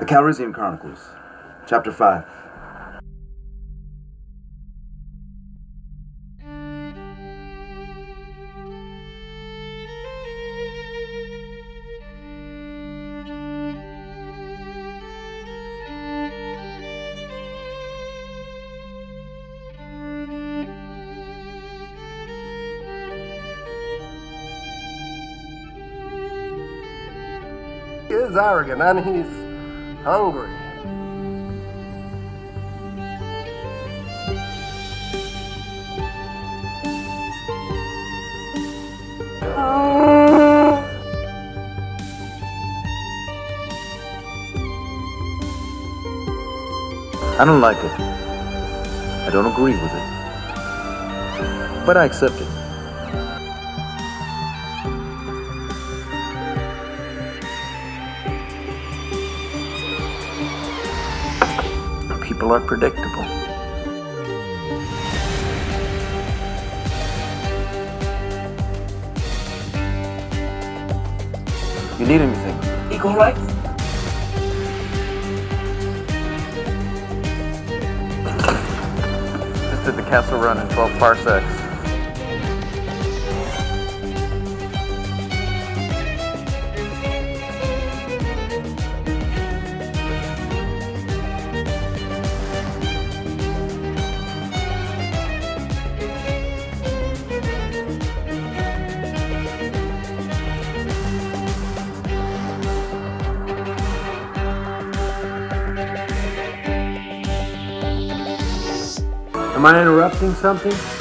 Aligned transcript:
The 0.00 0.06
Calrissian 0.06 0.54
Chronicles, 0.54 1.10
Chapter 1.66 1.92
5. 1.92 2.24
He 28.08 28.14
is 28.14 28.34
arrogant 28.34 28.80
and 28.80 28.98
he's 29.04 29.39
hungry. 30.02 30.48
I 47.38 47.44
don't 47.46 47.60
like 47.62 47.78
it. 47.78 48.00
I 49.26 49.30
don't 49.32 49.46
agree 49.50 49.72
with 49.72 49.82
it. 49.82 51.86
But 51.86 51.96
I 51.96 52.04
accept 52.04 52.38
it. 52.40 52.59
People 62.50 62.64
are 62.64 62.66
predictable. 62.66 63.22
You 71.96 72.06
need 72.06 72.20
anything? 72.20 72.92
Equal 72.92 73.14
rights? 73.14 73.38
Just 79.70 79.84
did 79.84 79.94
the 79.94 80.02
Kessel 80.08 80.40
run 80.40 80.58
in 80.58 80.68
12 80.74 80.98
parsecs. 80.98 81.59
Something? 110.20 110.99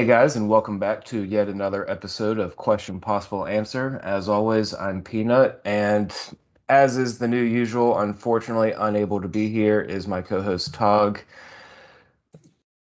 Hey 0.00 0.06
guys, 0.06 0.34
and 0.34 0.48
welcome 0.48 0.78
back 0.78 1.04
to 1.04 1.22
yet 1.22 1.48
another 1.48 1.88
episode 1.90 2.38
of 2.38 2.56
Question 2.56 3.00
Possible 3.00 3.46
Answer. 3.46 4.00
As 4.02 4.30
always, 4.30 4.72
I'm 4.72 5.02
Peanut, 5.02 5.60
and 5.66 6.10
as 6.70 6.96
is 6.96 7.18
the 7.18 7.28
new 7.28 7.42
usual, 7.42 7.98
unfortunately 7.98 8.72
unable 8.72 9.20
to 9.20 9.28
be 9.28 9.50
here 9.50 9.78
is 9.78 10.08
my 10.08 10.22
co-host 10.22 10.72
Tog. 10.72 11.20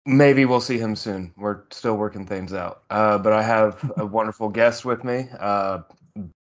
Maybe 0.06 0.46
we'll 0.46 0.62
see 0.62 0.78
him 0.78 0.96
soon. 0.96 1.34
We're 1.36 1.62
still 1.72 1.98
working 1.98 2.28
things 2.28 2.54
out. 2.54 2.84
Uh, 2.92 3.18
but 3.18 3.34
I 3.34 3.42
have 3.42 3.94
a 3.98 4.06
wonderful 4.06 4.50
guest 4.50 4.86
with 4.86 5.04
me, 5.04 5.28
uh, 5.40 5.80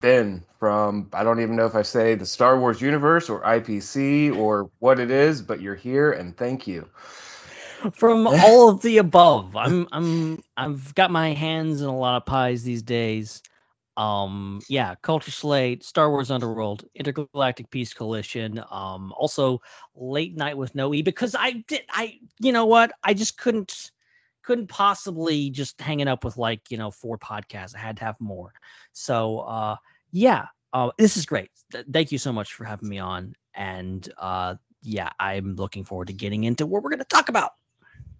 Ben 0.00 0.44
from 0.58 1.08
I 1.12 1.22
don't 1.22 1.38
even 1.38 1.54
know 1.54 1.66
if 1.66 1.76
I 1.76 1.82
say 1.82 2.16
the 2.16 2.26
Star 2.26 2.58
Wars 2.58 2.80
universe 2.80 3.30
or 3.30 3.42
IPC 3.42 4.36
or 4.36 4.72
what 4.80 4.98
it 4.98 5.12
is, 5.12 5.41
but 5.41 5.60
you're 5.60 5.76
here, 5.76 6.10
and 6.10 6.36
thank 6.36 6.66
you. 6.66 6.88
From 7.93 8.27
all 8.45 8.69
of 8.71 8.83
the 8.83 8.99
above. 8.99 9.56
I'm 9.56 9.89
I'm 9.93 10.43
I've 10.56 10.95
got 10.95 11.11
my 11.11 11.33
hands 11.33 11.81
in 11.81 11.89
a 11.89 11.97
lot 11.97 12.17
of 12.17 12.27
pies 12.27 12.62
these 12.62 12.83
days. 12.83 13.43
Um 13.97 14.61
yeah, 14.69 14.95
Culture 15.03 15.31
Slate, 15.31 15.84
Star 15.84 16.11
Wars 16.11 16.31
Underworld, 16.31 16.84
Intergalactic 16.95 17.71
Peace 17.71 17.95
Coalition, 17.95 18.62
um 18.71 19.12
also 19.17 19.61
Late 19.95 20.37
Night 20.37 20.56
with 20.56 20.75
No 20.75 20.93
E 20.95 21.03
because 21.03 21.34
I 21.39 21.65
did 21.69 21.83
I 21.91 22.19
you 22.41 22.53
know 22.53 22.67
what? 22.67 22.93
I 23.03 23.15
just 23.15 23.39
couldn't 23.39 23.91
couldn't 24.43 24.66
possibly 24.69 25.49
just 25.49 25.81
hanging 25.81 26.09
up 26.09 26.22
with 26.22 26.37
like, 26.37 26.61
you 26.71 26.77
know, 26.77 26.91
four 26.91 27.16
podcasts. 27.16 27.75
I 27.75 27.78
had 27.78 27.97
to 27.99 28.05
have 28.05 28.21
more. 28.21 28.53
So 28.93 29.41
uh 29.41 29.77
yeah, 30.11 30.47
uh 30.72 30.91
this 30.99 31.16
is 31.16 31.27
great. 31.27 31.51
Th- 31.72 31.87
thank 31.93 32.12
you 32.12 32.19
so 32.19 32.33
much 32.33 32.55
for 32.55 32.65
having 32.65 32.89
me 32.89 32.99
on 32.99 33.34
and 33.55 34.12
uh 34.19 34.56
yeah, 34.84 35.11
I'm 35.19 35.56
looking 35.56 35.84
forward 35.84 36.09
to 36.09 36.12
getting 36.12 36.45
into 36.45 36.66
what 36.66 36.83
we're 36.83 36.91
going 36.91 36.99
to 36.99 37.06
talk 37.06 37.31
about. 37.31 37.53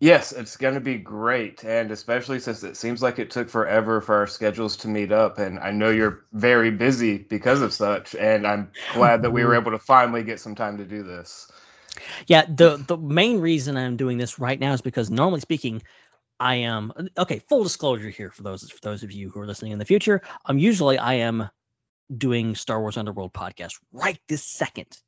Yes, 0.05 0.33
it's 0.33 0.59
going 0.59 0.75
to 0.75 0.81
be 0.81 0.99
great. 0.99 1.65
And 1.65 1.91
especially 1.91 2.39
since 2.39 2.63
it 2.63 2.77
seems 2.77 3.01
like 3.01 3.19
it 3.19 3.31
took 3.31 3.49
forever 3.49 4.03
for 4.03 4.15
our 4.17 4.27
schedules 4.27 4.77
to 4.77 4.89
meet 4.89 5.11
up. 5.11 5.39
And 5.39 5.59
I 5.59 5.71
know 5.71 5.89
you're 5.89 6.27
very 6.35 6.71
busy 6.71 7.17
because 7.17 7.63
of 7.63 7.73
such. 7.73 8.15
And 8.15 8.47
I'm 8.47 8.71
glad 8.93 9.23
that 9.23 9.31
we 9.31 9.47
were 9.47 9.55
able 9.55 9.71
to 9.71 9.79
finally 9.79 10.23
get 10.23 10.41
some 10.41 10.55
time 10.55 10.77
to 10.77 10.85
do 10.85 11.03
this. 11.03 11.51
Yeah, 12.27 12.45
the 12.47 12.85
the 12.87 12.99
main 12.99 13.41
reason 13.41 13.79
I'm 13.79 13.97
doing 13.97 14.19
this 14.19 14.39
right 14.39 14.61
now 14.61 14.75
is 14.75 14.83
because 14.83 15.09
normally 15.09 15.41
speaking, 15.41 15.83
I 16.39 16.57
am 16.57 16.93
okay. 17.17 17.39
Full 17.49 17.63
disclosure 17.63 18.11
here 18.11 18.31
for 18.31 18.43
those 18.43 18.69
for 18.69 18.81
those 18.83 19.05
of 19.05 19.11
you 19.11 19.31
who 19.31 19.41
are 19.41 19.47
listening 19.47 19.73
in 19.73 19.79
the 19.79 19.87
future. 19.87 20.21
Um, 20.45 20.59
usually 20.59 20.99
I 20.99 21.15
am 21.15 21.49
doing 22.19 22.55
Star 22.57 22.83
Wars 22.83 22.99
Underworld 22.99 23.33
podcast 23.33 23.81
right 23.91 24.19
this 24.29 24.45
second. 24.45 24.99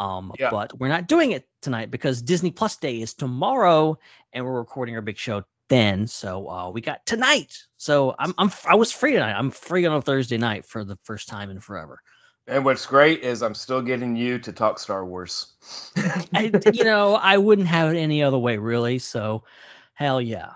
Um, 0.00 0.32
Yeah. 0.38 0.50
but 0.50 0.78
we're 0.78 0.88
not 0.88 1.08
doing 1.08 1.32
it 1.32 1.48
tonight 1.60 1.90
because 1.90 2.22
Disney 2.22 2.50
Plus 2.50 2.76
Day 2.76 3.00
is 3.00 3.14
tomorrow, 3.14 3.98
and 4.32 4.44
we're 4.44 4.58
recording 4.58 4.94
our 4.94 5.02
big 5.02 5.18
show 5.18 5.44
then. 5.68 6.06
So 6.06 6.48
uh, 6.48 6.70
we 6.70 6.80
got 6.80 7.04
tonight. 7.06 7.56
So 7.76 8.14
I'm 8.18 8.34
I'm 8.38 8.50
I 8.66 8.74
was 8.74 8.92
free 8.92 9.12
tonight. 9.12 9.34
I'm 9.34 9.50
free 9.50 9.86
on 9.86 9.96
a 9.96 10.02
Thursday 10.02 10.38
night 10.38 10.64
for 10.64 10.84
the 10.84 10.96
first 11.04 11.28
time 11.28 11.50
in 11.50 11.60
forever. 11.60 12.00
And 12.46 12.64
what's 12.64 12.86
great 12.86 13.22
is 13.22 13.42
I'm 13.42 13.54
still 13.54 13.82
getting 13.82 14.16
you 14.16 14.38
to 14.38 14.52
talk 14.52 14.78
Star 14.78 15.04
Wars. 15.04 15.52
I, 16.32 16.50
you 16.72 16.82
know, 16.82 17.16
I 17.16 17.36
wouldn't 17.36 17.68
have 17.68 17.92
it 17.92 17.98
any 17.98 18.22
other 18.22 18.38
way, 18.38 18.56
really. 18.56 18.98
So, 18.98 19.44
hell 19.92 20.18
yeah. 20.18 20.52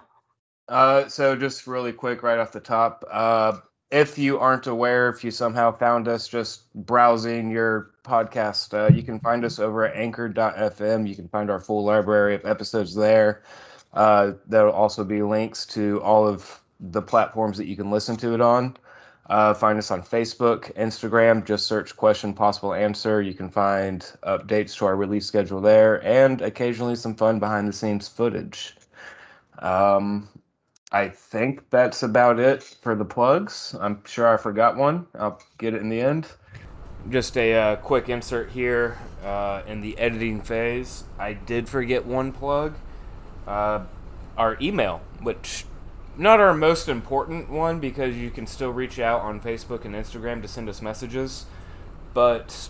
Uh, 0.68 1.06
so 1.08 1.36
just 1.36 1.66
really 1.66 1.92
quick, 1.92 2.22
right 2.22 2.38
off 2.38 2.50
the 2.52 2.60
top, 2.60 3.04
uh, 3.10 3.58
if 3.92 4.16
you 4.16 4.38
aren't 4.38 4.66
aware, 4.66 5.10
if 5.10 5.22
you 5.22 5.30
somehow 5.30 5.70
found 5.70 6.08
us 6.08 6.26
just 6.26 6.72
browsing 6.74 7.50
your 7.50 7.90
podcast, 8.04 8.72
uh, 8.72 8.92
you 8.92 9.02
can 9.02 9.20
find 9.20 9.44
us 9.44 9.58
over 9.58 9.84
at 9.84 9.94
anchor.fm. 9.94 11.06
You 11.06 11.14
can 11.14 11.28
find 11.28 11.50
our 11.50 11.60
full 11.60 11.84
library 11.84 12.34
of 12.34 12.46
episodes 12.46 12.94
there. 12.94 13.42
Uh, 13.92 14.32
there'll 14.46 14.72
also 14.72 15.04
be 15.04 15.22
links 15.22 15.66
to 15.66 16.00
all 16.00 16.26
of 16.26 16.58
the 16.80 17.02
platforms 17.02 17.58
that 17.58 17.66
you 17.66 17.76
can 17.76 17.90
listen 17.90 18.16
to 18.16 18.32
it 18.32 18.40
on. 18.40 18.78
Uh, 19.28 19.52
find 19.52 19.78
us 19.78 19.90
on 19.90 20.02
Facebook, 20.02 20.74
Instagram. 20.74 21.44
Just 21.44 21.66
search 21.66 21.94
"Question 21.94 22.32
Possible 22.32 22.72
Answer." 22.74 23.20
You 23.20 23.34
can 23.34 23.50
find 23.50 24.00
updates 24.24 24.76
to 24.78 24.86
our 24.86 24.96
release 24.96 25.26
schedule 25.26 25.60
there, 25.60 26.04
and 26.04 26.40
occasionally 26.40 26.96
some 26.96 27.14
fun 27.14 27.38
behind-the-scenes 27.38 28.08
footage. 28.08 28.74
Um, 29.58 30.28
I 30.92 31.08
think 31.08 31.70
that's 31.70 32.02
about 32.02 32.38
it 32.38 32.62
for 32.62 32.94
the 32.94 33.04
plugs. 33.04 33.74
I'm 33.80 34.04
sure 34.04 34.32
I 34.32 34.36
forgot 34.36 34.76
one. 34.76 35.06
I'll 35.18 35.40
get 35.56 35.72
it 35.72 35.80
in 35.80 35.88
the 35.88 36.00
end. 36.00 36.28
Just 37.08 37.36
a 37.38 37.54
uh, 37.54 37.76
quick 37.76 38.10
insert 38.10 38.50
here 38.50 38.98
uh, 39.24 39.62
in 39.66 39.80
the 39.80 39.96
editing 39.98 40.42
phase. 40.42 41.04
I 41.18 41.32
did 41.32 41.66
forget 41.66 42.04
one 42.04 42.30
plug. 42.30 42.74
Uh, 43.46 43.84
our 44.36 44.58
email, 44.60 45.00
which 45.22 45.64
not 46.16 46.40
our 46.40 46.52
most 46.52 46.88
important 46.88 47.48
one 47.48 47.80
because 47.80 48.14
you 48.16 48.30
can 48.30 48.46
still 48.46 48.70
reach 48.70 48.98
out 48.98 49.22
on 49.22 49.40
Facebook 49.40 49.86
and 49.86 49.94
Instagram 49.94 50.42
to 50.42 50.48
send 50.48 50.68
us 50.68 50.82
messages, 50.82 51.46
but 52.12 52.68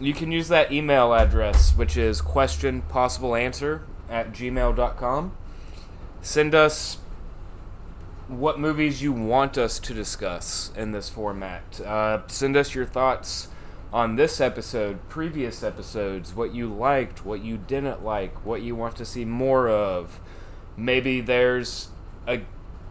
you 0.00 0.12
can 0.12 0.32
use 0.32 0.48
that 0.48 0.72
email 0.72 1.14
address, 1.14 1.76
which 1.76 1.96
is 1.96 2.20
question 2.20 2.82
possible 2.82 3.36
answer 3.36 3.82
at 4.10 4.32
gmail.com. 4.32 5.32
send 6.20 6.54
us 6.54 6.98
what 8.38 8.58
movies 8.58 9.02
you 9.02 9.12
want 9.12 9.58
us 9.58 9.78
to 9.78 9.94
discuss 9.94 10.72
in 10.76 10.92
this 10.92 11.08
format. 11.08 11.80
Uh, 11.80 12.22
send 12.28 12.56
us 12.56 12.74
your 12.74 12.86
thoughts 12.86 13.48
on 13.92 14.16
this 14.16 14.40
episode, 14.40 15.06
previous 15.08 15.62
episodes, 15.62 16.34
what 16.34 16.54
you 16.54 16.72
liked, 16.72 17.26
what 17.26 17.44
you 17.44 17.58
didn't 17.58 18.02
like, 18.02 18.44
what 18.46 18.62
you 18.62 18.74
want 18.74 18.96
to 18.96 19.04
see 19.04 19.24
more 19.24 19.68
of. 19.68 20.18
Maybe 20.76 21.20
there's 21.20 21.88
a 22.26 22.40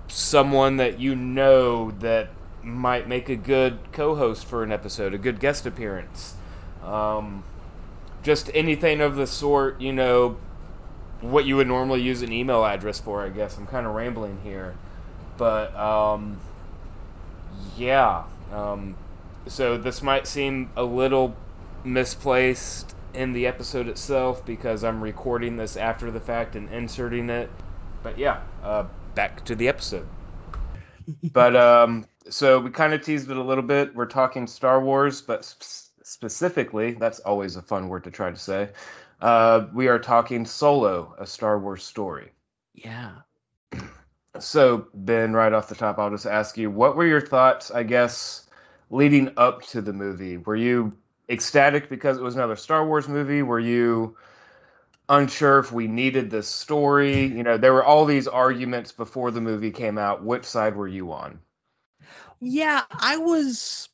someone 0.07 0.77
that 0.77 0.99
you 0.99 1.15
know 1.15 1.91
that 1.91 2.29
might 2.61 3.07
make 3.07 3.29
a 3.29 3.35
good 3.35 3.79
co-host 3.91 4.45
for 4.45 4.61
an 4.61 4.71
episode, 4.71 5.13
a 5.13 5.17
good 5.17 5.39
guest 5.39 5.65
appearance. 5.65 6.35
Um, 6.83 7.43
just 8.21 8.51
anything 8.53 9.01
of 9.01 9.15
the 9.15 9.25
sort, 9.25 9.81
you 9.81 9.93
know, 9.93 10.37
what 11.21 11.45
you 11.45 11.55
would 11.55 11.67
normally 11.67 12.01
use 12.01 12.21
an 12.21 12.31
email 12.31 12.63
address 12.63 12.99
for, 12.99 13.23
I 13.23 13.29
guess. 13.29 13.57
I'm 13.57 13.65
kind 13.65 13.87
of 13.87 13.95
rambling 13.95 14.39
here. 14.43 14.75
But, 15.41 15.75
um, 15.75 16.39
yeah. 17.75 18.25
Um, 18.53 18.95
so 19.47 19.75
this 19.75 20.03
might 20.03 20.27
seem 20.27 20.69
a 20.75 20.83
little 20.83 21.35
misplaced 21.83 22.93
in 23.15 23.33
the 23.33 23.47
episode 23.47 23.87
itself 23.87 24.45
because 24.45 24.83
I'm 24.83 25.01
recording 25.01 25.57
this 25.57 25.77
after 25.77 26.11
the 26.11 26.19
fact 26.19 26.55
and 26.55 26.69
inserting 26.69 27.31
it. 27.31 27.49
But 28.03 28.19
yeah, 28.19 28.41
uh, 28.61 28.85
back 29.15 29.43
to 29.45 29.55
the 29.55 29.67
episode. 29.67 30.07
but 31.33 31.55
um, 31.55 32.05
so 32.29 32.59
we 32.59 32.69
kind 32.69 32.93
of 32.93 33.01
teased 33.01 33.31
it 33.31 33.37
a 33.37 33.43
little 33.43 33.63
bit. 33.63 33.95
We're 33.95 34.05
talking 34.05 34.45
Star 34.45 34.79
Wars, 34.79 35.23
but 35.23 35.43
sp- 35.49 35.89
specifically, 36.03 36.91
that's 36.91 37.17
always 37.21 37.55
a 37.55 37.63
fun 37.63 37.87
word 37.87 38.03
to 38.03 38.11
try 38.11 38.29
to 38.29 38.37
say. 38.37 38.69
Uh, 39.19 39.65
we 39.73 39.87
are 39.87 39.97
talking 39.97 40.45
Solo, 40.45 41.15
a 41.17 41.25
Star 41.25 41.57
Wars 41.57 41.83
story. 41.83 42.29
Yeah. 42.75 43.13
So, 44.39 44.87
Ben, 44.93 45.33
right 45.33 45.51
off 45.51 45.67
the 45.67 45.75
top, 45.75 45.99
I'll 45.99 46.09
just 46.09 46.25
ask 46.25 46.57
you, 46.57 46.71
what 46.71 46.95
were 46.95 47.05
your 47.05 47.21
thoughts, 47.21 47.69
I 47.69 47.83
guess, 47.83 48.47
leading 48.89 49.31
up 49.37 49.61
to 49.63 49.81
the 49.81 49.93
movie? 49.93 50.37
Were 50.37 50.55
you 50.55 50.93
ecstatic 51.29 51.89
because 51.89 52.17
it 52.17 52.23
was 52.23 52.35
another 52.35 52.55
Star 52.55 52.85
Wars 52.85 53.07
movie? 53.07 53.41
Were 53.41 53.59
you 53.59 54.15
unsure 55.09 55.59
if 55.59 55.71
we 55.71 55.87
needed 55.87 56.29
this 56.29 56.47
story? 56.47 57.25
You 57.25 57.43
know, 57.43 57.57
there 57.57 57.73
were 57.73 57.83
all 57.83 58.05
these 58.05 58.27
arguments 58.27 58.93
before 58.93 59.31
the 59.31 59.41
movie 59.41 59.71
came 59.71 59.97
out. 59.97 60.23
Which 60.23 60.45
side 60.45 60.75
were 60.75 60.87
you 60.87 61.11
on? 61.11 61.39
Yeah, 62.39 62.83
I 62.89 63.17
was 63.17 63.89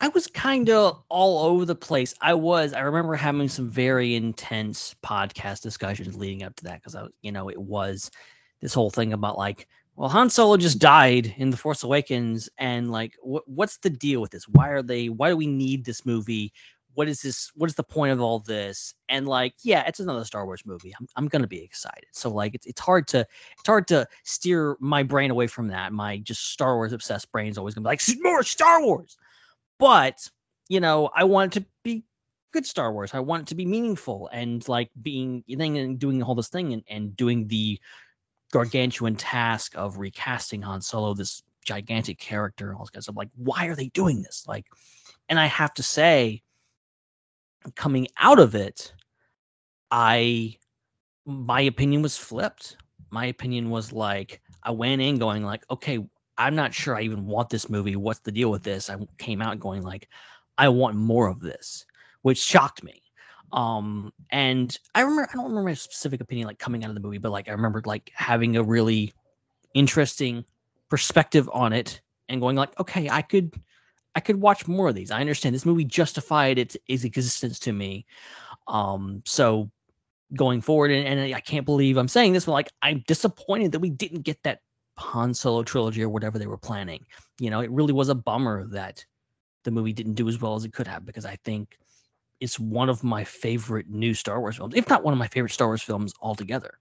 I 0.00 0.08
was 0.08 0.26
kind 0.28 0.70
of 0.70 1.02
all 1.08 1.50
over 1.50 1.64
the 1.64 1.74
place. 1.74 2.14
I 2.20 2.34
was. 2.34 2.72
I 2.72 2.80
remember 2.80 3.14
having 3.14 3.48
some 3.48 3.68
very 3.68 4.14
intense 4.14 4.94
podcast 5.02 5.62
discussions 5.62 6.14
leading 6.14 6.44
up 6.44 6.54
to 6.56 6.64
that 6.64 6.80
because 6.80 6.94
I 6.94 7.02
was, 7.02 7.12
you 7.22 7.32
know, 7.32 7.48
it 7.48 7.60
was 7.60 8.10
this 8.60 8.74
whole 8.74 8.90
thing 8.90 9.12
about 9.12 9.38
like, 9.38 9.66
well, 9.98 10.08
Han 10.08 10.30
Solo 10.30 10.56
just 10.56 10.78
died 10.78 11.34
in 11.38 11.50
The 11.50 11.56
Force 11.56 11.82
Awakens, 11.82 12.48
and 12.56 12.88
like, 12.88 13.16
wh- 13.20 13.46
what's 13.46 13.78
the 13.78 13.90
deal 13.90 14.20
with 14.20 14.30
this? 14.30 14.46
Why 14.46 14.68
are 14.68 14.80
they? 14.80 15.08
Why 15.08 15.28
do 15.28 15.36
we 15.36 15.48
need 15.48 15.84
this 15.84 16.06
movie? 16.06 16.52
What 16.94 17.08
is 17.08 17.20
this? 17.20 17.50
What 17.56 17.68
is 17.68 17.74
the 17.74 17.82
point 17.82 18.12
of 18.12 18.20
all 18.20 18.38
this? 18.38 18.94
And 19.08 19.26
like, 19.26 19.54
yeah, 19.64 19.82
it's 19.88 19.98
another 19.98 20.24
Star 20.24 20.46
Wars 20.46 20.62
movie. 20.64 20.94
I'm, 21.00 21.08
I'm 21.16 21.26
gonna 21.26 21.48
be 21.48 21.64
excited. 21.64 22.06
So 22.12 22.30
like, 22.30 22.54
it's 22.54 22.64
it's 22.64 22.80
hard 22.80 23.08
to 23.08 23.26
it's 23.58 23.66
hard 23.66 23.88
to 23.88 24.06
steer 24.22 24.76
my 24.78 25.02
brain 25.02 25.32
away 25.32 25.48
from 25.48 25.66
that. 25.68 25.92
My 25.92 26.18
just 26.18 26.52
Star 26.52 26.76
Wars 26.76 26.92
obsessed 26.92 27.32
brain 27.32 27.48
is 27.48 27.58
always 27.58 27.74
gonna 27.74 27.82
be 27.82 27.88
like 27.88 28.02
more 28.20 28.44
Star 28.44 28.80
Wars. 28.80 29.16
But 29.80 30.16
you 30.68 30.78
know, 30.78 31.10
I 31.12 31.24
want 31.24 31.56
it 31.56 31.60
to 31.60 31.66
be 31.82 32.04
good 32.52 32.66
Star 32.66 32.92
Wars. 32.92 33.14
I 33.14 33.20
want 33.20 33.42
it 33.42 33.48
to 33.48 33.56
be 33.56 33.66
meaningful 33.66 34.30
and 34.32 34.66
like 34.68 34.90
being 35.02 35.42
and 35.48 35.98
doing 35.98 36.22
all 36.22 36.36
this 36.36 36.50
thing 36.50 36.72
and, 36.72 36.84
and 36.88 37.16
doing 37.16 37.48
the 37.48 37.80
gargantuan 38.52 39.16
task 39.16 39.72
of 39.76 39.98
recasting 39.98 40.62
Han 40.62 40.80
Solo, 40.80 41.14
this 41.14 41.42
gigantic 41.64 42.18
character, 42.18 42.74
all 42.74 42.80
this 42.80 42.90
kind 42.90 42.98
of 42.98 43.04
stuff. 43.04 43.16
Like, 43.16 43.30
why 43.36 43.66
are 43.66 43.74
they 43.74 43.88
doing 43.88 44.22
this? 44.22 44.44
Like, 44.48 44.66
and 45.28 45.38
I 45.38 45.46
have 45.46 45.74
to 45.74 45.82
say, 45.82 46.42
coming 47.74 48.08
out 48.18 48.38
of 48.38 48.54
it, 48.54 48.92
I 49.90 50.56
my 51.26 51.60
opinion 51.62 52.02
was 52.02 52.16
flipped. 52.16 52.76
My 53.10 53.26
opinion 53.26 53.70
was 53.70 53.92
like 53.92 54.40
I 54.62 54.70
went 54.70 55.02
in 55.02 55.18
going 55.18 55.44
like, 55.44 55.64
okay, 55.70 56.06
I'm 56.38 56.54
not 56.54 56.72
sure 56.72 56.96
I 56.96 57.02
even 57.02 57.26
want 57.26 57.50
this 57.50 57.68
movie. 57.68 57.96
What's 57.96 58.20
the 58.20 58.32
deal 58.32 58.50
with 58.50 58.62
this? 58.62 58.88
I 58.88 58.96
came 59.18 59.42
out 59.42 59.60
going 59.60 59.82
like, 59.82 60.08
I 60.56 60.68
want 60.68 60.96
more 60.96 61.26
of 61.26 61.40
this, 61.40 61.84
which 62.22 62.38
shocked 62.38 62.82
me. 62.82 63.02
Um, 63.52 64.12
and 64.30 64.76
I 64.94 65.00
remember 65.00 65.28
I 65.30 65.34
don't 65.34 65.44
remember 65.44 65.70
my 65.70 65.74
specific 65.74 66.20
opinion 66.20 66.46
like 66.46 66.58
coming 66.58 66.84
out 66.84 66.90
of 66.90 66.94
the 66.94 67.00
movie, 67.00 67.18
but 67.18 67.32
like 67.32 67.48
I 67.48 67.52
remember 67.52 67.82
like 67.84 68.10
having 68.14 68.56
a 68.56 68.62
really 68.62 69.12
interesting 69.74 70.44
perspective 70.88 71.48
on 71.52 71.72
it 71.72 72.00
and 72.28 72.40
going 72.40 72.56
like, 72.56 72.78
okay, 72.78 73.08
I 73.08 73.22
could 73.22 73.54
I 74.14 74.20
could 74.20 74.40
watch 74.40 74.66
more 74.66 74.88
of 74.88 74.94
these. 74.94 75.10
I 75.10 75.20
understand 75.20 75.54
this 75.54 75.66
movie 75.66 75.84
justified 75.84 76.58
its, 76.58 76.76
its 76.88 77.04
existence 77.04 77.58
to 77.60 77.72
me. 77.72 78.04
Um, 78.66 79.22
so 79.24 79.70
going 80.34 80.60
forward, 80.60 80.90
and, 80.90 81.06
and 81.06 81.34
I 81.34 81.40
can't 81.40 81.64
believe 81.64 81.96
I'm 81.96 82.08
saying 82.08 82.32
this, 82.32 82.46
but 82.46 82.52
like 82.52 82.70
I'm 82.82 83.02
disappointed 83.06 83.72
that 83.72 83.80
we 83.80 83.90
didn't 83.90 84.22
get 84.22 84.42
that 84.42 84.60
Han 84.96 85.32
Solo 85.32 85.62
trilogy 85.62 86.02
or 86.02 86.08
whatever 86.08 86.38
they 86.38 86.46
were 86.46 86.58
planning. 86.58 87.04
You 87.38 87.50
know, 87.50 87.60
it 87.60 87.70
really 87.70 87.92
was 87.92 88.08
a 88.08 88.14
bummer 88.14 88.66
that 88.68 89.04
the 89.64 89.70
movie 89.70 89.92
didn't 89.92 90.14
do 90.14 90.28
as 90.28 90.40
well 90.40 90.54
as 90.54 90.64
it 90.64 90.72
could 90.72 90.86
have 90.86 91.06
because 91.06 91.24
I 91.24 91.36
think 91.44 91.78
it's 92.40 92.58
one 92.58 92.88
of 92.88 93.02
my 93.04 93.24
favorite 93.24 93.88
new 93.88 94.14
Star 94.14 94.40
Wars 94.40 94.56
films, 94.56 94.74
if 94.76 94.88
not 94.88 95.02
one 95.02 95.12
of 95.12 95.18
my 95.18 95.28
favorite 95.28 95.52
Star 95.52 95.68
Wars 95.68 95.82
films 95.82 96.12
altogether. 96.20 96.78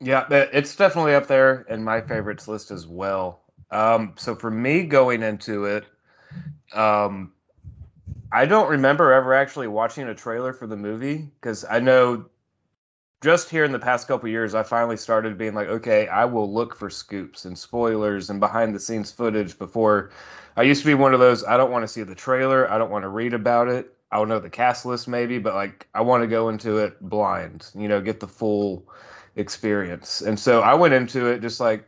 Yeah, 0.00 0.26
it's 0.30 0.74
definitely 0.76 1.14
up 1.14 1.26
there 1.26 1.62
in 1.68 1.84
my 1.84 2.00
favorites 2.00 2.48
list 2.48 2.70
as 2.70 2.86
well. 2.86 3.42
Um, 3.70 4.14
so 4.16 4.34
for 4.34 4.50
me 4.50 4.84
going 4.84 5.22
into 5.22 5.66
it, 5.66 5.84
um, 6.72 7.32
I 8.32 8.46
don't 8.46 8.70
remember 8.70 9.12
ever 9.12 9.34
actually 9.34 9.68
watching 9.68 10.08
a 10.08 10.14
trailer 10.14 10.52
for 10.52 10.66
the 10.66 10.76
movie 10.76 11.28
because 11.40 11.64
I 11.68 11.80
know 11.80 12.26
just 13.20 13.50
here 13.50 13.64
in 13.64 13.72
the 13.72 13.78
past 13.78 14.08
couple 14.08 14.28
years, 14.30 14.54
I 14.54 14.62
finally 14.62 14.96
started 14.96 15.36
being 15.36 15.54
like, 15.54 15.68
okay, 15.68 16.08
I 16.08 16.24
will 16.24 16.52
look 16.52 16.74
for 16.74 16.88
scoops 16.88 17.44
and 17.44 17.58
spoilers 17.58 18.30
and 18.30 18.40
behind 18.40 18.74
the 18.74 18.80
scenes 18.80 19.12
footage 19.12 19.58
before. 19.58 20.10
I 20.56 20.62
used 20.62 20.80
to 20.82 20.86
be 20.86 20.94
one 20.94 21.12
of 21.12 21.20
those. 21.20 21.44
I 21.44 21.58
don't 21.58 21.70
want 21.70 21.82
to 21.82 21.88
see 21.88 22.02
the 22.02 22.14
trailer. 22.14 22.70
I 22.70 22.78
don't 22.78 22.90
want 22.90 23.02
to 23.02 23.08
read 23.08 23.34
about 23.34 23.68
it. 23.68 23.94
I'll 24.12 24.26
know 24.26 24.40
the 24.40 24.50
cast 24.50 24.84
list 24.86 25.08
maybe, 25.08 25.38
but 25.38 25.54
like 25.54 25.86
I 25.94 26.00
want 26.02 26.22
to 26.22 26.26
go 26.26 26.48
into 26.48 26.78
it 26.78 27.00
blind, 27.00 27.70
you 27.74 27.88
know, 27.88 28.00
get 28.00 28.20
the 28.20 28.28
full 28.28 28.88
experience. 29.36 30.20
And 30.20 30.38
so 30.38 30.60
I 30.60 30.74
went 30.74 30.94
into 30.94 31.26
it 31.26 31.40
just 31.40 31.60
like 31.60 31.84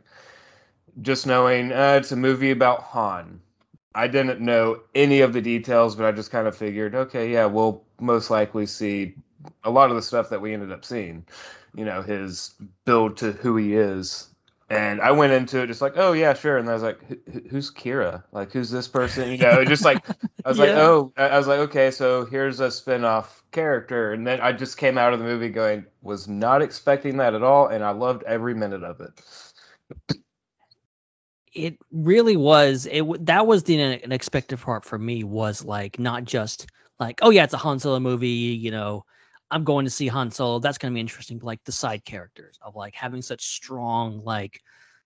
just 1.01 1.25
knowing 1.25 1.71
uh, 1.71 1.97
it's 1.99 2.11
a 2.11 2.15
movie 2.15 2.51
about 2.51 2.81
Han. 2.83 3.41
I 3.95 4.07
didn't 4.07 4.41
know 4.41 4.81
any 4.95 5.21
of 5.21 5.33
the 5.33 5.41
details, 5.41 5.95
but 5.95 6.05
I 6.05 6.11
just 6.11 6.31
kind 6.31 6.47
of 6.47 6.57
figured, 6.57 6.95
okay, 6.95 7.31
yeah, 7.31 7.45
we'll 7.45 7.83
most 7.99 8.29
likely 8.29 8.65
see 8.65 9.15
a 9.63 9.69
lot 9.69 9.89
of 9.89 9.95
the 9.95 10.01
stuff 10.01 10.29
that 10.29 10.41
we 10.41 10.53
ended 10.53 10.71
up 10.71 10.85
seeing. 10.85 11.25
You 11.75 11.85
know, 11.85 12.01
his 12.01 12.53
build 12.85 13.17
to 13.17 13.31
who 13.31 13.55
he 13.57 13.75
is 13.75 14.32
and 14.73 15.01
I 15.01 15.11
went 15.11 15.33
into 15.33 15.61
it 15.61 15.67
just 15.67 15.81
like, 15.81 15.93
oh 15.95 16.13
yeah, 16.13 16.33
sure. 16.33 16.57
And 16.57 16.69
I 16.69 16.73
was 16.73 16.83
like, 16.83 16.99
who's 17.49 17.71
Qi'ra? 17.71 18.23
Like, 18.31 18.51
who's 18.51 18.69
this 18.69 18.87
person? 18.87 19.31
You 19.31 19.37
know, 19.37 19.63
just 19.65 19.85
like 19.85 20.07
I 20.43 20.49
was 20.49 20.57
yeah. 20.57 20.65
like, 20.65 20.75
oh, 20.75 21.13
I 21.17 21.37
was 21.37 21.47
like, 21.47 21.59
okay, 21.59 21.91
so 21.91 22.25
here's 22.25 22.59
a 22.59 22.71
spin-off 22.71 23.43
character. 23.51 24.13
And 24.13 24.25
then 24.25 24.41
I 24.41 24.51
just 24.51 24.77
came 24.77 24.97
out 24.97 25.13
of 25.13 25.19
the 25.19 25.25
movie 25.25 25.49
going, 25.49 25.85
was 26.01 26.27
not 26.27 26.61
expecting 26.61 27.17
that 27.17 27.33
at 27.33 27.43
all, 27.43 27.67
and 27.67 27.83
I 27.83 27.91
loved 27.91 28.23
every 28.23 28.53
minute 28.53 28.83
of 28.83 28.99
it. 28.99 30.19
It 31.53 31.77
really 31.91 32.35
was. 32.35 32.87
It 32.91 33.25
that 33.27 33.45
was 33.45 33.63
the 33.63 34.01
unexpected 34.03 34.59
part 34.59 34.83
for 34.83 34.97
me. 34.97 35.23
Was 35.23 35.63
like 35.63 35.99
not 35.99 36.23
just 36.23 36.65
like, 36.99 37.19
oh 37.21 37.29
yeah, 37.29 37.43
it's 37.43 37.53
a 37.53 37.57
Han 37.57 37.77
Solo 37.77 37.99
movie. 37.99 38.27
You 38.27 38.71
know, 38.71 39.05
I'm 39.53 39.63
going 39.63 39.85
to 39.85 39.91
see 39.91 40.07
Han 40.07 40.31
Solo. 40.31 40.59
That's 40.59 40.79
going 40.79 40.91
to 40.91 40.95
be 40.95 40.99
interesting. 40.99 41.39
Like 41.43 41.63
the 41.63 41.71
side 41.71 42.03
characters 42.05 42.57
of 42.63 42.75
like 42.75 42.95
having 42.95 43.21
such 43.21 43.45
strong 43.45 44.23
like 44.23 44.59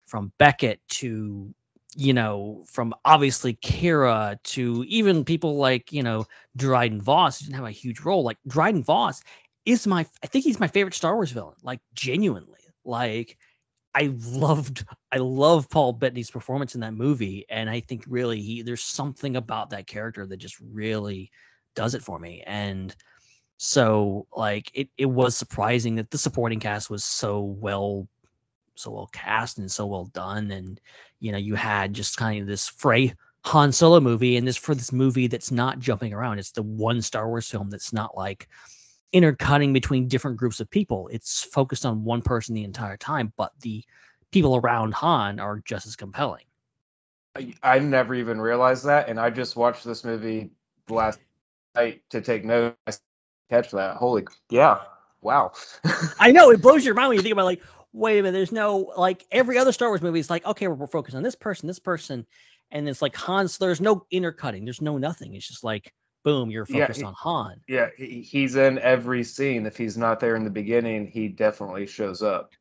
from 0.06 0.32
Beckett 0.40 0.80
to 0.90 1.54
you 1.96 2.14
know 2.14 2.64
from 2.66 2.94
obviously 3.06 3.56
Qi'ra 3.56 4.42
to 4.44 4.86
even 4.88 5.26
people 5.26 5.58
like 5.58 5.92
you 5.92 6.02
know 6.02 6.26
Dryden 6.56 7.02
Voss 7.02 7.40
didn't 7.40 7.56
have 7.56 7.66
a 7.66 7.72
huge 7.72 8.00
role. 8.02 8.24
Like 8.24 8.38
Dryden 8.48 8.84
Voss 8.84 9.22
is 9.66 9.86
my 9.86 10.06
I 10.24 10.28
think 10.28 10.46
he's 10.46 10.62
my 10.62 10.68
favorite 10.68 10.96
Star 10.96 11.16
Wars 11.16 11.32
villain. 11.32 11.56
Like 11.62 11.82
genuinely, 11.94 12.62
like 12.86 13.38
I 13.96 14.14
loved 14.18 14.86
I 15.12 15.18
love 15.18 15.70
Paul 15.70 15.92
Bettany's 15.92 16.32
performance 16.32 16.74
in 16.74 16.82
that 16.82 16.94
movie, 16.94 17.46
and 17.50 17.70
I 17.70 17.82
think 17.82 18.06
really 18.08 18.42
he 18.42 18.62
there's 18.62 18.84
something 18.84 19.36
about 19.36 19.72
that 19.72 19.88
character 19.88 20.26
that 20.26 20.38
just 20.38 20.56
really 20.62 21.32
does 21.76 21.96
it 21.96 22.02
for 22.02 22.18
me 22.18 22.44
and 22.48 22.96
so 23.58 24.28
like 24.36 24.72
it, 24.74 24.90
it 24.98 25.08
was 25.08 25.36
surprising 25.36 25.96
that 25.96 26.12
the 26.12 26.18
supporting 26.18 26.60
cast 26.60 26.90
was 26.90 27.04
so 27.04 27.42
well 27.42 28.08
so 28.80 28.92
well 28.92 29.10
cast 29.12 29.58
and 29.58 29.72
so 29.72 29.86
well 29.86 30.06
done. 30.06 30.52
And 30.52 30.80
you 31.20 31.32
know, 31.32 31.38
you 31.38 31.56
had 31.56 31.94
just 31.94 32.18
kind 32.18 32.42
of 32.42 32.48
this 32.48 32.68
fray 32.68 33.14
Han 33.46 33.72
Solo 33.72 34.00
movie 34.00 34.38
and 34.38 34.48
this 34.48 34.58
for 34.58 34.76
this 34.76 34.92
movie 34.92 35.28
that's 35.28 35.52
not 35.52 35.80
jumping 35.80 36.14
around. 36.14 36.40
It's 36.40 36.52
the 36.52 36.64
one 36.64 37.02
Star 37.02 37.28
Wars 37.28 37.50
film 37.50 37.70
that's 37.70 37.94
not 37.94 38.16
like 38.16 38.48
intercutting 39.14 39.74
between 39.74 40.08
different 40.08 40.38
groups 40.38 40.60
of 40.60 40.70
people. 40.70 41.10
It's 41.12 41.44
focused 41.44 41.86
on 41.86 42.04
one 42.04 42.22
person 42.22 42.54
the 42.54 42.64
entire 42.64 42.98
time, 42.98 43.34
but 43.38 43.54
the 43.62 43.84
people 44.32 44.58
around 44.58 44.94
Han 44.96 45.40
are 45.40 45.62
just 45.66 45.88
as 45.88 45.96
compelling. 45.96 46.44
I, 47.36 47.54
I 47.64 47.80
never 47.80 48.16
even 48.16 48.42
realized 48.42 48.86
that, 48.86 49.10
and 49.10 49.20
I 49.20 49.30
just 49.30 49.56
watched 49.56 49.86
this 49.86 50.04
movie 50.04 50.50
last 50.90 51.20
night 51.76 52.02
to 52.10 52.22
take 52.22 52.44
notes. 52.44 53.02
Catch 53.50 53.72
that? 53.72 53.96
Holy, 53.98 54.26
yeah, 54.50 54.80
wow. 55.22 55.52
I 56.20 56.32
know 56.32 56.52
it 56.52 56.62
blows 56.62 56.86
your 56.86 56.96
mind 56.96 57.10
when 57.10 57.18
you 57.18 57.24
think 57.24 57.34
about 57.34 57.46
like, 57.46 57.62
wait 57.94 58.20
a 58.20 58.24
minute, 58.24 58.38
there's 58.38 58.52
no 58.52 58.92
like 58.98 59.26
every 59.32 59.58
other 59.58 59.72
Star 59.72 59.90
Wars 59.90 60.02
movie 60.02 60.20
is 60.20 60.30
like, 60.30 60.46
okay, 60.46 60.68
we're, 60.68 60.76
we're 60.76 60.88
focused 60.88 61.16
on 61.16 61.24
this 61.24 61.36
person, 61.36 61.68
this 61.68 61.80
person, 61.80 62.26
and 62.72 62.88
it's 62.90 63.02
like 63.02 63.16
Han's. 63.16 63.58
There's 63.58 63.82
no 63.82 64.06
intercutting. 64.12 64.66
There's 64.66 64.82
no 64.82 64.98
nothing. 64.98 65.34
It's 65.36 65.48
just 65.48 65.64
like, 65.64 65.94
boom, 66.24 66.50
you're 66.50 66.66
Yeah, 66.70 66.82
focused 66.86 67.00
he- 67.00 67.06
on 67.06 67.14
Han. 67.14 67.62
Yeah, 67.68 67.88
he, 67.98 68.22
he's 68.22 68.56
in 68.56 68.80
every 68.80 69.24
scene. 69.24 69.66
If 69.66 69.78
he's 69.78 69.98
not 69.98 70.20
there 70.20 70.36
in 70.36 70.44
the 70.44 70.50
beginning, 70.50 71.08
he 71.08 71.28
definitely 71.28 71.88
shows 71.88 72.22
up. 72.22 72.52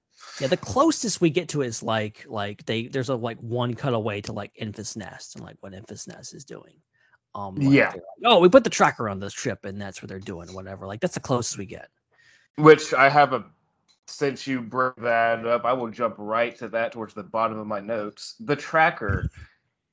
Yeah, 0.41 0.47
the 0.49 0.57
closest 0.57 1.21
we 1.21 1.31
get 1.31 1.49
to 1.51 1.63
it 1.63 1.67
is 1.67 1.83
like 1.83 2.25
like 2.29 2.65
they 2.65 2.87
there's 2.87 3.11
a 3.11 3.15
like 3.15 3.39
one 3.39 3.75
cutaway 3.75 4.21
to 4.23 4.33
like 4.33 4.53
Enfys 4.61 4.97
Nest 4.97 5.37
and 5.37 5.45
like 5.45 5.57
what 5.61 5.73
Enfys 5.73 6.09
Nest 6.09 6.35
is 6.35 6.45
doing. 6.45 6.77
Um, 7.37 7.55
like, 7.57 7.75
Yeah. 7.75 7.91
like, 7.91 8.03
oh, 8.25 8.41
we 8.41 8.49
put 8.49 8.65
the 8.65 8.71
tracker 8.71 9.09
on 9.11 9.21
this 9.21 9.35
ship 9.35 9.67
and 9.67 9.81
that's 9.81 10.01
what 10.03 10.09
they're 10.09 10.19
doing, 10.19 10.53
whatever. 10.55 10.87
Like 10.87 11.01
that's 11.01 11.15
the 11.15 11.21
closest 11.21 11.59
we 11.59 11.67
get. 11.67 11.89
Which 12.57 12.95
I 12.95 13.09
have 13.11 13.33
a. 13.33 13.45
Since 14.09 14.47
you 14.47 14.63
brought 14.63 15.03
that 15.03 15.45
up, 15.47 15.65
I 15.65 15.73
will 15.73 15.91
jump 15.91 16.15
right 16.17 16.57
to 16.59 16.69
that 16.69 16.93
towards 16.93 17.13
the 17.13 17.25
bottom 17.25 17.59
of 17.59 17.67
my 17.67 17.81
notes. 17.81 18.37
The 18.41 18.57
tracker. 18.57 19.31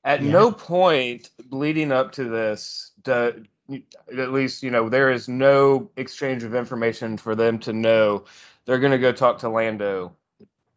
At 0.04 0.22
Yeah. 0.22 0.30
no 0.30 0.52
point 0.52 1.30
leading 1.50 1.90
up 1.90 2.12
to 2.12 2.24
this, 2.24 2.92
do, 3.02 3.44
at 4.16 4.32
least 4.32 4.62
you 4.62 4.70
know 4.70 4.88
there 4.88 5.10
is 5.10 5.28
no 5.28 5.90
exchange 5.96 6.44
of 6.44 6.54
information 6.54 7.16
for 7.16 7.34
them 7.34 7.58
to 7.60 7.72
know 7.72 8.24
they're 8.64 8.78
going 8.78 8.92
to 8.92 8.98
go 8.98 9.12
talk 9.12 9.38
to 9.40 9.48
Lando. 9.48 10.16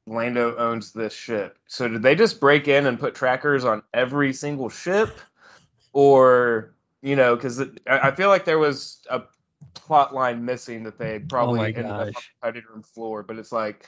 Lando 0.07 0.55
owns 0.57 0.93
this 0.93 1.13
ship. 1.13 1.59
So 1.67 1.87
did 1.87 2.01
they 2.01 2.15
just 2.15 2.39
break 2.39 2.67
in 2.67 2.85
and 2.87 2.99
put 2.99 3.13
trackers 3.13 3.65
on 3.65 3.83
every 3.93 4.33
single 4.33 4.69
ship, 4.69 5.19
or 5.97 6.75
you 7.01 7.15
know, 7.15 7.35
because 7.35 7.59
I, 7.59 7.67
I 7.87 8.11
feel 8.11 8.29
like 8.29 8.45
there 8.45 8.59
was 8.59 8.99
a 9.09 9.23
plot 9.73 10.13
line 10.13 10.45
missing 10.45 10.83
that 10.83 10.99
they 10.99 11.15
oh 11.15 11.25
probably 11.27 11.59
Oh 11.59 11.63
my 11.63 11.67
ended 11.69 11.85
up 11.85 11.99
on 11.99 12.05
the 12.07 12.13
cutting 12.43 12.63
room 12.71 12.83
floor. 12.83 13.23
But 13.23 13.39
it's 13.39 13.51
like 13.51 13.83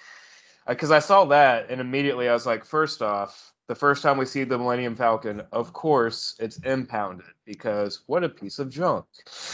uh, 0.66 0.74
because 0.74 0.89
I 0.89 0.98
saw 0.98 1.25
that 1.25 1.70
and 1.70 1.80
immediately 1.80 2.28
I 2.28 2.34
was 2.34 2.48
like, 2.48 2.66
first 2.66 3.04
off, 3.04 3.54
the 3.68 3.75
first 3.75 4.01
time 4.01 4.18
we 4.18 4.25
see 4.25 4.44
the 4.44 4.58
Millennium 4.58 4.96
Falcon, 4.96 5.44
of 5.51 5.72
course, 5.74 6.36
it's 6.39 6.58
impounded 6.58 7.28
because 7.46 8.01
what 8.08 8.24
a 8.24 8.30
piece 8.30 8.58
of 8.58 8.72
junk. 8.72 9.06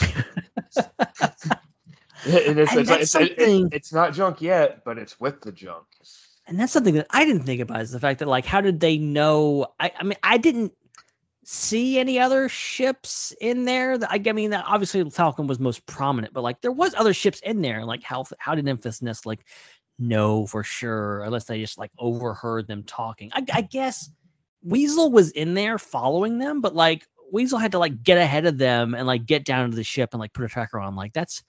and 2.24 2.58
it's, 2.58 2.72
And 2.72 2.80
it's, 2.80 2.90
it's, 2.90 2.90
it- 2.90 2.92
it- 2.92 3.06
something- 3.06 3.68
it's 3.70 3.92
not 3.92 4.14
junk 4.14 4.40
yet, 4.40 4.82
but 4.82 4.96
it's 4.96 5.20
with 5.20 5.42
the 5.42 5.52
junk. 5.52 5.84
And 6.48 6.58
that's 6.58 6.72
something 6.72 6.94
that 6.94 7.08
I 7.10 7.24
didn't 7.26 7.42
think 7.42 7.60
about 7.60 7.82
is 7.82 7.90
the 7.90 8.00
fact 8.00 8.20
that 8.20 8.28
like 8.28 8.46
how 8.46 8.60
did 8.62 8.80
they 8.80 8.96
know 8.98 9.66
I, 9.80 9.90
I 9.98 10.04
mean 10.04 10.16
I 10.22 10.38
didn't 10.38 10.72
see 11.48 12.00
any 12.00 12.18
other 12.18 12.48
ships 12.48 13.32
in 13.40 13.64
there. 13.64 13.96
I, 14.10 14.18
mean 14.18 14.52
obviously 14.52 15.08
Falcon 15.10 15.46
was 15.46 15.60
most 15.60 15.86
prominent, 15.86 16.34
but 16.34 16.42
like 16.42 16.60
there 16.60 16.72
was 16.72 16.92
other 16.96 17.14
ships 17.14 17.40
in 17.40 17.62
there. 17.62 17.84
Like 17.84 18.02
how 18.02 18.24
how 18.38 18.56
did 18.56 18.64
Enfys 18.64 19.00
Nest 19.00 19.26
like 19.26 19.46
know 19.96 20.44
for 20.46 20.64
sure 20.64 21.22
unless 21.22 21.44
they 21.44 21.60
just 21.60 21.78
like 21.78 21.92
overheard 22.00 22.66
them 22.66 22.82
talking. 22.82 23.30
I, 23.32 23.44
I 23.52 23.60
guess 23.62 24.10
Weasel 24.64 25.12
was 25.12 25.30
in 25.30 25.54
there 25.54 25.78
following 25.78 26.38
them, 26.38 26.60
but 26.60 26.74
like 26.74 27.06
Weasel 27.30 27.60
had 27.60 27.72
to 27.72 27.78
like 27.78 28.02
get 28.02 28.18
ahead 28.18 28.44
of 28.44 28.58
them 28.58 28.94
and 28.94 29.06
like 29.06 29.24
get 29.24 29.44
down 29.44 29.70
to 29.70 29.76
the 29.76 29.84
ship 29.84 30.10
and 30.12 30.20
like 30.20 30.32
put 30.32 30.44
a 30.44 30.48
tracker 30.48 30.80
on. 30.80 30.96
Like 30.96 31.12
that's 31.12 31.44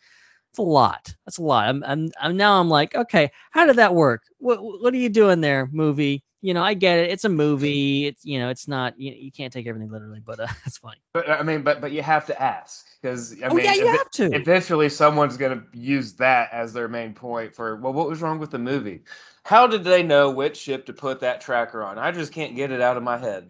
that's 0.52 0.60
a 0.60 0.62
lot. 0.62 1.12
That's 1.26 1.40
a 1.40 1.44
lot. 1.44 1.68
I'm, 1.68 1.84
I'm, 1.84 2.12
I'm 2.22 2.38
now 2.38 2.60
I'm 2.60 2.70
like, 2.70 2.94
okay, 2.94 3.32
how 3.50 3.66
did 3.66 3.78
that 3.78 3.96
work? 3.96 4.22
What, 4.38 4.60
what 4.62 4.94
are 4.94 4.98
you 4.98 5.10
doing 5.10 5.42
there, 5.42 5.68
movie? 5.72 6.24
You 6.42 6.54
know, 6.54 6.64
I 6.64 6.76
get 6.76 7.00
it. 7.00 7.10
It's 7.10 7.26
a 7.26 7.30
movie. 7.30 8.06
It's, 8.06 8.24
you 8.24 8.40
know, 8.40 8.50
it's 8.50 8.68
not, 8.68 9.00
you, 9.00 9.12
you 9.12 9.32
can't 9.32 9.52
take 9.52 9.66
everything 9.66 9.90
literally, 9.90 10.22
but 10.24 10.40
uh, 10.40 10.48
it's 10.66 10.78
fine. 10.78 10.98
But 11.14 11.30
I 11.30 11.44
mean, 11.44 11.64
but 11.64 11.82
but 11.82 11.92
you 11.92 12.02
have 12.04 12.26
to 12.28 12.42
ask 12.42 12.86
because 13.02 13.42
I 13.42 13.48
oh 13.48 13.56
mean, 13.56 13.66
yeah, 13.66 13.74
you 13.74 13.88
have 13.88 14.10
to. 14.12 14.36
eventually 14.36 14.90
someone's 14.90 15.38
going 15.38 15.60
to 15.60 15.78
use 15.78 16.14
that 16.14 16.50
as 16.52 16.74
their 16.74 16.88
main 16.88 17.14
point 17.14 17.56
for 17.56 17.76
well, 17.78 17.94
what 17.94 18.08
was 18.08 18.22
wrong 18.22 18.40
with 18.40 18.52
the 18.52 18.60
movie? 18.60 19.02
How 19.44 19.66
did 19.66 19.84
they 19.84 20.04
know 20.04 20.30
which 20.30 20.58
ship 20.58 20.86
to 20.88 20.94
put 20.94 21.22
that 21.22 21.42
tracker 21.42 21.82
on? 21.82 21.98
I 21.98 22.12
just 22.12 22.34
can't 22.34 22.56
get 22.56 22.72
it 22.72 22.82
out 22.82 22.98
of 22.98 23.04
my 23.04 23.18
head. 23.18 23.48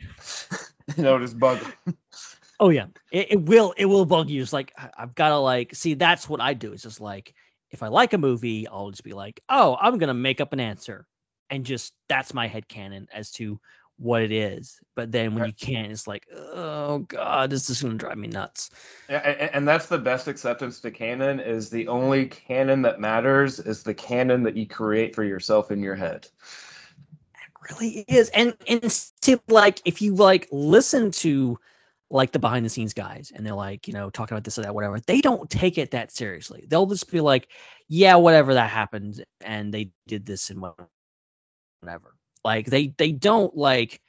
you 0.95 1.03
know, 1.03 1.19
just 1.19 1.39
bug. 1.39 1.59
Oh 2.59 2.69
yeah, 2.69 2.85
it, 3.11 3.31
it 3.31 3.41
will 3.41 3.73
it 3.77 3.85
will 3.85 4.05
bug 4.05 4.29
you. 4.29 4.41
It's 4.41 4.53
like 4.53 4.73
I've 4.97 5.15
got 5.15 5.29
to 5.29 5.37
like 5.37 5.75
see. 5.75 5.93
That's 5.93 6.29
what 6.29 6.39
I 6.39 6.53
do. 6.53 6.73
It's 6.73 6.83
just 6.83 7.01
like 7.01 7.33
if 7.71 7.83
I 7.83 7.87
like 7.87 8.13
a 8.13 8.17
movie, 8.17 8.67
I'll 8.67 8.91
just 8.91 9.03
be 9.03 9.13
like, 9.13 9.41
oh, 9.49 9.77
I'm 9.79 9.97
gonna 9.97 10.13
make 10.13 10.41
up 10.41 10.53
an 10.53 10.59
answer, 10.59 11.05
and 11.49 11.65
just 11.65 11.93
that's 12.09 12.33
my 12.33 12.47
head 12.47 12.67
canon 12.67 13.07
as 13.13 13.31
to 13.31 13.59
what 13.99 14.21
it 14.21 14.31
is. 14.31 14.79
But 14.95 15.11
then 15.11 15.33
when 15.33 15.45
you 15.45 15.53
can't, 15.53 15.91
it's 15.91 16.07
like, 16.07 16.27
oh 16.31 16.99
god, 16.99 17.49
this 17.49 17.69
is 17.69 17.81
gonna 17.81 17.95
drive 17.95 18.17
me 18.17 18.27
nuts. 18.27 18.69
Yeah, 19.09 19.17
and 19.53 19.67
that's 19.67 19.87
the 19.87 19.97
best 19.97 20.27
acceptance 20.27 20.79
to 20.81 20.91
canon 20.91 21.39
is 21.39 21.69
the 21.69 21.87
only 21.87 22.27
canon 22.27 22.81
that 22.83 22.99
matters 22.99 23.59
is 23.59 23.83
the 23.83 23.93
canon 23.93 24.43
that 24.43 24.55
you 24.55 24.67
create 24.67 25.15
for 25.15 25.23
yourself 25.23 25.71
in 25.71 25.81
your 25.81 25.95
head. 25.95 26.27
It 27.33 27.71
really 27.71 28.05
is. 28.07 28.29
And 28.29 28.55
and 28.67 28.91
see, 28.91 29.37
like 29.47 29.81
if 29.85 30.01
you 30.01 30.13
like 30.13 30.47
listen 30.51 31.09
to 31.11 31.57
like 32.09 32.31
the 32.31 32.39
behind 32.39 32.65
the 32.65 32.69
scenes 32.69 32.93
guys 32.93 33.33
and 33.35 33.45
they're 33.45 33.53
like, 33.53 33.87
you 33.87 33.93
know, 33.93 34.09
talking 34.09 34.33
about 34.33 34.43
this 34.45 34.57
or 34.57 34.61
that, 34.61 34.73
whatever, 34.73 34.99
they 34.99 35.19
don't 35.21 35.49
take 35.49 35.77
it 35.77 35.91
that 35.91 36.11
seriously. 36.11 36.65
They'll 36.69 36.85
just 36.85 37.11
be 37.11 37.19
like, 37.19 37.49
yeah, 37.89 38.15
whatever 38.15 38.53
that 38.53 38.69
happened, 38.69 39.25
and 39.41 39.73
they 39.73 39.91
did 40.07 40.25
this 40.25 40.49
and 40.49 40.61
what- 40.61 40.75
whatever. 41.81 42.15
Like 42.43 42.67
they 42.67 42.93
they 42.97 43.11
don't 43.11 43.55
like 43.55 44.01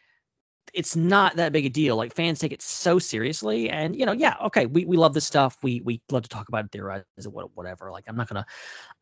it's 0.74 0.96
not 0.96 1.36
that 1.36 1.52
big 1.52 1.66
a 1.66 1.68
deal. 1.68 1.96
Like 1.96 2.14
fans 2.14 2.38
take 2.38 2.52
it 2.52 2.62
so 2.62 2.98
seriously, 2.98 3.70
and 3.70 3.96
you 3.96 4.06
know, 4.06 4.12
yeah, 4.12 4.36
okay, 4.44 4.66
we, 4.66 4.84
we 4.84 4.96
love 4.96 5.14
this 5.14 5.26
stuff. 5.26 5.56
We 5.62 5.80
we 5.80 6.00
love 6.10 6.22
to 6.22 6.28
talk 6.28 6.48
about 6.48 6.66
it, 6.66 6.72
theorize 6.72 7.02
it, 7.16 7.32
what- 7.32 7.56
whatever. 7.56 7.90
Like 7.90 8.04
I'm 8.06 8.16
not 8.16 8.28
gonna, 8.28 8.46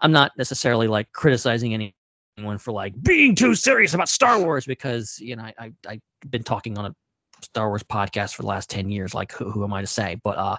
I'm 0.01 0.13
not 0.13 0.33
necessarily 0.39 0.87
like 0.89 1.13
criticizing 1.13 1.75
anyone 1.75 2.59
for 2.59 2.73
like 2.73 3.01
being 3.03 3.35
too 3.35 3.55
serious 3.55 3.95
about 3.95 4.09
Star 4.09 4.41
Wars 4.41 4.67
because 4.67 5.19
you 5.19 5.37
know 5.37 5.43
I, 5.43 5.55
I 5.59 5.73
I've 5.89 6.31
been 6.31 6.45
talking 6.45 6.79
on 6.79 6.87
a 6.87 6.95
Star 7.43 7.69
Wars 7.69 7.83
podcast 7.83 8.35
for 8.35 8.43
the 8.43 8.49
last 8.49 8.71
ten 8.71 8.91
years. 8.91 9.15
Like 9.15 9.33
who 9.33 9.51
who 9.51 9.65
am 9.65 9.73
I 9.73 9.81
to 9.81 9.87
say? 9.87 10.21
But 10.23 10.39
uh, 10.39 10.57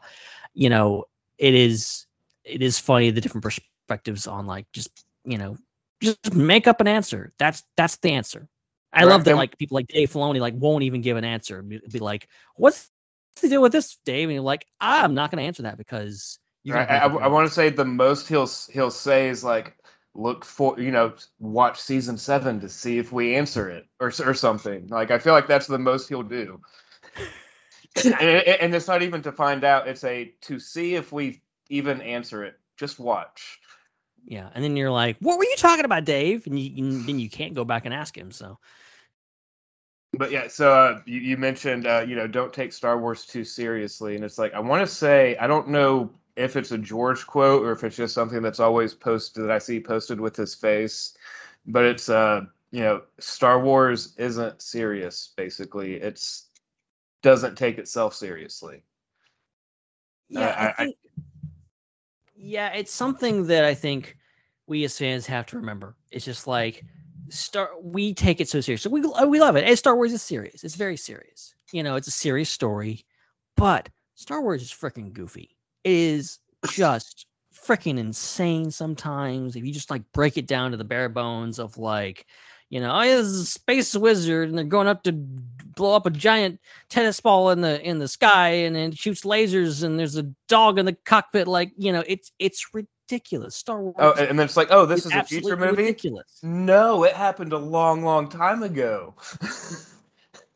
you 0.53 0.69
know, 0.69 1.05
it 1.37 1.53
is 1.53 2.05
it 2.43 2.61
is 2.61 2.79
funny 2.79 3.11
the 3.11 3.21
different 3.21 3.43
perspectives 3.43 4.27
on 4.27 4.45
like 4.45 4.65
just 4.73 5.05
you 5.25 5.37
know 5.37 5.57
just 6.01 6.33
make 6.33 6.67
up 6.67 6.81
an 6.81 6.87
answer. 6.87 7.33
That's 7.39 7.63
that's 7.75 7.97
the 7.97 8.11
answer. 8.11 8.47
I 8.93 9.03
Right, 9.03 9.11
love 9.11 9.23
that 9.25 9.35
like 9.35 9.57
people 9.57 9.75
like 9.75 9.87
Dave 9.87 10.11
Filoni 10.11 10.39
like 10.39 10.55
won't 10.55 10.83
even 10.83 11.01
give 11.01 11.17
an 11.17 11.23
answer. 11.23 11.61
Be, 11.61 11.99
like, 11.99 12.27
what's 12.55 12.89
the 13.41 13.49
deal 13.49 13.61
with 13.61 13.71
this, 13.71 13.97
Dave? 14.05 14.29
And 14.29 14.35
you're 14.35 14.41
like, 14.43 14.65
I'm 14.79 15.13
not 15.13 15.29
going 15.29 15.41
to 15.41 15.47
answer 15.47 15.63
that 15.63 15.77
because 15.77 16.39
you. 16.63 16.73
I, 16.73 16.83
I, 16.83 17.05
I 17.05 17.27
want 17.27 17.47
to 17.47 17.53
say 17.53 17.69
the 17.69 17.85
most 17.85 18.27
he'll 18.27 18.49
he'll 18.71 18.91
say 18.91 19.29
is 19.29 19.43
like 19.43 19.77
look 20.15 20.43
for 20.43 20.79
you 20.79 20.89
know 20.89 21.13
watch 21.39 21.79
season 21.79 22.17
seven 22.17 22.59
to 22.61 22.69
see 22.69 22.97
if 22.97 23.11
we 23.11 23.35
answer 23.35 23.69
it 23.69 23.85
or 23.99 24.11
or 24.25 24.33
something. 24.33 24.87
Like 24.87 25.11
I 25.11 25.19
feel 25.19 25.33
like 25.33 25.47
that's 25.47 25.67
the 25.67 25.77
most 25.77 26.09
he'll 26.09 26.23
do. 26.23 26.59
and, 28.03 28.13
and 28.21 28.75
it's 28.75 28.87
not 28.87 29.01
even 29.01 29.21
to 29.23 29.31
find 29.31 29.63
out; 29.63 29.87
it's 29.87 30.03
a 30.03 30.33
to 30.41 30.59
see 30.59 30.95
if 30.95 31.11
we 31.11 31.41
even 31.69 32.01
answer 32.01 32.43
it. 32.43 32.55
Just 32.77 32.99
watch. 32.99 33.59
Yeah, 34.27 34.49
and 34.53 34.63
then 34.63 34.75
you're 34.77 34.91
like, 34.91 35.17
"What 35.21 35.37
were 35.39 35.45
you 35.45 35.55
talking 35.57 35.85
about, 35.85 36.05
Dave?" 36.05 36.47
And, 36.47 36.59
you, 36.59 36.85
and 36.85 37.07
then 37.07 37.19
you 37.19 37.29
can't 37.29 37.55
go 37.55 37.65
back 37.65 37.85
and 37.85 37.93
ask 37.93 38.17
him. 38.17 38.31
So 38.31 38.59
But 40.13 40.31
yeah, 40.31 40.47
so 40.49 40.73
uh, 40.73 41.01
you, 41.05 41.19
you 41.21 41.37
mentioned 41.37 41.87
uh, 41.87 42.05
you 42.07 42.15
know 42.15 42.27
don't 42.27 42.53
take 42.53 42.73
Star 42.73 42.99
Wars 42.99 43.25
too 43.25 43.45
seriously, 43.45 44.15
and 44.15 44.25
it's 44.25 44.37
like 44.37 44.53
I 44.53 44.59
want 44.59 44.87
to 44.87 44.93
say 44.93 45.37
I 45.37 45.47
don't 45.47 45.69
know 45.69 46.11
if 46.35 46.55
it's 46.57 46.71
a 46.71 46.77
George 46.77 47.25
quote 47.27 47.65
or 47.65 47.71
if 47.71 47.83
it's 47.83 47.95
just 47.97 48.13
something 48.15 48.41
that's 48.41 48.59
always 48.59 48.93
posted 48.93 49.43
that 49.45 49.51
I 49.51 49.59
see 49.59 49.79
posted 49.79 50.19
with 50.19 50.35
his 50.35 50.55
face, 50.55 51.17
but 51.65 51.85
it's 51.85 52.09
uh 52.09 52.41
you 52.71 52.81
know 52.81 53.03
Star 53.19 53.61
Wars 53.61 54.15
isn't 54.17 54.61
serious 54.61 55.33
basically. 55.37 55.95
It's 55.95 56.45
doesn't 57.23 57.57
take 57.57 57.77
itself 57.79 58.13
seriously. 58.15 58.83
yeah, 60.29 60.47
I- 60.57 60.67
I, 60.67 60.69
I- 60.69 60.73
think, 60.73 60.97
yeah, 62.37 62.69
it's 62.73 62.93
something 62.93 63.47
that 63.47 63.65
I 63.65 63.73
think 63.73 64.15
we 64.67 64.83
as 64.83 64.97
fans 64.97 65.25
have 65.25 65.45
to 65.47 65.57
remember. 65.57 65.95
It's 66.11 66.25
just 66.25 66.47
like 66.47 66.83
Star. 67.29 67.69
We 67.81 68.13
take 68.13 68.39
it 68.39 68.47
so 68.47 68.61
seriously. 68.61 68.91
We 68.91 69.01
uh, 69.03 69.25
we 69.25 69.39
love 69.39 69.55
it. 69.55 69.65
And 69.65 69.77
Star 69.77 69.95
Wars 69.95 70.13
is 70.13 70.21
serious. 70.21 70.63
It's 70.63 70.75
very 70.75 70.97
serious. 70.97 71.55
You 71.73 71.83
know, 71.83 71.95
it's 71.95 72.07
a 72.07 72.11
serious 72.11 72.49
story, 72.49 73.05
but 73.55 73.89
Star 74.15 74.41
Wars 74.41 74.61
is 74.61 74.71
freaking 74.71 75.11
goofy. 75.11 75.57
It 75.83 75.91
is 75.91 76.39
just 76.69 77.25
freaking 77.53 77.97
insane 77.97 78.71
sometimes. 78.71 79.55
If 79.55 79.65
you 79.65 79.73
just 79.73 79.89
like 79.89 80.03
break 80.13 80.37
it 80.37 80.47
down 80.47 80.71
to 80.71 80.77
the 80.77 80.83
bare 80.83 81.09
bones 81.09 81.59
of 81.59 81.77
like, 81.77 82.25
you 82.69 82.79
know, 82.79 82.91
oh, 82.93 83.01
yeah, 83.01 83.15
this 83.15 83.27
is 83.27 83.41
a 83.41 83.45
space 83.45 83.95
wizard 83.95 84.49
and 84.49 84.57
they're 84.57 84.65
going 84.65 84.87
up 84.87 85.03
to 85.03 85.11
blow 85.11 85.95
up 85.95 86.05
a 86.05 86.09
giant 86.09 86.59
tennis 86.89 87.19
ball 87.19 87.51
in 87.51 87.61
the 87.61 87.81
in 87.87 87.99
the 87.99 88.07
sky 88.07 88.49
and 88.49 88.75
then 88.75 88.91
shoots 88.91 89.21
lasers 89.21 89.83
and 89.83 89.99
there's 89.99 90.17
a 90.17 90.23
dog 90.47 90.79
in 90.79 90.85
the 90.85 90.93
cockpit 91.05 91.47
like 91.47 91.71
you 91.77 91.91
know 91.91 92.03
it's 92.07 92.31
it's 92.39 92.73
ridiculous. 92.73 93.55
Star 93.55 93.81
Wars. 93.81 93.95
Oh, 93.99 94.13
and 94.13 94.37
then 94.37 94.45
it's 94.45 94.57
like, 94.57 94.67
oh, 94.69 94.85
this 94.85 95.05
is 95.05 95.13
a 95.13 95.23
future 95.23 95.55
movie. 95.55 95.83
Ridiculous. 95.83 96.39
No, 96.43 97.03
it 97.03 97.13
happened 97.13 97.53
a 97.53 97.57
long, 97.57 98.03
long 98.03 98.29
time 98.29 98.63
ago. 98.63 99.15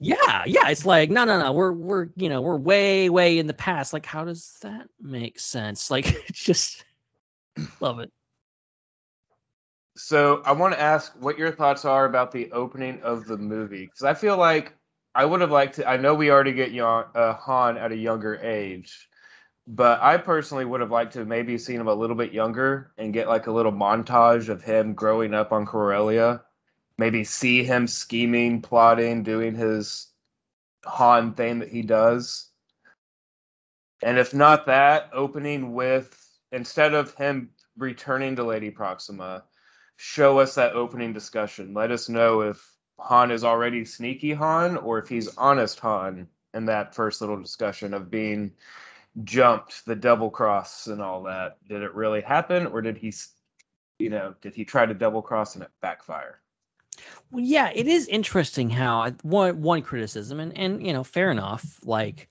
Yeah, 0.04 0.44
yeah. 0.48 0.68
It's 0.70 0.84
like 0.84 1.12
no, 1.12 1.26
no, 1.26 1.40
no. 1.40 1.52
We're 1.54 1.74
we're 1.74 2.08
you 2.16 2.28
know 2.28 2.42
we're 2.42 2.58
way 2.58 3.08
way 3.12 3.38
in 3.38 3.46
the 3.46 3.54
past. 3.54 3.94
Like, 3.94 4.04
how 4.04 4.26
does 4.26 4.58
that 4.64 4.88
make 5.00 5.40
sense? 5.40 5.92
Like, 5.92 6.08
it's 6.28 6.44
just 6.44 6.84
love 7.80 8.00
it. 8.00 8.12
So 9.96 10.42
I 10.46 10.54
want 10.54 10.74
to 10.74 10.80
ask 10.80 11.14
what 11.20 11.38
your 11.38 11.52
thoughts 11.52 11.84
are 11.86 12.06
about 12.06 12.32
the 12.32 12.52
opening 12.52 13.02
of 13.02 13.26
the 13.26 13.38
movie 13.38 13.86
because 13.86 14.04
I 14.04 14.14
feel 14.14 14.38
like 14.38 14.74
I 15.14 15.26
would 15.26 15.42
have 15.42 15.52
liked 15.52 15.76
to. 15.76 15.90
I 15.90 15.98
know 15.98 16.16
we 16.16 16.32
already 16.32 16.54
get 16.54 16.72
young, 16.72 17.06
uh, 17.14 17.34
Han 17.34 17.78
at 17.78 17.92
a 17.92 17.98
younger 17.98 18.38
age, 18.38 19.10
but 19.68 20.02
I 20.02 20.18
personally 20.18 20.64
would 20.66 20.80
have 20.80 20.92
liked 20.92 21.14
to 21.14 21.26
maybe 21.26 21.58
seen 21.58 21.80
him 21.80 21.88
a 21.88 21.94
little 21.94 22.16
bit 22.16 22.32
younger 22.32 22.94
and 22.98 23.14
get 23.14 23.28
like 23.28 23.48
a 23.48 23.52
little 23.52 23.74
montage 23.74 24.48
of 24.48 24.64
him 24.64 24.94
growing 24.94 25.34
up 25.34 25.52
on 25.52 25.66
Corellia. 25.66 26.42
Maybe 26.98 27.24
see 27.26 27.64
him 27.64 27.88
scheming, 27.88 28.62
plotting, 28.62 29.24
doing 29.24 29.56
his 29.56 30.08
Han 30.86 31.34
thing 31.34 31.60
that 31.60 31.70
he 31.70 31.82
does. 31.82 32.50
And 34.02 34.18
if 34.18 34.34
not 34.34 34.68
that, 34.68 35.10
opening 35.14 35.74
with 35.74 36.18
instead 36.52 36.94
of 36.94 37.14
him 37.16 37.50
returning 37.78 38.36
to 38.38 38.44
Lady 38.44 38.72
Proxima, 38.72 39.44
show 40.02 40.40
us 40.40 40.56
that 40.56 40.74
opening 40.74 41.14
discussion. 41.14 41.76
Let 41.76 41.92
us 41.92 42.10
know 42.10 42.42
if 42.42 42.76
Han 42.98 43.30
is 43.30 43.44
already 43.44 43.86
sneaky 43.86 44.34
Han 44.34 44.78
or 44.78 44.98
if 44.98 45.08
he's 45.08 45.38
honest 45.38 45.80
Han 45.82 46.28
in 46.56 46.66
that 46.66 46.96
first 46.96 47.22
little 47.22 47.40
discussion 47.40 47.94
of 47.94 48.10
being 48.10 48.54
jumped, 49.24 49.86
the 49.86 49.96
double 49.96 50.32
cross 50.32 50.88
and 50.88 51.04
all 51.04 51.24
that. 51.24 51.58
Did 51.70 51.84
it 51.84 51.94
really 51.94 52.22
happen 52.22 52.66
or 52.66 52.82
did 52.82 52.98
he, 52.98 53.14
you 54.00 54.10
know, 54.10 54.34
did 54.42 54.56
he 54.56 54.66
try 54.66 54.88
to 54.88 54.94
double 54.96 55.22
cross 55.22 55.54
and 55.54 55.64
it 55.64 55.72
backfire? 55.82 56.40
Well, 57.30 57.44
yeah, 57.44 57.72
it 57.74 57.88
is 57.88 58.08
interesting 58.08 58.72
how 58.72 59.12
one 59.22 59.62
one 59.62 59.82
criticism, 59.84 60.40
and 60.40 60.58
and 60.58 60.86
you 60.86 60.94
know, 60.94 61.04
fair 61.04 61.32
enough, 61.32 61.80
like 61.84 62.28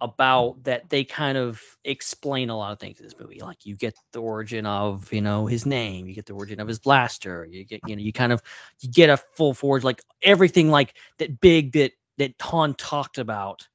about 0.00 0.62
that 0.64 0.88
they 0.90 1.04
kind 1.04 1.38
of 1.38 1.60
explain 1.84 2.50
a 2.50 2.56
lot 2.56 2.72
of 2.72 2.78
things 2.78 2.98
in 2.98 3.04
this 3.04 3.18
movie. 3.18 3.40
Like 3.40 3.64
you 3.64 3.76
get 3.76 3.96
the 4.12 4.20
origin 4.20 4.66
of 4.66 5.12
you 5.12 5.20
know 5.20 5.46
his 5.46 5.66
name, 5.66 6.06
you 6.06 6.14
get 6.14 6.26
the 6.26 6.34
origin 6.34 6.60
of 6.60 6.68
his 6.68 6.78
blaster, 6.78 7.46
you 7.50 7.64
get 7.64 7.80
you 7.86 7.96
know 7.96 8.02
you 8.02 8.12
kind 8.12 8.32
of 8.32 8.42
you 8.80 8.90
get 8.90 9.10
a 9.10 9.16
full 9.16 9.54
forge 9.54 9.84
like 9.84 10.02
everything 10.22 10.70
like 10.70 10.94
that 11.18 11.40
big 11.40 11.72
that 11.72 11.92
that 12.18 12.34
Han 12.40 12.74
talked 12.74 13.18
about, 13.18 13.66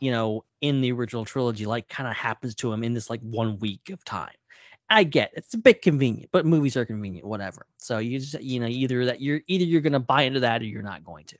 you 0.00 0.10
know, 0.10 0.44
in 0.60 0.80
the 0.80 0.92
original 0.92 1.24
trilogy, 1.24 1.66
like 1.66 1.88
kind 1.88 2.08
of 2.08 2.16
happens 2.16 2.54
to 2.56 2.72
him 2.72 2.82
in 2.82 2.92
this 2.92 3.08
like 3.08 3.20
one 3.20 3.58
week 3.58 3.90
of 3.90 4.04
time. 4.04 4.34
I 4.90 5.04
get 5.04 5.32
it's 5.34 5.54
a 5.54 5.58
bit 5.58 5.82
convenient, 5.82 6.30
but 6.32 6.46
movies 6.46 6.76
are 6.76 6.86
convenient, 6.86 7.26
whatever. 7.26 7.66
So 7.76 7.98
you 7.98 8.18
just 8.18 8.40
you 8.40 8.60
know 8.60 8.66
either 8.66 9.04
that 9.04 9.20
you're 9.20 9.40
either 9.46 9.64
you're 9.64 9.80
gonna 9.80 10.00
buy 10.00 10.22
into 10.22 10.40
that 10.40 10.62
or 10.62 10.64
you're 10.64 10.82
not 10.82 11.04
going 11.04 11.26
to. 11.26 11.36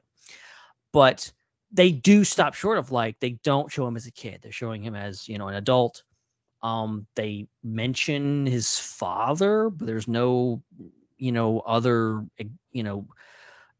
But 0.92 1.30
they 1.72 1.92
do 1.92 2.24
stop 2.24 2.54
short 2.54 2.78
of 2.78 2.90
like 2.90 3.18
they 3.20 3.38
don't 3.44 3.70
show 3.70 3.86
him 3.86 3.96
as 3.96 4.06
a 4.06 4.12
kid. 4.12 4.40
They're 4.42 4.52
showing 4.52 4.82
him 4.82 4.94
as 4.94 5.28
you 5.28 5.38
know 5.38 5.48
an 5.48 5.54
adult. 5.54 6.02
Um, 6.62 7.06
they 7.14 7.46
mention 7.62 8.46
his 8.46 8.78
father, 8.78 9.70
but 9.70 9.86
there's 9.86 10.08
no 10.08 10.62
you 11.16 11.32
know 11.32 11.60
other 11.60 12.24
you 12.72 12.82
know 12.82 13.06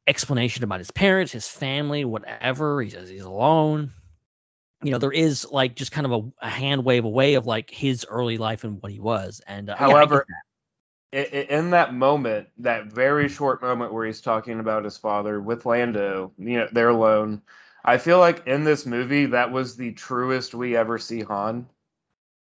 explanation 0.07 0.65
about 0.65 0.81
his 0.81 0.91
parents, 0.91 1.33
his 1.33 1.49
family, 1.49 2.05
whatever. 2.05 2.81
He 2.83 2.91
says 2.91 3.09
he's 3.09 3.23
alone 3.23 3.93
you 4.83 4.91
know 4.93 4.99
there 4.99 5.13
is 5.13 5.47
like 5.51 5.75
just 5.75 5.91
kind 5.91 6.07
of 6.07 6.13
a, 6.13 6.47
a 6.47 6.49
hand 6.49 6.85
wave 6.85 7.05
away 7.05 7.35
of 7.35 7.47
like 7.47 7.69
his 7.71 8.07
early 8.09 8.39
life 8.39 8.63
and 8.65 8.81
what 8.81 8.93
he 8.93 9.01
was 9.01 9.41
and 9.47 9.71
uh, 9.71 9.73
yeah, 9.73 9.77
However, 9.79 10.27
i- 11.13 11.17
in 11.17 11.71
that 11.71 11.95
moment, 11.95 12.49
that 12.59 12.87
very 12.87 13.29
short 13.29 13.63
moment 13.63 13.93
where 13.93 14.07
he's 14.07 14.21
talking 14.21 14.61
about 14.61 14.85
his 14.85 14.97
father 14.97 15.41
with 15.41 15.67
Lando, 15.67 16.33
you 16.39 16.59
know, 16.59 16.69
they're 16.73 16.91
alone. 16.91 17.43
I 17.85 17.99
feel 17.99 18.19
like 18.19 18.47
in 18.47 18.65
this 18.65 18.87
movie, 18.87 19.27
that 19.27 19.51
was 19.53 19.77
the 19.77 19.93
truest 19.93 20.55
we 20.55 20.77
ever 20.77 20.99
see 20.99 21.23
Han, 21.23 21.69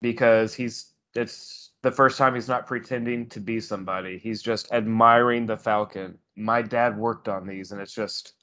because 0.02 0.54
he's 0.54 0.94
it's 1.16 1.72
the 1.82 1.92
first 1.92 2.18
time 2.18 2.36
he's 2.36 2.48
not 2.50 2.68
pretending 2.68 3.30
to 3.30 3.40
be 3.40 3.60
somebody. 3.60 4.18
He's 4.18 4.42
just 4.42 4.72
admiring 4.72 5.46
the 5.46 5.58
Falcon. 5.58 6.18
My 6.36 6.62
dad 6.62 6.98
worked 6.98 7.28
on 7.30 7.48
these, 7.48 7.72
and 7.72 7.82
it's 7.82 7.94
just 7.94 8.34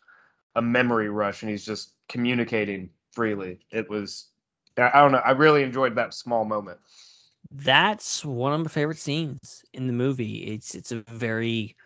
a 0.56 0.62
memory 0.62 1.08
rush, 1.10 1.42
and 1.42 1.50
he's 1.50 1.64
just 1.64 1.94
communicating 2.08 2.90
freely. 3.12 3.60
It 3.70 3.88
was, 3.90 4.28
I 4.76 5.00
don't 5.00 5.12
know, 5.12 5.18
I 5.18 5.32
really 5.32 5.62
enjoyed 5.62 5.96
that 5.96 6.14
small 6.14 6.44
moment. 6.44 6.78
that's 7.50 8.24
one 8.24 8.52
of 8.52 8.60
my 8.60 8.68
favorite 8.68 8.98
scenes 8.98 9.64
in 9.72 9.86
the 9.86 9.92
movie 9.92 10.44
it's 10.52 10.74
it's 10.74 10.92
a 10.92 11.00
very 11.08 11.76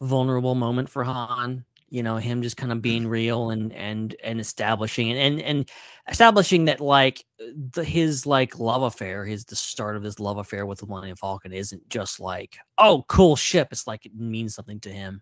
vulnerable 0.00 0.54
moment 0.54 0.88
for 0.88 1.04
han 1.04 1.64
you 1.90 2.02
know 2.02 2.16
him 2.16 2.40
just 2.40 2.56
kind 2.56 2.72
of 2.72 2.80
being 2.80 3.06
real 3.06 3.50
and 3.50 3.72
and 3.72 4.14
and 4.22 4.40
establishing 4.40 5.10
and 5.10 5.18
and, 5.18 5.42
and 5.42 5.70
establishing 6.08 6.64
that 6.64 6.80
like 6.80 7.24
the 7.72 7.84
his 7.84 8.24
like 8.26 8.58
love 8.58 8.82
affair 8.82 9.24
his 9.24 9.44
the 9.44 9.56
start 9.56 9.96
of 9.96 10.02
his 10.02 10.18
love 10.20 10.38
affair 10.38 10.64
with 10.64 10.78
the 10.78 10.86
millennium 10.86 11.16
falcon 11.16 11.52
isn't 11.52 11.86
just 11.88 12.20
like 12.20 12.56
oh 12.78 13.04
cool 13.08 13.36
ship 13.36 13.68
it's 13.72 13.86
like 13.86 14.06
it 14.06 14.14
means 14.14 14.54
something 14.54 14.80
to 14.80 14.90
him 14.90 15.20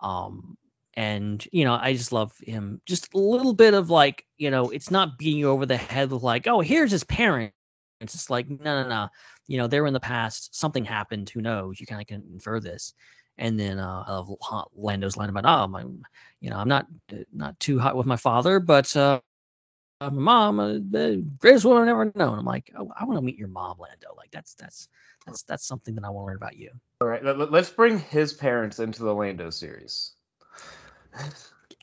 um 0.00 0.56
and 0.94 1.46
you 1.52 1.64
know 1.64 1.78
i 1.80 1.92
just 1.92 2.10
love 2.10 2.32
him 2.40 2.80
just 2.86 3.12
a 3.14 3.18
little 3.18 3.52
bit 3.52 3.74
of 3.74 3.90
like 3.90 4.24
you 4.38 4.50
know 4.50 4.70
it's 4.70 4.90
not 4.90 5.18
beating 5.18 5.38
you 5.38 5.50
over 5.50 5.66
the 5.66 5.76
head 5.76 6.10
with 6.10 6.22
like 6.22 6.46
oh 6.46 6.60
here's 6.60 6.90
his 6.90 7.04
parents 7.04 7.54
it's 8.00 8.12
just 8.12 8.30
like 8.30 8.48
no 8.48 8.82
no 8.82 8.88
no 8.88 9.08
you 9.46 9.58
know 9.58 9.66
they 9.66 9.80
were 9.80 9.86
in 9.86 9.92
the 9.92 10.00
past 10.00 10.54
something 10.54 10.84
happened 10.84 11.28
who 11.28 11.42
knows 11.42 11.78
you 11.78 11.86
kind 11.86 12.00
of 12.00 12.06
can 12.06 12.22
infer 12.32 12.60
this 12.60 12.94
and 13.38 13.58
then 13.58 13.78
uh 13.78 14.04
of 14.06 14.34
Ha- 14.42 14.66
lando's 14.74 15.16
line 15.16 15.30
about 15.30 15.44
oh 15.46 15.66
my 15.68 15.82
you 16.40 16.50
know 16.50 16.56
i'm 16.56 16.68
not 16.68 16.86
uh, 17.12 17.16
not 17.32 17.58
too 17.60 17.78
hot 17.78 17.96
with 17.96 18.06
my 18.06 18.16
father 18.16 18.60
but 18.60 18.94
uh 18.96 19.20
uh, 20.00 20.10
my 20.10 20.20
mom 20.20 20.60
uh, 20.60 20.74
the 20.74 21.24
greatest 21.38 21.64
woman 21.64 21.82
i've 21.84 21.88
ever 21.88 22.12
known. 22.14 22.38
I'm 22.38 22.44
like 22.44 22.70
oh, 22.78 22.92
i 22.98 23.04
want 23.04 23.18
to 23.18 23.22
meet 23.22 23.36
your 23.38 23.48
mom 23.48 23.78
lando. 23.78 24.14
Like 24.16 24.30
that's 24.30 24.54
that's 24.54 24.88
that's 25.26 25.42
that's 25.42 25.66
something 25.66 25.94
that 25.96 26.04
i 26.04 26.10
want 26.10 26.24
to 26.24 26.26
learn 26.26 26.36
about 26.36 26.56
you. 26.56 26.70
All 27.00 27.08
right, 27.08 27.24
let, 27.24 27.50
let's 27.52 27.70
bring 27.70 27.98
his 27.98 28.32
parents 28.32 28.80
into 28.80 29.02
the 29.04 29.14
Lando 29.14 29.50
series. 29.50 30.12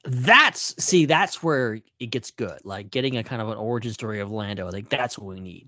that's 0.04 0.76
see 0.84 1.06
that's 1.06 1.42
where 1.42 1.80
it 2.00 2.08
gets 2.08 2.32
good 2.32 2.60
like 2.64 2.92
getting 2.92 3.18
a 3.18 3.24
kind 3.24 3.42
of 3.42 3.50
an 3.50 3.58
origin 3.58 3.92
story 3.92 4.20
of 4.20 4.30
lando 4.30 4.70
like 4.70 4.88
that's 4.90 5.18
what 5.18 5.34
we 5.34 5.40
need. 5.42 5.68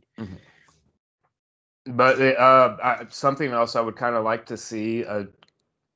But 1.88 2.20
uh, 2.22 2.78
I, 2.84 3.06
something 3.10 3.52
else 3.52 3.76
I 3.76 3.82
would 3.82 3.96
kind 3.96 4.16
of 4.16 4.24
like 4.24 4.46
to 4.48 4.58
see, 4.58 5.06
uh, 5.06 5.24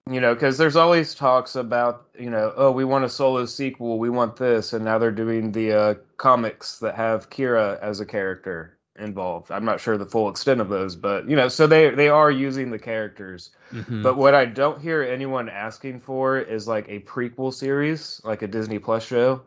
you 0.10 0.20
know, 0.20 0.34
because 0.34 0.58
there's 0.58 0.76
always 0.76 1.14
talks 1.14 1.56
about, 1.56 2.08
you 2.18 2.30
know, 2.30 2.54
oh, 2.56 2.72
we 2.72 2.84
want 2.84 3.06
a 3.06 3.10
solo 3.10 3.46
sequel, 3.46 4.00
we 4.00 4.10
want 4.10 4.36
this, 4.36 4.74
and 4.74 4.84
now 4.84 4.98
they're 4.98 5.12
doing 5.12 5.52
the 5.52 5.74
uh, 5.74 5.94
comics 6.18 6.80
that 6.80 6.96
have 6.96 7.30
Qi'ra 7.30 7.80
as 7.82 8.00
a 8.00 8.06
character 8.06 8.78
involved. 8.98 9.52
I'm 9.52 9.64
not 9.64 9.80
sure 9.80 9.98
the 9.98 10.06
full 10.06 10.30
extent 10.30 10.60
of 10.60 10.70
those, 10.70 10.96
but 10.96 11.30
you 11.30 11.36
know, 11.36 11.48
so 11.48 11.68
they 11.68 11.92
they 11.92 12.10
are 12.10 12.32
using 12.32 12.72
the 12.72 12.80
characters. 12.80 13.52
Mhm. 13.72 14.04
But 14.04 14.18
what 14.18 14.36
I 14.36 14.46
don't 14.46 14.82
hear 14.82 15.02
anyone 15.04 15.50
asking 15.50 16.02
for 16.02 16.38
is 16.40 16.68
like 16.68 16.90
a 16.90 17.00
prequel 17.00 17.54
series, 17.54 18.22
like 18.24 18.42
a 18.42 18.48
Disney 18.48 18.80
Plus 18.80 19.06
show, 19.06 19.42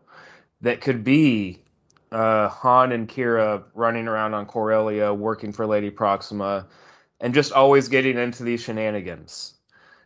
that 0.63 0.81
could 0.81 1.05
be 1.05 1.59
uh, 2.11 2.49
Han 2.49 2.93
and 2.93 3.09
Qi'ra 3.09 3.65
running 3.75 4.07
around 4.09 4.35
on 4.35 4.47
Corellia, 4.47 5.13
working 5.13 5.53
for 5.53 5.67
Lady 5.67 5.91
Proxima, 5.91 6.67
and 7.21 7.35
just 7.35 7.53
always 7.53 7.89
getting 7.89 8.19
into 8.19 8.45
these 8.45 8.63
shenanigans. 8.63 9.55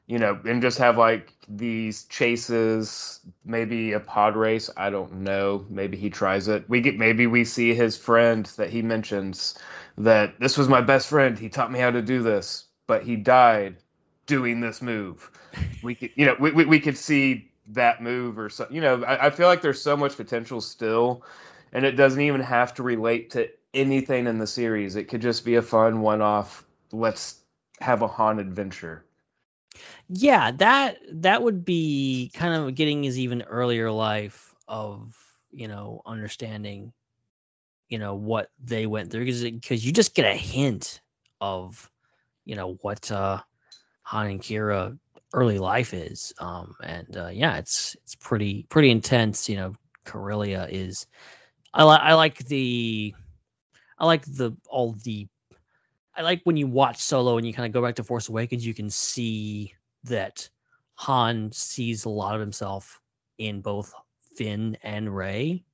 You 0.09 0.19
know, 0.19 0.41
and 0.45 0.61
just 0.63 0.79
have 0.79 0.99
like 0.99 1.33
these 1.49 2.05
chases, 2.05 3.21
maybe 3.45 3.93
a 3.93 4.01
pod 4.01 4.37
race. 4.37 4.71
I 4.77 4.91
don't 4.91 5.21
know. 5.21 5.65
Maybe 5.69 5.97
he 5.97 6.11
tries 6.11 6.49
it. 6.49 6.69
We 6.69 6.81
get 6.81 6.99
maybe 6.99 7.27
we 7.27 7.45
see 7.45 7.75
his 7.75 7.97
friend 7.97 8.47
that 8.57 8.71
he 8.71 8.83
mentions 8.83 9.59
that 9.99 10.41
this 10.41 10.59
was 10.59 10.69
my 10.69 10.81
best 10.81 11.09
friend. 11.09 11.39
He 11.39 11.49
taught 11.49 11.71
me 11.71 11.79
how 11.79 11.91
to 11.91 12.03
do 12.03 12.23
this, 12.23 12.65
but 12.87 13.03
he 13.05 13.17
died 13.17 13.77
doing 14.27 14.61
this 14.61 14.81
move. 14.83 15.31
We 15.83 15.95
could, 15.95 16.11
you 16.17 16.27
know, 16.27 16.37
we, 16.39 16.51
we, 16.51 16.65
we 16.65 16.81
could 16.81 16.97
see 16.99 17.51
that 17.69 18.03
move 18.03 18.39
or 18.39 18.49
so. 18.51 18.67
You 18.69 18.81
know, 18.81 19.03
I, 19.05 19.27
I 19.27 19.31
feel 19.31 19.47
like 19.47 19.63
there's 19.63 19.81
so 19.81 19.97
much 19.97 20.17
potential 20.17 20.61
still, 20.61 21.25
and 21.73 21.85
it 21.85 21.93
doesn't 21.93 22.21
even 22.21 22.41
have 22.41 22.75
to 22.75 22.83
relate 22.83 23.31
to 23.31 23.49
anything 23.73 24.27
in 24.27 24.39
the 24.39 24.47
series. 24.47 24.97
It 24.97 25.05
could 25.05 25.23
just 25.23 25.45
be 25.45 25.55
a 25.55 25.63
fun 25.63 26.01
one-off. 26.01 26.65
Let's 26.93 27.41
have 27.81 28.03
a 28.03 28.09
Han 28.09 28.39
adventure. 28.41 29.05
Yeah 30.09 30.51
that 30.53 30.99
that 31.13 31.43
would 31.43 31.65
be 31.65 32.31
kind 32.35 32.55
of 32.55 32.75
getting 32.75 33.03
his 33.03 33.19
even 33.19 33.43
earlier 33.43 33.91
life 33.91 34.55
of 34.67 35.17
you 35.51 35.69
know 35.69 36.03
understanding 36.07 36.93
you 37.89 37.99
know 37.99 38.15
what 38.15 38.51
they 38.63 38.87
went 38.87 39.11
through 39.11 39.25
because 39.25 39.43
because 39.43 39.85
you 39.85 39.93
just 39.93 40.15
get 40.15 40.27
a 40.27 40.35
hint 40.37 41.01
of 41.41 41.91
you 42.45 42.55
know 42.55 42.79
what 42.83 43.11
uh 43.11 43.41
han 44.03 44.27
and 44.27 44.41
qi'ra 44.43 44.99
early 45.35 45.59
life 45.59 45.93
is 45.93 46.33
um 46.39 46.75
and 46.83 47.17
uh 47.17 47.29
yeah 47.29 47.57
it's 47.57 47.97
it's 48.03 48.15
pretty 48.15 48.65
pretty 48.69 48.91
intense 48.91 49.49
you 49.49 49.57
know 49.57 49.75
Corellia 50.05 50.67
is 50.71 51.07
i 51.75 51.83
like 51.83 52.01
i 52.01 52.15
like 52.15 52.39
the 52.47 53.15
i 53.99 54.07
like 54.07 54.25
the 54.25 54.57
all 54.71 54.93
the 55.05 55.27
I 56.19 56.23
like 56.23 56.43
when 56.45 56.57
you 56.57 56.67
watch 56.67 56.99
Solo 56.99 57.39
and 57.39 57.47
you 57.47 57.55
kind 57.55 57.67
of 57.67 57.73
go 57.73 57.83
back 57.87 57.95
to 57.97 58.05
Force 58.05 58.29
Awakens, 58.29 58.67
you 58.67 58.75
can 58.75 58.91
see 58.91 59.75
that 60.05 60.49
Han 60.97 61.51
sees 61.53 62.05
a 62.05 62.11
lot 62.11 62.35
of 62.35 62.41
himself 62.41 63.01
in 63.39 63.61
both 63.61 63.95
Finn 64.37 64.77
and 64.83 65.15
Rey, 65.17 65.65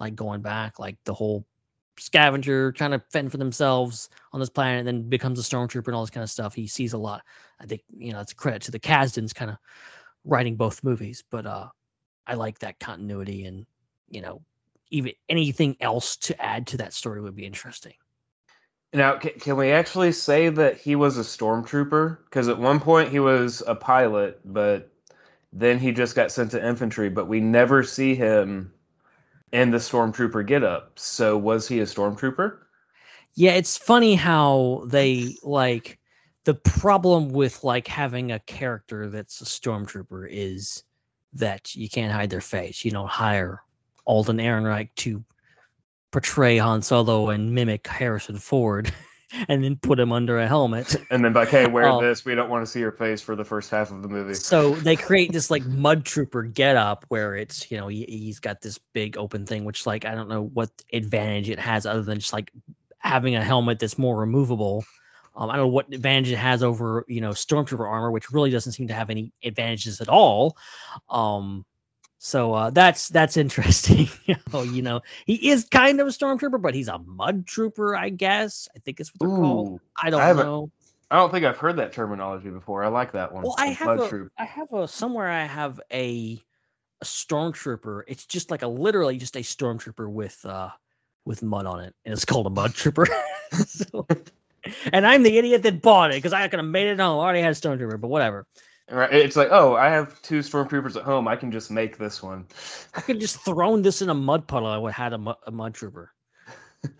like 0.00 0.16
going 0.16 0.42
back, 0.42 0.78
like 0.80 0.98
the 1.04 1.14
whole 1.14 1.46
scavenger 1.98 2.72
trying 2.72 2.90
to 2.90 2.98
fend 3.12 3.30
for 3.30 3.38
themselves 3.38 4.10
on 4.32 4.40
this 4.40 4.50
planet 4.50 4.80
and 4.80 4.88
then 4.88 5.08
becomes 5.08 5.38
a 5.38 5.42
stormtrooper 5.42 5.86
and 5.88 5.94
all 5.96 6.02
this 6.02 6.10
kind 6.10 6.24
of 6.24 6.30
stuff. 6.30 6.54
He 6.54 6.66
sees 6.66 6.94
a 6.94 6.98
lot. 6.98 7.22
I 7.60 7.66
think, 7.66 7.82
you 7.96 8.12
know, 8.12 8.20
it's 8.20 8.32
a 8.32 8.36
credit 8.36 8.62
to 8.62 8.72
the 8.72 8.80
Kasdans 8.80 9.34
kind 9.34 9.50
of 9.52 9.58
writing 10.24 10.56
both 10.56 10.84
movies, 10.84 11.22
but 11.30 11.46
uh 11.46 11.68
I 12.26 12.34
like 12.34 12.58
that 12.60 12.80
continuity 12.80 13.46
and, 13.46 13.66
you 14.10 14.22
know, 14.22 14.42
even 14.90 15.12
anything 15.28 15.76
else 15.80 16.16
to 16.18 16.40
add 16.42 16.66
to 16.68 16.78
that 16.78 16.94
story 16.94 17.20
would 17.22 17.36
be 17.36 17.46
interesting. 17.46 17.94
Now, 18.92 19.16
can, 19.16 19.32
can 19.32 19.56
we 19.56 19.70
actually 19.70 20.12
say 20.12 20.48
that 20.50 20.78
he 20.78 20.96
was 20.96 21.16
a 21.16 21.22
stormtrooper? 21.22 22.18
Because 22.24 22.48
at 22.48 22.58
one 22.58 22.80
point 22.80 23.10
he 23.10 23.20
was 23.20 23.62
a 23.66 23.74
pilot, 23.74 24.40
but 24.44 24.90
then 25.52 25.78
he 25.78 25.92
just 25.92 26.14
got 26.14 26.30
sent 26.30 26.50
to 26.50 26.66
infantry. 26.66 27.08
But 27.08 27.26
we 27.26 27.40
never 27.40 27.82
see 27.82 28.14
him 28.14 28.72
in 29.52 29.70
the 29.70 29.78
stormtrooper 29.78 30.46
getup. 30.46 30.98
So 30.98 31.36
was 31.38 31.68
he 31.68 31.80
a 31.80 31.84
stormtrooper? 31.84 32.58
Yeah, 33.34 33.52
it's 33.52 33.78
funny 33.78 34.14
how 34.14 34.84
they 34.86 35.36
like 35.42 35.98
the 36.44 36.54
problem 36.54 37.30
with 37.30 37.64
like 37.64 37.86
having 37.86 38.32
a 38.32 38.40
character 38.40 39.08
that's 39.08 39.40
a 39.40 39.44
stormtrooper 39.44 40.26
is 40.30 40.84
that 41.34 41.74
you 41.74 41.88
can't 41.88 42.12
hide 42.12 42.30
their 42.30 42.40
face. 42.42 42.84
You 42.84 42.90
don't 42.90 43.08
hire 43.08 43.62
Alden 44.04 44.38
Ehrenreich 44.38 44.90
to 44.96 45.24
portray 46.12 46.58
Han 46.58 46.82
Solo 46.82 47.30
and 47.30 47.52
mimic 47.54 47.86
Harrison 47.88 48.38
Ford 48.38 48.92
and 49.48 49.64
then 49.64 49.76
put 49.76 49.98
him 49.98 50.12
under 50.12 50.38
a 50.38 50.46
helmet. 50.46 50.94
And 51.10 51.24
then 51.24 51.32
like, 51.32 51.48
hey, 51.48 51.66
wear 51.66 51.88
Oh. 51.88 52.00
this. 52.06 52.24
We 52.24 52.34
don't 52.34 52.50
want 52.50 52.64
to 52.64 52.70
see 52.70 52.80
your 52.80 52.92
face 52.92 53.20
for 53.22 53.34
the 53.34 53.44
first 53.44 53.70
half 53.70 53.90
of 53.90 54.02
the 54.02 54.08
movie. 54.08 54.34
So 54.34 54.74
they 54.74 54.94
create 54.94 55.32
this 55.32 55.50
like 55.50 55.64
mud 55.64 56.04
trooper 56.04 56.42
getup 56.42 57.04
where 57.08 57.34
it's, 57.34 57.70
you 57.70 57.78
know, 57.78 57.88
he, 57.88 58.04
he's 58.08 58.38
got 58.38 58.60
this 58.60 58.78
big 58.92 59.16
open 59.16 59.46
thing, 59.46 59.64
which 59.64 59.86
like 59.86 60.04
I 60.04 60.14
don't 60.14 60.28
know 60.28 60.42
what 60.44 60.70
advantage 60.92 61.48
it 61.48 61.58
has 61.58 61.86
other 61.86 62.02
than 62.02 62.18
just 62.18 62.32
like 62.32 62.52
having 62.98 63.34
a 63.34 63.42
helmet 63.42 63.78
that's 63.80 63.98
more 63.98 64.16
removable. 64.16 64.84
Um, 65.34 65.48
I 65.48 65.56
don't 65.56 65.64
know 65.64 65.72
what 65.72 65.92
advantage 65.92 66.30
it 66.30 66.36
has 66.36 66.62
over, 66.62 67.06
you 67.08 67.22
know, 67.22 67.30
stormtrooper 67.30 67.88
armor, 67.88 68.10
which 68.10 68.30
really 68.30 68.50
doesn't 68.50 68.72
seem 68.72 68.88
to 68.88 68.94
have 68.94 69.08
any 69.08 69.32
advantages 69.42 70.02
at 70.02 70.10
all. 70.10 70.58
Um, 71.08 71.64
so 72.24 72.54
uh, 72.54 72.70
that's 72.70 73.08
that's 73.08 73.36
interesting. 73.36 74.08
know, 74.52 74.62
you 74.62 74.80
know, 74.80 75.00
he 75.26 75.50
is 75.50 75.64
kind 75.64 76.00
of 76.00 76.06
a 76.06 76.10
stormtrooper, 76.10 76.62
but 76.62 76.72
he's 76.72 76.86
a 76.86 76.98
mud 76.98 77.48
trooper, 77.48 77.96
I 77.96 78.10
guess. 78.10 78.68
I 78.76 78.78
think 78.78 79.00
it's 79.00 79.10
what 79.10 79.28
they're 79.28 79.36
called. 79.36 79.80
I 80.00 80.08
don't 80.08 80.20
I 80.20 80.32
know. 80.32 80.70
I 81.10 81.16
don't 81.16 81.32
think 81.32 81.44
I've 81.44 81.56
heard 81.56 81.76
that 81.78 81.92
terminology 81.92 82.48
before. 82.48 82.84
I 82.84 82.88
like 82.88 83.10
that 83.12 83.32
one. 83.32 83.42
Well, 83.42 83.56
I 83.58 83.66
have 83.66 83.98
a, 83.98 84.08
troop. 84.08 84.30
I 84.38 84.44
have 84.44 84.72
a 84.72 84.86
somewhere 84.86 85.28
I 85.28 85.46
have 85.46 85.80
a 85.92 86.40
a 87.00 87.04
stormtrooper. 87.04 88.02
It's 88.06 88.24
just 88.24 88.52
like 88.52 88.62
a 88.62 88.68
literally 88.68 89.18
just 89.18 89.34
a 89.34 89.40
stormtrooper 89.40 90.08
with 90.08 90.46
uh 90.46 90.70
with 91.24 91.42
mud 91.42 91.66
on 91.66 91.80
it, 91.80 91.92
and 92.04 92.12
it's 92.12 92.24
called 92.24 92.46
a 92.46 92.50
mud 92.50 92.72
trooper. 92.72 93.08
so, 93.66 94.06
and 94.92 95.04
I'm 95.04 95.24
the 95.24 95.38
idiot 95.38 95.64
that 95.64 95.82
bought 95.82 96.12
it 96.12 96.18
because 96.18 96.32
I 96.32 96.46
could 96.46 96.60
have 96.60 96.68
made 96.68 96.86
it 96.86 97.00
home. 97.00 97.18
I 97.18 97.22
already 97.24 97.40
had 97.40 97.50
a 97.50 97.56
stormtrooper, 97.56 98.00
but 98.00 98.08
whatever. 98.08 98.46
Right? 98.90 99.12
It's 99.12 99.36
like, 99.36 99.48
oh, 99.50 99.74
I 99.74 99.88
have 99.88 100.20
two 100.22 100.40
stormtroopers 100.40 100.96
at 100.96 101.02
home. 101.02 101.28
I 101.28 101.36
can 101.36 101.50
just 101.50 101.70
make 101.70 101.98
this 101.98 102.22
one. 102.22 102.46
I 102.94 103.00
could 103.00 103.20
just 103.20 103.40
thrown 103.40 103.82
this 103.82 104.02
in 104.02 104.10
a 104.10 104.14
mud 104.14 104.46
puddle. 104.46 104.68
I 104.68 104.78
would 104.78 104.92
have 104.92 105.04
had 105.04 105.12
a, 105.14 105.18
mu- 105.18 105.34
a 105.46 105.50
mud 105.50 105.74
trooper. 105.74 106.12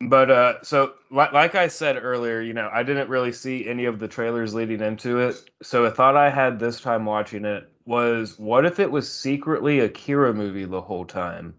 But 0.00 0.30
uh, 0.30 0.62
so 0.62 0.94
like, 1.10 1.32
like 1.32 1.54
I 1.54 1.68
said 1.68 1.96
earlier, 2.00 2.40
you 2.40 2.52
know, 2.52 2.70
I 2.72 2.82
didn't 2.84 3.08
really 3.08 3.32
see 3.32 3.66
any 3.66 3.86
of 3.86 3.98
the 3.98 4.06
trailers 4.06 4.54
leading 4.54 4.80
into 4.80 5.18
it. 5.18 5.50
So 5.62 5.84
a 5.84 5.90
thought 5.90 6.16
I 6.16 6.30
had 6.30 6.58
this 6.58 6.80
time 6.80 7.04
watching 7.04 7.44
it 7.44 7.68
was, 7.84 8.38
what 8.38 8.64
if 8.64 8.78
it 8.78 8.90
was 8.90 9.12
secretly 9.12 9.80
a 9.80 9.88
Qi'ra 9.88 10.34
movie 10.34 10.66
the 10.66 10.80
whole 10.80 11.04
time, 11.04 11.54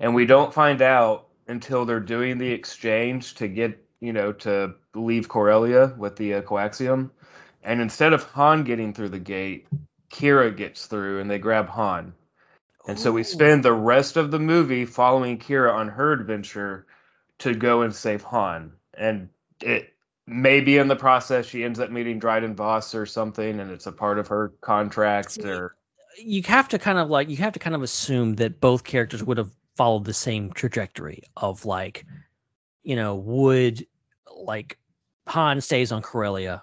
and 0.00 0.14
we 0.14 0.26
don't 0.26 0.52
find 0.52 0.82
out 0.82 1.28
until 1.48 1.84
they're 1.84 2.00
doing 2.00 2.36
the 2.36 2.50
exchange 2.50 3.34
to 3.36 3.48
get, 3.48 3.82
you 4.00 4.12
know, 4.12 4.32
to 4.32 4.74
leave 4.94 5.28
Corellia 5.28 5.94
with 5.96 6.16
the 6.16 6.34
uh, 6.34 6.42
coaxium, 6.42 7.10
and 7.62 7.80
instead 7.80 8.12
of 8.12 8.24
Han 8.24 8.64
getting 8.64 8.92
through 8.92 9.10
the 9.10 9.18
gate, 9.18 9.66
Qi'ra 10.10 10.56
gets 10.56 10.86
through, 10.86 11.20
and 11.20 11.30
they 11.30 11.38
grab 11.38 11.68
Han. 11.68 12.14
And 12.88 12.98
so 12.98 13.12
we 13.12 13.22
spend 13.22 13.64
the 13.64 13.72
rest 13.72 14.16
of 14.16 14.30
the 14.30 14.40
movie 14.40 14.84
following 14.84 15.38
Qi'ra 15.38 15.72
on 15.72 15.88
her 15.88 16.12
adventure 16.12 16.86
to 17.38 17.54
go 17.54 17.82
and 17.82 17.94
save 17.94 18.22
Han. 18.24 18.72
And 18.94 19.28
it 19.60 19.94
maybe 20.26 20.78
in 20.78 20.88
the 20.88 20.96
process 20.96 21.46
she 21.46 21.64
ends 21.64 21.80
up 21.80 21.90
meeting 21.90 22.18
Dryden 22.18 22.54
Voss 22.56 22.94
or 22.94 23.06
something, 23.06 23.60
and 23.60 23.70
it's 23.70 23.86
a 23.86 23.92
part 23.92 24.18
of 24.18 24.28
her 24.28 24.52
contract 24.60 25.32
See, 25.32 25.48
or 25.48 25.76
you 26.18 26.42
have 26.42 26.68
to 26.68 26.78
kind 26.78 26.98
of 26.98 27.08
like 27.08 27.28
you 27.28 27.36
have 27.36 27.52
to 27.52 27.58
kind 27.58 27.74
of 27.74 27.82
assume 27.82 28.34
that 28.34 28.60
both 28.60 28.84
characters 28.84 29.22
would 29.22 29.38
have 29.38 29.50
followed 29.76 30.04
the 30.04 30.14
same 30.14 30.52
trajectory 30.52 31.22
of 31.36 31.64
like 31.64 32.04
you 32.82 32.96
know 32.96 33.14
would 33.14 33.86
like 34.36 34.78
han 35.26 35.60
stays 35.60 35.92
on 35.92 36.02
corellia 36.02 36.62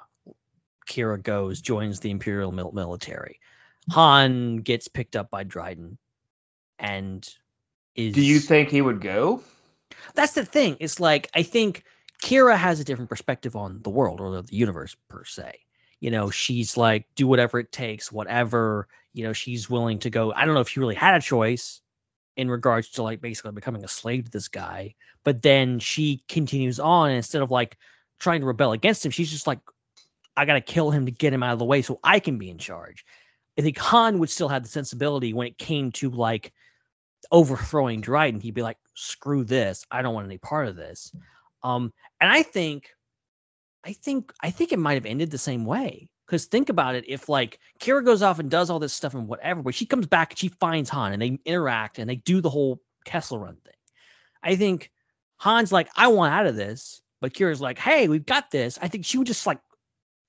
qi'ra 0.89 1.21
goes 1.21 1.61
joins 1.61 1.99
the 1.99 2.11
imperial 2.11 2.51
mil- 2.51 2.73
military 2.73 3.39
han 3.89 4.57
gets 4.57 4.87
picked 4.87 5.15
up 5.15 5.29
by 5.29 5.43
dryden 5.43 5.97
and 6.79 7.29
is 7.95 8.13
do 8.13 8.21
you 8.21 8.39
think 8.39 8.69
he 8.69 8.81
would 8.81 9.01
go? 9.01 9.41
that's 10.15 10.33
the 10.33 10.45
thing. 10.45 10.77
It's 10.79 10.99
like 10.99 11.29
I 11.33 11.43
think 11.43 11.83
Qi'ra 12.23 12.57
has 12.57 12.79
a 12.79 12.83
different 12.83 13.09
perspective 13.09 13.55
on 13.55 13.81
the 13.83 13.89
world 13.89 14.19
or 14.19 14.41
the 14.41 14.47
universe 14.51 14.95
per 15.09 15.23
se. 15.23 15.59
You 15.99 16.11
know, 16.11 16.29
she's 16.29 16.77
like, 16.77 17.05
do 17.15 17.27
whatever 17.27 17.59
it 17.59 17.71
takes, 17.71 18.11
whatever. 18.11 18.87
You 19.13 19.23
know, 19.23 19.33
she's 19.33 19.69
willing 19.69 19.99
to 19.99 20.09
go. 20.09 20.33
I 20.33 20.45
don't 20.45 20.53
know 20.53 20.61
if 20.61 20.69
she 20.69 20.79
really 20.79 20.95
had 20.95 21.15
a 21.15 21.21
choice 21.21 21.81
in 22.37 22.49
regards 22.49 22.89
to 22.91 23.03
like 23.03 23.21
basically 23.21 23.51
becoming 23.51 23.83
a 23.83 23.89
slave 23.89 24.25
to 24.25 24.31
this 24.31 24.47
guy, 24.47 24.95
but 25.23 25.41
then 25.41 25.79
she 25.79 26.23
continues 26.29 26.79
on 26.79 27.11
instead 27.11 27.41
of 27.41 27.51
like 27.51 27.77
trying 28.19 28.41
to 28.41 28.47
rebel 28.47 28.71
against 28.71 29.05
him, 29.05 29.11
she's 29.11 29.31
just 29.31 29.47
like, 29.47 29.59
I 30.39 30.45
gotta 30.45 30.61
kill 30.61 30.89
him 30.89 31.05
to 31.05 31.11
get 31.11 31.33
him 31.33 31.43
out 31.43 31.53
of 31.53 31.59
the 31.59 31.65
way 31.65 31.81
so 31.81 31.99
I 32.03 32.19
can 32.19 32.37
be 32.37 32.49
in 32.49 32.57
charge. 32.57 33.05
I 33.57 33.61
think 33.61 33.77
Han 33.77 34.19
would 34.19 34.29
still 34.29 34.47
have 34.47 34.63
the 34.63 34.69
sensibility 34.69 35.33
when 35.33 35.47
it 35.47 35.57
came 35.57 35.91
to 35.93 36.09
like 36.09 36.53
overthrowing 37.29 37.99
Dryden. 37.99 38.39
He'd 38.39 38.53
be 38.53 38.61
like, 38.61 38.77
screw 38.93 39.43
this. 39.43 39.85
I 39.91 40.01
don't 40.01 40.13
want 40.13 40.27
any 40.27 40.37
part 40.37 40.69
of 40.69 40.77
this. 40.77 41.11
Um, 41.61 41.91
and 42.21 42.31
I 42.31 42.41
think, 42.41 42.89
I 43.83 43.91
think, 43.91 44.31
I 44.41 44.49
think 44.49 44.71
it 44.71 44.79
might 44.79 44.93
have 44.93 45.05
ended 45.05 45.29
the 45.29 45.37
same 45.37 45.65
way. 45.65 46.09
Because 46.25 46.45
think 46.45 46.69
about 46.69 46.95
it, 46.95 47.03
if 47.07 47.27
like 47.27 47.59
Qi'ra 47.81 48.05
goes 48.05 48.21
off 48.21 48.39
and 48.39 48.49
does 48.49 48.69
all 48.69 48.79
this 48.79 48.93
stuff 48.93 49.15
and 49.15 49.27
whatever, 49.27 49.61
but 49.61 49.75
she 49.75 49.85
comes 49.85 50.05
back 50.05 50.31
and 50.31 50.39
she 50.39 50.47
finds 50.47 50.89
Han 50.91 51.11
and 51.11 51.21
they 51.21 51.37
interact 51.43 51.99
and 51.99 52.09
they 52.09 52.17
do 52.17 52.39
the 52.39 52.49
whole 52.49 52.79
Kessel 53.03 53.39
Run 53.39 53.57
thing. 53.65 53.73
I 54.41 54.55
think 54.55 54.89
Han's 55.37 55.73
like, 55.73 55.89
I 55.97 56.07
want 56.07 56.33
out 56.33 56.45
of 56.45 56.55
this, 56.55 57.01
but 57.19 57.33
Qi'ra's 57.33 57.59
like, 57.59 57.77
hey, 57.77 58.07
we've 58.07 58.25
got 58.25 58.51
this. 58.51 58.79
I 58.81 58.87
think 58.87 59.03
she 59.03 59.17
would 59.17 59.27
just 59.27 59.45
like, 59.45 59.59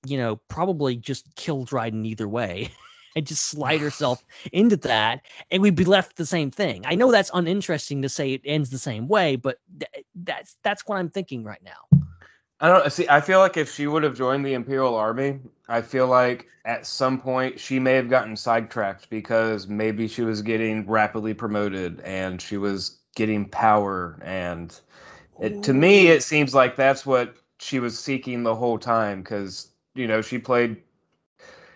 you 0.05 0.17
know, 0.17 0.37
probably 0.47 0.95
just 0.95 1.35
kill 1.35 1.63
Dryden 1.63 2.05
either 2.05 2.27
way 2.27 2.71
and 3.15 3.25
just 3.25 3.47
slide 3.47 3.79
herself 3.81 4.23
into 4.51 4.77
that 4.77 5.21
and 5.51 5.61
we'd 5.61 5.75
be 5.75 5.85
left 5.85 6.17
the 6.17 6.25
same 6.25 6.51
thing. 6.51 6.83
I 6.85 6.95
know 6.95 7.11
that's 7.11 7.31
uninteresting 7.33 8.01
to 8.01 8.09
say 8.09 8.33
it 8.33 8.41
ends 8.45 8.69
the 8.69 8.77
same 8.77 9.07
way, 9.07 9.35
but 9.35 9.59
th- 9.79 10.05
that's 10.15 10.57
that's 10.63 10.83
what 10.87 10.97
I'm 10.97 11.09
thinking 11.09 11.43
right 11.43 11.61
now. 11.63 11.99
I 12.59 12.67
don't 12.67 12.91
see. 12.91 13.07
I 13.09 13.21
feel 13.21 13.39
like 13.39 13.57
if 13.57 13.73
she 13.73 13.87
would 13.87 14.03
have 14.03 14.15
joined 14.15 14.45
the 14.45 14.53
Imperial 14.53 14.95
Army, 14.95 15.39
I 15.67 15.81
feel 15.81 16.05
like 16.05 16.47
at 16.63 16.85
some 16.85 17.19
point 17.19 17.59
she 17.59 17.79
may 17.79 17.93
have 17.93 18.07
gotten 18.07 18.35
sidetracked 18.35 19.09
because 19.09 19.67
maybe 19.67 20.07
she 20.07 20.21
was 20.21 20.43
getting 20.43 20.87
rapidly 20.87 21.33
promoted 21.33 22.01
and 22.01 22.39
she 22.39 22.57
was 22.57 22.99
getting 23.15 23.49
power. 23.49 24.19
And 24.21 24.79
it, 25.39 25.63
to 25.63 25.73
me, 25.73 26.09
it 26.09 26.21
seems 26.21 26.53
like 26.53 26.75
that's 26.75 27.03
what 27.03 27.35
she 27.57 27.79
was 27.79 27.97
seeking 27.97 28.43
the 28.43 28.53
whole 28.53 28.77
time 28.77 29.23
because 29.23 29.70
you 29.95 30.07
know 30.07 30.21
she 30.21 30.39
played. 30.39 30.77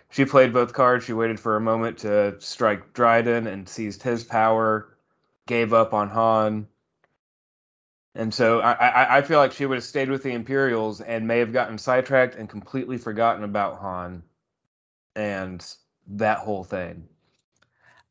She 0.09 0.25
played 0.25 0.53
both 0.53 0.73
cards. 0.73 1.03
She 1.05 1.13
waited 1.13 1.39
for 1.39 1.55
a 1.55 1.61
moment 1.61 1.99
to 1.99 2.35
strike 2.39 2.93
Dryden 2.93 3.47
and 3.47 3.67
seized 3.67 4.01
his 4.01 4.23
power, 4.23 4.95
gave 5.45 5.73
up 5.73 5.93
on 5.93 6.09
Han, 6.09 6.67
and 8.15 8.33
so 8.33 8.61
I, 8.61 8.71
I, 8.71 9.17
I 9.17 9.21
feel 9.21 9.39
like 9.39 9.51
she 9.51 9.65
would 9.65 9.75
have 9.75 9.83
stayed 9.83 10.09
with 10.09 10.23
the 10.23 10.31
Imperials 10.31 11.01
and 11.01 11.27
may 11.27 11.39
have 11.39 11.51
gotten 11.51 11.77
sidetracked 11.77 12.35
and 12.35 12.49
completely 12.49 12.97
forgotten 12.97 13.43
about 13.43 13.79
Han 13.79 14.23
and 15.17 15.65
that 16.07 16.39
whole 16.39 16.63
thing. 16.63 17.09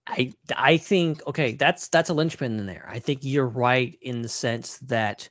I 0.06 0.34
I 0.54 0.76
think 0.76 1.26
okay, 1.26 1.52
that's 1.52 1.88
that's 1.88 2.10
a 2.10 2.14
linchpin 2.14 2.58
in 2.58 2.66
there. 2.66 2.86
I 2.86 2.98
think 2.98 3.20
you're 3.22 3.46
right 3.46 3.98
in 4.02 4.20
the 4.20 4.28
sense 4.28 4.76
that 4.78 5.30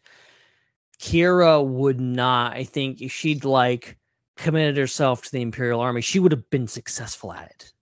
Qi'ra 0.99 1.63
would 1.63 1.99
not. 1.99 2.53
I 2.53 2.63
think 2.63 3.11
she'd 3.11 3.45
like 3.45 3.97
committed 4.35 4.77
herself 4.77 5.23
to 5.23 5.31
the 5.31 5.41
Imperial 5.41 5.79
Army, 5.79 6.01
she 6.01 6.19
would 6.19 6.31
have 6.31 6.49
been 6.49 6.67
successful 6.67 7.33
at 7.33 7.49
it. 7.51 7.73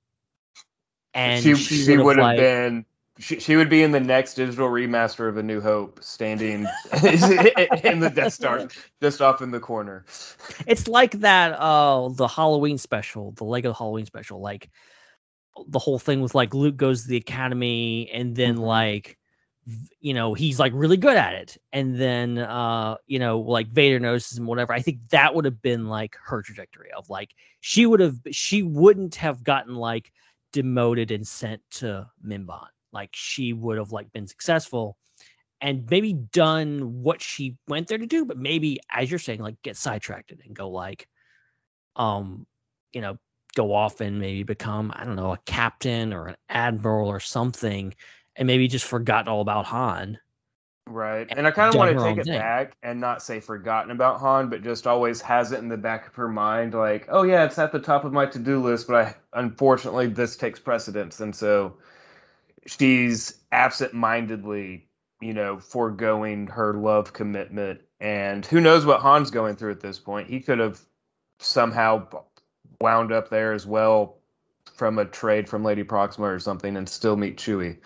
And 1.14 1.44
she 1.44 1.56
she, 1.56 1.84
she 1.86 1.98
would 1.98 2.18
have 2.18 2.24
like, 2.24 2.38
been 2.38 2.86
She, 3.20 3.40
she 3.40 3.56
would 3.56 3.70
be 3.70 3.84
in 3.84 3.92
the 3.92 4.00
next 4.00 4.36
digital 4.36 4.70
remaster 4.70 5.28
of 5.30 5.38
A 5.38 5.44
New 5.44 5.62
Hope, 5.62 6.04
standing 6.04 6.62
in 7.84 8.00
the 8.00 8.12
Death 8.14 8.34
Star, 8.34 8.68
just 9.02 9.22
off 9.22 9.42
in 9.42 9.52
the 9.52 9.60
corner. 9.60 10.06
It's 10.66 10.88
like 10.88 11.12
that 11.20 11.54
uh 11.54 12.10
the 12.10 12.28
Halloween 12.28 12.78
special, 12.78 13.32
the 13.34 13.44
Lego 13.44 13.74
Halloween 13.74 14.06
special, 14.06 14.40
like 14.42 14.70
the 15.68 15.80
whole 15.80 16.00
thing 16.00 16.22
with 16.22 16.34
like 16.34 16.54
Luke 16.54 16.78
goes 16.78 17.04
to 17.04 17.10
the 17.10 17.18
academy 17.18 18.10
and 18.12 18.36
then 18.36 18.56
Mhm. 18.56 18.62
like 18.62 19.18
you 20.00 20.14
know, 20.14 20.34
he's 20.34 20.60
like 20.60 20.72
really 20.76 20.98
good 20.98 21.18
at 21.18 21.34
it. 21.34 21.58
And 21.72 22.00
then 22.00 22.40
uh, 22.40 22.96
you 23.08 23.20
know, 23.20 23.40
like 23.40 23.68
Vader 23.68 24.00
notices 24.00 24.38
him, 24.38 24.46
whatever. 24.46 24.74
I 24.74 24.82
think 24.82 25.00
that 25.10 25.36
would 25.36 25.46
have 25.46 25.62
been 25.62 25.88
like 25.88 26.16
her 26.24 26.42
trajectory 26.42 26.92
of 26.92 27.10
like 27.10 27.36
she 27.60 27.86
would 27.86 28.00
have 28.00 28.18
she 28.32 28.64
wouldn't 28.64 29.16
have 29.16 29.44
gotten 29.44 29.76
like 29.76 30.12
demoted 30.52 31.12
and 31.12 31.28
sent 31.28 31.62
to 31.72 32.08
Mimban. 32.26 32.68
Like 32.92 33.10
she 33.14 33.54
would 33.54 33.78
have 33.78 33.92
like 33.92 34.12
been 34.12 34.28
successful 34.28 34.98
and 35.62 35.88
maybe 35.90 36.14
done 36.14 37.04
what 37.04 37.22
she 37.22 37.56
went 37.68 37.88
there 37.88 38.00
to 38.00 38.08
do, 38.08 38.26
but 38.26 38.38
maybe 38.38 38.80
as 38.90 39.10
you're 39.10 39.20
saying, 39.20 39.42
like 39.42 39.62
get 39.62 39.78
sidetracked 39.78 40.32
and 40.32 40.56
go 40.56 40.70
like, 40.70 41.08
um, 41.96 42.48
you 42.94 43.02
know, 43.02 43.18
go 43.56 43.74
off 43.74 44.02
and 44.02 44.20
maybe 44.20 44.44
become 44.44 44.92
I 44.96 45.04
don't 45.04 45.16
know 45.16 45.34
a 45.34 45.40
captain 45.46 46.14
or 46.14 46.28
an 46.28 46.36
admiral 46.50 47.08
or 47.08 47.20
something, 47.20 47.94
and 48.36 48.48
maybe 48.48 48.68
just 48.68 48.86
forgotten 48.86 49.28
all 49.28 49.42
about 49.42 49.66
Han. 49.66 50.20
Right. 50.88 51.28
and 51.30 51.38
And 51.38 51.48
I 51.48 51.52
kind 51.52 51.70
of 51.70 51.76
want 51.76 51.98
to 51.98 52.04
take 52.04 52.18
it 52.18 52.26
thing. 52.26 52.38
back 52.38 52.76
and 52.84 53.00
not 53.00 53.22
say 53.22 53.40
forgotten 53.40 53.92
about 53.92 54.20
Han, 54.20 54.50
but 54.50 54.64
just 54.64 54.88
always 54.88 55.22
has 55.22 55.52
it 55.52 55.60
in 55.60 55.70
the 55.70 55.78
back 55.78 56.08
of 56.08 56.16
her 56.16 56.28
mind, 56.28 56.74
like, 56.74 57.08
oh 57.10 57.24
yeah, 57.24 57.46
it's 57.46 57.60
at 57.60 57.72
the 57.72 57.80
top 57.80 58.04
of 58.04 58.12
my 58.12 58.26
to-do 58.26 58.62
list, 58.62 58.88
but 58.88 58.96
I 58.96 59.16
unfortunately 59.34 60.08
this 60.08 60.36
takes 60.36 60.60
precedence, 60.60 61.20
and 61.20 61.36
so 61.36 61.78
she's 62.66 63.38
absent-mindedly, 63.52 64.88
you 65.22 65.34
know, 65.34 65.60
foregoing 65.60 66.48
her 66.48 66.74
love 66.74 67.14
commitment. 67.14 67.82
And 68.00 68.46
who 68.46 68.60
knows 68.60 68.86
what 68.86 69.02
Han's 69.02 69.30
going 69.30 69.56
through 69.56 69.72
at 69.72 69.82
this 69.82 70.00
point? 70.00 70.28
He 70.28 70.40
could 70.40 70.60
have 70.60 70.82
somehow 71.40 72.08
wound 72.82 73.12
up 73.12 73.30
there 73.30 73.54
as 73.54 73.66
well 73.66 74.18
from 74.74 74.98
a 74.98 75.06
trade 75.06 75.48
from 75.48 75.64
Lady 75.64 75.84
Proxima 75.84 76.28
or 76.28 76.40
something 76.40 76.76
and 76.76 76.90
still 76.90 77.16
meet 77.16 77.38
Chewie. 77.38 77.78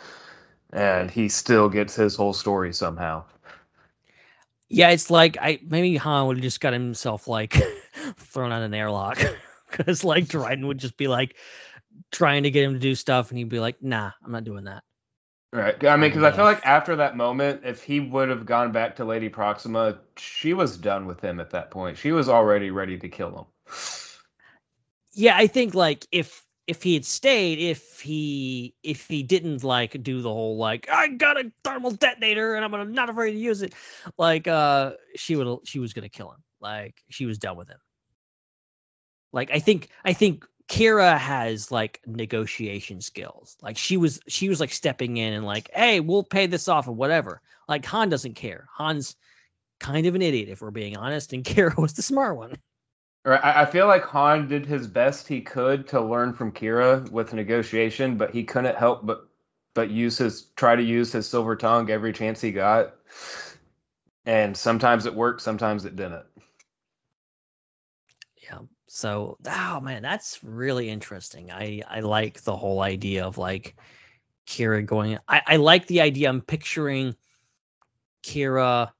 And 0.75 1.09
he 1.09 1.29
still 1.29 1.69
gets 1.69 1.95
his 1.95 2.15
whole 2.15 2.33
story 2.33 2.71
somehow. 2.73 3.25
Yeah, 4.69 4.89
it's 4.91 5.11
like 5.11 5.37
I 5.41 5.59
maybe 5.65 5.95
Han 5.97 6.27
would 6.27 6.37
have 6.37 6.43
just 6.43 6.61
got 6.61 6.73
himself 6.73 7.27
like 7.27 7.53
thrown 8.17 8.51
out 8.51 8.63
an 8.63 8.73
airlock 8.73 9.19
because 9.71 10.03
like 10.03 10.27
Dryden 10.27 10.67
would 10.67 10.79
just 10.79 10.97
be 10.97 11.07
like 11.07 11.37
trying 12.11 12.43
to 12.43 12.51
get 12.51 12.63
him 12.65 12.73
to 12.73 12.79
do 12.79 12.95
stuff, 12.95 13.29
and 13.31 13.37
he'd 13.39 13.49
be 13.49 13.59
like, 13.59 13.81
"Nah, 13.83 14.11
I'm 14.23 14.31
not 14.31 14.45
doing 14.45 14.65
that." 14.65 14.83
Right. 15.53 15.83
I 15.85 15.95
mean, 15.97 16.09
because 16.11 16.23
I 16.23 16.31
Yeah. 16.31 16.35
feel 16.35 16.45
like 16.45 16.65
after 16.65 16.95
that 16.97 17.17
moment, 17.17 17.61
if 17.65 17.83
he 17.83 17.99
would 18.01 18.29
have 18.29 18.45
gone 18.45 18.71
back 18.71 18.95
to 18.97 19.05
Lady 19.05 19.29
Proxima, 19.29 19.99
she 20.17 20.53
was 20.53 20.77
done 20.77 21.07
with 21.07 21.21
him 21.21 21.39
at 21.39 21.51
that 21.51 21.71
point. 21.71 21.97
She 21.97 22.11
was 22.11 22.29
already 22.29 22.71
ready 22.71 22.97
to 22.99 23.09
kill 23.09 23.37
him. 23.37 23.45
yeah 25.13 25.35
i 25.37 25.47
think 25.47 25.73
like 25.73 26.07
if 26.11 26.44
if 26.67 26.81
he 26.81 26.93
had 26.95 27.05
stayed 27.05 27.59
if 27.59 27.99
he 27.99 28.73
if 28.83 29.07
he 29.07 29.21
didn't 29.21 29.63
like 29.63 30.01
do 30.03 30.21
the 30.21 30.29
whole 30.29 30.57
like 30.57 30.87
i 30.89 31.07
got 31.07 31.37
a 31.37 31.51
thermal 31.63 31.91
detonator 31.91 32.55
and 32.55 32.65
i'm 32.65 32.71
gonna 32.71 32.85
not 32.85 33.09
afraid 33.09 33.31
to 33.31 33.37
use 33.37 33.61
it 33.61 33.73
like 34.17 34.47
uh 34.47 34.93
she 35.15 35.35
would 35.35 35.59
she 35.63 35.79
was 35.79 35.93
gonna 35.93 36.09
kill 36.09 36.31
him. 36.31 36.43
Like 36.61 37.03
she 37.09 37.25
was 37.25 37.37
done 37.37 37.57
with 37.57 37.69
him. 37.69 37.77
Like 39.31 39.51
i 39.51 39.59
think 39.59 39.89
i 40.03 40.13
think 40.13 40.45
qi'ra 40.67 41.17
has 41.17 41.71
like 41.71 42.01
negotiation 42.07 43.01
skills. 43.01 43.57
Like 43.61 43.77
she 43.77 43.97
was 43.97 44.19
she 44.27 44.49
was 44.49 44.59
like 44.59 44.71
stepping 44.71 45.17
in 45.17 45.33
and 45.33 45.45
like 45.45 45.69
hey 45.73 45.99
we'll 45.99 46.23
pay 46.23 46.47
this 46.47 46.67
off 46.67 46.87
or 46.87 46.93
whatever. 46.93 47.41
Like 47.67 47.85
han 47.85 48.09
doesn't 48.09 48.33
care. 48.35 48.67
Han's 48.75 49.15
kind 49.79 50.07
of 50.07 50.15
an 50.15 50.21
idiot 50.21 50.49
if 50.49 50.61
we're 50.61 50.71
being 50.71 50.97
honest 50.97 51.33
and 51.33 51.43
qi'ra 51.45 51.77
was 51.77 51.93
the 51.93 52.01
smart 52.01 52.37
one. 52.37 52.55
I, 53.25 53.65
feel 53.65 53.87
like 53.87 54.03
Han 54.03 54.47
did 54.47 54.67
his 54.67 54.87
best 54.87 55.27
he 55.27 55.41
could 55.41 55.87
to 55.87 55.99
learn 55.99 56.33
from 56.33 56.51
Qi'ra 56.51 57.09
with 57.09 57.33
negotiation, 57.33 58.17
but 58.17 58.31
he 58.31 58.43
couldn't 58.43 58.75
help 58.77 59.05
but 59.05 59.27
but 59.73 59.89
use 59.89 60.17
his 60.17 60.43
try 60.55 60.75
to 60.75 60.83
use 60.83 61.11
his 61.11 61.27
silver 61.27 61.55
tongue 61.55 61.89
every 61.89 62.13
chance 62.13 62.39
he 62.39 62.51
got. 62.51 62.93
And 64.25 64.55
sometimes 64.55 65.05
it 65.05 65.15
worked, 65.15 65.41
sometimes 65.41 65.85
it 65.85 65.95
didn't. 65.95 66.25
yeah 68.49 68.59
so 68.87 69.37
oh 69.47 69.79
man 69.79 70.01
that's 70.01 70.43
really 70.43 70.89
interesting 70.89 71.51
i 71.51 71.81
i 71.89 71.99
like 71.99 72.41
the 72.43 72.55
whole 72.55 72.81
idea 72.81 73.25
of 73.25 73.37
like 73.37 73.75
qi'ra 74.47 74.85
going 74.85 75.17
i 75.27 75.41
i 75.47 75.55
like 75.55 75.87
the 75.87 76.01
idea 76.01 76.29
i'm 76.29 76.41
picturing 76.41 77.15
qi'ra 78.23 78.91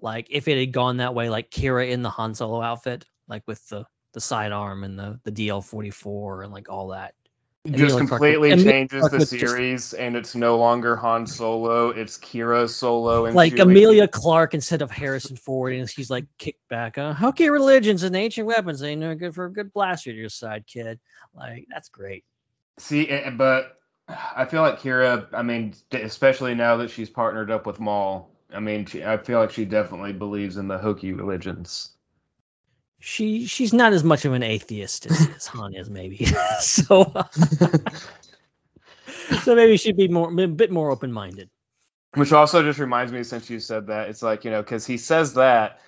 like 0.00 0.26
if 0.30 0.48
it 0.48 0.58
had 0.58 0.72
gone 0.72 0.98
that 0.98 1.14
way 1.14 1.28
like 1.28 1.50
qi'ra 1.50 1.90
in 1.90 2.02
the 2.02 2.10
han 2.10 2.34
solo 2.34 2.62
outfit 2.62 3.04
like 3.28 3.42
with 3.46 3.66
the 3.68 3.84
the 4.12 4.20
sidearm 4.20 4.84
and 4.84 4.98
the 4.98 5.18
the 5.24 5.32
dl44 5.32 6.44
and 6.44 6.52
like 6.52 6.68
all 6.68 6.88
that 6.88 7.14
just 7.70 7.94
Emilia 7.96 7.98
completely 8.08 8.50
Emilia 8.52 8.70
changes 8.72 9.08
the 9.08 9.16
was 9.16 9.30
just- 9.30 9.40
series, 9.40 9.94
and 9.94 10.16
it's 10.16 10.34
no 10.34 10.58
longer 10.58 10.96
Han 10.96 11.26
Solo; 11.26 11.88
it's 11.88 12.18
Qi'ra 12.18 12.68
Solo 12.68 13.24
and 13.24 13.34
like 13.34 13.54
Chewie. 13.54 13.62
Emilia 13.62 14.06
Clarke 14.06 14.52
instead 14.52 14.82
of 14.82 14.90
Harrison 14.90 15.34
Ford, 15.34 15.72
and 15.72 15.88
she's 15.88 16.10
like 16.10 16.26
kicked 16.36 16.68
back. 16.68 16.98
Uh, 16.98 17.14
okay, 17.22 17.48
religions 17.48 18.02
and 18.02 18.14
ancient 18.14 18.46
weapons 18.46 18.82
ain't 18.82 19.00
no 19.00 19.14
good 19.14 19.34
for 19.34 19.46
a 19.46 19.50
good 19.50 19.72
blaster 19.72 20.12
to 20.12 20.16
your 20.16 20.28
side, 20.28 20.66
kid. 20.66 21.00
Like 21.34 21.66
that's 21.70 21.88
great. 21.88 22.24
See, 22.76 23.06
but 23.34 23.78
I 24.08 24.44
feel 24.44 24.60
like 24.60 24.78
Qi'ra. 24.80 25.26
I 25.32 25.40
mean, 25.40 25.72
especially 25.92 26.54
now 26.54 26.76
that 26.76 26.90
she's 26.90 27.08
partnered 27.08 27.50
up 27.50 27.64
with 27.64 27.80
Maul. 27.80 28.30
I 28.52 28.60
mean, 28.60 28.84
she, 28.84 29.02
I 29.02 29.16
feel 29.16 29.40
like 29.40 29.50
she 29.50 29.64
definitely 29.64 30.12
believes 30.12 30.58
in 30.58 30.68
the 30.68 30.76
hokey 30.76 31.14
religions. 31.14 31.93
She 33.04 33.46
she's 33.46 33.74
not 33.74 33.92
as 33.92 34.02
much 34.02 34.24
of 34.24 34.32
an 34.32 34.42
atheist 34.42 35.04
as, 35.06 35.28
as 35.36 35.46
Han 35.48 35.74
is, 35.74 35.90
maybe. 35.90 36.24
so 36.60 37.02
uh, 37.14 37.24
so 39.42 39.54
maybe 39.54 39.76
she'd 39.76 39.96
be 39.96 40.08
more 40.08 40.32
a 40.40 40.48
bit 40.48 40.70
more 40.70 40.90
open 40.90 41.12
minded. 41.12 41.50
Which 42.14 42.32
also 42.32 42.62
just 42.62 42.78
reminds 42.78 43.12
me, 43.12 43.22
since 43.24 43.50
you 43.50 43.60
said 43.60 43.88
that, 43.88 44.08
it's 44.08 44.22
like 44.22 44.44
you 44.44 44.50
know, 44.50 44.62
because 44.62 44.86
he 44.86 44.96
says 44.96 45.34
that, 45.34 45.80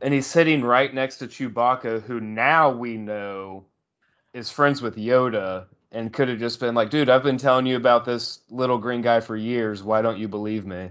and 0.00 0.14
he's 0.14 0.26
sitting 0.26 0.62
right 0.62 0.92
next 0.94 1.16
to 1.18 1.26
Chewbacca, 1.26 2.02
who 2.02 2.20
now 2.20 2.70
we 2.70 2.96
know 2.96 3.64
is 4.32 4.50
friends 4.50 4.80
with 4.82 4.96
Yoda, 4.96 5.66
and 5.90 6.12
could 6.12 6.28
have 6.28 6.38
just 6.38 6.60
been 6.60 6.74
like, 6.74 6.90
"Dude, 6.90 7.08
I've 7.10 7.22
been 7.24 7.38
telling 7.38 7.66
you 7.66 7.76
about 7.76 8.04
this 8.04 8.40
little 8.48 8.78
green 8.78 9.00
guy 9.00 9.20
for 9.20 9.36
years. 9.36 9.82
Why 9.82 10.02
don't 10.02 10.18
you 10.18 10.28
believe 10.28 10.66
me?" 10.66 10.90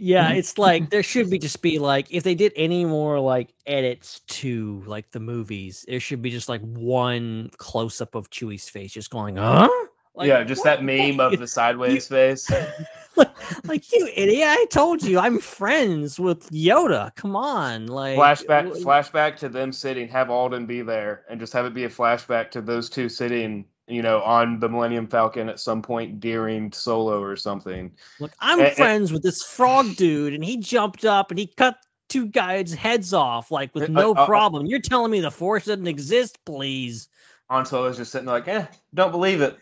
Yeah, 0.00 0.28
mm-hmm. 0.28 0.38
it's 0.38 0.58
like 0.58 0.90
there 0.90 1.02
should 1.02 1.28
be 1.28 1.40
just 1.40 1.60
be 1.60 1.80
like 1.80 2.06
if 2.10 2.22
they 2.22 2.36
did 2.36 2.52
any 2.54 2.84
more 2.84 3.18
like 3.18 3.52
edits 3.66 4.20
to 4.20 4.82
like 4.86 5.10
the 5.10 5.18
movies, 5.18 5.84
there 5.88 5.98
should 5.98 6.22
be 6.22 6.30
just 6.30 6.48
like 6.48 6.60
one 6.60 7.50
close 7.56 8.00
up 8.00 8.14
of 8.14 8.30
Chewie's 8.30 8.68
face, 8.68 8.92
just 8.92 9.10
going, 9.10 9.36
huh? 9.36 9.68
Like, 10.14 10.28
yeah, 10.28 10.44
just 10.44 10.62
that 10.64 10.84
meme 10.84 11.18
of 11.18 11.38
the 11.38 11.48
sideways 11.48 12.06
face. 12.06 12.48
like, 13.16 13.66
like 13.66 13.92
you 13.92 14.08
idiot! 14.14 14.48
I 14.48 14.66
told 14.70 15.02
you 15.02 15.18
I'm 15.18 15.40
friends 15.40 16.20
with 16.20 16.48
Yoda. 16.50 17.14
Come 17.16 17.34
on, 17.34 17.88
like 17.88 18.16
flashback 18.16 18.64
w- 18.66 18.84
flashback 18.84 19.36
to 19.38 19.48
them 19.48 19.72
sitting 19.72 20.06
have 20.08 20.30
alden 20.30 20.66
be 20.66 20.82
there 20.82 21.24
and 21.28 21.40
just 21.40 21.52
have 21.52 21.66
it 21.66 21.74
be 21.74 21.84
a 21.84 21.88
flashback 21.88 22.52
to 22.52 22.60
those 22.60 22.88
two 22.88 23.08
sitting 23.08 23.64
you 23.88 24.02
know 24.02 24.20
on 24.22 24.60
the 24.60 24.68
millennium 24.68 25.06
falcon 25.06 25.48
at 25.48 25.58
some 25.58 25.80
point 25.82 26.20
during 26.20 26.70
solo 26.72 27.22
or 27.22 27.36
something 27.36 27.90
Look, 28.20 28.32
I'm 28.40 28.60
eh. 28.60 28.70
friends 28.70 29.12
with 29.12 29.22
this 29.22 29.42
frog 29.42 29.96
dude, 29.96 30.34
and 30.34 30.44
he 30.44 30.58
jumped 30.58 31.04
up 31.04 31.30
and 31.30 31.38
he 31.38 31.46
cut 31.46 31.78
two 32.08 32.26
guys' 32.26 32.72
heads 32.72 33.12
off 33.14 33.50
like 33.50 33.74
with 33.74 33.84
Uh, 33.84 33.92
no 33.92 34.10
uh, 34.10 34.20
uh, 34.20 34.26
problem. 34.26 34.66
You're 34.66 34.80
telling 34.80 35.10
me 35.10 35.20
the 35.20 35.30
force 35.30 35.64
doesn't 35.66 35.86
exist, 35.86 36.38
please? 36.44 37.08
Han 37.50 37.64
Solo's 37.64 37.96
just 37.96 38.12
sitting 38.12 38.26
there 38.26 38.34
like 38.36 38.48
eh 38.48 38.66
don't 38.94 39.10
believe 39.10 39.40
it 39.40 39.56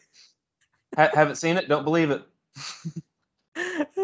ha- 0.96 1.10
haven't 1.14 1.36
seen 1.36 1.56
it 1.56 1.68
don't 1.68 1.84
believe 1.84 2.10
it 2.10 2.22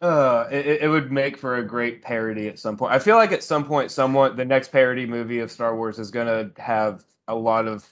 uh 0.00 0.46
it, 0.50 0.66
it- 0.66 0.82
it 0.82 0.88
would 0.88 1.10
make 1.10 1.36
for 1.38 1.56
a 1.56 1.62
great 1.66 2.02
parody 2.02 2.48
at 2.48 2.58
some 2.58 2.76
point 2.76 2.92
i 2.92 2.98
feel 2.98 3.16
like 3.16 3.32
at 3.32 3.42
some 3.42 3.64
point 3.64 3.90
someone 3.90 4.36
the 4.36 4.44
next 4.44 4.70
parody 4.70 5.06
movie 5.06 5.38
of 5.40 5.50
star 5.50 5.74
wars 5.76 5.98
is 5.98 6.10
going 6.10 6.26
to 6.26 6.60
have 6.60 7.04
a 7.28 7.34
lot 7.34 7.66
of 7.66 7.88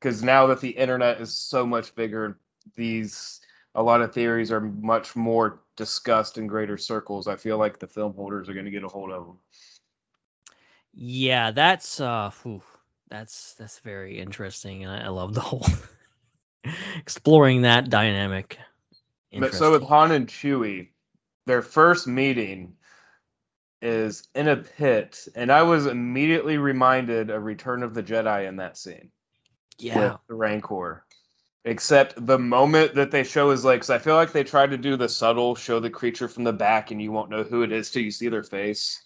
because 0.00 0.22
now 0.22 0.46
that 0.46 0.60
the 0.60 0.70
internet 0.70 1.20
is 1.20 1.34
so 1.34 1.66
much 1.66 1.94
bigger 1.94 2.38
these 2.76 3.40
a 3.74 3.82
lot 3.82 4.00
of 4.02 4.12
theories 4.12 4.50
are 4.50 4.60
much 4.60 5.14
more 5.14 5.60
discussed 5.76 6.38
in 6.38 6.48
greater 6.48 6.76
circles. 6.76 7.28
I 7.28 7.36
feel 7.36 7.56
like 7.58 7.78
the 7.78 7.86
film 7.86 8.14
holders 8.14 8.48
are 8.48 8.52
going 8.54 8.64
to 8.64 8.70
get 8.72 8.84
a 8.84 8.88
hold 8.88 9.10
of 9.12 9.26
them 9.26 9.38
Yeah, 10.92 11.52
that's 11.52 12.00
uh, 12.00 12.30
phew, 12.30 12.62
that's 13.08 13.54
that's 13.54 13.78
very 13.80 14.18
interesting, 14.18 14.84
and 14.84 14.92
I, 14.92 15.06
I 15.06 15.08
love 15.08 15.34
the 15.34 15.40
whole 15.40 15.66
exploring 16.98 17.62
that 17.62 17.90
dynamic. 17.90 18.58
but 19.36 19.54
so 19.54 19.72
with 19.72 19.82
han 19.82 20.12
and 20.12 20.26
chewie 20.28 20.88
their 21.46 21.62
first 21.62 22.06
meeting 22.06 22.76
is 23.82 24.28
in 24.34 24.48
a 24.48 24.56
pit 24.56 25.26
and 25.34 25.50
i 25.50 25.62
was 25.62 25.86
immediately 25.86 26.58
reminded 26.58 27.30
of 27.30 27.44
return 27.44 27.82
of 27.82 27.94
the 27.94 28.02
jedi 28.02 28.46
in 28.46 28.56
that 28.56 28.76
scene 28.76 29.10
yeah, 29.82 30.12
with 30.12 30.20
the 30.28 30.34
rancor 30.34 31.04
Except 31.64 32.26
the 32.26 32.38
moment 32.38 32.94
that 32.94 33.10
they 33.10 33.22
show 33.22 33.50
his 33.50 33.66
legs, 33.66 33.90
I 33.90 33.98
feel 33.98 34.14
like 34.14 34.32
they 34.32 34.44
tried 34.44 34.70
to 34.70 34.78
do 34.78 34.96
the 34.96 35.10
subtle 35.10 35.54
show 35.54 35.78
the 35.78 35.90
creature 35.90 36.26
from 36.26 36.44
the 36.44 36.54
back 36.54 36.90
and 36.90 37.02
you 37.02 37.12
won't 37.12 37.28
know 37.28 37.42
who 37.42 37.62
it 37.62 37.70
is 37.70 37.90
till 37.90 38.02
you 38.02 38.10
see 38.10 38.28
their 38.28 38.42
face. 38.42 39.02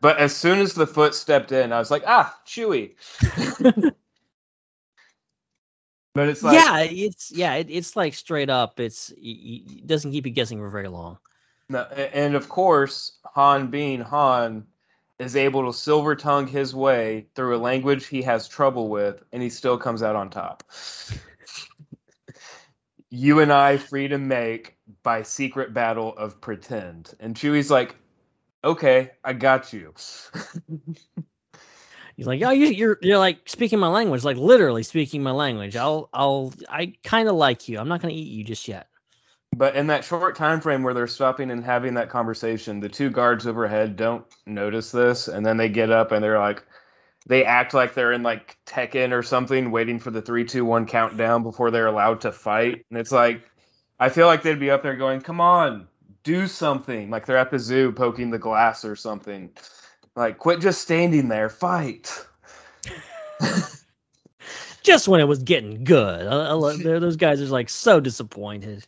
But 0.00 0.16
as 0.16 0.34
soon 0.34 0.58
as 0.60 0.72
the 0.72 0.86
foot 0.86 1.14
stepped 1.14 1.52
in, 1.52 1.70
I 1.70 1.78
was 1.78 1.90
like, 1.90 2.04
ah, 2.06 2.34
Chewie. 2.46 2.94
but 6.14 6.28
it's 6.28 6.42
like, 6.42 6.54
yeah, 6.54 6.80
it's 6.80 7.30
yeah, 7.30 7.54
it, 7.56 7.66
it's 7.68 7.94
like 7.94 8.14
straight 8.14 8.48
up. 8.48 8.80
It's 8.80 9.12
it 9.18 9.86
doesn't 9.86 10.12
keep 10.12 10.24
you 10.24 10.32
guessing 10.32 10.58
for 10.58 10.70
very 10.70 10.88
long. 10.88 11.18
No, 11.68 11.82
and 11.82 12.34
of 12.34 12.48
course, 12.48 13.18
Han 13.34 13.66
being 13.66 14.00
Han 14.00 14.66
is 15.18 15.36
able 15.36 15.66
to 15.66 15.76
silver 15.76 16.14
tongue 16.14 16.46
his 16.46 16.74
way 16.74 17.26
through 17.34 17.56
a 17.56 17.58
language 17.58 18.06
he 18.06 18.22
has 18.22 18.46
trouble 18.46 18.88
with, 18.88 19.22
and 19.32 19.42
he 19.42 19.50
still 19.50 19.76
comes 19.76 20.02
out 20.02 20.16
on 20.16 20.30
top. 20.30 20.62
you 23.10 23.40
and 23.40 23.52
I 23.52 23.76
free 23.78 24.08
to 24.08 24.18
make 24.18 24.76
by 25.02 25.22
secret 25.22 25.74
battle 25.74 26.16
of 26.16 26.40
pretend. 26.40 27.14
And 27.20 27.34
Chewie's 27.34 27.70
like, 27.70 27.96
okay, 28.64 29.10
I 29.24 29.32
got 29.32 29.72
you. 29.72 29.94
He's 32.16 32.26
like, 32.26 32.42
oh, 32.42 32.50
you, 32.50 32.66
you're 32.66 32.98
you're 33.00 33.18
like 33.18 33.48
speaking 33.48 33.78
my 33.78 33.86
language, 33.86 34.24
like 34.24 34.36
literally 34.36 34.82
speaking 34.82 35.22
my 35.22 35.30
language. 35.30 35.76
I'll 35.76 36.08
I'll 36.12 36.52
I 36.68 36.94
kind 37.04 37.28
of 37.28 37.36
like 37.36 37.68
you. 37.68 37.78
I'm 37.78 37.86
not 37.86 38.02
gonna 38.02 38.12
eat 38.12 38.32
you 38.32 38.42
just 38.42 38.66
yet. 38.66 38.87
But 39.56 39.74
in 39.74 39.88
that 39.88 40.04
short 40.04 40.36
time 40.36 40.60
frame 40.60 40.82
where 40.82 40.94
they're 40.94 41.06
stopping 41.06 41.50
and 41.50 41.64
having 41.64 41.94
that 41.94 42.10
conversation, 42.10 42.80
the 42.80 42.88
two 42.88 43.10
guards 43.10 43.46
overhead 43.46 43.96
don't 43.96 44.24
notice 44.46 44.92
this, 44.92 45.28
and 45.28 45.44
then 45.44 45.56
they 45.56 45.68
get 45.68 45.90
up 45.90 46.12
and 46.12 46.22
they're 46.22 46.38
like, 46.38 46.62
they 47.26 47.44
act 47.44 47.74
like 47.74 47.94
they're 47.94 48.12
in 48.12 48.22
like 48.22 48.56
Tekken 48.66 49.12
or 49.12 49.22
something, 49.22 49.70
waiting 49.70 49.98
for 49.98 50.10
the 50.10 50.22
three, 50.22 50.44
two, 50.44 50.64
one 50.64 50.86
countdown 50.86 51.42
before 51.42 51.70
they're 51.70 51.86
allowed 51.86 52.22
to 52.22 52.32
fight. 52.32 52.86
And 52.90 52.98
it's 52.98 53.12
like, 53.12 53.42
I 54.00 54.08
feel 54.08 54.26
like 54.26 54.42
they'd 54.42 54.60
be 54.60 54.70
up 54.70 54.82
there 54.82 54.96
going, 54.96 55.20
"Come 55.20 55.40
on, 55.40 55.88
do 56.22 56.46
something!" 56.46 57.10
Like 57.10 57.26
they're 57.26 57.36
at 57.36 57.50
the 57.50 57.58
zoo 57.58 57.92
poking 57.92 58.30
the 58.30 58.38
glass 58.38 58.84
or 58.84 58.96
something. 58.96 59.50
Like, 60.16 60.38
quit 60.38 60.60
just 60.60 60.80
standing 60.80 61.28
there, 61.28 61.48
fight. 61.48 62.10
just 64.82 65.08
when 65.08 65.20
it 65.20 65.28
was 65.28 65.42
getting 65.42 65.84
good, 65.84 66.26
I, 66.26 66.56
I, 66.56 66.76
those 66.76 67.16
guys 67.16 67.42
are 67.42 67.46
like 67.46 67.68
so 67.68 68.00
disappointed. 68.00 68.86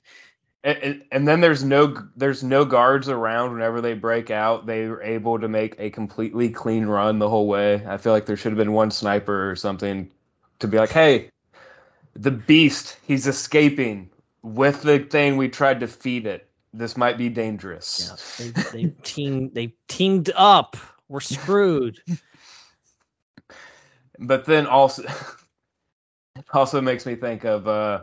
And, 0.62 1.02
and, 1.10 1.26
then 1.26 1.40
there's 1.40 1.64
no 1.64 1.96
there's 2.16 2.44
no 2.44 2.66
guards 2.66 3.08
around 3.08 3.54
whenever 3.54 3.80
they 3.80 3.94
break 3.94 4.30
out. 4.30 4.66
They 4.66 4.88
were 4.88 5.02
able 5.02 5.40
to 5.40 5.48
make 5.48 5.74
a 5.78 5.88
completely 5.88 6.50
clean 6.50 6.84
run 6.84 7.18
the 7.18 7.30
whole 7.30 7.46
way. 7.46 7.82
I 7.86 7.96
feel 7.96 8.12
like 8.12 8.26
there 8.26 8.36
should 8.36 8.52
have 8.52 8.58
been 8.58 8.74
one 8.74 8.90
sniper 8.90 9.50
or 9.50 9.56
something 9.56 10.10
to 10.58 10.68
be 10.68 10.76
like, 10.76 10.90
"Hey, 10.90 11.30
the 12.12 12.30
beast, 12.30 12.98
he's 13.06 13.26
escaping 13.26 14.10
with 14.42 14.82
the 14.82 14.98
thing 14.98 15.38
we 15.38 15.48
tried 15.48 15.80
to 15.80 15.88
feed 15.88 16.26
it. 16.26 16.46
This 16.74 16.94
might 16.94 17.16
be 17.16 17.30
dangerous." 17.30 18.36
Yeah, 18.38 18.52
they, 18.72 18.84
they 18.84 18.94
teamed 19.02 19.54
they 19.54 19.72
teamed 19.88 20.30
up. 20.36 20.76
We're 21.08 21.20
screwed. 21.20 22.00
but 24.18 24.44
then 24.44 24.66
also, 24.66 25.04
also 26.52 26.82
makes 26.82 27.06
me 27.06 27.14
think 27.14 27.44
of 27.44 27.66
uh, 27.66 28.02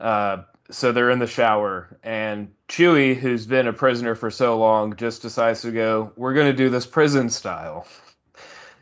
uh, 0.00 0.44
so 0.70 0.92
they're 0.92 1.10
in 1.10 1.18
the 1.18 1.26
shower 1.26 1.98
and 2.02 2.52
Chewie, 2.68 3.16
who's 3.16 3.46
been 3.46 3.68
a 3.68 3.72
prisoner 3.72 4.14
for 4.14 4.30
so 4.30 4.58
long, 4.58 4.96
just 4.96 5.22
decides 5.22 5.62
to 5.62 5.70
go. 5.70 6.12
We're 6.16 6.34
gonna 6.34 6.52
do 6.52 6.70
this 6.70 6.86
prison 6.86 7.30
style. 7.30 7.86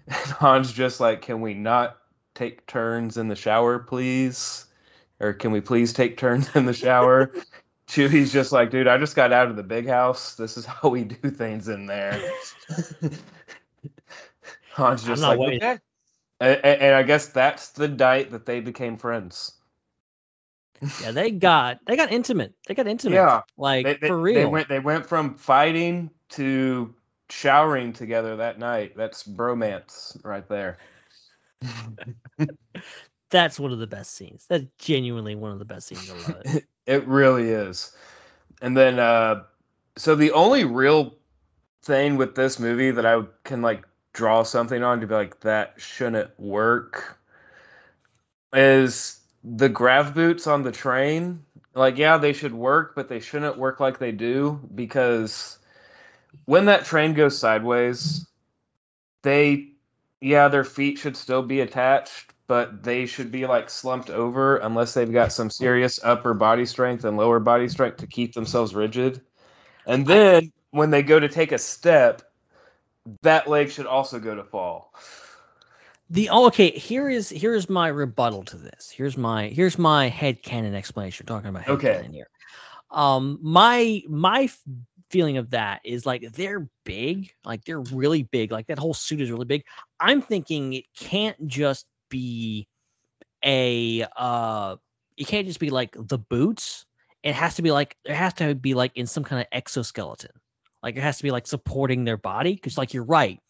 And 0.06 0.32
Han's 0.38 0.70
just 0.70 1.00
like, 1.00 1.22
can 1.22 1.40
we 1.40 1.54
not 1.54 1.96
take 2.34 2.66
turns 2.66 3.16
in 3.16 3.28
the 3.28 3.36
shower, 3.36 3.78
please? 3.78 4.66
Or 5.18 5.32
can 5.32 5.50
we 5.50 5.62
please 5.62 5.94
take 5.94 6.18
turns 6.18 6.54
in 6.54 6.66
the 6.66 6.74
shower? 6.74 7.32
Chewie's 7.88 8.30
just 8.30 8.52
like, 8.52 8.70
dude, 8.70 8.86
I 8.86 8.98
just 8.98 9.16
got 9.16 9.32
out 9.32 9.48
of 9.48 9.56
the 9.56 9.62
big 9.62 9.86
house. 9.88 10.34
This 10.34 10.58
is 10.58 10.66
how 10.66 10.90
we 10.90 11.04
do 11.04 11.30
things 11.30 11.68
in 11.68 11.86
there. 11.86 12.20
Han's 14.74 15.04
just 15.04 15.22
like, 15.22 15.38
okay. 15.38 15.78
And, 16.40 16.64
and, 16.64 16.94
I 16.94 17.04
guess 17.04 17.28
that's 17.28 17.70
the 17.70 17.88
night 17.88 18.32
that 18.32 18.44
they 18.44 18.60
became 18.60 18.98
friends. 18.98 19.52
Yeah, 21.02 21.12
they 21.12 21.30
got 21.30 21.78
they 21.86 21.96
got 21.96 22.12
intimate. 22.12 22.54
They 22.66 22.74
got 22.74 22.86
intimate. 22.86 23.16
Yeah, 23.16 23.42
like 23.56 23.84
they, 23.84 23.94
they, 23.94 24.06
for 24.08 24.20
real. 24.20 24.34
They 24.34 24.46
went 24.46 24.68
they 24.68 24.80
went 24.80 25.06
from 25.06 25.34
fighting 25.34 26.10
to 26.30 26.94
showering 27.30 27.92
together 27.92 28.36
that 28.36 28.58
night. 28.58 28.96
That's 28.96 29.24
bromance 29.24 30.22
right 30.24 30.48
there. 30.48 30.78
that's 33.30 33.58
one 33.58 33.72
of 33.72 33.78
the 33.78 33.86
best 33.86 34.14
scenes. 34.14 34.46
That's 34.48 34.64
genuinely 34.78 35.34
one 35.34 35.52
of 35.52 35.58
the 35.58 35.64
best 35.64 35.88
scenes. 35.88 36.10
I 36.10 36.32
love 36.32 36.42
it. 36.44 36.64
it 36.86 37.06
really 37.06 37.50
is. 37.50 37.96
And 38.62 38.76
then, 38.76 38.98
uh, 38.98 39.42
so 39.96 40.14
the 40.14 40.32
only 40.32 40.64
real 40.64 41.16
thing 41.82 42.16
with 42.16 42.34
this 42.34 42.58
movie 42.58 42.90
that 42.90 43.04
I 43.04 43.22
can 43.44 43.62
like 43.62 43.84
draw 44.12 44.42
something 44.42 44.82
on 44.82 45.00
to 45.00 45.06
be 45.06 45.14
like 45.14 45.40
that 45.40 45.74
shouldn't 45.76 46.30
work 46.38 47.18
is 48.52 49.20
the 49.44 49.68
grav 49.68 50.14
boots 50.14 50.46
on 50.46 50.62
the 50.62 50.72
train. 50.72 51.44
Like, 51.74 51.98
yeah, 51.98 52.18
they 52.18 52.32
should 52.32 52.54
work, 52.54 52.94
but 52.94 53.08
they 53.08 53.20
shouldn't 53.20 53.58
work 53.58 53.80
like 53.80 53.98
they 53.98 54.12
do 54.12 54.60
because 54.74 55.58
when 56.46 56.66
that 56.66 56.84
train 56.84 57.14
goes 57.14 57.38
sideways, 57.38 58.26
they, 59.22 59.72
yeah, 60.20 60.48
their 60.48 60.64
feet 60.64 60.98
should 60.98 61.16
still 61.16 61.42
be 61.42 61.60
attached, 61.60 62.32
but 62.46 62.82
they 62.82 63.06
should 63.06 63.32
be 63.32 63.46
like 63.46 63.70
slumped 63.70 64.10
over 64.10 64.56
unless 64.58 64.94
they've 64.94 65.12
got 65.12 65.32
some 65.32 65.50
serious 65.50 65.98
upper 66.02 66.32
body 66.32 66.64
strength 66.64 67.04
and 67.04 67.16
lower 67.16 67.40
body 67.40 67.68
strength 67.68 67.98
to 67.98 68.06
keep 68.06 68.34
themselves 68.34 68.74
rigid. 68.74 69.20
And 69.86 70.06
then 70.06 70.52
when 70.70 70.90
they 70.90 71.02
go 71.02 71.18
to 71.18 71.28
take 71.28 71.52
a 71.52 71.58
step, 71.58 72.22
that 73.22 73.48
leg 73.48 73.70
should 73.70 73.86
also 73.86 74.18
go 74.18 74.34
to 74.34 74.44
fall. 74.44 74.92
The 76.10 76.28
oh, 76.30 76.46
okay, 76.46 76.70
here 76.70 77.08
is 77.08 77.30
here's 77.30 77.68
my 77.68 77.88
rebuttal 77.88 78.42
to 78.44 78.56
this. 78.56 78.90
Here's 78.90 79.16
my 79.16 79.48
here's 79.48 79.78
my 79.78 80.08
head 80.08 80.42
canon 80.42 80.74
explanation. 80.74 81.24
We're 81.24 81.34
talking 81.36 81.50
about 81.50 81.62
head 81.62 81.74
okay. 81.74 82.08
here. 82.12 82.28
Um, 82.90 83.38
my 83.42 84.02
my 84.08 84.48
feeling 85.10 85.38
of 85.38 85.50
that 85.50 85.80
is 85.84 86.04
like 86.04 86.32
they're 86.32 86.68
big, 86.84 87.32
like 87.44 87.64
they're 87.64 87.80
really 87.80 88.24
big, 88.24 88.52
like 88.52 88.66
that 88.66 88.78
whole 88.78 88.94
suit 88.94 89.20
is 89.20 89.30
really 89.30 89.44
big. 89.44 89.64
I'm 90.00 90.20
thinking 90.20 90.74
it 90.74 90.84
can't 90.96 91.46
just 91.46 91.86
be 92.10 92.68
a 93.44 94.06
uh 94.16 94.76
it 95.16 95.26
can't 95.26 95.46
just 95.46 95.60
be 95.60 95.70
like 95.70 95.96
the 95.98 96.18
boots. 96.18 96.86
It 97.22 97.34
has 97.34 97.54
to 97.54 97.62
be 97.62 97.70
like 97.70 97.96
it 98.04 98.14
has 98.14 98.34
to 98.34 98.54
be 98.54 98.74
like 98.74 98.92
in 98.96 99.06
some 99.06 99.24
kind 99.24 99.40
of 99.40 99.46
exoskeleton. 99.52 100.32
Like 100.82 100.96
it 100.96 101.02
has 101.02 101.16
to 101.16 101.22
be 101.22 101.30
like 101.30 101.46
supporting 101.46 102.04
their 102.04 102.18
body. 102.18 102.56
Cause 102.56 102.76
like 102.76 102.92
you're 102.92 103.04
right. 103.04 103.40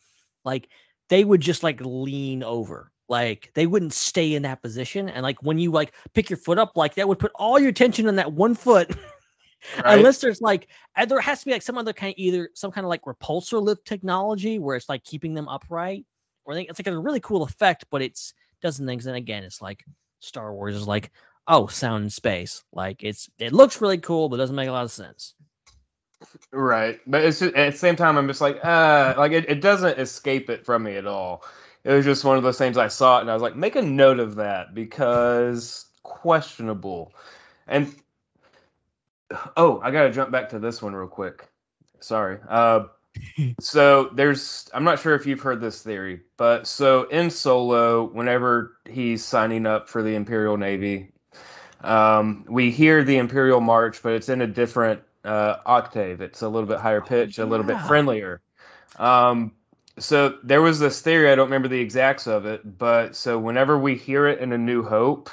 Like 0.44 0.68
they 1.08 1.24
would 1.24 1.40
just 1.40 1.62
like 1.62 1.80
lean 1.82 2.42
over. 2.42 2.92
Like 3.08 3.50
they 3.54 3.66
wouldn't 3.66 3.92
stay 3.92 4.34
in 4.34 4.42
that 4.42 4.62
position. 4.62 5.08
And 5.08 5.22
like 5.22 5.42
when 5.42 5.58
you 5.58 5.70
like 5.70 5.94
pick 6.14 6.30
your 6.30 6.38
foot 6.38 6.58
up, 6.58 6.76
like 6.76 6.94
that 6.94 7.06
would 7.06 7.18
put 7.18 7.32
all 7.34 7.58
your 7.58 7.68
attention 7.68 8.08
on 8.08 8.16
that 8.16 8.32
one 8.32 8.54
foot. 8.54 8.96
Right. 9.82 9.96
Unless 9.96 10.18
there's 10.18 10.42
like, 10.42 10.68
and 10.94 11.10
there 11.10 11.18
has 11.20 11.40
to 11.40 11.46
be 11.46 11.52
like 11.52 11.62
some 11.62 11.78
other 11.78 11.94
kind 11.94 12.10
of 12.10 12.18
either 12.18 12.50
some 12.54 12.70
kind 12.70 12.84
of 12.84 12.90
like 12.90 13.00
repulsor 13.02 13.62
lift 13.62 13.86
technology 13.86 14.58
where 14.58 14.76
it's 14.76 14.90
like 14.90 15.02
keeping 15.04 15.32
them 15.32 15.48
upright, 15.48 16.04
or 16.44 16.52
I 16.52 16.56
think 16.56 16.68
it's 16.68 16.78
like 16.78 16.86
a 16.86 16.98
really 16.98 17.20
cool 17.20 17.44
effect, 17.44 17.86
but 17.90 18.02
it's 18.02 18.34
doesn't 18.60 18.86
things. 18.86 19.06
And 19.06 19.16
again, 19.16 19.42
it's 19.42 19.62
like 19.62 19.82
Star 20.20 20.52
Wars 20.52 20.76
is 20.76 20.86
like, 20.86 21.12
oh, 21.46 21.66
sound 21.66 22.04
in 22.04 22.10
space. 22.10 22.62
Like 22.72 23.02
it's 23.02 23.30
it 23.38 23.52
looks 23.52 23.80
really 23.80 23.98
cool, 23.98 24.28
but 24.28 24.36
doesn't 24.36 24.54
make 24.54 24.68
a 24.68 24.72
lot 24.72 24.84
of 24.84 24.92
sense. 24.92 25.34
Right, 26.52 27.00
but 27.06 27.24
it's 27.24 27.40
just, 27.40 27.54
at 27.54 27.72
the 27.72 27.78
same 27.78 27.96
time, 27.96 28.16
I'm 28.16 28.28
just 28.28 28.40
like, 28.40 28.64
uh, 28.64 29.14
like 29.16 29.32
it, 29.32 29.48
it 29.48 29.60
doesn't 29.60 29.98
escape 29.98 30.50
it 30.50 30.64
from 30.64 30.84
me 30.84 30.96
at 30.96 31.06
all. 31.06 31.44
It 31.84 31.92
was 31.92 32.04
just 32.04 32.24
one 32.24 32.36
of 32.36 32.42
those 32.42 32.58
things 32.58 32.78
I 32.78 32.88
saw 32.88 33.18
it 33.18 33.22
and 33.22 33.30
I 33.30 33.34
was 33.34 33.42
like, 33.42 33.56
make 33.56 33.76
a 33.76 33.82
note 33.82 34.18
of 34.18 34.36
that 34.36 34.74
because 34.74 35.86
questionable. 36.02 37.12
And 37.66 37.94
oh, 39.56 39.80
I 39.82 39.90
gotta 39.90 40.10
jump 40.10 40.30
back 40.30 40.50
to 40.50 40.58
this 40.58 40.80
one 40.80 40.94
real 40.94 41.08
quick. 41.08 41.46
Sorry. 42.00 42.38
Uh, 42.48 42.84
so 43.60 44.10
there's, 44.14 44.68
I'm 44.72 44.84
not 44.84 44.98
sure 45.00 45.14
if 45.14 45.26
you've 45.26 45.40
heard 45.40 45.60
this 45.60 45.82
theory, 45.82 46.20
but 46.36 46.66
so 46.66 47.04
in 47.04 47.30
Solo, 47.30 48.04
whenever 48.04 48.76
he's 48.88 49.24
signing 49.24 49.66
up 49.66 49.88
for 49.88 50.02
the 50.02 50.14
Imperial 50.14 50.56
Navy, 50.56 51.12
um, 51.82 52.44
we 52.48 52.70
hear 52.70 53.04
the 53.04 53.18
Imperial 53.18 53.60
March, 53.60 54.02
but 54.02 54.14
it's 54.14 54.28
in 54.28 54.40
a 54.40 54.46
different 54.46 55.02
uh, 55.24 55.56
octave. 55.64 56.20
It's 56.20 56.42
a 56.42 56.48
little 56.48 56.68
bit 56.68 56.78
higher 56.78 57.00
pitch, 57.00 57.38
a 57.38 57.46
little 57.46 57.66
bit 57.66 57.80
friendlier. 57.82 58.40
Um, 58.98 59.52
so 59.98 60.38
there 60.42 60.62
was 60.62 60.78
this 60.78 61.00
theory. 61.00 61.30
I 61.30 61.34
don't 61.34 61.46
remember 61.46 61.68
the 61.68 61.80
exacts 61.80 62.26
of 62.26 62.46
it, 62.46 62.78
but 62.78 63.16
so 63.16 63.38
whenever 63.38 63.78
we 63.78 63.94
hear 63.94 64.26
it 64.26 64.40
in 64.40 64.52
A 64.52 64.58
New 64.58 64.82
Hope, 64.82 65.30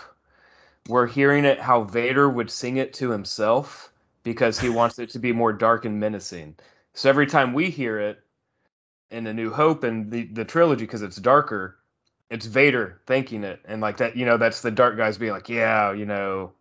we're 0.88 1.08
hearing 1.08 1.46
it 1.46 1.60
how 1.60 1.84
Vader 1.84 2.30
would 2.30 2.50
sing 2.50 2.78
it 2.78 2.94
to 2.96 3.10
himself 3.10 3.92
because 4.24 4.60
he 4.60 4.70
wants 4.70 5.00
it 5.00 5.10
to 5.12 5.20
be 5.20 5.32
more 5.32 5.54
dark 5.54 5.86
and 5.86 6.00
menacing. 6.00 6.56
So 6.94 7.10
every 7.10 7.26
time 7.26 7.54
we 7.54 7.70
hear 7.70 8.00
it 8.00 8.20
in 9.10 9.28
A 9.28 9.34
New 9.34 9.52
Hope 9.52 9.84
and 9.84 10.12
the 10.12 10.26
the 10.26 10.46
trilogy, 10.46 10.86
because 10.86 11.02
it's 11.02 11.18
darker, 11.18 11.78
it's 12.30 12.46
Vader 12.46 13.02
thinking 13.08 13.44
it, 13.44 13.60
and 13.66 13.82
like 13.82 13.98
that, 13.98 14.16
you 14.16 14.26
know, 14.26 14.38
that's 14.38 14.62
the 14.62 14.72
dark 14.72 14.98
guys 14.98 15.18
being 15.18 15.32
like, 15.32 15.50
yeah, 15.50 15.92
you 15.92 16.06
know, 16.06 16.52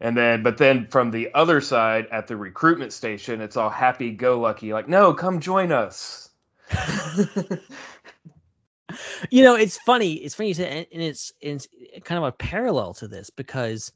And 0.00 0.16
then, 0.16 0.42
but 0.42 0.58
then 0.58 0.86
from 0.88 1.10
the 1.10 1.32
other 1.34 1.60
side 1.60 2.06
at 2.10 2.26
the 2.26 2.36
recruitment 2.36 2.92
station, 2.92 3.40
it's 3.40 3.56
all 3.56 3.70
happy 3.70 4.10
go 4.10 4.40
lucky, 4.40 4.72
like, 4.72 4.88
no, 4.88 5.14
come 5.14 5.40
join 5.40 5.72
us. 5.72 6.30
you 9.30 9.42
know, 9.42 9.54
it's 9.54 9.78
funny. 9.78 10.14
It's 10.14 10.34
funny, 10.34 10.48
you 10.48 10.54
say, 10.54 10.86
and 10.92 11.02
it's 11.02 11.32
it's 11.40 11.68
kind 12.04 12.18
of 12.18 12.24
a 12.24 12.32
parallel 12.32 12.94
to 12.94 13.08
this 13.08 13.30
because 13.30 13.92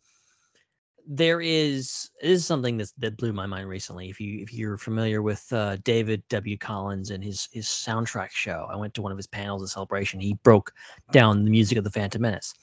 there 1.11 1.41
is 1.41 2.11
is 2.23 2.45
something 2.45 2.77
that 2.77 2.93
that 2.99 3.17
blew 3.17 3.33
my 3.33 3.47
mind 3.47 3.69
recently. 3.69 4.11
If 4.11 4.21
you 4.21 4.43
if 4.43 4.53
you're 4.53 4.77
familiar 4.77 5.23
with 5.23 5.51
uh, 5.53 5.77
David 5.83 6.23
W. 6.29 6.59
Collins 6.59 7.11
and 7.11 7.25
his 7.25 7.49
his 7.53 7.67
soundtrack 7.67 8.31
show, 8.31 8.69
I 8.71 8.77
went 8.77 8.93
to 8.95 9.03
one 9.03 9.13
of 9.13 9.19
his 9.19 9.27
panels 9.27 9.63
at 9.63 9.71
celebration. 9.71 10.21
He 10.21 10.35
broke 10.43 10.73
down 11.11 11.45
the 11.45 11.51
music 11.51 11.79
of 11.79 11.85
the 11.85 11.91
Phantom 11.91 12.21
Menace, 12.21 12.55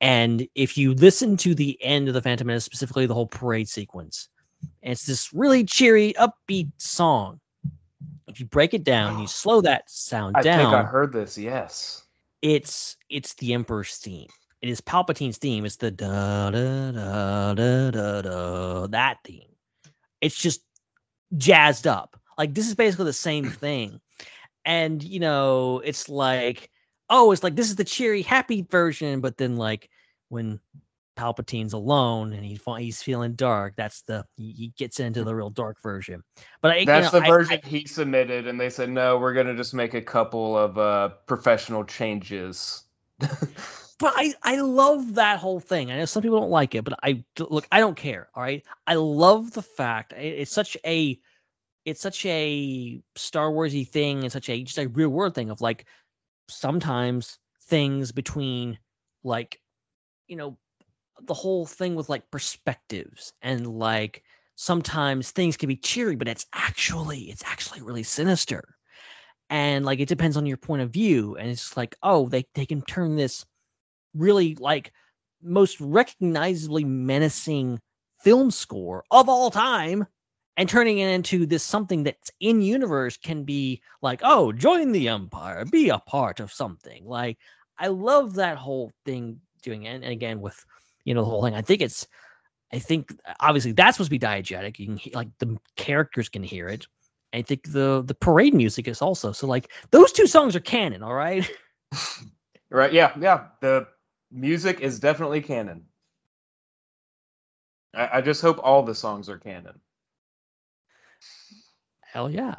and 0.00 0.46
if 0.54 0.76
you 0.76 0.94
listen 0.94 1.36
to 1.38 1.54
the 1.54 1.78
end 1.82 2.08
of 2.08 2.14
the 2.14 2.22
Phantom 2.22 2.46
Menace, 2.46 2.64
specifically 2.64 3.06
the 3.06 3.14
whole 3.14 3.26
parade 3.26 3.68
sequence, 3.68 4.28
it's 4.82 5.06
this 5.06 5.32
really 5.32 5.64
cheery, 5.64 6.14
upbeat 6.18 6.70
song. 6.78 7.40
If 8.26 8.40
you 8.40 8.46
break 8.46 8.74
it 8.74 8.84
down, 8.84 9.20
you 9.20 9.26
slow 9.28 9.60
that 9.62 9.88
sound 9.88 10.36
I 10.36 10.42
down. 10.42 10.58
think 10.58 10.74
I 10.74 10.82
heard 10.82 11.12
this. 11.12 11.38
Yes. 11.38 12.02
It's 12.42 12.96
it's 13.08 13.34
the 13.34 13.54
Emperor's 13.54 13.96
theme. 13.96 14.28
It 14.60 14.68
is 14.68 14.80
Palpatine's 14.80 15.38
theme. 15.38 15.64
It's 15.64 15.76
the 15.76 15.90
da 15.90 16.50
da 16.50 16.90
da 16.92 17.54
da 17.54 17.90
da 17.90 18.22
da 18.22 18.86
that 18.88 19.18
theme. 19.24 19.48
It's 20.20 20.36
just 20.36 20.62
jazzed 21.36 21.86
up. 21.86 22.20
Like 22.36 22.54
this 22.54 22.66
is 22.66 22.74
basically 22.74 23.06
the 23.06 23.12
same 23.12 23.48
thing. 23.48 24.00
And 24.64 25.02
you 25.02 25.20
know, 25.20 25.80
it's 25.84 26.08
like, 26.08 26.70
oh, 27.10 27.32
it's 27.32 27.42
like 27.42 27.56
this 27.56 27.68
is 27.70 27.76
the 27.76 27.84
cheery, 27.84 28.22
happy 28.22 28.62
version, 28.62 29.20
but 29.20 29.36
then 29.36 29.56
like 29.56 29.90
when 30.28 30.60
Palpatine's 31.16 31.72
alone 31.72 32.32
and 32.32 32.44
he's 32.44 32.60
he's 32.78 33.02
feeling 33.02 33.34
dark, 33.34 33.74
that's 33.76 34.02
the 34.02 34.24
he, 34.36 34.52
he 34.52 34.72
gets 34.76 35.00
into 35.00 35.24
the 35.24 35.34
real 35.34 35.50
dark 35.50 35.76
version. 35.82 36.22
But 36.60 36.72
I, 36.72 36.84
That's 36.84 37.12
you 37.12 37.20
know, 37.20 37.24
the 37.24 37.26
I- 37.26 37.36
version 37.36 37.60
he 37.64 37.86
submitted, 37.86 38.46
and 38.46 38.60
they 38.60 38.70
said, 38.70 38.90
no, 38.90 39.18
we're 39.18 39.34
going 39.34 39.46
to 39.46 39.54
just 39.54 39.74
make 39.74 39.94
a 39.94 40.02
couple 40.02 40.58
of 40.58 40.78
uh, 40.78 41.10
professional 41.26 41.84
changes. 41.84 42.82
but 43.18 44.12
I 44.16 44.34
I 44.42 44.56
love 44.60 45.14
that 45.14 45.38
whole 45.38 45.60
thing. 45.60 45.90
I 45.92 45.98
know 45.98 46.04
some 46.04 46.22
people 46.22 46.40
don't 46.40 46.50
like 46.50 46.74
it, 46.74 46.82
but 46.84 46.98
I 47.02 47.24
look. 47.38 47.66
I 47.70 47.78
don't 47.78 47.96
care. 47.96 48.28
All 48.34 48.42
right, 48.42 48.64
I 48.86 48.94
love 48.94 49.52
the 49.52 49.62
fact 49.62 50.12
it- 50.14 50.40
it's 50.40 50.52
such 50.52 50.76
a 50.84 51.18
it's 51.84 52.00
such 52.00 52.26
a 52.26 53.00
Star 53.14 53.50
Warsy 53.50 53.86
thing 53.86 54.22
and 54.22 54.32
such 54.32 54.48
a 54.48 54.62
just 54.64 54.78
a 54.78 54.88
real 54.88 55.10
world 55.10 55.34
thing 55.34 55.50
of 55.50 55.60
like 55.60 55.84
sometimes 56.48 57.38
things 57.64 58.12
between 58.12 58.78
like 59.22 59.60
you 60.26 60.36
know 60.36 60.56
the 61.22 61.34
whole 61.34 61.64
thing 61.66 61.94
with 61.94 62.08
like 62.08 62.30
perspectives 62.30 63.32
and 63.42 63.66
like 63.66 64.22
sometimes 64.56 65.30
things 65.30 65.56
can 65.56 65.68
be 65.68 65.76
cheery 65.76 66.16
but 66.16 66.28
it's 66.28 66.46
actually 66.52 67.22
it's 67.30 67.44
actually 67.44 67.80
really 67.82 68.02
sinister. 68.02 68.76
And 69.50 69.84
like 69.84 70.00
it 70.00 70.08
depends 70.08 70.36
on 70.36 70.46
your 70.46 70.56
point 70.56 70.82
of 70.82 70.90
view 70.90 71.36
and 71.36 71.50
it's 71.50 71.76
like 71.76 71.94
oh 72.02 72.28
they 72.28 72.46
they 72.54 72.66
can 72.66 72.82
turn 72.82 73.16
this 73.16 73.44
really 74.14 74.56
like 74.56 74.92
most 75.42 75.80
recognizably 75.80 76.84
menacing 76.84 77.78
film 78.20 78.50
score 78.50 79.04
of 79.10 79.28
all 79.28 79.50
time 79.50 80.06
and 80.56 80.68
turning 80.68 80.98
it 80.98 81.08
into 81.08 81.46
this 81.46 81.62
something 81.62 82.02
that's 82.04 82.30
in 82.40 82.60
universe 82.62 83.16
can 83.16 83.44
be 83.44 83.80
like 84.02 84.20
oh 84.22 84.52
join 84.52 84.92
the 84.92 85.08
empire 85.08 85.64
be 85.64 85.88
a 85.88 85.98
part 85.98 86.40
of 86.40 86.52
something 86.52 87.04
like 87.04 87.38
i 87.78 87.88
love 87.88 88.34
that 88.34 88.56
whole 88.56 88.92
thing 89.04 89.40
doing 89.62 89.84
it 89.84 89.94
and 89.94 90.04
again 90.04 90.40
with 90.40 90.64
you 91.04 91.14
know 91.14 91.22
the 91.22 91.30
whole 91.30 91.42
thing 91.42 91.54
i 91.54 91.62
think 91.62 91.80
it's 91.80 92.06
i 92.72 92.78
think 92.78 93.12
obviously 93.40 93.72
that's 93.72 93.96
supposed 93.96 94.10
to 94.10 94.18
be 94.18 94.18
diegetic 94.18 94.78
you 94.78 94.86
can 94.86 95.12
like 95.14 95.28
the 95.38 95.56
characters 95.76 96.28
can 96.28 96.42
hear 96.42 96.68
it 96.68 96.86
i 97.32 97.42
think 97.42 97.62
the 97.72 98.02
the 98.06 98.14
parade 98.14 98.54
music 98.54 98.86
is 98.88 99.02
also 99.02 99.32
so 99.32 99.46
like 99.46 99.70
those 99.90 100.12
two 100.12 100.26
songs 100.26 100.54
are 100.54 100.60
canon 100.60 101.02
all 101.02 101.14
right 101.14 101.50
Right? 102.74 102.92
Yeah, 102.92 103.12
yeah. 103.20 103.46
The 103.60 103.86
music 104.32 104.80
is 104.80 104.98
definitely 104.98 105.40
canon. 105.40 105.84
I, 107.94 108.18
I 108.18 108.20
just 108.20 108.42
hope 108.42 108.58
all 108.60 108.82
the 108.82 108.96
songs 108.96 109.28
are 109.28 109.38
canon. 109.38 109.78
Hell 112.14 112.30
yeah 112.30 112.54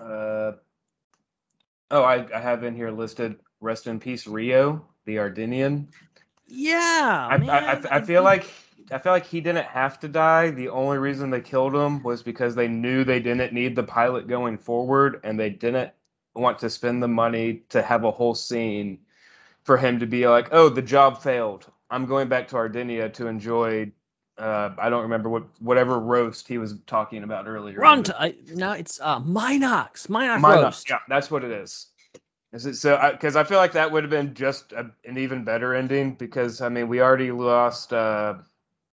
Uh, 0.00 0.52
oh, 1.90 2.02
I, 2.02 2.26
I 2.34 2.40
have 2.40 2.64
in 2.64 2.74
here 2.74 2.90
listed 2.90 3.38
"Rest 3.60 3.86
in 3.86 4.00
Peace, 4.00 4.26
Rio," 4.26 4.86
the 5.04 5.16
Ardennian. 5.18 5.88
yeah 6.46 7.28
I, 7.30 7.34
I, 7.34 7.36
I, 7.36 7.38
man, 7.38 7.86
I 7.90 8.00
feel 8.00 8.22
like 8.22 8.46
I 8.90 8.98
feel 8.98 9.12
like 9.12 9.26
he 9.26 9.40
didn't 9.42 9.66
have 9.66 10.00
to 10.00 10.08
die. 10.08 10.50
The 10.50 10.70
only 10.70 10.98
reason 10.98 11.30
they 11.30 11.42
killed 11.42 11.74
him 11.74 12.02
was 12.02 12.22
because 12.22 12.54
they 12.54 12.68
knew 12.68 13.04
they 13.04 13.20
didn't 13.20 13.52
need 13.52 13.76
the 13.76 13.82
pilot 13.82 14.26
going 14.28 14.58
forward, 14.58 15.20
and 15.24 15.38
they 15.38 15.50
didn't 15.50 15.92
want 16.34 16.58
to 16.60 16.70
spend 16.70 17.02
the 17.02 17.08
money 17.08 17.62
to 17.70 17.82
have 17.82 18.04
a 18.04 18.10
whole 18.10 18.34
scene 18.34 19.00
for 19.64 19.76
him 19.76 20.00
to 20.00 20.06
be 20.06 20.26
like, 20.28 20.48
"Oh, 20.52 20.70
the 20.70 20.82
job 20.82 21.22
failed. 21.22 21.70
I'm 21.90 22.06
going 22.06 22.28
back 22.28 22.48
to 22.48 22.56
Ardennia 22.56 23.12
to 23.14 23.26
enjoy." 23.26 23.92
Uh, 24.36 24.70
I 24.78 24.90
don't 24.90 25.02
remember 25.02 25.28
what 25.28 25.44
whatever 25.60 25.98
roast 25.98 26.48
he 26.48 26.58
was 26.58 26.74
talking 26.86 27.22
about 27.22 27.46
earlier. 27.46 27.78
Run 27.78 28.02
to 28.04 28.20
I, 28.20 28.34
no, 28.52 28.72
it's 28.72 29.00
uh 29.00 29.20
Minox, 29.20 30.08
Minox 30.08 30.40
Mine- 30.40 30.64
roast. 30.64 30.90
Yeah, 30.90 30.98
that's 31.08 31.30
what 31.30 31.44
it 31.44 31.52
is. 31.52 31.86
Is 32.52 32.66
it 32.66 32.76
so? 32.76 32.98
Because 33.10 33.34
I, 33.34 33.42
feel 33.42 33.58
like 33.58 33.72
that 33.72 33.90
would 33.90 34.04
have 34.04 34.10
been 34.10 34.32
just 34.34 34.72
a, 34.72 34.90
an 35.04 35.18
even 35.18 35.42
better 35.42 35.74
ending. 35.74 36.14
Because 36.14 36.60
I 36.60 36.68
mean, 36.68 36.88
we 36.88 37.00
already 37.00 37.32
lost. 37.32 37.92
Uh, 37.92 38.34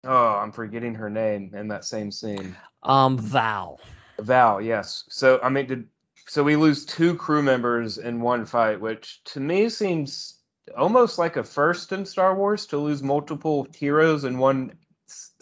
oh, 0.02 0.26
I'm 0.34 0.50
forgetting 0.50 0.94
her 0.96 1.08
name 1.08 1.52
in 1.54 1.68
that 1.68 1.84
same 1.84 2.10
scene. 2.10 2.56
Um, 2.82 3.16
Val. 3.16 3.80
Val, 4.18 4.60
yes. 4.60 5.04
So 5.08 5.40
I 5.42 5.48
mean, 5.50 5.66
did 5.66 5.88
so 6.26 6.42
we 6.42 6.56
lose 6.56 6.84
two 6.84 7.14
crew 7.14 7.42
members 7.42 7.98
in 7.98 8.20
one 8.20 8.46
fight, 8.46 8.80
which 8.80 9.22
to 9.24 9.40
me 9.40 9.68
seems 9.68 10.40
almost 10.76 11.18
like 11.18 11.36
a 11.36 11.44
first 11.44 11.92
in 11.92 12.06
Star 12.06 12.34
Wars 12.34 12.66
to 12.66 12.78
lose 12.78 13.02
multiple 13.02 13.66
heroes 13.74 14.24
in 14.24 14.38
one 14.38 14.72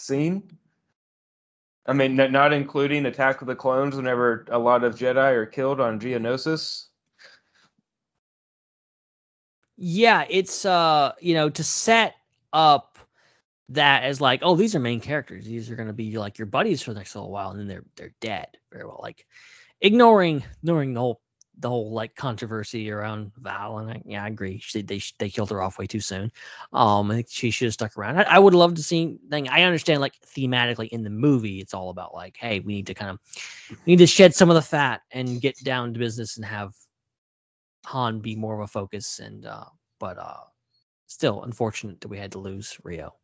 s- 0.02 0.06
scene. 0.06 0.58
I 1.86 1.92
mean, 1.92 2.14
not 2.14 2.52
including 2.52 3.06
Attack 3.06 3.40
of 3.40 3.48
the 3.48 3.56
Clones, 3.56 3.96
whenever 3.96 4.46
a 4.50 4.58
lot 4.58 4.84
of 4.84 4.94
Jedi 4.94 5.32
are 5.32 5.46
killed 5.46 5.80
on 5.80 5.98
Geonosis. 5.98 6.86
Yeah, 9.76 10.24
it's 10.28 10.64
uh, 10.64 11.12
you 11.20 11.34
know, 11.34 11.50
to 11.50 11.64
set 11.64 12.14
up 12.52 12.98
that 13.70 14.04
as 14.04 14.20
like, 14.20 14.40
oh, 14.42 14.54
these 14.54 14.74
are 14.76 14.80
main 14.80 15.00
characters. 15.00 15.44
These 15.44 15.70
are 15.70 15.76
gonna 15.76 15.92
be 15.92 16.18
like 16.18 16.38
your 16.38 16.46
buddies 16.46 16.82
for 16.82 16.92
the 16.92 17.00
next 17.00 17.14
little 17.14 17.32
while, 17.32 17.50
and 17.50 17.60
then 17.60 17.68
they're 17.68 17.84
they're 17.96 18.14
dead. 18.20 18.48
Very 18.70 18.84
well. 18.84 19.00
Like 19.02 19.26
ignoring 19.80 20.44
ignoring 20.62 20.94
the 20.94 21.00
whole 21.00 21.21
the 21.62 21.68
whole 21.68 21.92
like 21.92 22.14
controversy 22.16 22.90
around 22.90 23.32
Val, 23.38 23.78
and 23.78 23.90
I, 23.90 24.02
yeah, 24.04 24.24
I 24.24 24.28
agree. 24.28 24.58
She, 24.58 24.82
they 24.82 25.00
they 25.18 25.30
killed 25.30 25.50
her 25.50 25.62
off 25.62 25.78
way 25.78 25.86
too 25.86 26.00
soon. 26.00 26.30
Um, 26.72 27.10
I 27.10 27.14
think 27.14 27.28
she 27.30 27.50
should 27.50 27.66
have 27.66 27.74
stuck 27.74 27.96
around. 27.96 28.18
I, 28.18 28.22
I 28.24 28.38
would 28.38 28.52
love 28.52 28.74
to 28.74 28.82
see. 28.82 29.16
Thing 29.30 29.48
I 29.48 29.62
understand, 29.62 30.00
like 30.00 30.14
thematically 30.26 30.88
in 30.88 31.02
the 31.02 31.10
movie, 31.10 31.60
it's 31.60 31.72
all 31.72 31.90
about 31.90 32.14
like, 32.14 32.36
hey, 32.36 32.60
we 32.60 32.74
need 32.74 32.86
to 32.88 32.94
kind 32.94 33.10
of 33.12 33.18
we 33.70 33.92
need 33.92 33.98
to 33.98 34.06
shed 34.06 34.34
some 34.34 34.50
of 34.50 34.56
the 34.56 34.62
fat 34.62 35.00
and 35.12 35.40
get 35.40 35.56
down 35.64 35.94
to 35.94 35.98
business 35.98 36.36
and 36.36 36.44
have 36.44 36.74
Han 37.86 38.20
be 38.20 38.36
more 38.36 38.54
of 38.54 38.60
a 38.60 38.66
focus. 38.66 39.20
And 39.20 39.46
uh, 39.46 39.64
but 39.98 40.18
uh, 40.18 40.40
still, 41.06 41.44
unfortunate 41.44 42.00
that 42.00 42.08
we 42.08 42.18
had 42.18 42.32
to 42.32 42.38
lose 42.38 42.76
Rio. 42.82 43.14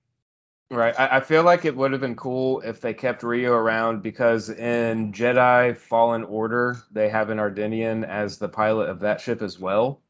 Right. 0.70 0.94
I, 0.98 1.16
I 1.16 1.20
feel 1.20 1.44
like 1.44 1.64
it 1.64 1.74
would 1.74 1.92
have 1.92 2.00
been 2.00 2.16
cool 2.16 2.60
if 2.60 2.80
they 2.80 2.92
kept 2.92 3.22
Rio 3.22 3.54
around 3.54 4.02
because 4.02 4.50
in 4.50 5.12
Jedi 5.12 5.76
Fallen 5.76 6.24
Order, 6.24 6.76
they 6.90 7.08
have 7.08 7.30
an 7.30 7.38
Ardennian 7.38 8.06
as 8.06 8.38
the 8.38 8.48
pilot 8.48 8.90
of 8.90 9.00
that 9.00 9.20
ship 9.20 9.40
as 9.40 9.58
well. 9.58 10.02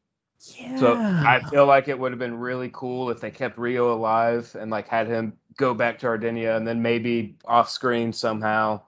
Yeah. 0.57 0.77
So 0.77 0.95
I 0.97 1.41
feel 1.49 1.65
like 1.65 1.87
it 1.87 1.97
would 1.97 2.11
have 2.11 2.19
been 2.19 2.37
really 2.37 2.69
cool 2.73 3.09
if 3.09 3.19
they 3.19 3.31
kept 3.31 3.57
Rio 3.57 3.93
alive 3.93 4.55
and 4.59 4.71
like 4.71 4.87
had 4.87 5.07
him 5.07 5.33
go 5.57 5.73
back 5.73 5.99
to 5.99 6.07
Ardennia 6.07 6.55
and 6.55 6.67
then 6.67 6.81
maybe 6.81 7.37
off 7.45 7.69
screen 7.69 8.13
somehow 8.13 8.81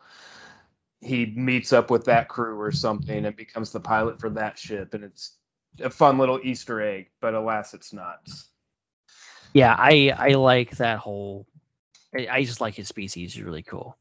he 1.01 1.25
meets 1.25 1.73
up 1.73 1.89
with 1.89 2.05
that 2.05 2.29
crew 2.29 2.59
or 2.59 2.71
something 2.71 3.25
and 3.25 3.35
becomes 3.35 3.71
the 3.71 3.79
pilot 3.79 4.19
for 4.19 4.29
that 4.29 4.57
ship 4.57 4.93
and 4.93 5.03
it's 5.03 5.37
a 5.81 5.89
fun 5.89 6.17
little 6.17 6.39
Easter 6.43 6.81
egg, 6.81 7.07
but 7.21 7.33
alas 7.33 7.73
it's 7.73 7.91
not. 7.91 8.27
yeah, 9.53 9.75
I 9.77 10.13
I 10.17 10.29
like 10.33 10.77
that 10.77 10.99
whole. 10.99 11.47
I, 12.13 12.43
just 12.43 12.61
like 12.61 12.75
his 12.75 12.87
species. 12.87 13.33
He's 13.33 13.43
really 13.43 13.63
cool. 13.63 13.97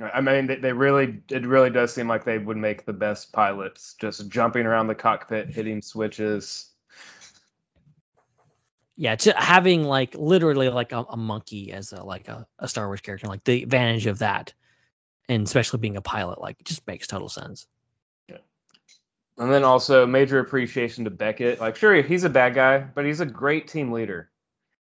I 0.00 0.20
mean, 0.20 0.46
they, 0.46 0.56
they 0.56 0.72
really, 0.72 1.20
it 1.30 1.46
really 1.46 1.70
does 1.70 1.92
seem 1.92 2.08
like 2.08 2.24
they 2.24 2.38
would 2.38 2.56
make 2.56 2.84
the 2.84 2.92
best 2.92 3.32
pilots, 3.32 3.94
just 3.94 4.28
jumping 4.28 4.66
around 4.66 4.88
the 4.88 4.94
cockpit, 4.94 5.50
hitting 5.50 5.82
switches. 5.82 6.70
Yeah, 8.96 9.16
to 9.16 9.32
having 9.36 9.84
like 9.84 10.14
literally 10.14 10.68
like 10.68 10.92
a, 10.92 11.04
a 11.08 11.16
monkey 11.16 11.72
as 11.72 11.92
a 11.92 12.02
like 12.02 12.28
a, 12.28 12.46
a 12.60 12.68
Star 12.68 12.86
Wars 12.86 13.00
character, 13.00 13.26
like 13.26 13.44
the 13.44 13.62
advantage 13.62 14.06
of 14.06 14.18
that, 14.20 14.52
and 15.28 15.46
especially 15.46 15.80
being 15.80 15.96
a 15.96 16.02
pilot, 16.02 16.40
like 16.40 16.60
it 16.60 16.66
just 16.66 16.86
makes 16.86 17.06
total 17.06 17.28
sense. 17.28 17.66
And 19.36 19.52
then 19.52 19.64
also 19.64 20.06
major 20.06 20.38
appreciation 20.38 21.04
to 21.04 21.10
Beckett. 21.10 21.60
Like, 21.60 21.74
sure, 21.74 22.00
he's 22.02 22.22
a 22.24 22.30
bad 22.30 22.54
guy, 22.54 22.78
but 22.78 23.04
he's 23.04 23.20
a 23.20 23.26
great 23.26 23.66
team 23.66 23.90
leader. 23.90 24.30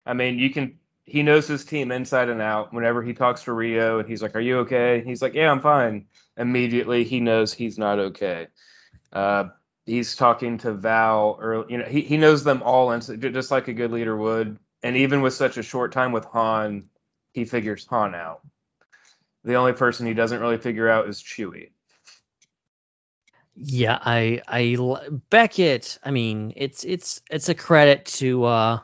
I 0.05 0.13
mean, 0.13 0.39
you 0.39 0.49
can 0.49 0.79
he 1.07 1.23
knows 1.23 1.47
his 1.47 1.63
team 1.63 1.91
inside 1.91 2.27
and 2.27 2.41
out. 2.41 2.73
Whenever 2.73 3.01
he 3.01 3.13
talks 3.13 3.43
to 3.45 3.53
Rio 3.53 3.99
and 3.99 4.07
he's 4.07 4.21
like, 4.21 4.35
"Are 4.35 4.41
you 4.41 4.59
okay?" 4.59 5.01
He's 5.05 5.21
like, 5.21 5.33
"Yeah, 5.33 5.49
I'm 5.49 5.61
fine." 5.61 6.05
Immediately, 6.35 7.05
he 7.05 7.21
knows 7.21 7.53
he's 7.53 7.77
not 7.79 7.97
okay. 7.97 8.47
Uh, 9.13 9.45
he's 9.85 10.17
talking 10.17 10.57
to 10.59 10.73
Val, 10.73 11.37
or 11.39 11.65
you 11.69 11.77
know, 11.77 11.85
he 11.85 12.01
he 12.01 12.17
knows 12.17 12.43
them 12.43 12.61
all, 12.61 12.91
and 12.91 13.01
just 13.33 13.51
like 13.51 13.69
a 13.69 13.73
good 13.73 13.91
leader 13.91 14.15
would. 14.17 14.59
And 14.83 14.97
even 14.97 15.21
with 15.21 15.33
such 15.33 15.57
a 15.57 15.63
short 15.63 15.93
time 15.93 16.11
with 16.11 16.25
Han, 16.25 16.89
he 17.33 17.45
figures 17.45 17.87
Han 17.87 18.13
out. 18.13 18.41
The 19.45 19.55
only 19.55 19.73
person 19.73 20.05
he 20.05 20.13
doesn't 20.13 20.41
really 20.41 20.57
figure 20.57 20.89
out 20.89 21.07
is 21.07 21.23
Chewie. 21.23 21.69
Yeah, 23.55 23.97
I 24.01 24.41
I 24.49 24.75
Beckett. 25.29 25.99
I 26.03 26.11
mean, 26.11 26.51
it's 26.57 26.83
it's 26.83 27.21
it's 27.31 27.47
a 27.47 27.55
credit 27.55 28.05
to 28.17 28.43
uh 28.43 28.79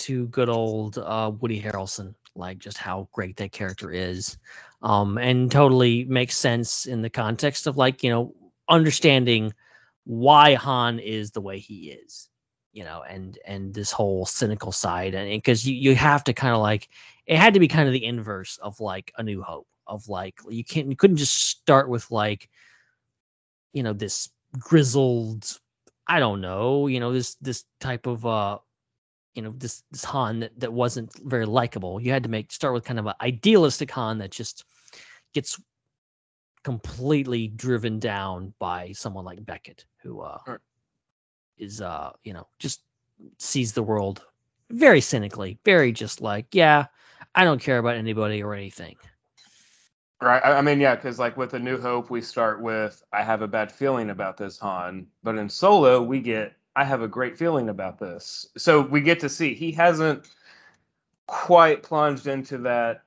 to 0.00 0.26
good 0.28 0.48
old 0.48 0.98
uh 0.98 1.32
Woody 1.40 1.60
Harrelson, 1.60 2.14
like 2.34 2.58
just 2.58 2.78
how 2.78 3.08
great 3.12 3.36
that 3.36 3.52
character 3.52 3.90
is. 3.90 4.38
Um 4.82 5.18
and 5.18 5.50
totally 5.50 6.04
makes 6.04 6.36
sense 6.36 6.86
in 6.86 7.02
the 7.02 7.10
context 7.10 7.66
of 7.66 7.76
like, 7.76 8.02
you 8.02 8.10
know, 8.10 8.34
understanding 8.68 9.52
why 10.04 10.54
Han 10.54 10.98
is 10.98 11.30
the 11.30 11.40
way 11.40 11.58
he 11.58 11.90
is. 11.90 12.28
You 12.72 12.84
know, 12.84 13.02
and 13.08 13.38
and 13.46 13.74
this 13.74 13.90
whole 13.90 14.26
cynical 14.26 14.72
side 14.72 15.14
and 15.14 15.28
because 15.28 15.66
you 15.66 15.74
you 15.74 15.94
have 15.96 16.24
to 16.24 16.32
kind 16.32 16.54
of 16.54 16.60
like 16.60 16.88
it 17.26 17.36
had 17.36 17.54
to 17.54 17.60
be 17.60 17.68
kind 17.68 17.88
of 17.88 17.92
the 17.92 18.04
inverse 18.04 18.58
of 18.58 18.80
like 18.80 19.12
a 19.18 19.22
new 19.22 19.42
hope 19.42 19.66
of 19.86 20.08
like 20.08 20.36
you 20.48 20.64
can't 20.64 20.88
you 20.88 20.96
couldn't 20.96 21.16
just 21.16 21.48
start 21.48 21.88
with 21.88 22.10
like 22.10 22.48
you 23.72 23.82
know 23.82 23.92
this 23.92 24.30
grizzled 24.58 25.58
i 26.06 26.18
don't 26.18 26.40
know 26.40 26.86
you 26.86 27.00
know 27.00 27.12
this 27.12 27.34
this 27.36 27.64
type 27.80 28.06
of 28.06 28.24
uh 28.24 28.56
you 29.34 29.42
know 29.42 29.54
this 29.56 29.82
this 29.90 30.04
han 30.04 30.40
that, 30.40 30.58
that 30.58 30.72
wasn't 30.72 31.10
very 31.24 31.46
likable 31.46 32.00
you 32.00 32.10
had 32.10 32.22
to 32.22 32.28
make 32.28 32.52
start 32.52 32.74
with 32.74 32.84
kind 32.84 32.98
of 32.98 33.06
an 33.06 33.14
idealistic 33.20 33.90
han 33.90 34.18
that 34.18 34.30
just 34.30 34.64
gets 35.34 35.60
completely 36.62 37.48
driven 37.48 37.98
down 37.98 38.52
by 38.58 38.92
someone 38.92 39.24
like 39.24 39.44
beckett 39.44 39.84
who 40.02 40.20
uh 40.20 40.38
Right. 40.46 40.58
is 41.58 41.80
uh 41.80 42.10
you 42.24 42.32
know 42.32 42.46
just 42.58 42.82
sees 43.38 43.72
the 43.72 43.82
world 43.82 44.24
very 44.70 45.00
cynically 45.00 45.58
very 45.64 45.92
just 45.92 46.20
like 46.20 46.46
yeah 46.54 46.86
i 47.34 47.44
don't 47.44 47.60
care 47.62 47.78
about 47.78 47.96
anybody 47.96 48.42
or 48.42 48.54
anything 48.54 48.96
Right. 50.22 50.42
I 50.44 50.58
I 50.58 50.60
mean, 50.60 50.80
yeah, 50.80 50.94
because 50.96 51.18
like 51.18 51.36
with 51.38 51.54
A 51.54 51.58
New 51.58 51.80
Hope, 51.80 52.10
we 52.10 52.20
start 52.20 52.60
with 52.60 53.02
I 53.12 53.22
have 53.22 53.40
a 53.42 53.48
bad 53.48 53.72
feeling 53.72 54.10
about 54.10 54.36
this 54.36 54.58
Han, 54.58 55.06
but 55.22 55.36
in 55.36 55.48
Solo, 55.48 56.02
we 56.02 56.20
get 56.20 56.52
I 56.76 56.84
have 56.84 57.02
a 57.02 57.08
great 57.08 57.36
feeling 57.36 57.68
about 57.68 57.98
this. 57.98 58.46
So 58.56 58.80
we 58.80 59.00
get 59.00 59.20
to 59.20 59.28
see 59.28 59.54
he 59.54 59.72
hasn't 59.72 60.28
quite 61.26 61.82
plunged 61.82 62.26
into 62.26 62.58
that 62.58 63.02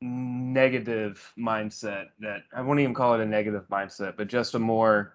negative 0.00 1.32
mindset 1.38 2.08
that 2.20 2.42
I 2.54 2.60
wouldn't 2.60 2.80
even 2.80 2.94
call 2.94 3.14
it 3.14 3.20
a 3.20 3.26
negative 3.26 3.66
mindset, 3.70 4.16
but 4.16 4.28
just 4.28 4.54
a 4.54 4.58
more 4.58 5.14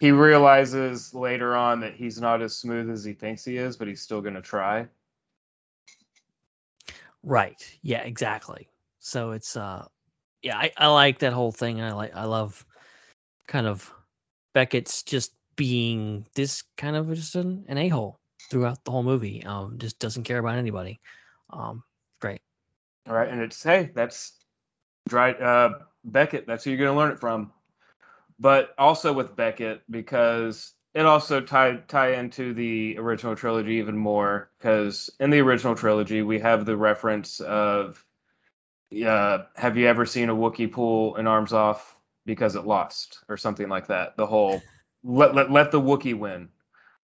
he 0.00 0.10
realizes 0.10 1.14
later 1.14 1.54
on 1.54 1.80
that 1.80 1.94
he's 1.94 2.20
not 2.20 2.42
as 2.42 2.56
smooth 2.56 2.90
as 2.90 3.04
he 3.04 3.12
thinks 3.12 3.44
he 3.44 3.56
is, 3.56 3.76
but 3.76 3.86
he's 3.86 4.02
still 4.02 4.20
going 4.20 4.34
to 4.34 4.42
try. 4.42 4.88
Right. 7.22 7.62
Yeah, 7.82 8.02
exactly. 8.02 8.68
So 8.98 9.30
it's 9.32 9.56
uh 9.56 9.86
yeah, 10.42 10.58
I, 10.58 10.72
I 10.76 10.86
like 10.88 11.20
that 11.20 11.32
whole 11.32 11.52
thing. 11.52 11.80
I 11.80 11.92
like 11.92 12.14
I 12.16 12.24
love 12.24 12.64
kind 13.46 13.66
of 13.66 13.92
Beckett's 14.54 15.02
just 15.02 15.32
being 15.56 16.26
this 16.34 16.62
kind 16.76 16.96
of 16.96 17.12
just 17.14 17.34
an, 17.34 17.64
an 17.68 17.78
a-hole 17.78 18.18
throughout 18.50 18.84
the 18.84 18.90
whole 18.90 19.02
movie. 19.02 19.42
Um 19.44 19.78
just 19.78 19.98
doesn't 19.98 20.24
care 20.24 20.38
about 20.38 20.58
anybody. 20.58 21.00
Um 21.50 21.82
great. 22.20 22.40
All 23.08 23.14
right, 23.14 23.28
and 23.28 23.40
it's 23.40 23.62
hey, 23.62 23.90
that's 23.94 24.32
dry 25.08 25.32
uh 25.32 25.78
Beckett, 26.04 26.46
that's 26.46 26.64
who 26.64 26.70
you're 26.70 26.86
gonna 26.86 26.98
learn 26.98 27.12
it 27.12 27.20
from. 27.20 27.52
But 28.38 28.74
also 28.76 29.12
with 29.12 29.36
Beckett, 29.36 29.82
because 29.90 30.72
it 30.94 31.06
also 31.06 31.40
tie 31.40 31.76
tie 31.88 32.14
into 32.14 32.52
the 32.54 32.98
original 32.98 33.36
trilogy 33.36 33.74
even 33.74 33.96
more, 33.96 34.50
because 34.58 35.10
in 35.20 35.30
the 35.30 35.40
original 35.40 35.74
trilogy 35.74 36.22
we 36.22 36.38
have 36.40 36.66
the 36.66 36.76
reference 36.76 37.40
of 37.40 38.04
uh, 39.06 39.44
have 39.56 39.76
you 39.76 39.86
ever 39.86 40.04
seen 40.04 40.28
a 40.28 40.34
Wookiee 40.34 40.70
pull 40.70 41.16
an 41.16 41.26
arms 41.26 41.52
off 41.52 41.96
because 42.26 42.56
it 42.56 42.66
lost 42.66 43.20
or 43.28 43.36
something 43.36 43.68
like 43.68 43.86
that? 43.86 44.16
The 44.16 44.26
whole 44.26 44.62
let 45.04 45.34
let, 45.34 45.50
let 45.50 45.70
the 45.70 45.80
Wookiee 45.80 46.18
win. 46.18 46.48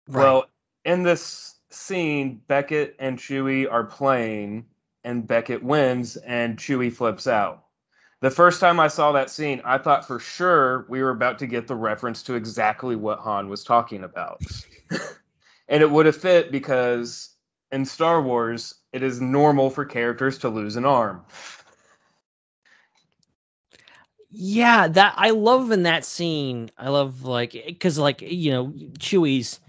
Well, 0.08 0.46
in 0.84 1.02
this 1.02 1.54
scene, 1.70 2.40
Beckett 2.46 2.96
and 2.98 3.18
Chewie 3.18 3.70
are 3.70 3.84
playing, 3.84 4.66
and 5.02 5.26
Beckett 5.26 5.62
wins, 5.62 6.16
and 6.16 6.56
Chewie 6.56 6.92
flips 6.92 7.26
out. 7.26 7.64
The 8.20 8.30
first 8.30 8.60
time 8.60 8.80
I 8.80 8.88
saw 8.88 9.12
that 9.12 9.30
scene, 9.30 9.60
I 9.64 9.78
thought 9.78 10.06
for 10.06 10.18
sure 10.18 10.86
we 10.88 11.02
were 11.02 11.10
about 11.10 11.38
to 11.40 11.46
get 11.46 11.66
the 11.66 11.74
reference 11.74 12.22
to 12.24 12.34
exactly 12.34 12.96
what 12.96 13.18
Han 13.18 13.48
was 13.48 13.64
talking 13.64 14.04
about. 14.04 14.40
and 15.68 15.82
it 15.82 15.90
would 15.90 16.06
have 16.06 16.16
fit 16.16 16.50
because 16.50 17.34
in 17.70 17.84
Star 17.84 18.22
Wars, 18.22 18.76
it 18.92 19.02
is 19.02 19.20
normal 19.20 19.68
for 19.68 19.84
characters 19.84 20.38
to 20.38 20.48
lose 20.48 20.76
an 20.76 20.86
arm. 20.86 21.24
Yeah, 24.36 24.88
that 24.88 25.14
I 25.16 25.30
love 25.30 25.70
in 25.70 25.84
that 25.84 26.04
scene. 26.04 26.70
I 26.76 26.88
love 26.88 27.22
like 27.24 27.52
because 27.52 27.98
like 27.98 28.20
you 28.20 28.50
know 28.50 28.72
Chewie's 28.98 29.60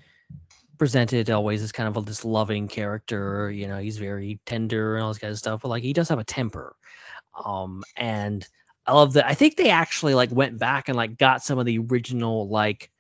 presented 0.80 1.30
always 1.30 1.62
as 1.64 1.72
kind 1.72 1.88
of 1.88 1.98
a, 1.98 2.02
this 2.02 2.26
loving 2.26 2.68
character. 2.68 3.52
You 3.52 3.68
know, 3.68 3.78
he's 3.78 3.98
very 3.98 4.40
tender 4.46 4.96
and 4.96 5.04
all 5.04 5.10
this 5.12 5.20
kind 5.20 5.32
of 5.32 5.38
stuff, 5.38 5.62
but 5.62 5.70
like 5.70 5.84
he 5.84 5.94
does 5.94 6.10
have 6.10 6.20
a 6.20 6.24
temper. 6.24 6.76
Um, 7.46 7.84
and 7.98 8.48
I 8.88 8.94
love 8.94 9.14
that. 9.14 9.28
I 9.28 9.36
think 9.36 9.56
they 9.58 9.70
actually 9.70 10.16
like 10.16 10.32
went 10.32 10.58
back 10.60 10.90
and 10.90 10.98
like 10.98 11.18
got 11.18 11.44
some 11.44 11.60
of 11.60 11.66
the 11.68 11.80
original 11.80 12.50
like 12.50 12.92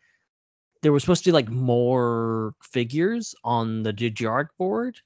there 0.83 0.91
was 0.91 1.03
supposed 1.03 1.23
to 1.23 1.29
be 1.29 1.33
like 1.33 1.49
more 1.49 2.53
figures 2.61 3.35
on 3.43 3.83
the 3.83 3.93
dejarik 3.93 4.49
board, 4.59 4.99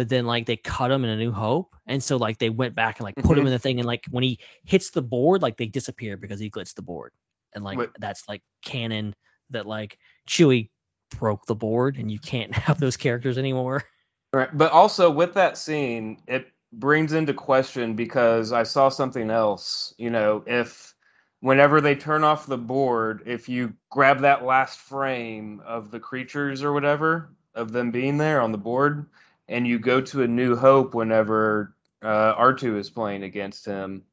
but 0.00 0.08
then 0.08 0.24
like 0.24 0.46
they 0.46 0.56
cut 0.56 0.90
him 0.90 1.04
in 1.04 1.10
a 1.10 1.16
New 1.18 1.30
Hope, 1.30 1.76
and 1.86 2.02
so 2.02 2.16
like 2.16 2.38
they 2.38 2.48
went 2.48 2.74
back 2.74 2.98
and 3.00 3.04
like 3.04 3.16
put 3.16 3.36
him 3.36 3.44
Mhm. 3.44 3.48
in 3.48 3.52
the 3.52 3.58
thing, 3.58 3.80
and 3.80 3.86
like 3.86 4.06
when 4.08 4.24
he 4.24 4.38
hits 4.64 4.88
the 4.88 5.02
board, 5.02 5.42
like 5.42 5.58
they 5.58 5.66
disappear 5.66 6.16
because 6.16 6.40
he 6.40 6.48
glitched 6.48 6.76
the 6.76 6.80
board, 6.80 7.12
and 7.52 7.62
like 7.62 7.76
Wait. 7.76 7.90
that's 7.98 8.26
like 8.26 8.40
canon 8.64 9.14
that 9.50 9.66
like 9.66 9.98
Chewie 10.26 10.70
broke 11.18 11.44
the 11.44 11.54
board, 11.54 11.98
and 11.98 12.10
you 12.10 12.18
can't 12.18 12.50
have 12.54 12.80
those 12.80 12.96
characters 12.96 13.36
anymore. 13.36 13.84
Right. 14.32 14.48
But 14.56 14.72
also 14.72 15.10
with 15.10 15.34
that 15.34 15.58
scene, 15.58 16.22
it 16.26 16.50
brings 16.72 17.12
into 17.12 17.34
question 17.34 17.94
because 17.94 18.52
I 18.52 18.62
saw 18.62 18.88
something 18.88 19.28
else. 19.28 19.92
You 19.98 20.08
know, 20.08 20.42
if 20.46 20.94
whenever 21.40 21.82
they 21.82 21.94
turn 21.94 22.24
off 22.24 22.46
the 22.46 22.56
board, 22.56 23.24
if 23.26 23.50
you 23.50 23.74
grab 23.90 24.20
that 24.20 24.46
last 24.46 24.78
frame 24.78 25.60
of 25.66 25.90
the 25.90 26.00
creatures 26.00 26.62
or 26.62 26.72
whatever, 26.72 27.34
of 27.54 27.72
them 27.72 27.90
being 27.90 28.16
there 28.16 28.40
on 28.40 28.52
the 28.52 28.56
board, 28.56 29.04
and 29.50 29.66
you 29.66 29.78
go 29.78 30.00
to 30.00 30.22
a 30.22 30.28
New 30.28 30.56
Hope 30.56 30.94
whenever 30.94 31.74
uh, 32.02 32.34
R2 32.36 32.78
is 32.78 32.88
playing 32.88 33.24
against 33.24 33.66
him, 33.66 34.04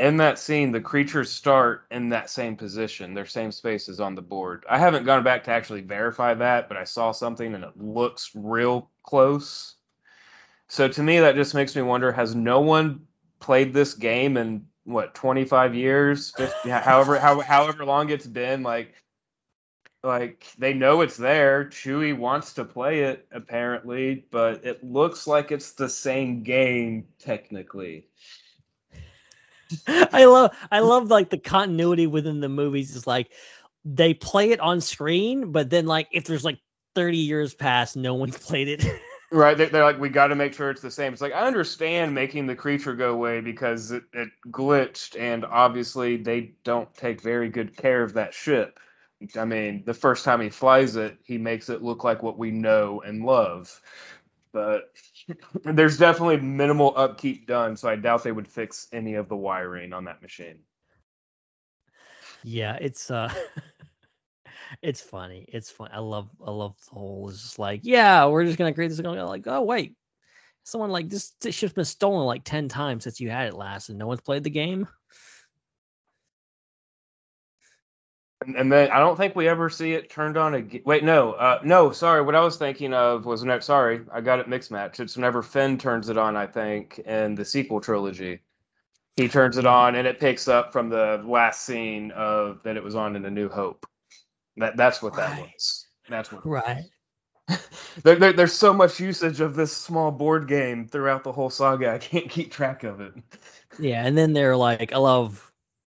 in 0.00 0.16
that 0.16 0.40
scene, 0.40 0.72
the 0.72 0.80
creatures 0.80 1.30
start 1.30 1.86
in 1.92 2.08
that 2.08 2.28
same 2.28 2.56
position, 2.56 3.14
their 3.14 3.26
same 3.26 3.52
spaces 3.52 4.00
on 4.00 4.16
the 4.16 4.22
board. 4.22 4.64
I 4.68 4.76
haven't 4.76 5.04
gone 5.04 5.22
back 5.22 5.44
to 5.44 5.52
actually 5.52 5.82
verify 5.82 6.34
that, 6.34 6.68
but 6.68 6.76
I 6.76 6.82
saw 6.82 7.12
something 7.12 7.54
and 7.54 7.62
it 7.62 7.76
looks 7.76 8.32
real 8.34 8.90
close. 9.04 9.76
So 10.66 10.88
to 10.88 11.02
me, 11.02 11.20
that 11.20 11.36
just 11.36 11.54
makes 11.54 11.76
me 11.76 11.82
wonder: 11.82 12.10
Has 12.10 12.34
no 12.34 12.60
one 12.60 13.06
played 13.38 13.72
this 13.72 13.94
game 13.94 14.36
in 14.36 14.66
what 14.82 15.14
25 15.14 15.76
years? 15.76 16.32
50, 16.32 16.70
however, 16.70 17.20
how, 17.20 17.40
however 17.40 17.84
long 17.84 18.10
it's 18.10 18.26
been, 18.26 18.64
like. 18.64 18.94
Like 20.04 20.46
they 20.58 20.74
know 20.74 21.00
it's 21.00 21.16
there. 21.16 21.64
Chewie 21.64 22.16
wants 22.16 22.52
to 22.54 22.64
play 22.66 23.04
it 23.04 23.26
apparently, 23.32 24.26
but 24.30 24.62
it 24.66 24.84
looks 24.84 25.26
like 25.26 25.50
it's 25.50 25.72
the 25.72 25.88
same 25.88 26.42
game 26.42 27.06
technically. 27.18 28.06
I 29.88 30.26
love 30.26 30.54
I 30.70 30.80
love 30.80 31.08
like 31.08 31.30
the 31.30 31.38
continuity 31.38 32.06
within 32.06 32.40
the 32.40 32.50
movies 32.50 32.94
is 32.94 33.06
like 33.06 33.32
they 33.86 34.12
play 34.12 34.50
it 34.50 34.60
on 34.60 34.82
screen, 34.82 35.52
but 35.52 35.70
then 35.70 35.86
like 35.86 36.08
if 36.12 36.24
there's 36.24 36.44
like 36.44 36.58
30 36.94 37.16
years 37.16 37.54
past, 37.54 37.96
no 37.96 38.12
one's 38.12 38.36
played 38.46 38.68
it. 38.68 38.84
Right, 39.32 39.56
they- 39.56 39.66
they're 39.66 39.84
like, 39.84 39.98
we 39.98 40.10
got 40.10 40.28
to 40.28 40.34
make 40.36 40.52
sure 40.52 40.70
it's 40.70 40.82
the 40.82 40.90
same. 40.90 41.14
It's 41.14 41.22
like 41.22 41.32
I 41.32 41.46
understand 41.46 42.14
making 42.14 42.46
the 42.46 42.54
creature 42.54 42.94
go 42.94 43.10
away 43.12 43.40
because 43.40 43.90
it, 43.90 44.04
it 44.12 44.28
glitched, 44.50 45.18
and 45.18 45.46
obviously 45.46 46.18
they 46.18 46.52
don't 46.62 46.92
take 46.94 47.22
very 47.22 47.48
good 47.48 47.74
care 47.74 48.02
of 48.02 48.12
that 48.12 48.34
ship. 48.34 48.78
I 49.36 49.44
mean, 49.44 49.82
the 49.84 49.94
first 49.94 50.24
time 50.24 50.40
he 50.40 50.50
flies 50.50 50.96
it, 50.96 51.18
he 51.24 51.38
makes 51.38 51.68
it 51.68 51.82
look 51.82 52.04
like 52.04 52.22
what 52.22 52.38
we 52.38 52.50
know 52.50 53.02
and 53.04 53.24
love. 53.24 53.80
But 54.52 54.92
there's 55.64 55.98
definitely 55.98 56.38
minimal 56.38 56.94
upkeep 56.96 57.46
done, 57.46 57.76
so 57.76 57.88
I 57.88 57.96
doubt 57.96 58.22
they 58.24 58.32
would 58.32 58.48
fix 58.48 58.88
any 58.92 59.14
of 59.14 59.28
the 59.28 59.36
wiring 59.36 59.92
on 59.92 60.04
that 60.04 60.22
machine. 60.22 60.58
yeah, 62.44 62.76
it's 62.80 63.10
uh 63.10 63.32
it's 64.82 65.00
funny. 65.00 65.46
It's 65.48 65.70
fun. 65.70 65.90
I 65.92 65.98
love 65.98 66.30
I 66.44 66.50
love 66.50 66.76
the 66.84 66.94
whole 66.94 67.28
it's 67.30 67.42
just 67.42 67.58
like, 67.58 67.80
yeah, 67.82 68.26
we're 68.26 68.44
just 68.44 68.58
gonna 68.58 68.74
create 68.74 68.88
this 68.88 68.98
and 68.98 69.26
like, 69.26 69.46
oh 69.46 69.62
wait. 69.62 69.96
Someone 70.66 70.90
like 70.90 71.10
this, 71.10 71.32
this 71.42 71.54
ship's 71.54 71.74
been 71.74 71.84
stolen 71.84 72.24
like 72.24 72.42
ten 72.44 72.68
times 72.68 73.04
since 73.04 73.20
you 73.20 73.30
had 73.30 73.48
it 73.48 73.54
last, 73.54 73.90
and 73.90 73.98
no 73.98 74.06
one's 74.06 74.22
played 74.22 74.44
the 74.44 74.50
game. 74.50 74.88
And, 78.46 78.56
and 78.56 78.70
then 78.72 78.90
I 78.90 78.98
don't 78.98 79.16
think 79.16 79.34
we 79.34 79.48
ever 79.48 79.70
see 79.70 79.92
it 79.92 80.10
turned 80.10 80.36
on 80.36 80.54
again. 80.54 80.82
Wait, 80.84 81.04
no, 81.04 81.32
uh, 81.32 81.60
no, 81.64 81.90
sorry. 81.92 82.22
What 82.22 82.34
I 82.34 82.40
was 82.40 82.56
thinking 82.56 82.92
of 82.92 83.24
was 83.26 83.42
no, 83.44 83.58
sorry, 83.60 84.02
I 84.12 84.20
got 84.20 84.38
it 84.40 84.48
mixed 84.48 84.70
match. 84.70 85.00
It's 85.00 85.16
whenever 85.16 85.42
Finn 85.42 85.78
turns 85.78 86.08
it 86.08 86.18
on. 86.18 86.36
I 86.36 86.46
think 86.46 86.98
in 87.00 87.34
the 87.34 87.44
sequel 87.44 87.80
trilogy, 87.80 88.40
he 89.16 89.28
turns 89.28 89.58
it 89.58 89.66
on 89.66 89.94
and 89.94 90.06
it 90.06 90.20
picks 90.20 90.48
up 90.48 90.72
from 90.72 90.88
the 90.88 91.22
last 91.24 91.64
scene 91.64 92.10
of 92.12 92.62
that 92.64 92.76
it 92.76 92.82
was 92.82 92.94
on 92.94 93.16
in 93.16 93.24
A 93.24 93.30
New 93.30 93.48
Hope. 93.48 93.86
That 94.56 94.76
that's 94.76 95.02
what 95.02 95.14
that 95.16 95.30
Right. 95.32 95.50
was. 95.54 95.86
That's 96.08 96.32
what. 96.32 96.46
Right. 96.46 96.84
There, 98.02 98.16
there, 98.16 98.32
there's 98.32 98.52
so 98.52 98.72
much 98.74 98.98
usage 98.98 99.40
of 99.40 99.54
this 99.54 99.72
small 99.72 100.10
board 100.10 100.48
game 100.48 100.88
throughout 100.88 101.22
the 101.22 101.30
whole 101.30 101.48
saga. 101.48 101.92
I 101.92 101.98
can't 101.98 102.28
keep 102.28 102.50
track 102.50 102.82
of 102.82 103.00
it. 103.00 103.12
Yeah, 103.78 104.04
and 104.04 104.18
then 104.18 104.32
they're 104.32 104.56
like, 104.56 104.92
I 104.92 104.98
love 104.98 105.52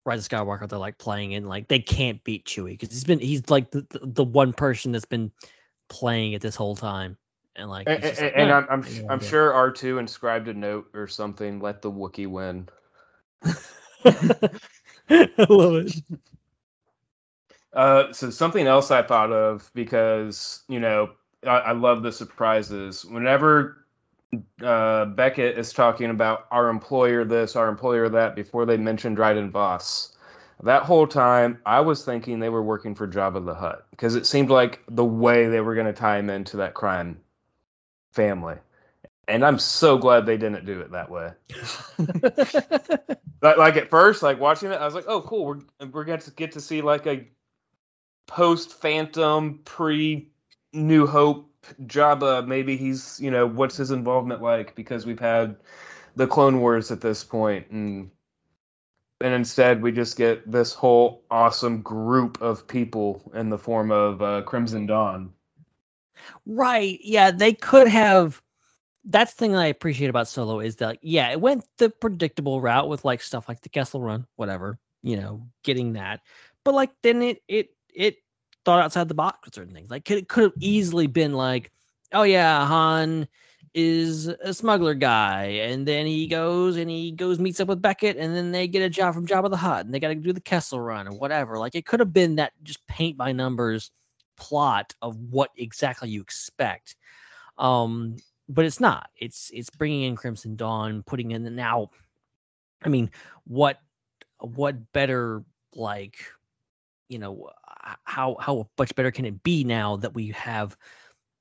Rise 0.08 0.26
of 0.26 0.32
Skywalker. 0.32 0.68
They're 0.68 0.80
like 0.80 0.97
playing 0.97 1.36
and 1.36 1.47
like 1.47 1.68
they 1.68 1.80
can't 1.80 2.24
beat 2.24 2.45
Chewie 2.45 2.72
because 2.72 2.89
he's 2.89 3.03
been 3.03 3.20
he's 3.20 3.49
like 3.49 3.72
the, 3.72 3.86
the 3.89 3.99
the 4.03 4.24
one 4.24 4.53
person 4.53 4.93
that's 4.93 5.05
been 5.05 5.32
playing 5.89 6.32
it 6.34 6.41
this 6.41 6.55
whole 6.55 6.76
time, 6.76 7.18
and 7.55 7.70
like, 7.70 7.88
And, 7.88 8.01
just 8.01 8.22
like, 8.22 8.34
and 8.36 8.49
"Eh, 8.49 8.53
I'm 8.53 8.68
I'm, 8.70 8.84
yeah, 8.89 9.01
I'm 9.10 9.18
idea." 9.18 9.30
sure 9.30 9.51
R2 9.51 9.99
inscribed 9.99 10.47
a 10.47 10.53
note 10.53 10.89
or 10.93 11.08
something. 11.08 11.60
Let 11.60 11.82
the 11.82 11.91
Wookiee 11.91 12.28
win. 12.28 12.70
I 14.05 15.45
love 15.49 15.76
it. 15.76 15.93
Uh, 17.74 18.12
so 18.14 18.30
something 18.30 18.66
else 18.66 18.89
I 18.91 19.03
thought 19.03 19.32
of 19.32 19.70
because 19.76 20.64
you 20.70 20.80
know 20.80 21.12
I, 21.45 21.58
I 21.58 21.72
love 21.74 22.01
the 22.01 22.12
surprises. 22.12 23.05
Whenever 23.05 23.86
uh, 24.61 25.05
Beckett 25.05 25.57
is 25.57 25.73
talking 25.73 26.09
about 26.09 26.47
our 26.51 26.69
employer 26.69 27.23
this, 27.23 27.55
our 27.55 27.69
employer 27.69 28.09
that, 28.09 28.36
before 28.36 28.65
they 28.65 28.78
mentioned 28.78 29.15
Dryden 29.15 29.51
Voss, 29.51 30.15
that 30.63 30.84
whole 30.84 31.07
time 31.07 31.59
I 31.65 31.80
was 31.82 32.03
thinking 32.03 32.39
they 32.39 32.49
were 32.49 32.63
working 32.63 32.95
for 32.95 33.07
Jabba 33.07 33.45
the 33.45 33.53
Hutt 33.53 33.88
because 33.91 34.15
it 34.15 34.25
seemed 34.25 34.49
like 34.49 34.82
the 34.89 35.05
way 35.05 35.47
they 35.47 35.61
were 35.61 35.75
going 35.75 35.88
to 35.88 35.93
tie 35.93 36.17
him 36.17 36.30
into 36.30 36.57
that 36.57 36.73
crime 36.73 37.19
family. 38.11 38.55
And 39.30 39.45
I'm 39.45 39.59
so 39.59 39.97
glad 39.97 40.25
they 40.25 40.38
didn't 40.38 40.65
do 40.65 40.80
it 40.80 40.91
that 40.91 41.09
way. 41.11 41.32
Like, 43.41 43.57
like 43.57 43.75
at 43.78 43.89
first, 43.89 44.23
like 44.23 44.39
watching 44.39 44.71
it, 44.71 44.75
I 44.82 44.86
was 44.86 44.95
like, 44.95 45.05
"Oh, 45.07 45.21
cool! 45.21 45.45
We're 45.45 45.88
we're 45.91 46.05
going 46.05 46.19
to 46.19 46.32
get 46.32 46.53
to 46.53 46.61
see 46.61 46.82
like 46.82 47.05
a 47.05 47.28
post 48.25 48.73
Phantom, 48.73 49.59
pre 49.63 50.30
New 50.73 51.05
Hope 51.05 51.51
Jabba. 51.86 52.45
Maybe 52.47 52.78
he's 52.78 53.20
you 53.20 53.32
know 53.32 53.47
what's 53.47 53.78
his 53.78 53.91
involvement 53.91 54.41
like 54.41 54.76
because 54.76 55.05
we've 55.05 55.20
had 55.20 55.55
the 56.15 56.28
Clone 56.28 56.59
Wars 56.59 56.91
at 56.91 57.01
this 57.01 57.24
point, 57.24 57.70
and 57.70 58.11
and 59.22 59.34
instead 59.34 59.82
we 59.82 59.91
just 59.91 60.18
get 60.18 60.49
this 60.49 60.74
whole 60.74 61.24
awesome 61.32 61.82
group 61.82 62.41
of 62.41 62.68
people 62.68 63.32
in 63.34 63.49
the 63.49 63.57
form 63.57 63.91
of 63.91 64.22
uh, 64.22 64.41
Crimson 64.43 64.86
Dawn. 64.86 65.34
Right. 66.45 66.99
Yeah, 67.01 67.32
they 67.32 67.53
could 67.53 67.88
have. 67.88 68.41
That's 69.05 69.34
the 69.34 69.38
thing 69.38 69.55
I 69.55 69.68
appreciate 69.68 70.09
about 70.09 70.28
Solo 70.28 70.59
is 70.59 70.78
that 70.78 70.97
yeah, 71.01 71.30
it 71.32 71.39
went 71.39 71.65
the 71.78 71.89
predictable 71.89 72.59
route 72.61 72.89
with 72.89 73.05
like 73.05 73.22
stuff 73.22 73.47
like 73.47 73.61
the 73.61 73.70
Kessel 73.70 74.01
Run, 74.01 74.28
whatever, 74.36 74.80
you 75.01 75.15
know, 75.15 75.47
getting 75.63 75.93
that. 75.93 76.22
But 76.63 76.74
like 76.74 76.91
then 77.03 77.22
it 77.22 77.41
it 77.47 77.70
it 77.93 78.18
thought 78.68 78.84
outside 78.84 79.07
the 79.07 79.13
box 79.13 79.39
with 79.45 79.55
certain 79.55 79.74
things. 79.74 79.89
Like 79.89 80.03
could 80.03 80.18
it 80.18 80.28
could 80.28 80.43
have 80.43 80.53
easily 80.59 81.07
been 81.07 81.32
like, 81.32 81.72
oh 82.11 82.24
yeah, 82.24 82.65
Han 82.65 83.26
is 83.74 84.28
a 84.28 84.53
smuggler 84.53 84.93
guy, 84.93 85.45
and 85.45 85.88
then 85.88 86.05
he 86.05 86.28
goes 86.28 86.76
and 86.76 86.89
he 86.89 87.13
goes 87.13 87.39
meets 87.39 87.61
up 87.61 87.70
with 87.70 87.82
Beckett, 87.82 88.18
and 88.18 88.36
then 88.36 88.51
they 88.51 88.68
get 88.68 88.82
a 88.82 88.89
job 88.89 89.13
from 89.13 89.26
Jabba 89.26 89.49
the 89.49 89.55
Hutt, 89.55 89.86
and 89.86 89.95
they 89.95 90.01
got 90.01 90.09
to 90.09 90.15
do 90.15 90.34
the 90.34 90.41
Kessel 90.41 90.82
Run 90.82 91.07
or 91.07 91.13
whatever. 91.13 91.57
Like 91.57 91.76
it 91.76 91.86
could 91.86 92.01
have 92.01 92.11
been 92.11 92.36
that 92.36 92.51
just 92.63 92.86
paint 92.88 93.15
by 93.15 93.32
numbers 93.32 93.91
plot 94.36 94.93
of 95.01 95.15
what 95.30 95.51
exactly 95.55 96.09
you 96.09 96.20
expect. 96.20 96.97
Um, 97.57 98.18
but 98.49 98.65
it's 98.65 98.82
not. 98.82 99.09
It's 99.15 99.49
it's 99.53 99.70
bringing 99.70 100.03
in 100.03 100.18
Crimson 100.18 100.57
Dawn, 100.57 101.03
putting 101.03 101.32
in 101.32 101.45
the 101.45 101.49
now. 101.49 101.89
I 102.84 102.89
mean, 102.89 103.11
what 103.45 103.80
what 104.39 104.91
better 104.91 105.45
like 105.74 106.18
you 107.07 107.20
know 107.20 107.49
how 108.03 108.36
how 108.39 108.67
much 108.78 108.95
better 108.95 109.11
can 109.11 109.25
it 109.25 109.43
be 109.43 109.63
now 109.63 109.97
that 109.97 110.13
we 110.13 110.30
have 110.30 110.78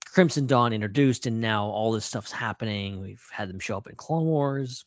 Crimson 0.07 0.47
Dawn 0.47 0.72
introduced 0.72 1.26
and 1.26 1.41
now 1.41 1.66
all 1.66 1.93
this 1.93 2.05
stuff's 2.05 2.32
happening. 2.32 3.01
We've 3.01 3.24
had 3.30 3.49
them 3.49 3.59
show 3.59 3.76
up 3.76 3.87
in 3.87 3.97
Clone 3.97 4.24
Wars 4.24 4.84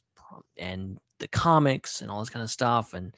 and 0.58 0.98
the 1.20 1.28
comics 1.28 2.02
and 2.02 2.10
all 2.10 2.20
this 2.20 2.30
kind 2.30 2.44
of 2.44 2.50
stuff 2.50 2.94
and 2.94 3.14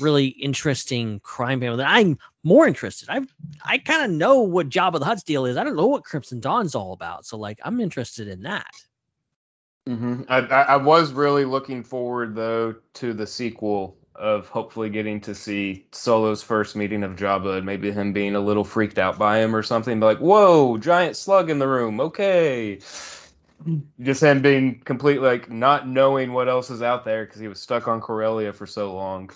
really 0.00 0.26
interesting 0.26 1.20
crime 1.20 1.60
family 1.60 1.76
that 1.76 1.88
I'm 1.88 2.18
more 2.42 2.66
interested. 2.66 3.08
I 3.08 3.20
I 3.64 3.78
kind 3.78 4.04
of 4.04 4.10
know 4.10 4.40
what 4.40 4.68
Jabba 4.68 4.98
the 4.98 5.04
Hutt's 5.04 5.22
deal 5.22 5.46
is. 5.46 5.56
I 5.56 5.64
don't 5.64 5.76
know 5.76 5.86
what 5.86 6.04
Crimson 6.04 6.40
Dawn's 6.40 6.74
all 6.74 6.92
about. 6.92 7.26
So 7.26 7.36
like 7.36 7.60
I'm 7.64 7.80
interested 7.80 8.28
in 8.28 8.42
that. 8.42 8.72
Mm-hmm. 9.88 10.22
I 10.28 10.38
I 10.38 10.76
was 10.76 11.12
really 11.12 11.44
looking 11.44 11.84
forward 11.84 12.34
though 12.34 12.74
to 12.94 13.12
the 13.12 13.26
sequel 13.26 13.96
of 14.14 14.48
hopefully 14.48 14.90
getting 14.90 15.20
to 15.22 15.34
see 15.34 15.86
Solo's 15.90 16.42
first 16.42 16.76
meeting 16.76 17.02
of 17.02 17.16
Jabba 17.16 17.56
and 17.56 17.66
maybe 17.66 17.90
him 17.90 18.12
being 18.12 18.36
a 18.36 18.40
little 18.40 18.64
freaked 18.64 18.98
out 18.98 19.18
by 19.18 19.38
him 19.38 19.54
or 19.54 19.62
something. 19.62 19.98
Be 19.98 20.06
like, 20.06 20.18
"Whoa, 20.18 20.78
giant 20.78 21.16
slug 21.16 21.50
in 21.50 21.58
the 21.58 21.66
room." 21.68 22.00
Okay, 22.00 22.78
just 24.00 24.22
him 24.22 24.40
being 24.40 24.80
completely 24.80 25.26
like 25.26 25.50
not 25.50 25.88
knowing 25.88 26.32
what 26.32 26.48
else 26.48 26.70
is 26.70 26.82
out 26.82 27.04
there 27.04 27.24
because 27.24 27.40
he 27.40 27.48
was 27.48 27.60
stuck 27.60 27.88
on 27.88 28.00
Corellia 28.00 28.52
for 28.52 28.66
so 28.66 28.94
long, 28.94 29.30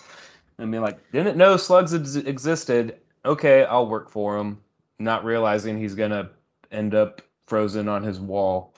and 0.59 0.70
being 0.70 0.83
like, 0.83 0.99
"Didn't 1.12 1.37
know 1.37 1.57
slugs 1.57 1.95
ex- 1.95 2.16
existed." 2.16 2.99
Okay, 3.24 3.64
I'll 3.64 3.89
work 3.89 4.11
for 4.11 4.39
him, 4.39 4.59
not 4.99 5.24
realizing 5.24 5.79
he's 5.79 5.95
gonna 5.95 6.31
end 6.70 6.95
up 6.95 7.20
frozen 7.47 7.89
on 7.89 8.03
his 8.05 8.20
wall. 8.20 8.74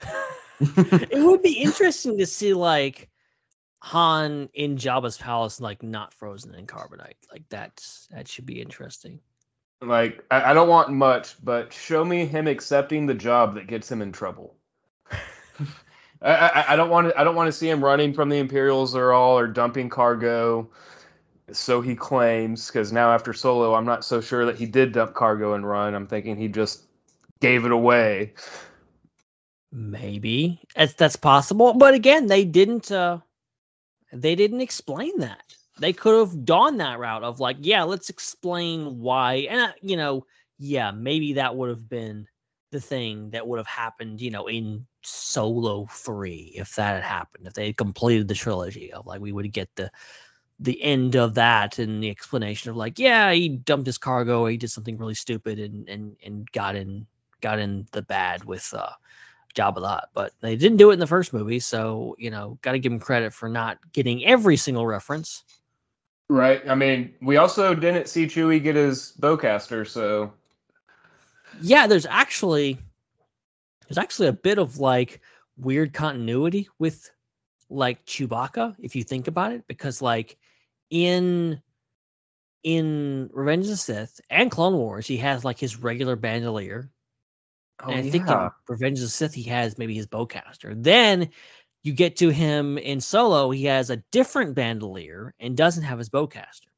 it 0.60 1.24
would 1.24 1.42
be 1.42 1.54
interesting 1.54 2.16
to 2.18 2.26
see 2.26 2.54
like 2.54 3.08
Han 3.84 4.48
in 4.54 4.76
Jabba's 4.76 5.18
palace, 5.18 5.60
like 5.60 5.82
not 5.82 6.14
frozen 6.14 6.54
in 6.54 6.68
carbonite. 6.68 7.16
Like 7.32 7.42
that's 7.48 8.06
that 8.12 8.28
should 8.28 8.46
be 8.46 8.60
interesting. 8.60 9.18
Like, 9.80 10.24
I, 10.30 10.52
I 10.52 10.54
don't 10.54 10.68
want 10.68 10.90
much, 10.90 11.34
but 11.42 11.72
show 11.72 12.04
me 12.04 12.24
him 12.24 12.46
accepting 12.46 13.06
the 13.06 13.14
job 13.14 13.56
that 13.56 13.66
gets 13.66 13.90
him 13.90 14.00
in 14.00 14.12
trouble. 14.12 14.54
I, 15.10 16.30
I, 16.30 16.64
I 16.68 16.76
don't 16.76 16.90
want 16.90 17.08
to. 17.08 17.18
I 17.18 17.24
don't 17.24 17.34
want 17.34 17.48
to 17.48 17.52
see 17.52 17.68
him 17.68 17.84
running 17.84 18.14
from 18.14 18.28
the 18.28 18.38
Imperials 18.38 18.94
or 18.94 19.12
all 19.12 19.36
or 19.36 19.48
dumping 19.48 19.88
cargo. 19.88 20.70
So 21.50 21.80
he 21.80 21.96
claims, 21.96 22.68
because 22.68 22.92
now 22.92 23.10
after 23.10 23.32
Solo, 23.32 23.74
I'm 23.74 23.84
not 23.84 24.04
so 24.04 24.20
sure 24.20 24.46
that 24.46 24.54
he 24.54 24.66
did 24.66 24.92
dump 24.92 25.14
cargo 25.14 25.54
and 25.54 25.68
run. 25.68 25.96
I'm 25.96 26.06
thinking 26.06 26.36
he 26.36 26.46
just 26.46 26.84
gave 27.40 27.64
it 27.64 27.72
away. 27.72 28.34
Maybe 29.72 30.60
that's 30.76 30.94
that's 30.94 31.16
possible, 31.16 31.74
but 31.74 31.94
again, 31.94 32.28
they 32.28 32.44
didn't. 32.44 32.92
uh 32.92 33.18
They 34.12 34.34
didn't 34.34 34.60
explain 34.60 35.18
that. 35.18 35.42
They 35.78 35.92
could 35.92 36.18
have 36.18 36.44
gone 36.44 36.76
that 36.78 36.98
route 36.98 37.24
of 37.24 37.40
like, 37.40 37.56
yeah, 37.60 37.82
let's 37.82 38.10
explain 38.10 39.00
why, 39.00 39.46
and 39.50 39.60
uh, 39.60 39.72
you 39.80 39.96
know, 39.96 40.26
yeah, 40.58 40.90
maybe 40.90 41.32
that 41.34 41.56
would 41.56 41.70
have 41.70 41.88
been 41.88 42.26
the 42.70 42.80
thing 42.80 43.30
that 43.30 43.46
would 43.46 43.58
have 43.58 43.66
happened, 43.66 44.20
you 44.20 44.30
know, 44.30 44.46
in 44.46 44.86
Solo 45.02 45.86
three 45.90 46.52
if 46.54 46.74
that 46.76 46.94
had 46.94 47.02
happened, 47.02 47.46
if 47.46 47.54
they 47.54 47.66
had 47.66 47.76
completed 47.76 48.28
the 48.28 48.34
trilogy 48.34 48.92
of 48.92 49.06
like 49.06 49.20
we 49.20 49.32
would 49.32 49.50
get 49.52 49.68
the 49.76 49.90
the 50.60 50.80
end 50.82 51.16
of 51.16 51.34
that 51.34 51.78
and 51.78 52.02
the 52.02 52.10
explanation 52.10 52.70
of 52.70 52.76
like, 52.76 52.98
yeah, 52.98 53.32
he 53.32 53.48
dumped 53.48 53.86
his 53.86 53.98
cargo, 53.98 54.46
he 54.46 54.56
did 54.56 54.70
something 54.70 54.96
really 54.98 55.14
stupid 55.14 55.58
and 55.58 55.88
and 55.88 56.16
and 56.24 56.50
got 56.52 56.76
in 56.76 57.06
got 57.40 57.58
in 57.58 57.86
the 57.92 58.02
bad 58.02 58.44
with 58.44 58.72
uh 58.76 58.90
Jabba 59.54 59.80
the 59.80 59.88
Hutt, 59.88 60.10
but 60.14 60.32
they 60.40 60.56
didn't 60.56 60.78
do 60.78 60.90
it 60.90 60.94
in 60.94 61.00
the 61.00 61.06
first 61.06 61.32
movie, 61.32 61.60
so 61.60 62.16
you 62.18 62.30
know, 62.30 62.58
got 62.62 62.72
to 62.72 62.78
give 62.78 62.92
him 62.92 62.98
credit 62.98 63.32
for 63.32 63.48
not 63.48 63.78
getting 63.92 64.24
every 64.24 64.56
single 64.56 64.86
reference. 64.86 65.44
Right. 66.28 66.62
I 66.68 66.74
mean, 66.74 67.14
we 67.20 67.36
also 67.36 67.74
didn't 67.74 68.08
see 68.08 68.26
Chewie 68.26 68.62
get 68.62 68.76
his 68.76 69.12
bowcaster, 69.20 69.86
so 69.86 70.32
Yeah, 71.60 71.86
there's 71.86 72.06
actually 72.06 72.78
there's 73.88 73.98
actually 73.98 74.28
a 74.28 74.32
bit 74.32 74.58
of 74.58 74.78
like 74.78 75.20
weird 75.56 75.92
continuity 75.92 76.68
with 76.78 77.10
like 77.68 78.04
Chewbacca 78.06 78.76
if 78.78 78.96
you 78.96 79.04
think 79.04 79.28
about 79.28 79.52
it, 79.52 79.66
because 79.66 80.00
like 80.00 80.38
in 80.90 81.60
in 82.62 83.28
Revenge 83.32 83.64
of 83.64 83.70
the 83.72 83.76
Sith 83.76 84.20
and 84.30 84.50
Clone 84.50 84.74
Wars, 84.74 85.06
he 85.06 85.16
has 85.18 85.44
like 85.44 85.58
his 85.58 85.76
regular 85.76 86.16
bandolier, 86.16 86.90
oh, 87.82 87.90
and 87.90 88.06
I 88.06 88.10
think 88.10 88.28
in 88.28 88.50
Revenge 88.68 88.98
of 88.98 89.04
the 89.04 89.10
Sith 89.10 89.34
he 89.34 89.42
has 89.44 89.78
maybe 89.78 89.94
his 89.94 90.06
bowcaster. 90.06 90.74
Then 90.82 91.30
you 91.82 91.92
get 91.92 92.16
to 92.16 92.28
him 92.28 92.78
in 92.78 93.00
Solo, 93.00 93.50
he 93.50 93.64
has 93.64 93.90
a 93.90 93.96
different 94.12 94.54
bandolier 94.54 95.34
and 95.40 95.56
doesn't 95.56 95.82
have 95.82 95.98
his 95.98 96.08
bowcaster. 96.08 96.68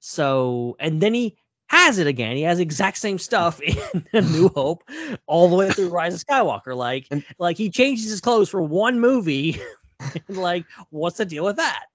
So, 0.00 0.76
and 0.80 1.00
then 1.00 1.14
he 1.14 1.36
has 1.68 1.98
it 1.98 2.06
again. 2.06 2.36
He 2.36 2.42
has 2.42 2.60
exact 2.60 2.98
same 2.98 3.18
stuff 3.18 3.60
in 3.62 4.04
A 4.12 4.20
New 4.20 4.48
Hope, 4.54 4.82
all 5.26 5.48
the 5.48 5.56
way 5.56 5.70
through 5.70 5.88
Rise 5.88 6.14
of 6.14 6.24
Skywalker. 6.26 6.76
Like, 6.76 7.08
like 7.38 7.56
he 7.56 7.70
changes 7.70 8.10
his 8.10 8.20
clothes 8.20 8.48
for 8.48 8.62
one 8.62 9.00
movie. 9.00 9.60
like, 10.28 10.64
what's 10.90 11.18
the 11.18 11.24
deal 11.24 11.44
with 11.44 11.56
that? 11.56 11.86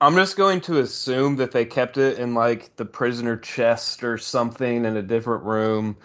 I'm 0.00 0.14
just 0.14 0.36
going 0.36 0.60
to 0.62 0.80
assume 0.80 1.36
that 1.36 1.52
they 1.52 1.64
kept 1.64 1.96
it 1.96 2.18
in 2.18 2.34
like 2.34 2.76
the 2.76 2.84
prisoner 2.84 3.36
chest 3.36 4.04
or 4.04 4.18
something 4.18 4.84
in 4.84 4.96
a 4.96 5.02
different 5.02 5.44
room. 5.44 5.96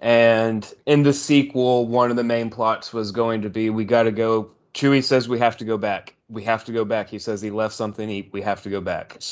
And 0.00 0.72
in 0.86 1.02
the 1.02 1.12
sequel, 1.12 1.86
one 1.86 2.10
of 2.10 2.16
the 2.16 2.24
main 2.24 2.50
plots 2.50 2.92
was 2.92 3.10
going 3.10 3.42
to 3.42 3.50
be 3.50 3.70
we 3.70 3.84
got 3.84 4.04
to 4.04 4.12
go. 4.12 4.50
Chewie 4.74 5.02
says 5.02 5.28
we 5.28 5.38
have 5.38 5.56
to 5.56 5.64
go 5.64 5.76
back. 5.76 6.14
We 6.28 6.44
have 6.44 6.64
to 6.66 6.72
go 6.72 6.84
back. 6.84 7.08
He 7.08 7.18
says 7.18 7.40
he 7.40 7.50
left 7.50 7.74
something. 7.74 8.08
Eat. 8.08 8.30
We 8.32 8.42
have 8.42 8.62
to 8.62 8.70
go 8.70 8.80
back. 8.80 9.18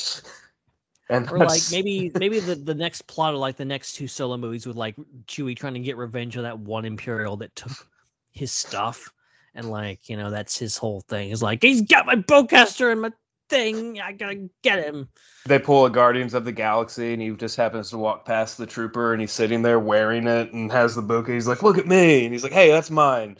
And 1.09 1.31
or 1.31 1.37
like 1.37 1.61
maybe 1.71 2.11
maybe 2.19 2.41
the, 2.41 2.55
the 2.55 2.75
next 2.75 3.07
plot 3.07 3.33
of 3.33 3.39
like 3.39 3.55
the 3.55 3.63
next 3.63 3.93
two 3.93 4.07
solo 4.07 4.35
movies 4.35 4.67
with 4.67 4.75
like 4.75 4.95
Chewie 5.25 5.55
trying 5.55 5.75
to 5.75 5.79
get 5.79 5.95
revenge 5.95 6.35
on 6.35 6.43
that 6.43 6.59
one 6.59 6.83
Imperial 6.83 7.37
that 7.37 7.55
took 7.55 7.87
his 8.31 8.51
stuff 8.51 9.11
and 9.55 9.69
like 9.69 10.09
you 10.09 10.17
know 10.17 10.29
that's 10.29 10.57
his 10.57 10.77
whole 10.77 11.01
thing 11.01 11.31
is 11.31 11.41
like 11.41 11.61
he's 11.61 11.81
got 11.81 12.05
my 12.05 12.15
bowcaster 12.15 12.91
and 12.91 13.01
my 13.01 13.11
thing 13.49 13.99
I 14.01 14.11
gotta 14.13 14.49
get 14.63 14.83
him. 14.83 15.09
They 15.45 15.59
pull 15.59 15.85
a 15.85 15.89
Guardians 15.89 16.33
of 16.33 16.45
the 16.45 16.51
Galaxy 16.51 17.13
and 17.13 17.21
he 17.21 17.31
just 17.31 17.55
happens 17.55 17.89
to 17.89 17.97
walk 17.97 18.25
past 18.25 18.57
the 18.57 18.65
trooper 18.65 19.13
and 19.13 19.21
he's 19.21 19.31
sitting 19.31 19.61
there 19.61 19.79
wearing 19.79 20.27
it 20.27 20.53
and 20.53 20.71
has 20.71 20.95
the 20.95 21.01
bouquet. 21.01 21.33
He's 21.33 21.47
like, 21.47 21.63
"Look 21.63 21.77
at 21.77 21.87
me!" 21.87 22.25
and 22.25 22.33
he's 22.33 22.43
like, 22.43 22.51
"Hey, 22.53 22.71
that's 22.71 22.91
mine." 22.91 23.37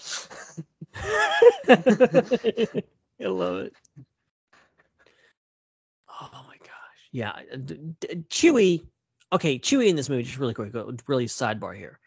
I 1.67 2.83
love 3.19 3.57
it. 3.57 3.73
Oh 6.09 6.29
my 6.47 6.57
gosh! 6.59 7.09
Yeah, 7.11 7.31
uh, 7.53 7.57
Chewie. 8.29 8.85
Okay, 9.33 9.59
Chewie 9.59 9.87
in 9.89 9.95
this 9.95 10.09
movie, 10.09 10.23
just 10.23 10.37
really 10.37 10.53
quick, 10.53 10.73
uh, 10.73 10.85
really 11.07 11.25
sidebar 11.25 11.75
here. 11.75 11.99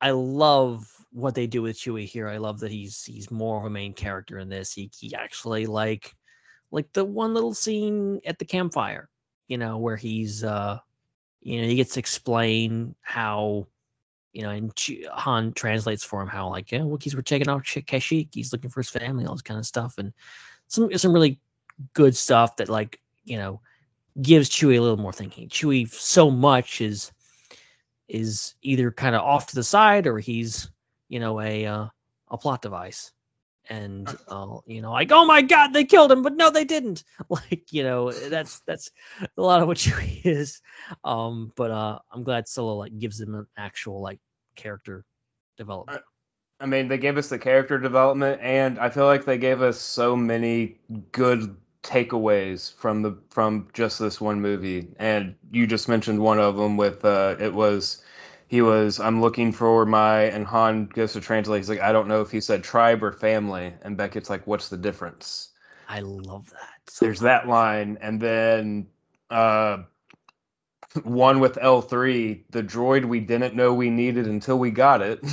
I 0.00 0.10
love 0.10 0.90
what 1.12 1.34
they 1.34 1.46
do 1.46 1.62
with 1.62 1.76
Chewie 1.76 2.06
here. 2.06 2.28
I 2.28 2.38
love 2.38 2.60
that 2.60 2.70
he's 2.70 3.04
he's 3.04 3.30
more 3.30 3.58
of 3.58 3.64
a 3.64 3.70
main 3.70 3.94
character 3.94 4.38
in 4.38 4.48
this. 4.48 4.72
He 4.72 4.90
he 4.98 5.14
actually 5.14 5.66
like 5.66 6.14
like 6.70 6.92
the 6.92 7.04
one 7.04 7.34
little 7.34 7.54
scene 7.54 8.20
at 8.26 8.38
the 8.38 8.44
campfire, 8.44 9.08
you 9.48 9.58
know, 9.58 9.78
where 9.78 9.96
he's 9.96 10.44
uh 10.44 10.78
you 11.40 11.60
know, 11.60 11.68
he 11.68 11.76
gets 11.76 11.94
to 11.94 12.00
explain 12.00 12.94
how 13.02 13.66
you 14.32 14.42
know, 14.42 14.50
and 14.50 14.70
Han 15.12 15.54
translates 15.54 16.04
for 16.04 16.20
him 16.20 16.28
how 16.28 16.50
like, 16.50 16.70
yeah, 16.70 16.80
Wookiees 16.80 17.14
were 17.14 17.22
checking 17.22 17.48
out 17.48 17.62
Kashyyyk. 17.62 18.28
He's 18.34 18.52
looking 18.52 18.68
for 18.68 18.80
his 18.80 18.90
family, 18.90 19.24
all 19.24 19.34
this 19.34 19.40
kind 19.40 19.58
of 19.58 19.64
stuff, 19.64 19.94
and 19.96 20.12
some 20.68 20.92
some 20.98 21.12
really 21.12 21.40
good 21.94 22.14
stuff 22.14 22.56
that 22.56 22.68
like 22.68 23.00
you 23.24 23.38
know 23.38 23.60
gives 24.20 24.50
Chewie 24.50 24.76
a 24.76 24.80
little 24.80 24.96
more 24.98 25.12
thinking. 25.12 25.48
Chewie 25.48 25.90
so 25.90 26.30
much 26.30 26.80
is 26.80 27.12
is 28.08 28.54
either 28.62 28.90
kind 28.90 29.14
of 29.14 29.22
off 29.22 29.46
to 29.46 29.54
the 29.54 29.64
side 29.64 30.06
or 30.06 30.18
he's 30.18 30.70
you 31.08 31.18
know 31.18 31.40
a 31.40 31.64
uh, 31.64 31.86
a 32.30 32.36
plot 32.36 32.60
device 32.60 33.12
and 33.68 34.16
uh, 34.28 34.58
you 34.66 34.80
know 34.80 34.92
like 34.92 35.10
oh 35.12 35.24
my 35.24 35.42
god 35.42 35.72
they 35.72 35.84
killed 35.84 36.12
him 36.12 36.22
but 36.22 36.34
no 36.34 36.50
they 36.50 36.64
didn't. 36.64 37.04
Like 37.28 37.72
you 37.72 37.82
know 37.82 38.12
that's 38.12 38.60
that's 38.66 38.90
a 39.36 39.42
lot 39.42 39.60
of 39.62 39.68
what 39.68 39.76
Chewie 39.84 40.24
is. 40.24 40.60
Um 41.04 41.52
but 41.56 41.70
uh 41.70 41.98
i'm 42.12 42.22
glad 42.22 42.48
solo 42.48 42.76
like 42.76 42.98
gives 42.98 43.20
him 43.20 43.34
an 43.34 43.46
actual 43.56 44.00
like 44.00 44.20
character 44.56 45.04
development. 45.56 46.02
I 46.60 46.66
mean 46.66 46.88
they 46.88 46.98
gave 46.98 47.16
us 47.18 47.28
the 47.28 47.38
character 47.38 47.78
development 47.78 48.40
and 48.42 48.78
i 48.78 48.88
feel 48.88 49.04
like 49.04 49.24
they 49.24 49.38
gave 49.38 49.60
us 49.60 49.78
so 49.78 50.16
many 50.16 50.78
good 51.12 51.56
takeaways 51.86 52.74
from 52.74 53.02
the 53.02 53.16
from 53.30 53.68
just 53.72 53.98
this 53.98 54.20
one 54.20 54.40
movie. 54.40 54.88
And 54.98 55.36
you 55.52 55.66
just 55.66 55.88
mentioned 55.88 56.18
one 56.18 56.38
of 56.40 56.56
them 56.56 56.76
with 56.76 57.04
uh 57.04 57.36
it 57.38 57.54
was 57.54 58.02
he 58.48 58.62
was 58.62 59.00
i'm 59.00 59.20
looking 59.20 59.52
for 59.52 59.84
my 59.84 60.22
and 60.22 60.46
han 60.46 60.86
goes 60.86 61.12
to 61.12 61.20
translate. 61.20 61.60
He's 61.60 61.68
like 61.68 61.80
i 61.80 61.92
don't 61.92 62.08
know 62.08 62.20
if 62.20 62.30
he 62.30 62.40
said 62.40 62.62
tribe 62.62 63.02
or 63.02 63.12
family. 63.12 63.74
And 63.82 63.96
beckett's 63.96 64.30
like 64.30 64.46
what's 64.46 64.68
the 64.68 64.76
difference? 64.76 65.50
I 65.88 66.00
love 66.00 66.50
that. 66.50 66.68
So 66.86 67.04
there's 67.04 67.20
that 67.20 67.48
line. 67.48 67.98
And 68.00 68.20
then 68.20 68.86
uh 69.30 69.78
one 71.02 71.40
with 71.40 71.56
l3 71.56 72.44
the 72.50 72.62
droid 72.62 73.04
we 73.04 73.20
didn't 73.20 73.54
know 73.54 73.74
we 73.74 73.90
needed 73.90 74.26
until 74.26 74.58
we 74.58 74.70
got 74.70 75.02
it. 75.02 75.20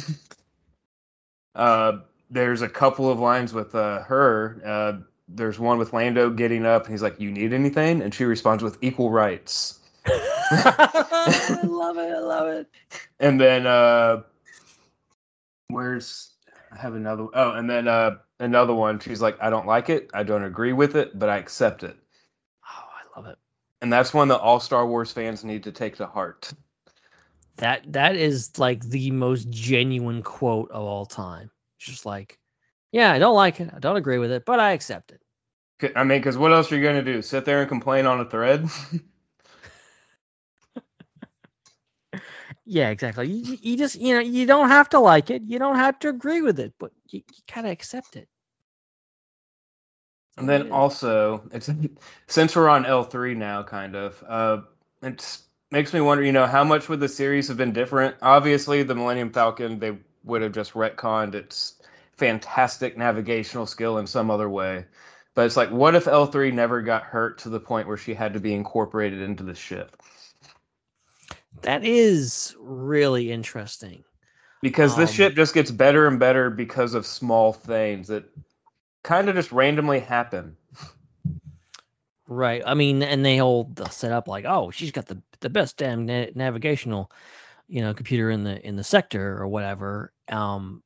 Uh 1.56 2.00
there's 2.32 2.64
a 2.64 2.68
couple 2.68 3.12
of 3.12 3.20
lines 3.20 3.54
with 3.54 3.76
uh 3.76 4.02
her 4.02 4.60
uh 4.66 4.94
there's 5.28 5.60
one 5.60 5.78
with 5.78 5.94
Lando 5.94 6.32
getting 6.32 6.66
up. 6.66 6.86
And 6.86 6.92
he's 6.92 7.04
like, 7.04 7.20
"You 7.20 7.32
need 7.32 7.54
anything?" 7.54 8.02
and 8.02 8.14
she 8.14 8.26
responds 8.26 8.64
with 8.64 8.78
equal 8.82 9.12
rights. 9.12 9.80
I 10.06 11.60
love 11.68 11.98
it. 11.98 12.12
I 12.14 12.20
love 12.20 12.48
it. 12.48 12.68
And 13.20 13.40
then 13.40 13.66
uh 13.66 14.24
where's 15.70 16.32
I 16.72 16.78
have 16.78 16.96
another 16.96 17.28
oh, 17.34 17.52
and 17.52 17.70
then 17.70 17.88
uh 17.88 18.18
another 18.40 18.74
one, 18.74 19.00
she's 19.00 19.22
like, 19.22 19.38
I 19.42 19.50
don't 19.50 19.68
like 19.68 19.90
it, 19.90 20.10
I 20.14 20.24
don't 20.24 20.44
agree 20.44 20.74
with 20.74 20.96
it, 20.96 21.18
but 21.18 21.30
I 21.30 21.38
accept 21.38 21.84
it. 21.84 21.96
Oh, 22.66 22.84
I 23.16 23.20
love 23.20 23.30
it. 23.30 23.38
And 23.82 23.92
that's 23.92 24.14
one 24.14 24.30
that 24.30 24.40
all 24.40 24.60
Star 24.60 24.86
Wars 24.88 25.12
fans 25.12 25.44
need 25.44 25.64
to 25.64 25.72
take 25.72 25.98
to 25.98 26.08
heart. 26.08 26.52
That 27.58 27.92
that 27.94 28.16
is 28.16 28.58
like 28.58 28.84
the 28.84 29.12
most 29.12 29.50
genuine 29.50 30.24
quote 30.24 30.72
of 30.72 30.84
all 30.84 31.06
time. 31.06 31.52
It's 31.78 31.88
just 31.88 32.06
like 32.06 32.40
yeah, 32.92 33.12
I 33.12 33.20
don't 33.20 33.36
like 33.36 33.60
it. 33.60 33.72
I 33.76 33.80
don't 33.80 33.98
agree 33.98 34.20
with 34.20 34.32
it, 34.32 34.46
but 34.46 34.60
I 34.60 34.74
accept 34.74 35.12
it. 35.12 35.22
I 35.96 36.04
mean, 36.04 36.20
because 36.20 36.38
what 36.38 36.54
else 36.54 36.72
are 36.72 36.78
you 36.78 36.84
going 36.84 37.04
to 37.04 37.14
do? 37.14 37.22
Sit 37.22 37.44
there 37.44 37.60
and 37.60 37.68
complain 37.68 38.06
on 38.06 38.20
a 38.20 38.26
thread? 38.26 38.70
yeah, 42.66 42.90
exactly. 42.90 43.28
You, 43.30 43.58
you 43.62 43.78
just, 43.78 43.96
you 43.96 44.14
know, 44.14 44.20
you 44.20 44.46
don't 44.46 44.70
have 44.70 44.90
to 44.90 45.00
like 45.00 45.30
it. 45.30 45.44
You 45.44 45.60
don't 45.60 45.76
have 45.76 46.00
to 46.00 46.10
agree 46.10 46.42
with 46.42 46.60
it, 46.60 46.74
but 46.80 46.92
you, 47.10 47.20
you 47.20 47.44
kind 47.48 47.68
of 47.68 47.74
accept 47.74 48.16
it. 48.16 48.28
And 50.38 50.50
then 50.50 50.72
also, 50.72 51.44
it's 51.52 51.70
since 52.28 52.56
we're 52.56 52.70
on 52.70 52.86
L 52.86 53.04
three 53.04 53.36
now, 53.36 53.64
kind 53.64 53.96
of, 53.96 54.24
uh, 54.28 54.62
it 55.02 55.38
makes 55.72 55.94
me 55.94 56.02
wonder. 56.02 56.24
You 56.24 56.32
know, 56.32 56.48
how 56.48 56.64
much 56.64 56.90
would 56.90 57.00
the 57.00 57.10
series 57.10 57.50
have 57.50 57.58
been 57.58 57.74
different? 57.74 58.16
Obviously, 58.22 58.84
the 58.84 58.96
Millennium 58.96 59.32
Falcon 59.32 59.80
they 59.80 59.98
would 60.24 60.42
have 60.42 60.54
just 60.54 60.74
retconned 60.74 61.36
its 61.36 61.76
fantastic 62.14 62.98
navigational 62.98 63.66
skill 63.66 63.98
in 63.98 64.08
some 64.08 64.32
other 64.32 64.50
way. 64.50 64.86
But 65.36 65.48
it's 65.48 65.58
like, 65.58 65.72
what 65.72 65.96
if 65.96 66.06
L3 66.06 66.54
never 66.54 66.82
got 66.82 67.04
hurt 67.04 67.40
to 67.40 67.50
the 67.50 67.60
point 67.60 67.88
where 67.88 67.98
she 67.98 68.14
had 68.14 68.34
to 68.34 68.40
be 68.40 68.54
incorporated 68.54 69.22
into 69.22 69.44
the 69.44 69.56
ship? 69.56 69.96
That 71.62 71.86
is 71.86 72.56
really 72.60 73.32
interesting. 73.32 74.04
Because 74.62 74.94
um, 74.94 75.00
this 75.00 75.12
ship 75.12 75.36
just 75.36 75.54
gets 75.54 75.72
better 75.72 76.08
and 76.08 76.20
better 76.20 76.50
because 76.50 76.94
of 76.94 77.06
small 77.06 77.54
things 77.54 78.08
that 78.08 78.26
kind 79.04 79.30
of 79.30 79.36
just 79.36 79.52
randomly 79.52 80.00
happen. 80.00 80.56
Right. 82.28 82.64
I 82.66 82.74
mean, 82.74 83.04
and 83.04 83.26
they 83.26 83.38
hold 83.38 83.76
the 83.76 83.90
setup 83.90 84.28
like, 84.28 84.46
oh, 84.46 84.72
she's 84.72 84.92
got 84.92 85.06
the 85.06 85.22
the 85.42 85.50
best 85.50 85.78
damn 85.78 86.06
na- 86.06 86.28
navigational, 86.36 87.12
you 87.68 87.82
know, 87.82 87.94
computer 87.94 88.30
in 88.30 88.44
the 88.44 88.66
in 88.66 88.76
the 88.76 88.84
sector 88.84 89.38
or 89.38 89.48
whatever. 89.48 90.14
Um, 90.30 90.82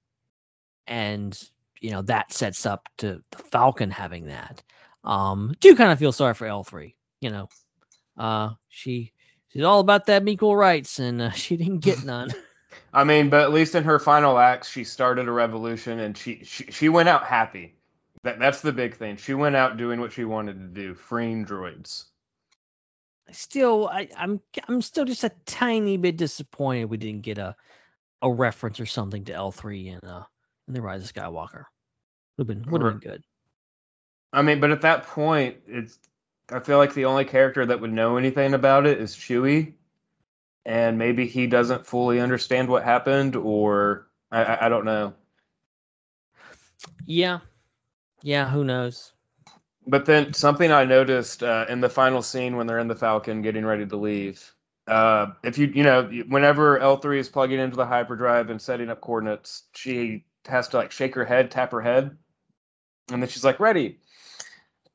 and 0.88 1.40
you 1.80 1.92
know 1.92 2.02
that 2.04 2.34
sets 2.34 2.66
up 2.66 2.90
to 2.98 3.22
the 3.32 3.38
Falcon 3.38 3.92
having 3.92 4.26
that. 4.26 4.64
Um, 5.04 5.54
do 5.60 5.76
kind 5.76 5.92
of 5.92 6.00
feel 6.00 6.12
sorry 6.12 6.34
for 6.34 6.48
L 6.48 6.64
three. 6.64 6.96
You 7.22 7.30
know, 7.30 7.50
uh, 8.18 8.54
she 8.70 9.14
she's 9.58 9.66
all 9.66 9.80
about 9.80 10.06
that 10.06 10.28
equal 10.28 10.56
rights, 10.56 11.00
and 11.00 11.20
uh, 11.20 11.32
she 11.32 11.58
didn't 11.58 11.80
get 11.80 12.04
none. 12.04 12.30
I 12.94 13.04
mean, 13.04 13.30
but 13.30 13.42
at 13.42 13.52
least 13.52 13.76
in 13.76 13.84
her 13.84 14.00
final 14.00 14.38
acts, 14.38 14.70
she 14.70 14.84
started 14.84 15.28
a 15.28 15.32
revolution, 15.32 16.00
and 16.00 16.16
she 16.16 16.44
she, 16.44 16.66
she 16.72 16.90
went 16.90 17.10
out 17.10 17.24
happy. 17.24 17.76
That 18.24 18.40
that's 18.40 18.62
the 18.62 18.72
big 18.72 18.96
thing. 18.96 19.18
She 19.18 19.34
went 19.34 19.56
out 19.56 19.78
doing 19.78 20.00
what 20.00 20.14
she 20.14 20.26
wanted 20.26 20.60
to 20.60 20.68
do, 20.68 20.94
freeing 20.94 21.46
droids. 21.46 22.06
I 23.28 23.32
still, 23.34 23.90
I, 23.92 24.08
I'm 24.16 24.40
I'm 24.68 24.82
still 24.82 25.06
just 25.06 25.24
a 25.24 25.32
tiny 25.46 25.98
bit 25.98 26.18
disappointed 26.18 26.86
we 26.86 26.98
didn't 26.98 27.24
get 27.24 27.38
a 27.40 27.56
a 28.22 28.32
reference 28.32 28.80
or 28.80 28.86
something 28.86 29.26
to 29.26 29.34
L 29.34 29.52
three 29.52 29.90
in 29.90 30.00
uh 30.00 30.24
in 30.68 30.74
the 30.74 30.82
Rise 30.82 31.04
of 31.04 31.14
Skywalker. 31.14 31.66
Would 32.38 32.48
have 32.48 32.48
been 32.48 32.72
would 32.72 32.82
have 32.82 33.00
been 33.00 33.12
good. 33.12 33.24
I 34.34 34.42
mean, 34.44 34.60
but 34.60 34.72
at 34.72 34.82
that 34.82 35.04
point, 35.04 35.58
it's 35.68 35.98
I 36.52 36.60
feel 36.60 36.78
like 36.78 36.94
the 36.94 37.06
only 37.06 37.26
character 37.26 37.66
that 37.66 37.82
would 37.82 37.92
know 37.92 38.18
anything 38.18 38.54
about 38.54 38.86
it 38.86 39.00
is 39.00 39.16
Chewie, 39.16 39.74
and 40.66 40.98
maybe 40.98 41.28
he 41.28 41.48
doesn't 41.48 41.86
fully 41.86 42.20
understand 42.20 42.70
what 42.70 42.84
happened, 42.84 43.36
or 43.36 44.08
I, 44.32 44.66
I 44.66 44.70
don't 44.70 44.86
know. 44.86 45.14
Yeah, 47.06 47.40
yeah, 48.22 48.50
who 48.50 48.64
knows? 48.64 49.14
But 49.86 50.06
then 50.06 50.34
something 50.34 50.72
I 50.72 50.84
noticed 50.84 51.44
uh, 51.44 51.66
in 51.70 51.82
the 51.82 51.90
final 51.90 52.22
scene 52.22 52.56
when 52.56 52.68
they're 52.68 52.80
in 52.80 52.88
the 52.88 52.96
Falcon 52.96 53.42
getting 53.42 53.66
ready 53.66 53.86
to 53.86 53.96
leave. 53.96 54.54
Uh, 54.88 55.28
if 55.44 55.58
you 55.58 55.68
you 55.68 55.84
know 55.84 56.04
whenever 56.30 56.80
L 56.80 56.98
three 56.98 57.20
is 57.20 57.28
plugging 57.28 57.60
into 57.60 57.76
the 57.76 57.86
hyperdrive 57.86 58.50
and 58.50 58.62
setting 58.62 58.90
up 58.90 59.02
coordinates, 59.02 59.64
she 59.74 60.26
has 60.46 60.70
to 60.70 60.78
like 60.78 60.92
shake 60.92 61.16
her 61.16 61.26
head, 61.26 61.52
tap 61.52 61.72
her 61.72 61.82
head, 61.82 62.18
and 63.12 63.22
then 63.22 63.30
she's 63.30 63.44
like, 63.44 63.60
ready. 63.60 64.00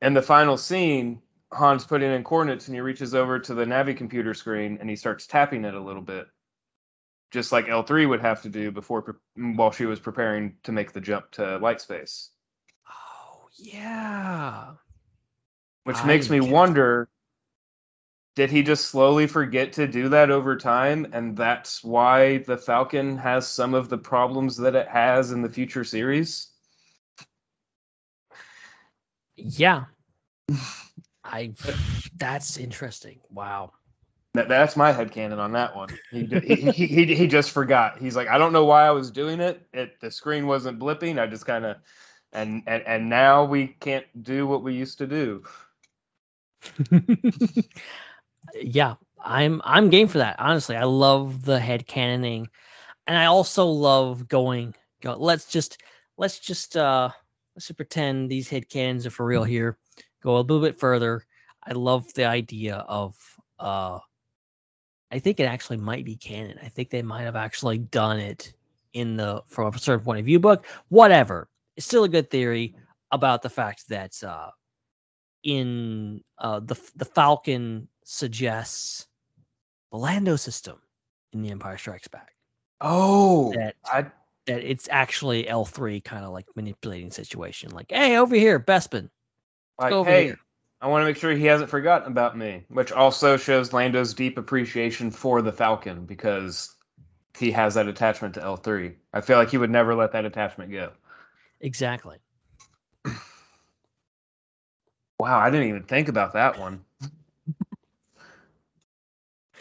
And 0.01 0.15
the 0.15 0.21
final 0.21 0.57
scene, 0.57 1.21
Han's 1.57 1.85
putting 1.85 2.11
in 2.11 2.23
coordinates 2.23 2.67
and 2.67 2.75
he 2.75 2.81
reaches 2.81 3.15
over 3.15 3.39
to 3.39 3.53
the 3.53 3.65
Navi 3.65 3.95
computer 3.95 4.33
screen 4.33 4.77
and 4.79 4.89
he 4.89 4.95
starts 4.95 5.27
tapping 5.27 5.65
it 5.65 5.73
a 5.73 5.79
little 5.79 6.01
bit, 6.01 6.27
just 7.31 7.51
like 7.51 7.65
L3 7.67 8.07
would 8.09 8.21
have 8.21 8.41
to 8.43 8.49
do 8.49 8.71
before 8.71 9.17
while 9.35 9.71
she 9.71 9.85
was 9.85 9.99
preparing 9.99 10.57
to 10.63 10.71
make 10.71 10.91
the 10.91 11.01
jump 11.01 11.31
to 11.31 11.57
light 11.57 11.81
space. 11.81 12.29
Oh 12.89 13.47
yeah. 13.57 14.73
Which 15.83 15.97
I 15.97 16.05
makes 16.07 16.29
me 16.29 16.39
get- 16.39 16.49
wonder 16.49 17.09
did 18.35 18.49
he 18.49 18.63
just 18.63 18.85
slowly 18.85 19.27
forget 19.27 19.73
to 19.73 19.87
do 19.87 20.09
that 20.09 20.31
over 20.31 20.57
time 20.57 21.07
and 21.13 21.37
that's 21.37 21.83
why 21.83 22.39
the 22.39 22.57
Falcon 22.57 23.15
has 23.17 23.47
some 23.47 23.75
of 23.75 23.89
the 23.89 23.97
problems 23.97 24.57
that 24.57 24.73
it 24.75 24.87
has 24.87 25.31
in 25.31 25.43
the 25.43 25.49
future 25.49 25.83
series? 25.83 26.47
Yeah. 29.35 29.85
I 31.33 31.51
that's 32.17 32.57
interesting. 32.57 33.19
Wow. 33.31 33.71
That, 34.35 34.47
that's 34.47 34.75
my 34.75 34.91
head 34.91 35.11
headcanon 35.11 35.39
on 35.39 35.51
that 35.53 35.75
one. 35.75 35.89
He, 36.11 36.25
he, 36.25 36.55
he, 36.71 36.87
he, 36.87 37.15
he 37.15 37.27
just 37.27 37.51
forgot. 37.51 37.99
He's 37.99 38.15
like, 38.15 38.27
I 38.27 38.37
don't 38.37 38.53
know 38.53 38.65
why 38.65 38.85
I 38.85 38.91
was 38.91 39.11
doing 39.11 39.39
it. 39.39 39.65
It 39.73 39.99
the 39.99 40.11
screen 40.11 40.45
wasn't 40.45 40.79
blipping. 40.79 41.19
I 41.19 41.25
just 41.25 41.45
kind 41.45 41.65
of 41.65 41.77
and, 42.33 42.61
and 42.67 42.83
and 42.85 43.09
now 43.09 43.45
we 43.45 43.67
can't 43.79 44.05
do 44.21 44.45
what 44.45 44.61
we 44.61 44.75
used 44.75 44.99
to 44.99 45.07
do. 45.07 45.43
yeah, 48.61 48.95
I'm 49.23 49.59
I'm 49.65 49.89
game 49.89 50.07
for 50.07 50.19
that. 50.19 50.39
Honestly, 50.39 50.75
I 50.75 50.83
love 50.83 51.45
the 51.45 51.59
head 51.59 51.87
cannoning, 51.87 52.47
and 53.07 53.17
I 53.17 53.25
also 53.25 53.65
love 53.65 54.27
going. 54.27 54.75
Go, 55.01 55.15
let's 55.17 55.47
just 55.47 55.81
let's 56.17 56.37
just 56.39 56.77
uh 56.77 57.09
let's 57.55 57.67
just 57.67 57.77
pretend 57.77 58.29
these 58.29 58.49
head 58.49 58.69
cannons 58.69 59.07
are 59.07 59.11
for 59.11 59.25
real 59.25 59.43
here. 59.43 59.77
Go 60.23 60.37
a 60.37 60.39
little 60.39 60.61
bit 60.61 60.79
further. 60.79 61.25
I 61.63 61.73
love 61.73 62.11
the 62.13 62.25
idea 62.25 62.77
of 62.77 63.15
uh 63.59 63.99
I 65.11 65.19
think 65.19 65.39
it 65.39 65.43
actually 65.43 65.77
might 65.77 66.05
be 66.05 66.15
canon. 66.15 66.57
I 66.63 66.69
think 66.69 66.89
they 66.89 67.03
might 67.03 67.21
have 67.23 67.35
actually 67.35 67.77
done 67.77 68.19
it 68.19 68.53
in 68.93 69.15
the 69.17 69.43
from 69.47 69.73
a 69.73 69.77
certain 69.77 70.03
point 70.03 70.19
of 70.19 70.25
view 70.25 70.39
book. 70.39 70.65
Whatever. 70.89 71.49
It's 71.75 71.85
still 71.85 72.03
a 72.03 72.09
good 72.09 72.29
theory 72.29 72.75
about 73.11 73.41
the 73.41 73.49
fact 73.49 73.89
that 73.89 74.23
uh 74.23 74.49
in 75.43 76.23
uh 76.37 76.61
the 76.61 76.79
the 76.95 77.05
Falcon 77.05 77.87
suggests 78.05 79.07
the 79.91 79.97
Lando 79.97 80.35
system 80.35 80.79
in 81.33 81.41
the 81.41 81.51
Empire 81.51 81.77
Strikes 81.77 82.07
Back. 82.07 82.33
Oh, 82.81 83.53
That 83.53 83.75
I 83.85 84.05
that 84.45 84.61
it's 84.61 84.87
actually 84.91 85.47
L 85.47 85.65
three 85.65 86.01
kind 86.01 86.25
of 86.25 86.31
like 86.31 86.45
manipulating 86.55 87.11
situation. 87.11 87.71
Like, 87.71 87.91
hey, 87.91 88.17
over 88.17 88.35
here, 88.35 88.59
Bespin. 88.59 89.09
Like, 89.79 89.93
hey, 90.03 90.25
here. 90.25 90.39
I 90.81 90.87
want 90.87 91.01
to 91.01 91.05
make 91.05 91.17
sure 91.17 91.31
he 91.31 91.45
hasn't 91.45 91.69
forgotten 91.69 92.11
about 92.11 92.37
me, 92.37 92.65
which 92.69 92.91
also 92.91 93.37
shows 93.37 93.73
Lando's 93.73 94.13
deep 94.13 94.37
appreciation 94.37 95.11
for 95.11 95.41
the 95.41 95.51
Falcon 95.53 96.05
because 96.05 96.75
he 97.37 97.51
has 97.51 97.75
that 97.75 97.87
attachment 97.87 98.35
to 98.35 98.41
L3. 98.41 98.95
I 99.13 99.21
feel 99.21 99.37
like 99.37 99.49
he 99.49 99.57
would 99.57 99.71
never 99.71 99.95
let 99.95 100.11
that 100.13 100.25
attachment 100.25 100.71
go. 100.71 100.91
Exactly. 101.61 102.17
Wow, 105.19 105.39
I 105.39 105.49
didn't 105.49 105.69
even 105.69 105.83
think 105.83 106.09
about 106.09 106.33
that 106.33 106.59
one. 106.59 106.83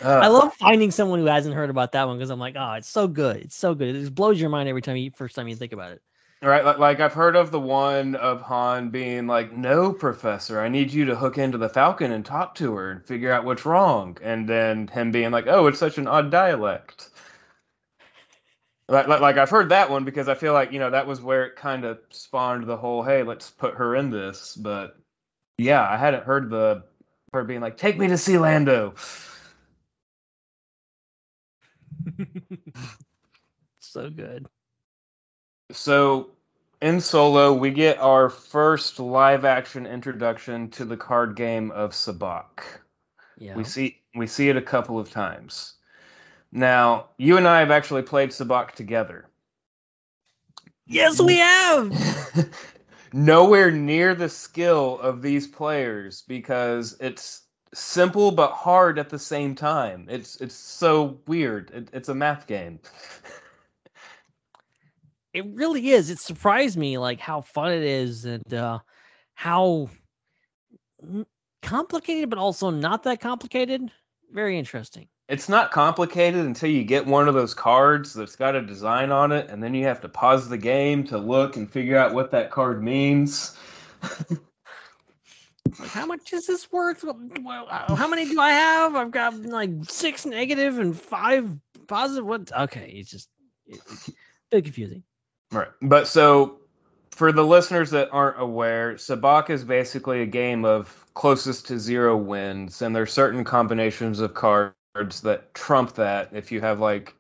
I 0.02 0.26
Uh, 0.26 0.28
love 0.28 0.52
finding 0.54 0.90
someone 0.90 1.20
who 1.20 1.26
hasn't 1.26 1.54
heard 1.54 1.70
about 1.70 1.92
that 1.92 2.08
one 2.08 2.16
because 2.18 2.30
I'm 2.30 2.40
like, 2.40 2.56
oh, 2.58 2.72
it's 2.72 2.88
so 2.88 3.06
good. 3.06 3.36
It's 3.36 3.54
so 3.56 3.74
good. 3.74 3.94
It 3.94 4.00
just 4.00 4.14
blows 4.14 4.40
your 4.40 4.50
mind 4.50 4.68
every 4.68 4.82
time 4.82 4.96
you 4.96 5.10
first 5.12 5.36
time 5.36 5.46
you 5.48 5.54
think 5.54 5.72
about 5.72 5.92
it. 5.92 6.02
Right, 6.42 6.78
like, 6.78 7.00
I've 7.00 7.14
heard 7.14 7.36
of 7.36 7.52
the 7.52 7.60
one 7.60 8.16
of 8.16 8.42
Han 8.42 8.90
being 8.90 9.26
like, 9.28 9.52
"No, 9.52 9.94
Professor, 9.94 10.60
I 10.60 10.68
need 10.68 10.92
you 10.92 11.06
to 11.06 11.16
hook 11.16 11.38
into 11.38 11.56
the 11.56 11.70
Falcon 11.70 12.12
and 12.12 12.26
talk 12.26 12.54
to 12.56 12.74
her 12.74 12.90
and 12.90 13.02
figure 13.06 13.32
out 13.32 13.44
what's 13.46 13.64
wrong," 13.64 14.18
and 14.20 14.46
then 14.46 14.88
him 14.88 15.10
being 15.10 15.30
like, 15.30 15.46
"Oh, 15.46 15.68
it's 15.68 15.78
such 15.78 15.96
an 15.96 16.06
odd 16.06 16.30
dialect." 16.30 17.08
Like, 18.88 19.06
like, 19.06 19.20
like 19.20 19.36
I've 19.38 19.50
heard 19.50 19.70
that 19.70 19.90
one 19.90 20.04
because 20.04 20.28
I 20.28 20.34
feel 20.34 20.52
like 20.52 20.72
you 20.72 20.78
know 20.78 20.90
that 20.90 21.06
was 21.06 21.20
where 21.20 21.46
it 21.46 21.56
kind 21.56 21.84
of 21.84 21.98
spawned 22.10 22.64
the 22.66 22.76
whole, 22.76 23.02
"Hey, 23.02 23.22
let's 23.22 23.50
put 23.50 23.74
her 23.76 23.94
in 23.96 24.10
this." 24.10 24.56
But 24.56 24.96
yeah, 25.58 25.88
I 25.88 25.98
hadn't 25.98 26.24
heard 26.24 26.50
the 26.50 26.84
her 27.34 27.44
being 27.44 27.62
like, 27.62 27.78
"Take 27.78 27.98
me 27.98 28.08
to 28.08 28.18
see 28.18 28.38
Lando." 28.38 28.94
so 33.80 34.10
good. 34.10 34.48
So 35.72 36.30
in 36.80 37.00
Solo, 37.00 37.52
we 37.54 37.70
get 37.70 37.98
our 37.98 38.28
first 38.28 39.00
live 39.00 39.44
action 39.44 39.86
introduction 39.86 40.70
to 40.70 40.84
the 40.84 40.96
card 40.96 41.36
game 41.36 41.70
of 41.70 41.92
Sabacc. 41.92 42.60
Yeah. 43.38 43.56
We 43.56 43.64
see 43.64 44.00
we 44.14 44.26
see 44.26 44.48
it 44.48 44.56
a 44.56 44.62
couple 44.62 44.98
of 44.98 45.10
times. 45.10 45.74
Now, 46.52 47.06
you 47.16 47.38
and 47.38 47.48
I 47.48 47.60
have 47.60 47.70
actually 47.70 48.02
played 48.02 48.30
Sabacc 48.30 48.72
together. 48.72 49.26
yes, 50.86 51.20
we 51.20 51.38
have. 51.38 52.50
Nowhere 53.14 53.70
near 53.70 54.14
the 54.14 54.28
skill 54.28 54.98
of 54.98 55.22
these 55.22 55.46
players 55.46 56.22
because 56.28 56.96
it's 57.00 57.42
simple 57.72 58.32
but 58.32 58.52
hard 58.52 58.98
at 58.98 59.08
the 59.08 59.18
same 59.18 59.54
time. 59.54 60.06
It's 60.10 60.36
it's 60.40 60.54
so 60.54 61.18
weird. 61.26 61.70
It, 61.70 61.88
it's 61.92 62.08
a 62.08 62.14
math 62.14 62.46
game. 62.46 62.80
It 65.34 65.46
really 65.54 65.90
is. 65.90 66.10
It 66.10 66.18
surprised 66.18 66.76
me 66.76 66.98
like 66.98 67.18
how 67.20 67.40
fun 67.40 67.72
it 67.72 67.82
is 67.82 68.24
and 68.24 68.52
uh 68.54 68.78
how 69.34 69.88
complicated 71.62 72.28
but 72.30 72.38
also 72.38 72.70
not 72.70 73.02
that 73.04 73.20
complicated. 73.20 73.90
Very 74.30 74.58
interesting. 74.58 75.08
it's 75.28 75.48
not 75.48 75.70
complicated 75.70 76.44
until 76.44 76.70
you 76.70 76.84
get 76.84 77.06
one 77.06 77.28
of 77.28 77.34
those 77.34 77.54
cards 77.54 78.12
that's 78.14 78.36
got 78.36 78.54
a 78.54 78.62
design 78.62 79.10
on 79.10 79.32
it, 79.32 79.48
and 79.50 79.62
then 79.62 79.74
you 79.74 79.84
have 79.84 80.00
to 80.02 80.08
pause 80.08 80.48
the 80.48 80.58
game 80.58 81.04
to 81.04 81.18
look 81.18 81.56
and 81.56 81.70
figure 81.70 81.96
out 81.96 82.12
what 82.14 82.30
that 82.32 82.50
card 82.50 82.82
means. 82.82 83.56
Like, 85.78 85.88
how 85.88 86.04
much 86.04 86.32
is 86.34 86.46
this 86.46 86.70
worth? 86.70 87.02
Well, 87.04 87.66
uh, 87.70 87.94
how 87.94 88.06
many 88.06 88.26
do 88.26 88.38
I 88.38 88.50
have? 88.50 88.94
I've 88.94 89.10
got 89.10 89.34
like 89.42 89.70
six 89.84 90.26
negative 90.26 90.78
and 90.78 90.94
five 90.98 91.48
positive. 91.86 92.26
What? 92.26 92.52
Okay, 92.52 92.92
it's 92.96 93.10
just 93.10 93.30
it, 93.66 93.80
it's 93.90 94.08
a 94.08 94.12
bit 94.50 94.64
confusing. 94.64 95.02
Right. 95.52 95.68
But 95.82 96.08
so, 96.08 96.58
for 97.10 97.30
the 97.30 97.44
listeners 97.44 97.90
that 97.90 98.08
aren't 98.10 98.40
aware, 98.40 98.94
Sabacc 98.94 99.50
is 99.50 99.64
basically 99.64 100.22
a 100.22 100.26
game 100.26 100.64
of 100.64 101.06
closest 101.14 101.66
to 101.68 101.78
zero 101.78 102.16
wins, 102.16 102.80
and 102.82 102.96
there's 102.96 103.12
certain 103.12 103.44
combinations 103.44 104.20
of 104.20 104.34
cards 104.34 104.74
that 105.22 105.54
trump 105.54 105.94
that. 105.94 106.30
If 106.32 106.50
you 106.50 106.60
have 106.62 106.80
like, 106.80 107.14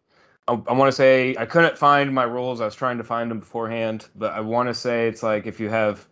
I, 0.48 0.52
I 0.52 0.72
want 0.72 0.88
to 0.88 0.92
say 0.92 1.36
I 1.38 1.44
couldn't 1.44 1.76
find 1.76 2.14
my 2.14 2.24
rules. 2.24 2.60
I 2.60 2.64
was 2.64 2.74
trying 2.74 2.98
to 2.98 3.04
find 3.04 3.30
them 3.30 3.40
beforehand, 3.40 4.08
but 4.16 4.32
I 4.32 4.40
want 4.40 4.68
to 4.68 4.74
say 4.74 5.08
it's 5.08 5.22
like 5.22 5.46
if 5.46 5.60
you 5.60 5.68
have 5.68 6.06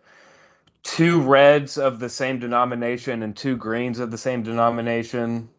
two 0.83 1.21
reds 1.21 1.77
of 1.77 1.99
the 1.99 2.09
same 2.09 2.39
denomination 2.39 3.23
and 3.23 3.35
two 3.35 3.55
greens 3.55 3.99
of 3.99 4.11
the 4.11 4.17
same 4.17 4.43
denomination, 4.43 5.49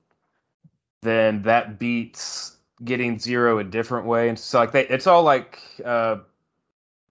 then 1.02 1.42
that 1.42 1.78
beats 1.78 2.56
getting 2.84 3.18
zero 3.18 3.58
a 3.58 3.64
different 3.64 4.06
way. 4.06 4.28
And 4.28 4.38
so 4.38 4.58
like 4.58 4.72
they, 4.72 4.86
it's 4.86 5.06
all 5.06 5.22
like 5.22 5.60
uh, 5.84 6.18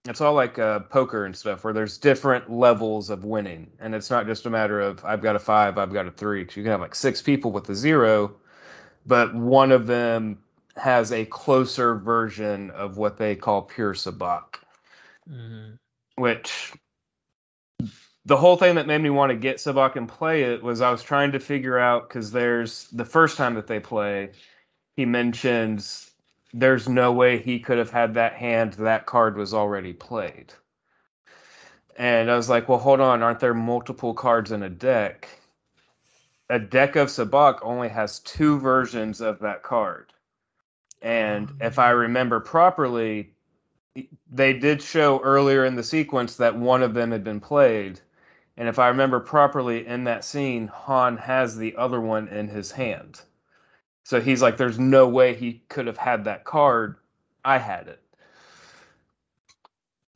it's 0.06 0.20
all 0.20 0.34
like 0.34 0.58
uh, 0.58 0.80
poker 0.80 1.24
and 1.26 1.36
stuff 1.36 1.64
where 1.64 1.72
there's 1.72 1.98
different 1.98 2.50
levels 2.50 3.10
of 3.10 3.24
winning, 3.24 3.70
and 3.80 3.94
it's 3.94 4.10
not 4.10 4.26
just 4.26 4.46
a 4.46 4.50
matter 4.50 4.80
of 4.80 5.04
I've 5.04 5.22
got 5.22 5.36
a 5.36 5.38
five, 5.40 5.78
I've 5.78 5.92
got 5.92 6.06
a 6.06 6.10
three. 6.10 6.40
you 6.40 6.46
can 6.46 6.66
have 6.66 6.80
like 6.80 6.94
six 6.94 7.22
people 7.22 7.52
with 7.52 7.68
a 7.70 7.74
zero, 7.74 8.34
but 9.06 9.34
one 9.34 9.72
of 9.72 9.86
them 9.86 10.38
has 10.76 11.12
a 11.12 11.24
closer 11.26 11.94
version 11.96 12.70
of 12.70 12.96
what 12.96 13.18
they 13.18 13.36
call 13.36 13.62
pure 13.62 13.94
sabacc 13.94 14.56
Mhm. 15.30 15.78
which 16.16 16.72
the 18.24 18.36
whole 18.36 18.56
thing 18.56 18.76
that 18.76 18.86
made 18.86 19.00
me 19.00 19.10
want 19.10 19.30
to 19.30 19.36
get 19.36 19.56
Sabacc 19.56 19.96
and 19.96 20.08
play 20.08 20.44
it 20.44 20.62
was 20.62 20.80
I 20.80 20.90
was 20.90 21.02
trying 21.02 21.32
to 21.32 21.40
figure 21.40 21.78
out 21.78 22.08
because 22.08 22.30
there's 22.30 22.88
the 22.90 23.04
first 23.04 23.36
time 23.36 23.54
that 23.54 23.66
they 23.66 23.80
play, 23.80 24.32
he 24.96 25.04
mentions 25.06 26.11
there's 26.52 26.88
no 26.88 27.12
way 27.12 27.38
he 27.38 27.60
could 27.60 27.78
have 27.78 27.90
had 27.90 28.14
that 28.14 28.34
hand. 28.34 28.74
That 28.74 29.06
card 29.06 29.36
was 29.36 29.54
already 29.54 29.92
played. 29.92 30.52
And 31.96 32.30
I 32.30 32.36
was 32.36 32.48
like, 32.48 32.68
well, 32.68 32.78
hold 32.78 33.00
on. 33.00 33.22
Aren't 33.22 33.40
there 33.40 33.54
multiple 33.54 34.14
cards 34.14 34.52
in 34.52 34.62
a 34.62 34.70
deck? 34.70 35.28
A 36.50 36.58
deck 36.58 36.96
of 36.96 37.08
Sabacc 37.08 37.60
only 37.62 37.88
has 37.88 38.20
two 38.20 38.58
versions 38.58 39.20
of 39.20 39.38
that 39.40 39.62
card. 39.62 40.12
And 41.00 41.48
oh, 41.50 41.66
if 41.66 41.78
I 41.78 41.90
remember 41.90 42.40
properly, 42.40 43.34
they 44.30 44.52
did 44.52 44.82
show 44.82 45.20
earlier 45.22 45.64
in 45.64 45.74
the 45.74 45.82
sequence 45.82 46.36
that 46.36 46.56
one 46.56 46.82
of 46.82 46.94
them 46.94 47.10
had 47.10 47.24
been 47.24 47.40
played. 47.40 48.00
And 48.56 48.68
if 48.68 48.78
I 48.78 48.88
remember 48.88 49.20
properly, 49.20 49.86
in 49.86 50.04
that 50.04 50.24
scene, 50.24 50.68
Han 50.68 51.16
has 51.16 51.56
the 51.56 51.76
other 51.76 52.00
one 52.00 52.28
in 52.28 52.48
his 52.48 52.70
hand. 52.70 53.20
So 54.04 54.20
he's 54.20 54.42
like, 54.42 54.56
there's 54.56 54.78
no 54.78 55.08
way 55.08 55.34
he 55.34 55.62
could 55.68 55.86
have 55.86 55.98
had 55.98 56.24
that 56.24 56.44
card. 56.44 56.96
I 57.44 57.58
had 57.58 57.88
it. 57.88 58.00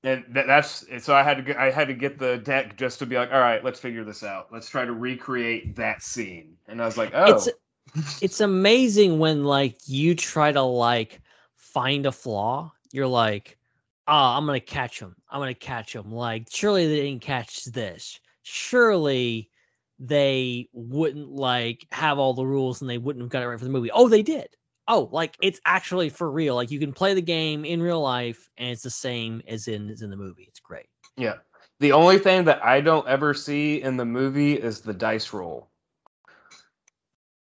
and 0.03 0.25
that, 0.29 0.47
that's 0.47 0.85
so 1.05 1.15
I 1.15 1.23
had 1.23 1.37
to 1.39 1.43
get, 1.43 1.57
I 1.57 1.71
had 1.71 1.89
to 1.89 1.95
get 1.95 2.19
the 2.19 2.39
deck 2.39 2.77
just 2.77 3.01
to 3.01 3.07
be 3.07 3.17
like, 3.17 3.33
all 3.33 3.41
right, 3.41 3.63
let's 3.65 3.81
figure 3.81 4.05
this 4.05 4.23
out. 4.23 4.53
Let's 4.53 4.69
try 4.69 4.85
to 4.85 4.93
recreate 4.93 5.77
that 5.77 6.03
scene. 6.03 6.57
And 6.69 6.81
I 6.81 6.87
was 6.87 6.97
like, 6.97 7.11
oh, 7.15 7.49
It's 7.95 8.23
it's 8.23 8.41
amazing 8.41 9.19
when 9.19 9.45
like 9.45 9.77
you 9.87 10.15
try 10.15 10.53
to 10.53 10.63
like 10.63 11.21
find 11.57 12.07
a 12.07 12.13
flaw. 12.13 12.73
You're 12.93 13.07
like, 13.07 13.59
ah, 14.07 14.37
I'm 14.37 14.47
gonna 14.47 14.61
catch 14.61 15.01
him. 15.01 15.17
I'm 15.31 15.41
gonna 15.41 15.55
catch 15.55 15.95
him. 15.95 16.13
Like, 16.13 16.49
surely 16.51 16.87
they 16.87 17.01
didn't 17.03 17.23
catch 17.23 17.65
this. 17.67 18.21
Surely 18.43 19.51
they 19.99 20.69
wouldn't 20.73 21.31
like 21.31 21.87
have 21.91 22.19
all 22.19 22.35
the 22.35 22.47
rules 22.47 22.81
and 22.81 22.91
they 22.91 22.99
wouldn't 22.99 23.23
have 23.23 23.31
got 23.31 23.43
it 23.43 23.49
right 23.49 23.59
for 23.59 23.65
the 23.65 23.71
movie. 23.71 23.91
Oh, 23.93 24.09
they 24.09 24.23
did. 24.23 24.49
Oh, 24.89 25.09
like 25.11 25.37
it's 25.43 25.61
actually 25.65 26.11
for 26.11 26.31
real. 26.31 26.55
Like 26.55 26.71
you 26.71 26.79
can 26.79 26.93
play 26.93 27.15
the 27.15 27.23
game 27.23 27.65
in 27.65 27.83
real 27.83 28.01
life 28.01 28.49
and 28.57 28.71
it's 28.71 28.83
the 28.83 28.91
same 28.91 29.43
as 29.49 29.69
in 29.69 29.91
as 29.91 30.03
in 30.03 30.11
the 30.11 30.17
movie. 30.17 30.45
It's 30.49 30.61
great. 30.61 30.87
yeah. 31.17 31.35
The 31.81 31.93
only 31.93 32.19
thing 32.19 32.45
that 32.45 32.65
I 32.65 32.81
don't 32.81 33.07
ever 33.07 33.35
see 33.35 33.83
in 33.83 33.97
the 33.97 34.05
movie 34.05 34.55
is 34.55 34.81
the 34.81 34.95
dice 34.95 35.33
roll. 35.33 35.69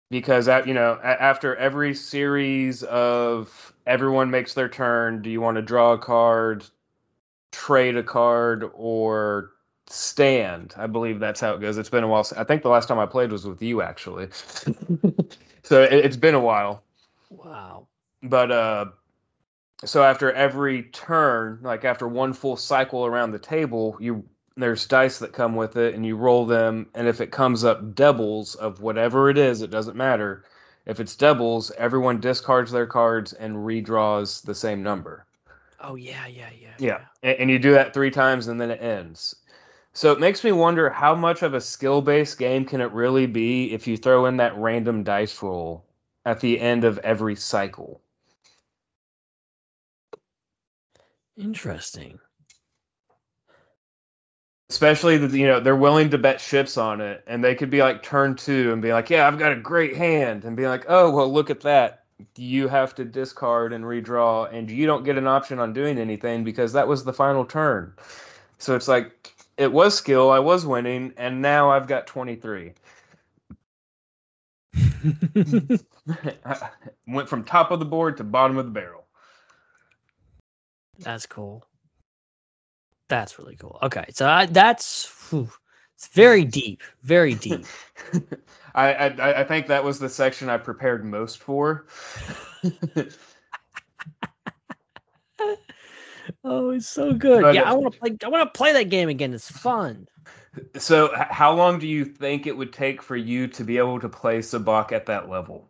Because 0.10 0.48
you 0.66 0.74
know, 0.74 1.00
after 1.04 1.56
every 1.56 1.94
series 1.94 2.84
of 2.84 3.74
everyone 3.86 4.32
makes 4.32 4.54
their 4.54 4.70
turn, 4.70 5.22
do 5.22 5.30
you 5.30 5.42
want 5.42 5.58
to 5.58 5.62
draw 5.62 5.94
a 5.94 5.98
card, 5.98 6.64
trade 7.52 7.98
a 7.98 8.04
card, 8.04 8.70
or 8.76 9.52
stand? 9.88 10.74
I 10.78 10.88
believe 10.88 11.20
that's 11.20 11.40
how 11.42 11.54
it 11.54 11.62
goes. 11.62 11.78
It's 11.78 11.90
been 11.90 12.04
a 12.04 12.08
while. 12.08 12.26
I 12.38 12.44
think 12.44 12.64
the 12.64 12.70
last 12.70 12.88
time 12.88 13.00
I 13.00 13.06
played 13.06 13.32
was 13.32 13.46
with 13.46 13.62
you 13.62 13.82
actually. 13.82 14.30
so 15.64 15.82
it, 15.84 15.94
it's 15.94 16.18
been 16.18 16.36
a 16.36 16.40
while. 16.40 16.84
Wow. 17.30 17.88
but 18.24 18.52
uh 18.52 18.86
so 19.84 20.04
after 20.04 20.32
every 20.32 20.84
turn 20.84 21.60
like 21.62 21.84
after 21.84 22.08
one 22.08 22.34
full 22.34 22.56
cycle 22.56 23.06
around 23.06 23.32
the 23.32 23.40
table 23.40 23.98
you 24.00 24.24
there's 24.58 24.86
dice 24.88 25.20
that 25.20 25.34
come 25.34 25.56
with 25.56 25.76
it 25.76 25.96
and 25.96 26.06
you 26.06 26.16
roll 26.16 26.46
them 26.46 26.88
and 26.96 27.08
if 27.08 27.20
it 27.20 27.32
comes 27.32 27.64
up 27.64 27.94
doubles 27.96 28.56
of 28.56 28.82
whatever 28.82 29.30
it 29.30 29.38
is 29.38 29.62
it 29.62 29.70
doesn't 29.72 29.98
matter 29.98 30.46
if 30.86 31.00
it's 31.00 31.16
doubles 31.16 31.72
everyone 31.78 32.20
discards 32.20 32.72
their 32.72 32.88
cards 32.88 33.34
and 33.34 33.56
redraws 33.56 34.42
the 34.44 34.56
same 34.56 34.82
number 34.84 35.26
Oh 35.82 35.96
yeah, 35.96 36.26
yeah, 36.26 36.50
yeah. 36.60 36.74
yeah 36.80 37.02
and, 37.22 37.40
and 37.40 37.52
you 37.52 37.60
do 37.60 37.74
that 37.74 37.94
three 37.94 38.12
times 38.12 38.48
and 38.48 38.62
then 38.62 38.72
it 38.72 38.82
ends 38.82 39.36
so 39.96 40.12
it 40.12 40.20
makes 40.20 40.44
me 40.44 40.52
wonder 40.52 40.92
how 40.92 41.16
much 41.16 41.42
of 41.42 41.56
a 41.56 41.62
skill-based 41.62 42.38
game 42.38 42.66
can 42.66 42.82
it 42.82 42.92
really 42.92 43.26
be 43.26 43.74
if 43.74 43.88
you 43.88 43.98
throw 43.98 44.28
in 44.28 44.38
that 44.38 44.56
random 44.58 45.04
dice 45.04 45.42
roll 45.42 45.84
at 46.26 46.40
the 46.42 46.60
end 46.60 46.84
of 46.84 47.00
every 47.00 47.36
cycle? 47.36 48.02
Interesting. 51.38 52.20
especially 54.70 55.18
that 55.18 55.32
you 55.32 55.46
know 55.46 55.60
they're 55.60 55.76
willing 55.76 56.10
to 56.10 56.18
bet 56.18 56.42
ships 56.42 56.78
on 56.78 57.00
it 57.00 57.24
and 57.28 57.44
they 57.44 57.54
could 57.54 57.70
be 57.70 57.82
like 57.82 58.02
turn 58.02 58.36
two 58.36 58.74
and 58.74 58.82
be 58.82 58.92
like 58.92 59.10
yeah 59.10 59.28
i've 59.28 59.38
got 59.38 59.52
a 59.52 59.56
great 59.56 59.96
hand 59.96 60.44
and 60.44 60.58
be 60.58 60.68
like 60.68 60.86
oh 60.88 61.12
well 61.12 61.32
look 61.32 61.50
at 61.50 61.62
that. 61.62 62.06
You 62.38 62.70
have 62.70 62.96
to 62.96 63.06
discard 63.06 63.74
and 63.74 63.84
redraw 63.84 64.52
and 64.52 64.72
you 64.72 64.86
don't 64.86 65.04
get 65.04 65.18
an 65.18 65.28
option 65.28 65.60
on 65.60 65.74
doing 65.74 65.98
anything 65.98 66.44
because 66.46 66.74
that 66.74 66.88
was 66.88 67.04
the 67.04 67.14
final 67.14 67.46
turn. 67.46 67.94
So 68.58 68.76
it's 68.76 68.88
like 68.88 69.35
it 69.58 69.72
was 69.72 69.96
skill 69.98 70.30
i 70.32 70.40
was 70.40 70.66
winning 70.66 71.14
and 71.18 71.42
now 71.42 71.70
i've 71.70 71.88
got 71.88 72.08
23 72.08 72.74
went 77.08 77.30
from 77.30 77.44
top 77.44 77.72
of 77.72 77.80
the 77.80 77.86
board 77.86 78.18
to 78.18 78.24
bottom 78.24 78.58
of 78.58 78.66
the 78.66 78.72
barrel 78.72 79.06
That's 81.00 81.26
cool. 81.26 81.66
That's 83.08 83.38
really 83.38 83.56
cool. 83.56 83.78
Okay, 83.84 84.06
so 84.10 84.28
I, 84.28 84.46
that's 84.48 85.30
whew, 85.30 85.50
it's 85.96 86.08
very 86.08 86.44
deep, 86.44 86.82
very 87.04 87.36
deep. 87.36 87.66
I, 88.76 88.94
I 88.94 89.42
I 89.42 89.44
think 89.44 89.68
that 89.68 89.84
was 89.84 90.00
the 90.00 90.10
section 90.10 90.50
I 90.50 90.58
prepared 90.58 91.06
most 91.06 91.38
for. 91.38 91.86
oh, 96.46 96.70
it's 96.70 96.88
so 96.88 97.14
good. 97.14 97.42
But, 97.42 97.56
yeah, 97.56 97.64
I 97.64 97.74
want 97.74 97.94
to 97.94 98.00
play. 98.00 98.18
I 98.24 98.30
want 98.30 98.54
to 98.54 98.58
play 98.58 98.74
that 98.74 98.90
game 98.90 99.10
again. 99.10 99.34
It's 99.34 99.52
fun. 99.52 100.08
So, 100.78 101.12
h- 101.16 101.28
how 101.30 101.54
long 101.54 101.80
do 101.80 101.88
you 101.88 102.06
think 102.06 102.48
it 102.48 102.56
would 102.56 102.72
take 102.72 103.02
for 103.02 103.16
you 103.16 103.48
to 103.48 103.64
be 103.64 103.78
able 103.78 104.00
to 104.00 104.10
play 104.10 104.40
Sabacc 104.40 104.92
at 104.92 105.08
that 105.08 105.30
level? 105.30 105.68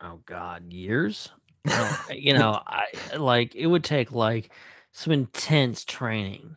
Oh 0.00 0.20
God, 0.26 0.72
years. 0.72 1.30
I 1.66 1.96
you 2.12 2.32
know, 2.32 2.60
I 2.66 2.86
like 3.16 3.54
it 3.54 3.66
would 3.66 3.84
take 3.84 4.12
like 4.12 4.50
some 4.92 5.12
intense 5.12 5.84
training. 5.84 6.56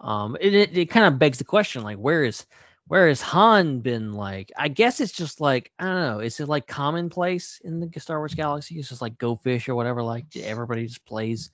Um, 0.00 0.36
it 0.40 0.54
it, 0.54 0.76
it 0.76 0.86
kind 0.86 1.06
of 1.06 1.18
begs 1.18 1.38
the 1.38 1.44
question, 1.44 1.82
like, 1.82 1.98
where 1.98 2.24
is 2.24 2.46
where 2.88 3.08
has 3.08 3.20
Han 3.20 3.80
been? 3.80 4.12
Like, 4.12 4.50
I 4.56 4.68
guess 4.68 5.00
it's 5.00 5.12
just 5.12 5.40
like 5.40 5.72
I 5.78 5.84
don't 5.84 6.00
know. 6.00 6.18
Is 6.20 6.40
it 6.40 6.48
like 6.48 6.66
commonplace 6.66 7.60
in 7.64 7.80
the 7.80 8.00
Star 8.00 8.18
Wars 8.18 8.34
galaxy? 8.34 8.78
It's 8.78 8.88
just 8.88 9.02
like 9.02 9.18
Go 9.18 9.36
Fish 9.36 9.68
or 9.68 9.74
whatever. 9.74 10.02
Like 10.02 10.24
everybody 10.36 10.86
just 10.86 11.04
plays. 11.04 11.50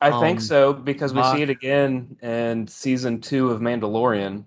I 0.00 0.10
think 0.20 0.38
Um, 0.38 0.40
so 0.40 0.72
because 0.72 1.12
we 1.12 1.22
see 1.22 1.42
it 1.42 1.50
again 1.50 2.16
in 2.22 2.66
season 2.68 3.20
two 3.20 3.50
of 3.50 3.60
Mandalorian. 3.60 4.44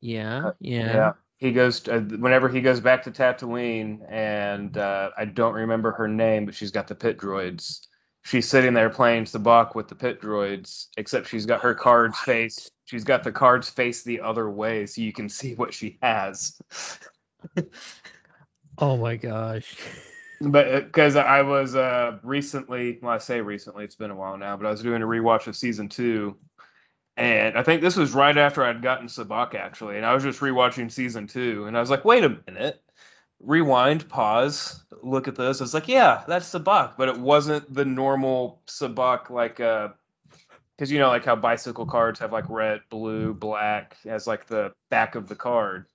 Yeah, 0.00 0.52
yeah. 0.60 0.92
Yeah, 0.94 1.12
he 1.38 1.52
goes 1.52 1.80
to, 1.80 1.96
uh, 1.96 2.00
whenever 2.00 2.48
he 2.48 2.60
goes 2.60 2.80
back 2.80 3.02
to 3.04 3.10
Tatooine, 3.10 4.00
and 4.08 4.76
uh, 4.78 5.10
I 5.16 5.24
don't 5.24 5.54
remember 5.54 5.92
her 5.92 6.06
name, 6.08 6.44
but 6.46 6.54
she's 6.54 6.70
got 6.70 6.86
the 6.86 6.94
pit 6.94 7.18
droids. 7.18 7.86
She's 8.24 8.48
sitting 8.48 8.74
there 8.74 8.90
playing 8.90 9.24
Sabacc 9.24 9.74
with 9.74 9.88
the 9.88 9.94
pit 9.94 10.20
droids, 10.20 10.88
except 10.96 11.28
she's 11.28 11.46
got 11.46 11.62
her 11.62 11.74
cards 11.86 12.18
face. 12.18 12.70
She's 12.84 13.04
got 13.04 13.24
the 13.24 13.32
cards 13.32 13.68
face 13.68 14.02
the 14.04 14.20
other 14.20 14.48
way, 14.50 14.86
so 14.86 15.00
you 15.00 15.12
can 15.12 15.28
see 15.28 15.54
what 15.54 15.74
she 15.74 15.98
has. 16.02 16.60
Oh 18.78 18.96
my 18.96 19.16
gosh. 19.16 19.76
But 20.40 20.86
because 20.86 21.16
I 21.16 21.42
was 21.42 21.74
uh, 21.74 22.18
recently, 22.22 22.98
well, 23.00 23.12
I 23.12 23.18
say 23.18 23.40
recently, 23.40 23.84
it's 23.84 23.94
been 23.94 24.10
a 24.10 24.14
while 24.14 24.36
now, 24.36 24.56
but 24.56 24.66
I 24.66 24.70
was 24.70 24.82
doing 24.82 25.02
a 25.02 25.06
rewatch 25.06 25.46
of 25.46 25.56
season 25.56 25.88
two, 25.88 26.36
and 27.16 27.56
I 27.56 27.62
think 27.62 27.80
this 27.80 27.96
was 27.96 28.12
right 28.12 28.36
after 28.36 28.62
I'd 28.62 28.82
gotten 28.82 29.06
Sabacc 29.06 29.54
actually, 29.54 29.96
and 29.96 30.04
I 30.04 30.12
was 30.12 30.22
just 30.22 30.40
rewatching 30.40 30.92
season 30.92 31.26
two, 31.26 31.64
and 31.64 31.76
I 31.76 31.80
was 31.80 31.88
like, 31.88 32.04
wait 32.04 32.24
a 32.24 32.36
minute, 32.46 32.82
rewind, 33.40 34.08
pause, 34.08 34.84
look 35.02 35.26
at 35.26 35.36
this. 35.36 35.60
It's 35.62 35.72
like, 35.72 35.88
yeah, 35.88 36.24
that's 36.28 36.52
Sabacc, 36.52 36.94
but 36.98 37.08
it 37.08 37.18
wasn't 37.18 37.72
the 37.72 37.86
normal 37.86 38.60
Sabacc 38.66 39.30
like 39.30 39.58
uh, 39.60 39.88
because 40.76 40.92
you 40.92 40.98
know 40.98 41.08
like 41.08 41.24
how 41.24 41.36
bicycle 41.36 41.86
cards 41.86 42.20
have 42.20 42.32
like 42.32 42.48
red, 42.50 42.82
blue, 42.90 43.32
black 43.32 43.96
as 44.04 44.26
like 44.26 44.46
the 44.46 44.72
back 44.90 45.14
of 45.14 45.28
the 45.28 45.36
card, 45.36 45.86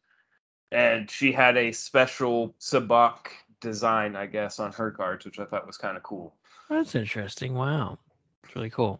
and 0.71 1.11
she 1.11 1.31
had 1.31 1.57
a 1.57 1.71
special 1.71 2.55
Sabacc 2.59 3.27
design, 3.61 4.15
I 4.15 4.25
guess, 4.25 4.59
on 4.59 4.73
her 4.73 4.91
cards, 4.91 5.25
which 5.25 5.39
I 5.39 5.45
thought 5.45 5.65
was 5.65 5.77
kind 5.77 5.95
of 5.95 6.03
cool. 6.03 6.35
That's 6.69 6.95
interesting. 6.95 7.53
Wow. 7.53 7.97
It's 8.43 8.55
really 8.55 8.69
cool. 8.69 8.99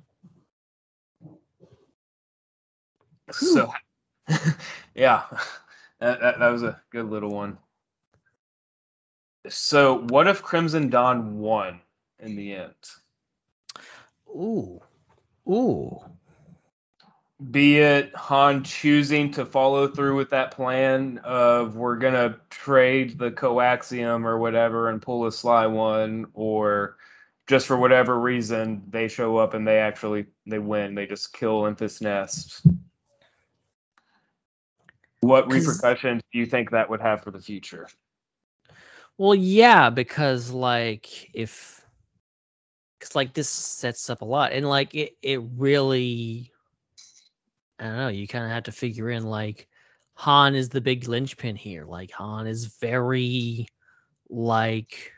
So, 3.32 3.72
yeah, 4.96 5.24
that, 6.00 6.20
that, 6.22 6.40
that 6.40 6.50
was 6.50 6.64
a 6.64 6.80
good 6.92 7.10
little 7.10 7.32
one. 7.32 7.58
So, 9.50 10.00
what 10.08 10.28
if 10.28 10.42
Crimson 10.42 10.90
Dawn 10.90 11.40
won 11.40 11.82
in 12.20 12.36
the 12.36 12.54
end? 12.54 12.76
Ooh. 14.30 14.80
Ooh. 15.50 16.00
Be 17.50 17.80
it 17.80 18.16
Han 18.16 18.64
choosing 18.64 19.32
to 19.32 19.46
follow 19.46 19.88
through 19.88 20.16
with 20.16 20.30
that 20.30 20.52
plan 20.52 21.18
of 21.24 21.76
we're 21.76 21.96
gonna 21.96 22.38
trade 22.52 23.18
the 23.18 23.32
coaxium 23.32 24.26
or 24.26 24.38
whatever 24.38 24.90
and 24.90 25.02
pull 25.02 25.26
a 25.26 25.32
sly 25.32 25.66
one, 25.66 26.28
or 26.34 26.98
just 27.48 27.66
for 27.66 27.78
whatever 27.78 28.20
reason 28.20 28.84
they 28.90 29.08
show 29.08 29.38
up 29.38 29.56
and 29.56 29.68
they 29.68 29.80
actually 29.80 30.28
they 30.46 30.60
win. 30.60 30.94
They 30.94 31.08
just 31.08 31.34
kill 31.34 31.64
Enfys 31.64 32.00
Nest. 32.02 32.62
What 35.22 35.52
repercussions 35.52 36.22
do 36.32 36.40
you 36.40 36.46
think 36.46 36.72
that 36.72 36.90
would 36.90 37.02
have 37.02 37.24
for 37.24 37.32
the 37.32 37.40
future? 37.40 37.88
Well, 39.18 39.36
yeah, 39.36 39.90
because 39.90 40.52
like 40.52 41.32
if 41.34 41.84
because 43.00 43.16
like 43.16 43.34
this 43.34 43.50
sets 43.50 44.10
up 44.12 44.22
a 44.22 44.26
lot 44.26 44.52
and 44.52 44.70
like 44.70 44.94
it 44.94 45.18
it 45.22 45.42
really 45.56 46.52
I 47.82 47.86
don't 47.86 47.98
know, 47.98 48.08
you 48.10 48.28
kind 48.28 48.46
of 48.46 48.52
have 48.52 48.64
to 48.64 48.72
figure 48.72 49.10
in 49.10 49.24
like 49.24 49.68
Han 50.14 50.54
is 50.54 50.70
the 50.70 50.82
big 50.82 51.08
linchpin 51.08 51.56
here. 51.56 51.84
Like 51.84 52.12
Han 52.12 52.46
is 52.46 52.66
very 52.80 53.68
like 54.30 55.12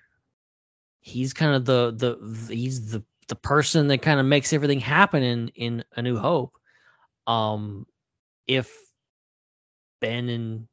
he's 1.02 1.34
kind 1.34 1.54
of 1.56 1.66
the 1.66 1.92
the 1.92 2.54
he's 2.54 2.90
the 2.92 3.04
the 3.28 3.36
person 3.36 3.88
that 3.88 4.02
kind 4.02 4.20
of 4.20 4.26
makes 4.26 4.54
everything 4.54 4.80
happen 4.80 5.24
in 5.24 5.50
in 5.56 5.84
A 5.98 6.02
New 6.02 6.18
Hope. 6.18 6.58
Um 7.28 7.86
if 8.48 8.74
Ben 10.00 10.30
and 10.30 10.68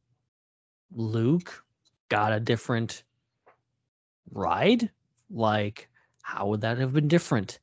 Luke 0.93 1.64
got 2.09 2.32
a 2.32 2.41
different 2.41 3.03
ride, 4.30 4.91
like 5.28 5.88
how 6.22 6.47
would 6.47 6.61
that 6.61 6.78
have 6.78 6.93
been 6.93 7.09
different? 7.09 7.59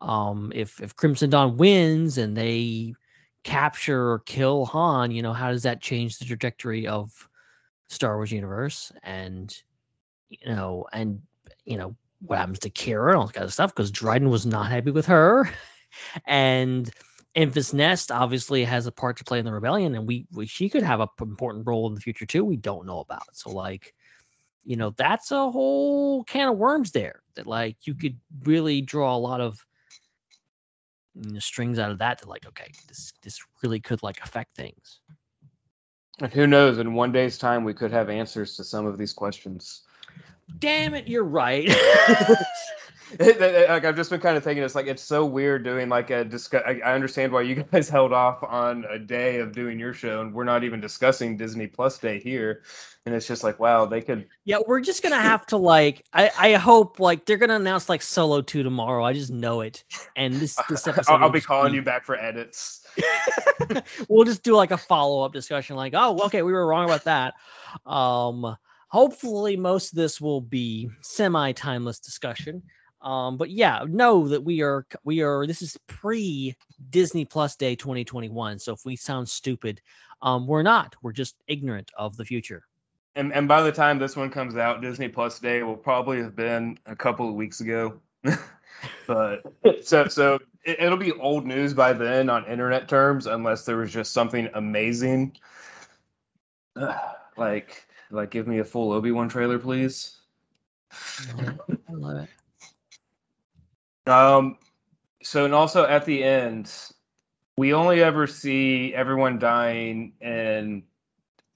Um, 0.00 0.52
if 0.54 0.80
if 0.80 0.96
Crimson 0.96 1.30
Dawn 1.30 1.56
wins 1.56 2.18
and 2.18 2.36
they 2.36 2.94
capture 3.44 4.12
or 4.12 4.18
kill 4.20 4.64
Han, 4.66 5.10
you 5.10 5.22
know, 5.22 5.32
how 5.32 5.50
does 5.50 5.62
that 5.64 5.80
change 5.80 6.18
the 6.18 6.24
trajectory 6.24 6.86
of 6.86 7.28
Star 7.88 8.16
Wars 8.16 8.32
universe? 8.32 8.92
And 9.02 9.54
you 10.28 10.46
know, 10.46 10.86
and 10.92 11.20
you 11.64 11.76
know, 11.76 11.94
what 12.20 12.38
happens 12.38 12.58
to 12.60 12.70
Qi'ra 12.70 13.08
and 13.08 13.16
all 13.16 13.26
that 13.26 13.34
kind 13.34 13.44
of 13.44 13.52
stuff? 13.52 13.74
Because 13.74 13.90
Dryden 13.90 14.30
was 14.30 14.46
not 14.46 14.70
happy 14.70 14.90
with 14.90 15.06
her, 15.06 15.50
and 16.26 16.90
Enfys 17.36 17.72
Nest 17.72 18.12
obviously 18.12 18.64
has 18.64 18.86
a 18.86 18.92
part 18.92 19.16
to 19.18 19.24
play 19.24 19.38
in 19.38 19.44
the 19.44 19.52
rebellion, 19.52 19.94
and 19.94 20.06
we, 20.06 20.26
we 20.32 20.46
she 20.46 20.68
could 20.68 20.82
have 20.82 21.00
a 21.00 21.06
p- 21.06 21.22
important 21.22 21.66
role 21.66 21.88
in 21.88 21.94
the 21.94 22.00
future 22.00 22.26
too. 22.26 22.44
We 22.44 22.56
don't 22.56 22.86
know 22.86 23.00
about. 23.00 23.24
So 23.32 23.50
like, 23.50 23.94
you 24.64 24.76
know, 24.76 24.90
that's 24.90 25.30
a 25.30 25.50
whole 25.50 26.24
can 26.24 26.48
of 26.48 26.58
worms 26.58 26.92
there 26.92 27.22
that 27.34 27.46
like 27.46 27.76
you 27.86 27.94
could 27.94 28.18
really 28.44 28.82
draw 28.82 29.16
a 29.16 29.18
lot 29.18 29.40
of 29.40 29.64
you 31.14 31.32
know, 31.32 31.38
strings 31.38 31.78
out 31.78 31.90
of 31.90 31.98
that 31.98 32.20
to 32.22 32.28
like, 32.28 32.46
okay, 32.46 32.70
this 32.88 33.12
this 33.22 33.40
really 33.62 33.80
could 33.80 34.02
like 34.02 34.20
affect 34.22 34.56
things. 34.56 35.00
And 36.20 36.32
who 36.32 36.46
knows? 36.46 36.78
In 36.78 36.94
one 36.94 37.12
day's 37.12 37.38
time, 37.38 37.64
we 37.64 37.74
could 37.74 37.90
have 37.90 38.10
answers 38.10 38.56
to 38.56 38.64
some 38.64 38.86
of 38.86 38.98
these 38.98 39.12
questions. 39.12 39.82
Damn 40.58 40.94
it, 40.94 41.08
you're 41.08 41.24
right. 41.24 41.68
like 43.20 43.84
I've 43.84 43.96
just 43.96 44.10
been 44.10 44.20
kind 44.20 44.36
of 44.36 44.44
thinking, 44.44 44.62
it's 44.62 44.74
like 44.74 44.86
it's 44.86 45.02
so 45.02 45.24
weird 45.24 45.64
doing 45.64 45.88
like 45.88 46.10
a 46.10 46.24
discuss. 46.24 46.62
I, 46.66 46.80
I 46.84 46.94
understand 46.94 47.32
why 47.32 47.42
you 47.42 47.62
guys 47.72 47.88
held 47.88 48.12
off 48.12 48.42
on 48.42 48.84
a 48.90 48.98
day 48.98 49.38
of 49.38 49.52
doing 49.52 49.78
your 49.78 49.92
show, 49.92 50.20
and 50.20 50.32
we're 50.32 50.44
not 50.44 50.64
even 50.64 50.80
discussing 50.80 51.36
Disney 51.36 51.66
Plus 51.66 51.98
Day 51.98 52.20
here. 52.20 52.62
And 53.04 53.14
it's 53.14 53.26
just 53.26 53.42
like, 53.42 53.58
wow, 53.58 53.84
they 53.84 54.00
could. 54.00 54.28
yeah, 54.44 54.58
we're 54.66 54.80
just 54.80 55.02
gonna 55.02 55.20
have 55.20 55.44
to 55.46 55.56
like. 55.56 56.04
I 56.12 56.30
I 56.38 56.52
hope 56.54 57.00
like 57.00 57.26
they're 57.26 57.36
gonna 57.36 57.56
announce 57.56 57.88
like 57.88 58.02
Solo 58.02 58.40
two 58.40 58.62
tomorrow. 58.62 59.04
I 59.04 59.12
just 59.12 59.30
know 59.30 59.60
it. 59.60 59.84
And 60.16 60.34
this 60.34 60.56
this 60.68 60.86
episode. 60.86 61.12
I'll, 61.14 61.24
I'll 61.24 61.30
be 61.30 61.40
calling 61.40 61.74
you 61.74 61.82
back 61.82 62.04
for 62.04 62.16
edits. 62.16 62.86
we'll 64.08 64.24
just 64.24 64.42
do 64.42 64.54
like 64.54 64.70
a 64.70 64.76
follow-up 64.76 65.32
discussion 65.32 65.76
like 65.76 65.94
oh 65.96 66.20
okay 66.26 66.42
we 66.42 66.52
were 66.52 66.66
wrong 66.66 66.84
about 66.84 67.04
that 67.04 67.32
um 67.86 68.54
hopefully 68.88 69.56
most 69.56 69.92
of 69.92 69.96
this 69.96 70.20
will 70.20 70.42
be 70.42 70.90
semi-timeless 71.00 71.98
discussion 72.00 72.62
um 73.02 73.36
but 73.36 73.50
yeah 73.50 73.84
know 73.88 74.28
that 74.28 74.42
we 74.42 74.62
are 74.62 74.86
we 75.04 75.20
are 75.20 75.46
this 75.46 75.62
is 75.62 75.76
pre 75.86 76.54
disney 76.90 77.24
plus 77.24 77.56
day 77.56 77.74
2021 77.74 78.58
so 78.58 78.72
if 78.72 78.84
we 78.84 78.96
sound 78.96 79.28
stupid 79.28 79.80
um 80.22 80.46
we're 80.46 80.62
not 80.62 80.94
we're 81.02 81.12
just 81.12 81.36
ignorant 81.48 81.90
of 81.96 82.16
the 82.16 82.24
future 82.24 82.64
And 83.14 83.32
and 83.32 83.46
by 83.46 83.62
the 83.62 83.72
time 83.72 83.98
this 83.98 84.16
one 84.16 84.30
comes 84.30 84.56
out, 84.56 84.80
Disney 84.80 85.08
Plus 85.08 85.38
Day 85.38 85.62
will 85.62 85.76
probably 85.76 86.18
have 86.22 86.34
been 86.34 86.78
a 86.86 86.96
couple 86.96 87.28
of 87.28 87.34
weeks 87.34 87.60
ago. 87.60 88.00
but 89.06 89.42
so 89.82 90.08
so 90.08 90.38
it, 90.64 90.80
it'll 90.80 90.96
be 90.96 91.12
old 91.12 91.46
news 91.46 91.74
by 91.74 91.92
then 91.92 92.30
on 92.30 92.46
internet 92.46 92.88
terms, 92.88 93.26
unless 93.26 93.66
there 93.66 93.76
was 93.76 93.92
just 93.92 94.12
something 94.12 94.48
amazing. 94.54 95.36
like 97.36 97.86
like 98.10 98.30
give 98.30 98.46
me 98.46 98.60
a 98.60 98.64
full 98.64 98.92
Obi 98.92 99.12
Wan 99.12 99.28
trailer, 99.28 99.58
please. 99.58 100.18
i 101.28 101.92
love 101.92 102.16
it 102.24 102.28
Um, 104.06 104.58
so 105.22 105.44
and 105.44 105.54
also 105.54 105.86
at 105.86 106.04
the 106.04 106.22
end, 106.22 106.72
we 107.56 107.74
only 107.74 108.02
ever 108.02 108.26
see 108.26 108.94
everyone 108.94 109.38
dying 109.38 110.14
in 110.20 110.84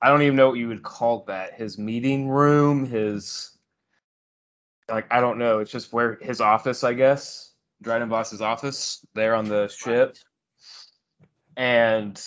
I 0.00 0.08
don't 0.08 0.22
even 0.22 0.36
know 0.36 0.48
what 0.48 0.58
you 0.58 0.68
would 0.68 0.82
call 0.82 1.24
that. 1.24 1.54
His 1.54 1.78
meeting 1.78 2.28
room, 2.28 2.86
his 2.86 3.56
like 4.88 5.12
I 5.12 5.20
don't 5.20 5.38
know. 5.38 5.58
It's 5.60 5.70
just 5.70 5.92
where 5.92 6.18
his 6.20 6.40
office, 6.40 6.84
I 6.84 6.94
guess, 6.94 7.52
Dryden 7.82 8.08
Vos's 8.08 8.40
office 8.40 9.04
there 9.14 9.34
on 9.34 9.48
the 9.48 9.68
ship, 9.68 10.16
and 11.56 12.22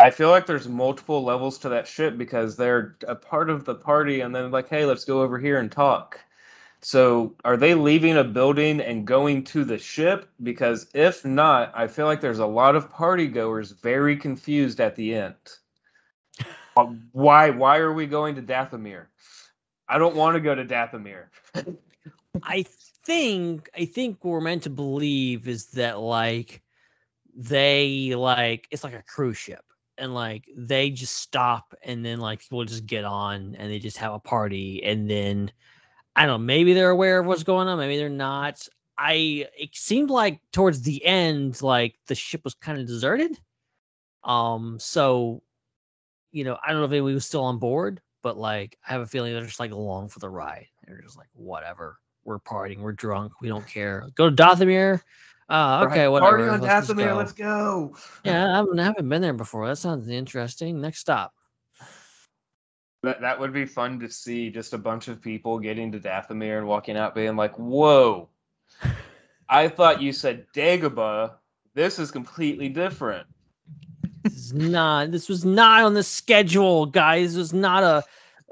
I 0.00 0.10
feel 0.10 0.30
like 0.30 0.46
there's 0.46 0.68
multiple 0.68 1.22
levels 1.22 1.58
to 1.58 1.68
that 1.68 1.86
ship 1.86 2.16
because 2.16 2.56
they're 2.56 2.96
a 3.06 3.14
part 3.14 3.50
of 3.50 3.64
the 3.64 3.74
party, 3.74 4.22
and 4.22 4.34
then 4.34 4.50
like, 4.50 4.68
hey, 4.68 4.86
let's 4.86 5.04
go 5.04 5.20
over 5.22 5.38
here 5.38 5.58
and 5.58 5.70
talk. 5.70 6.18
So 6.82 7.34
are 7.44 7.56
they 7.56 7.74
leaving 7.74 8.16
a 8.16 8.24
building 8.24 8.80
and 8.80 9.06
going 9.06 9.44
to 9.44 9.64
the 9.64 9.78
ship? 9.78 10.30
Because 10.42 10.86
if 10.94 11.24
not, 11.24 11.72
I 11.74 11.86
feel 11.86 12.06
like 12.06 12.20
there's 12.20 12.38
a 12.38 12.46
lot 12.46 12.74
of 12.74 12.90
party 12.90 13.28
goers 13.28 13.72
very 13.72 14.16
confused 14.16 14.80
at 14.80 14.96
the 14.96 15.14
end. 15.14 15.34
Why 17.12 17.50
why 17.50 17.78
are 17.78 17.92
we 17.92 18.06
going 18.06 18.36
to 18.36 18.42
Dathomir? 18.42 19.06
I 19.88 19.98
don't 19.98 20.16
want 20.16 20.36
to 20.36 20.40
go 20.40 20.54
to 20.54 20.64
Dathomir. 20.64 21.26
I 22.42 22.64
think 23.04 23.68
I 23.76 23.84
think 23.84 24.24
we're 24.24 24.40
meant 24.40 24.62
to 24.62 24.70
believe 24.70 25.48
is 25.48 25.66
that 25.72 25.98
like 26.00 26.62
they 27.34 28.14
like 28.14 28.66
it's 28.70 28.84
like 28.84 28.94
a 28.94 29.02
cruise 29.02 29.36
ship 29.36 29.64
and 29.98 30.14
like 30.14 30.44
they 30.56 30.90
just 30.90 31.16
stop 31.16 31.74
and 31.82 32.04
then 32.04 32.20
like 32.20 32.40
people 32.40 32.64
just 32.64 32.86
get 32.86 33.04
on 33.04 33.54
and 33.56 33.70
they 33.70 33.78
just 33.78 33.98
have 33.98 34.14
a 34.14 34.18
party 34.18 34.82
and 34.84 35.10
then 35.10 35.50
I 36.20 36.26
don't 36.26 36.40
know 36.40 36.44
maybe 36.44 36.74
they're 36.74 36.90
aware 36.90 37.20
of 37.20 37.26
what's 37.26 37.44
going 37.44 37.66
on 37.66 37.78
maybe 37.78 37.96
they're 37.96 38.10
not. 38.10 38.66
I 38.98 39.46
it 39.58 39.70
seemed 39.72 40.10
like 40.10 40.38
towards 40.52 40.82
the 40.82 41.02
end 41.02 41.62
like 41.62 41.94
the 42.08 42.14
ship 42.14 42.42
was 42.44 42.52
kind 42.54 42.78
of 42.78 42.86
deserted. 42.86 43.38
Um 44.22 44.76
so 44.78 45.42
you 46.30 46.44
know 46.44 46.58
I 46.62 46.70
don't 46.70 46.80
know 46.80 46.84
if 46.84 46.92
anybody 46.92 47.14
was 47.14 47.24
still 47.24 47.44
on 47.44 47.58
board 47.58 48.02
but 48.22 48.36
like 48.36 48.76
I 48.86 48.92
have 48.92 49.00
a 49.00 49.06
feeling 49.06 49.32
they're 49.32 49.46
just 49.46 49.60
like 49.60 49.72
along 49.72 50.10
for 50.10 50.18
the 50.18 50.28
ride. 50.28 50.66
They're 50.86 51.00
just 51.00 51.16
like 51.16 51.28
whatever. 51.32 51.96
We're 52.24 52.38
partying. 52.38 52.80
We're 52.80 52.92
drunk. 52.92 53.32
We 53.40 53.48
don't 53.48 53.66
care. 53.66 54.06
Go 54.14 54.28
to 54.28 54.36
Dathomir. 54.36 55.00
Uh, 55.48 55.86
okay, 55.90 56.06
whatever. 56.06 56.36
Party 56.36 56.48
on 56.50 56.60
let's 56.60 56.90
Dathomir, 56.90 57.16
let's 57.16 57.32
go. 57.32 57.96
Yeah, 58.24 58.52
I 58.52 58.56
haven't, 58.56 58.78
I 58.78 58.84
haven't 58.84 59.08
been 59.08 59.22
there 59.22 59.32
before. 59.32 59.66
That 59.66 59.76
sounds 59.76 60.06
interesting. 60.08 60.82
Next 60.82 60.98
stop. 60.98 61.32
That 63.02 63.22
that 63.22 63.40
would 63.40 63.52
be 63.52 63.64
fun 63.64 63.98
to 64.00 64.10
see. 64.10 64.50
Just 64.50 64.74
a 64.74 64.78
bunch 64.78 65.08
of 65.08 65.22
people 65.22 65.58
getting 65.58 65.92
to 65.92 66.00
Dathomir 66.00 66.58
and 66.58 66.66
walking 66.66 66.96
out, 66.96 67.14
being 67.14 67.36
like, 67.36 67.58
"Whoa, 67.58 68.28
I 69.48 69.68
thought 69.68 70.02
you 70.02 70.12
said 70.12 70.46
Dagobah. 70.54 71.32
This 71.74 71.98
is 71.98 72.10
completely 72.10 72.68
different." 72.68 73.26
This 74.22 74.34
is 74.34 74.52
not. 74.52 75.12
This 75.12 75.28
was 75.28 75.44
not 75.44 75.82
on 75.82 75.94
the 75.94 76.02
schedule, 76.02 76.84
guys. 76.86 77.32
This 77.32 77.38
was 77.38 77.52
not 77.54 77.82
a. 77.82 78.04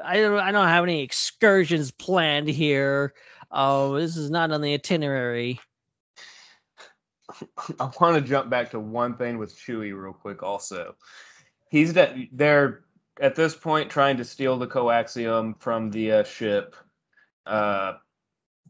I 0.03 0.17
don't. 0.17 0.39
I 0.39 0.51
don't 0.51 0.69
have 0.69 0.85
any 0.85 1.03
excursions 1.03 1.91
planned 1.91 2.49
here. 2.49 3.13
Oh, 3.51 3.99
this 3.99 4.17
is 4.17 4.31
not 4.31 4.51
on 4.51 4.63
the 4.63 4.73
itinerary. 4.73 5.61
I 7.81 7.91
want 8.01 8.17
to 8.17 8.21
jump 8.21 8.49
back 8.49 8.71
to 8.71 8.81
one 8.81 9.17
thing 9.17 9.39
with 9.39 9.55
Chewie 9.55 9.95
real 9.95 10.13
quick. 10.13 10.43
Also, 10.43 10.97
he's 11.71 11.93
that 11.95 12.17
they're 12.33 12.85
at 13.21 13.35
this 13.35 13.55
point 13.55 13.91
trying 13.91 14.17
to 14.19 14.25
steal 14.25 14.59
the 14.59 14.67
coaxium 14.67 15.59
from 15.61 15.91
the 15.91 16.13
uh, 16.13 16.25
ship. 16.25 16.77
Uh, 17.47 17.95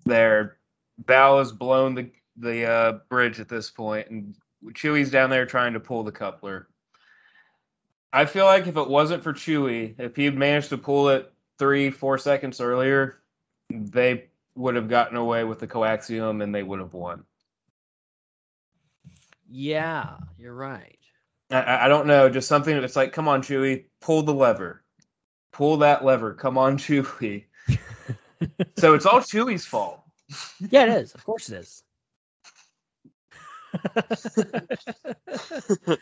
their 0.04 0.58
bow 0.98 1.38
has 1.38 1.52
blown 1.52 1.94
the 1.94 2.10
the 2.36 2.64
uh, 2.68 2.92
bridge 3.08 3.40
at 3.40 3.48
this 3.48 3.70
point, 3.70 4.08
and 4.10 4.34
Chewie's 4.72 5.10
down 5.10 5.30
there 5.30 5.46
trying 5.46 5.72
to 5.72 5.80
pull 5.80 6.04
the 6.04 6.12
coupler. 6.12 6.68
I 8.12 8.24
feel 8.24 8.44
like 8.46 8.66
if 8.66 8.76
it 8.76 8.88
wasn't 8.88 9.22
for 9.22 9.32
Chewie, 9.32 9.94
if 9.98 10.16
he'd 10.16 10.36
managed 10.36 10.70
to 10.70 10.78
pull 10.78 11.10
it 11.10 11.32
three, 11.58 11.90
four 11.90 12.16
seconds 12.16 12.60
earlier, 12.60 13.18
they 13.70 14.28
would 14.54 14.76
have 14.76 14.88
gotten 14.88 15.16
away 15.16 15.44
with 15.44 15.58
the 15.58 15.66
coaxium 15.66 16.42
and 16.42 16.54
they 16.54 16.62
would 16.62 16.80
have 16.80 16.94
won. 16.94 17.24
Yeah, 19.50 20.16
you're 20.38 20.54
right. 20.54 20.97
I- 21.50 21.62
I, 21.62 21.84
I 21.84 21.88
don't 21.88 22.06
know, 22.06 22.28
just 22.28 22.48
something 22.48 22.78
that's 22.80 22.96
like, 22.96 23.12
come 23.12 23.28
on, 23.28 23.42
Chewie, 23.42 23.84
pull 24.00 24.22
the 24.22 24.34
lever, 24.34 24.82
pull 25.52 25.78
that 25.78 26.04
lever, 26.04 26.34
come 26.34 26.58
on, 26.58 26.78
Chewie. 26.78 27.44
so 28.76 28.94
it's 28.94 29.06
all 29.06 29.20
Chewie's 29.20 29.66
fault. 29.66 30.00
Yeah, 30.70 30.82
it 30.84 31.02
is. 31.02 31.14
Of 31.14 31.24
course, 31.24 31.48
it 31.48 31.58
is. 31.60 31.82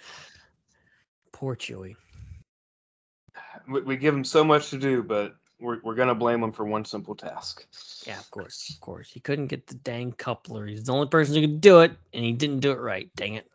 Poor 1.32 1.56
Chewie. 1.56 1.97
We, 3.68 3.81
we 3.82 3.97
give 3.97 4.14
him 4.14 4.24
so 4.24 4.44
much 4.44 4.70
to 4.70 4.78
do, 4.78 5.02
but 5.02 5.36
we're 5.60 5.78
we're 5.82 5.94
gonna 5.94 6.14
blame 6.14 6.43
him 6.43 6.52
for 6.52 6.64
one 6.64 6.85
simple 6.85 7.14
task. 7.14 7.66
Yeah, 8.06 8.18
of 8.18 8.31
course, 8.31 8.70
of 8.74 8.81
course. 8.81 9.10
He 9.10 9.20
couldn't 9.20 9.48
get 9.48 9.66
the 9.66 9.74
dang 9.77 10.12
coupler. 10.12 10.66
He's 10.66 10.85
the 10.85 10.93
only 10.93 11.09
person 11.09 11.35
who 11.35 11.40
could 11.43 11.60
do 11.60 11.81
it, 11.81 11.93
and 12.12 12.24
he 12.24 12.32
didn't 12.32 12.60
do 12.60 12.73
it 12.73 12.81
right. 12.81 13.10
Dang 13.16 13.35
it. 13.35 13.47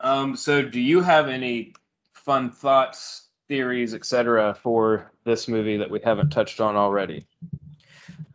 Um, 0.00 0.36
so 0.36 0.62
do 0.62 0.80
you 0.80 1.00
have 1.00 1.28
any 1.28 1.74
fun 2.12 2.50
thoughts, 2.50 3.28
theories, 3.48 3.94
etc., 3.94 4.56
for 4.62 5.10
this 5.24 5.48
movie 5.48 5.78
that 5.78 5.90
we 5.90 6.00
haven't 6.04 6.30
touched 6.30 6.60
on 6.60 6.76
already? 6.76 7.26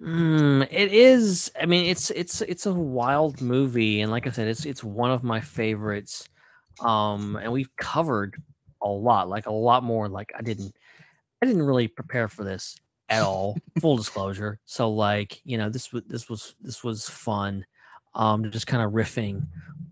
Mm, 0.02 0.68
it 0.70 0.92
is. 0.92 1.52
I 1.60 1.66
mean, 1.66 1.86
it's 1.86 2.10
it's 2.12 2.42
it's 2.42 2.66
a 2.66 2.74
wild 2.74 3.42
movie, 3.42 4.02
and 4.02 4.12
like 4.12 4.28
I 4.28 4.32
said, 4.32 4.48
it's 4.48 4.66
it's 4.66 4.84
one 4.84 5.12
of 5.12 5.24
my 5.24 5.40
favorites. 5.40 6.28
Um, 6.82 7.38
and 7.38 7.52
we've 7.52 7.74
covered 7.78 8.36
a 8.82 8.90
lot, 8.90 9.30
like 9.30 9.46
a 9.46 9.54
lot 9.54 9.84
more. 9.84 10.10
Like 10.10 10.34
I 10.38 10.42
didn't, 10.42 10.76
I 11.42 11.46
didn't 11.46 11.64
really 11.64 11.88
prepare 11.88 12.28
for 12.28 12.44
this 12.44 12.76
at 13.10 13.24
all. 13.24 13.58
Full 13.80 13.96
disclosure. 13.96 14.60
So 14.66 14.90
like, 14.90 15.40
you 15.46 15.58
know, 15.58 15.70
this 15.70 15.94
was 15.94 16.04
this 16.08 16.30
was 16.30 16.56
this 16.62 16.84
was 16.84 17.08
fun. 17.08 17.66
Um, 18.16 18.50
just 18.52 18.68
kind 18.68 18.84
of 18.84 18.92
riffing. 18.92 19.46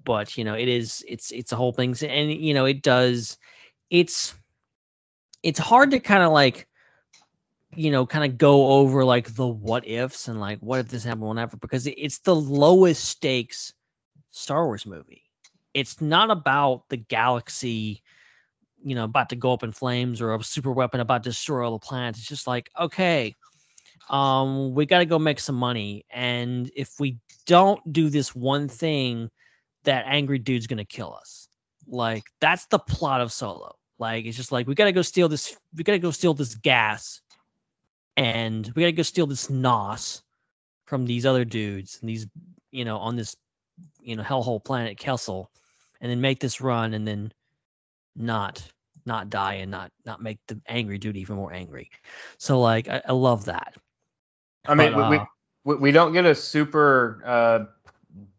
But 0.04 0.38
you 0.38 0.44
know, 0.44 0.56
it 0.56 0.68
is 0.68 1.04
it's 1.08 1.32
it's 1.32 1.52
a 1.52 1.56
whole 1.56 1.72
thing, 1.72 1.96
and 2.04 2.32
you 2.32 2.54
know, 2.54 2.66
it 2.66 2.82
does. 2.82 3.38
It's 3.90 4.34
it's 5.44 5.60
hard 5.60 5.92
to 5.92 6.00
kind 6.00 6.24
of 6.24 6.32
like 6.32 6.68
you 7.76 7.92
know 7.92 8.06
kind 8.06 8.30
of 8.30 8.38
go 8.38 8.68
over 8.68 9.06
like 9.06 9.34
the 9.36 9.48
what 9.48 9.88
ifs 9.88 10.28
and 10.28 10.40
like 10.40 10.60
what 10.60 10.80
if 10.80 10.88
this 10.90 11.04
happened 11.04 11.28
whenever 11.28 11.58
because 11.58 11.88
it's 11.88 12.20
the 12.20 12.36
lowest 12.36 13.06
stakes 13.06 13.74
star 14.32 14.66
wars 14.66 14.86
movie 14.86 15.24
it's 15.74 16.02
not 16.02 16.30
about 16.30 16.88
the 16.90 16.98
galaxy 16.98 18.02
you 18.84 18.96
know 18.96 19.06
about 19.06 19.30
to 19.30 19.36
go 19.36 19.54
up 19.54 19.64
in 19.64 19.72
flames 19.72 20.22
or 20.22 20.34
a 20.34 20.44
super 20.44 20.72
weapon 20.72 21.00
about 21.00 21.24
to 21.24 21.30
destroy 21.30 21.66
all 21.66 21.72
the 21.72 21.86
planets 21.86 22.20
it's 22.20 22.28
just 22.28 22.48
like 22.48 22.70
okay 22.80 23.34
um 24.10 24.74
we 24.74 24.86
got 24.86 25.00
to 25.00 25.06
go 25.06 25.20
make 25.20 25.40
some 25.40 25.56
money 25.56 26.06
and 26.10 26.72
if 26.76 27.00
we 27.00 27.18
don't 27.46 27.94
do 27.94 28.10
this 28.10 28.36
one 28.36 28.68
thing 28.68 29.30
that 29.84 30.06
angry 30.08 30.40
dude's 30.40 30.68
gonna 30.68 30.86
kill 30.86 31.14
us. 31.14 31.48
Like 31.88 32.24
that's 32.40 32.66
the 32.68 32.80
plot 32.80 33.22
of 33.22 33.32
solo. 33.32 33.76
Like 34.00 34.26
it's 34.26 34.38
just 34.38 34.52
like 34.52 34.68
we 34.68 34.76
got 34.76 34.86
to 34.86 34.92
go 34.92 35.04
steal 35.04 35.30
this 35.30 35.56
we 35.76 35.84
got 35.84 35.94
to 35.94 36.00
go 36.00 36.12
steal 36.12 36.34
this 36.34 36.56
gas 36.56 37.22
and 38.18 38.72
we 38.76 38.82
got 38.82 38.88
to 38.88 38.92
go 38.94 39.04
steal 39.04 39.28
this 39.28 39.50
nos 39.50 40.24
from 40.86 41.06
these 41.06 41.26
other 41.26 41.46
dudes 41.46 42.00
and 42.02 42.10
these 42.10 42.26
you 42.72 42.84
know 42.84 42.98
on 42.98 43.16
this 43.16 43.36
you 44.02 44.16
know 44.16 44.24
hellhole 44.24 44.64
planet 44.64 44.98
kessel 44.98 45.52
and 46.02 46.10
then 46.10 46.20
make 46.20 46.40
this 46.40 46.62
run 46.62 46.96
and 46.96 47.08
then 47.08 47.32
not 48.16 48.64
not 49.06 49.30
die 49.30 49.56
and 49.56 49.70
not 49.70 49.92
not 50.06 50.22
make 50.22 50.40
the 50.48 50.60
angry 50.68 50.98
dude 50.98 51.18
even 51.18 51.36
more 51.36 51.54
angry. 51.54 51.90
So 52.40 52.60
like 52.60 52.88
i, 52.90 53.02
I 53.08 53.12
love 53.12 53.46
that 53.46 53.76
I 54.66 54.76
mean, 54.76 54.94
But, 54.94 55.10
we, 55.10 55.18
uh, 55.18 55.26
we 55.64 55.76
we 55.76 55.92
don't 55.92 56.14
get 56.14 56.26
a 56.26 56.36
super 56.36 57.22
uh, 57.26 57.66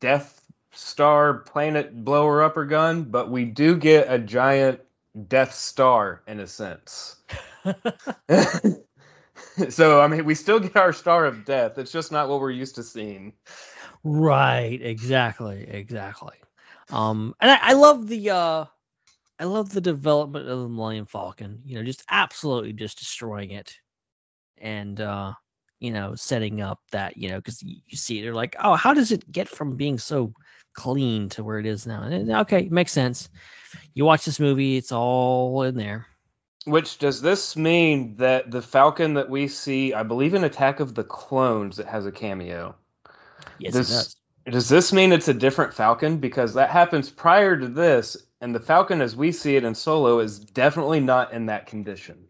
Death 0.00 0.40
Star 0.72 1.34
planet 1.34 2.04
blower 2.04 2.42
upper 2.42 2.64
gun, 2.64 3.04
but 3.04 3.30
we 3.30 3.44
do 3.44 3.76
get 3.76 4.06
a 4.12 4.18
giant 4.18 4.80
Death 5.28 5.54
Star 5.54 6.22
in 6.26 6.40
a 6.40 6.46
sense. 6.46 7.16
so 9.68 10.00
I 10.00 10.08
mean, 10.08 10.24
we 10.24 10.34
still 10.34 10.60
get 10.60 10.76
our 10.76 10.92
Star 10.92 11.26
of 11.26 11.44
Death. 11.44 11.78
It's 11.78 11.92
just 11.92 12.12
not 12.12 12.28
what 12.28 12.40
we're 12.40 12.50
used 12.50 12.74
to 12.76 12.82
seeing. 12.82 13.32
right 14.04 14.80
exactly 14.82 15.64
exactly 15.68 16.34
um 16.90 17.34
and 17.40 17.50
I, 17.50 17.58
I 17.62 17.72
love 17.74 18.08
the 18.08 18.30
uh 18.30 18.64
i 19.38 19.44
love 19.44 19.72
the 19.72 19.80
development 19.80 20.48
of 20.48 20.60
the 20.60 20.68
millennium 20.68 21.06
falcon 21.06 21.60
you 21.64 21.76
know 21.76 21.84
just 21.84 22.04
absolutely 22.10 22.72
just 22.72 22.98
destroying 22.98 23.52
it 23.52 23.72
and 24.58 25.00
uh 25.00 25.32
you 25.82 25.90
know 25.90 26.14
setting 26.14 26.60
up 26.60 26.80
that 26.92 27.16
you 27.16 27.28
know 27.28 27.36
because 27.36 27.62
you, 27.62 27.96
see 27.96 28.22
they're 28.22 28.34
like 28.34 28.54
oh 28.62 28.74
how 28.74 28.94
does 28.94 29.10
it 29.10 29.30
get 29.30 29.48
from 29.48 29.76
being 29.76 29.98
so 29.98 30.32
clean 30.74 31.28
to 31.28 31.42
where 31.42 31.58
it 31.58 31.66
is 31.66 31.86
now 31.86 32.02
and, 32.02 32.30
uh, 32.30 32.40
okay 32.40 32.68
makes 32.70 32.92
sense 32.92 33.28
you 33.94 34.04
watch 34.04 34.24
this 34.24 34.40
movie 34.40 34.76
it's 34.76 34.92
all 34.92 35.62
in 35.62 35.76
there 35.76 36.06
Which 36.64 36.98
does 36.98 37.20
this 37.20 37.56
mean 37.56 38.16
that 38.18 38.50
the 38.52 38.62
Falcon 38.62 39.14
that 39.14 39.28
we 39.28 39.48
see, 39.48 39.92
I 39.92 40.04
believe 40.04 40.34
in 40.34 40.44
Attack 40.44 40.78
of 40.78 40.94
the 40.94 41.02
Clones, 41.02 41.80
it 41.80 41.86
has 41.86 42.06
a 42.06 42.12
cameo. 42.12 42.76
yes 43.58 43.74
does 43.74 44.16
Does 44.46 44.68
this 44.68 44.92
mean 44.92 45.12
it's 45.12 45.28
a 45.28 45.34
different 45.34 45.74
Falcon? 45.74 46.18
Because 46.18 46.54
that 46.54 46.70
happens 46.70 47.10
prior 47.10 47.56
to 47.56 47.68
this, 47.68 48.16
and 48.40 48.54
the 48.54 48.60
Falcon 48.60 49.00
as 49.00 49.16
we 49.16 49.32
see 49.32 49.56
it 49.56 49.64
in 49.64 49.74
Solo 49.74 50.20
is 50.20 50.40
definitely 50.40 51.00
not 51.00 51.32
in 51.32 51.46
that 51.46 51.66
condition. 51.66 52.26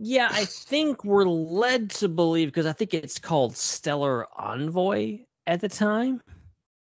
Yeah, 0.00 0.28
I 0.30 0.44
think 0.44 1.04
we're 1.04 1.24
led 1.24 1.90
to 1.90 2.08
believe 2.08 2.48
because 2.48 2.66
I 2.66 2.72
think 2.72 2.94
it's 2.94 3.18
called 3.18 3.56
Stellar 3.56 4.26
Envoy 4.38 5.20
at 5.46 5.60
the 5.60 5.68
time. 5.68 6.22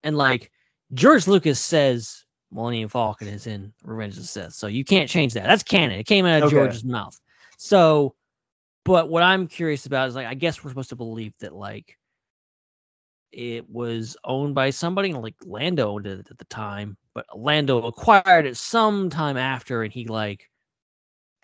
And 0.04 0.16
like 0.16 0.50
George 0.94 1.26
Lucas 1.26 1.60
says 1.60 2.24
Millennium 2.52 2.88
Falcon 2.88 3.28
is 3.28 3.46
in 3.46 3.72
Revenge 3.82 4.14
of 4.14 4.22
the 4.22 4.26
Sith. 4.26 4.52
So 4.52 4.66
you 4.66 4.84
can't 4.84 5.08
change 5.08 5.34
that. 5.34 5.44
That's 5.44 5.62
canon. 5.62 5.98
It 5.98 6.06
came 6.06 6.26
out 6.26 6.42
of 6.42 6.44
Okay. 6.44 6.56
George's 6.56 6.84
mouth. 6.84 7.18
So 7.58 8.14
but 8.84 9.08
what 9.08 9.22
I'm 9.22 9.46
curious 9.46 9.86
about 9.86 10.08
is 10.08 10.14
like 10.14 10.26
I 10.26 10.34
guess 10.34 10.62
we're 10.62 10.70
supposed 10.70 10.90
to 10.90 10.96
believe 10.96 11.32
that 11.40 11.54
like 11.54 11.96
it 13.32 13.68
was 13.68 14.16
owned 14.24 14.54
by 14.54 14.70
somebody 14.70 15.12
like 15.12 15.36
Lando 15.44 15.88
owned 15.88 16.06
it 16.06 16.30
at 16.30 16.38
the 16.38 16.44
time, 16.44 16.96
but 17.14 17.26
Lando 17.34 17.82
acquired 17.84 18.46
it 18.46 18.56
sometime 18.56 19.36
after 19.36 19.82
and 19.82 19.92
he 19.92 20.06
like 20.06 20.50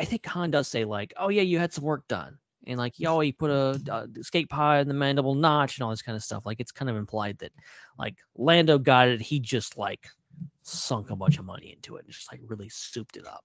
I 0.00 0.04
think 0.04 0.24
Han 0.26 0.50
does 0.50 0.68
say 0.68 0.84
like, 0.84 1.12
"Oh 1.16 1.28
yeah, 1.28 1.42
you 1.42 1.58
had 1.58 1.72
some 1.72 1.84
work 1.84 2.06
done," 2.08 2.38
and 2.66 2.78
like, 2.78 2.98
"Yo, 2.98 3.20
he 3.20 3.32
put 3.32 3.50
a, 3.50 3.80
uh, 3.90 4.06
a 4.14 4.20
escape 4.20 4.50
pod 4.50 4.80
in 4.82 4.88
the 4.88 4.94
mandible 4.94 5.34
notch 5.34 5.76
and 5.78 5.84
all 5.84 5.90
this 5.90 6.02
kind 6.02 6.16
of 6.16 6.22
stuff." 6.22 6.46
Like, 6.46 6.60
it's 6.60 6.72
kind 6.72 6.88
of 6.90 6.96
implied 6.96 7.38
that 7.38 7.52
like 7.98 8.16
Lando 8.36 8.78
got 8.78 9.08
it, 9.08 9.20
he 9.20 9.40
just 9.40 9.76
like 9.76 10.08
sunk 10.62 11.10
a 11.10 11.16
bunch 11.16 11.38
of 11.38 11.44
money 11.44 11.72
into 11.72 11.96
it 11.96 12.04
and 12.04 12.12
just 12.12 12.30
like 12.32 12.40
really 12.46 12.68
souped 12.68 13.16
it 13.16 13.26
up. 13.26 13.44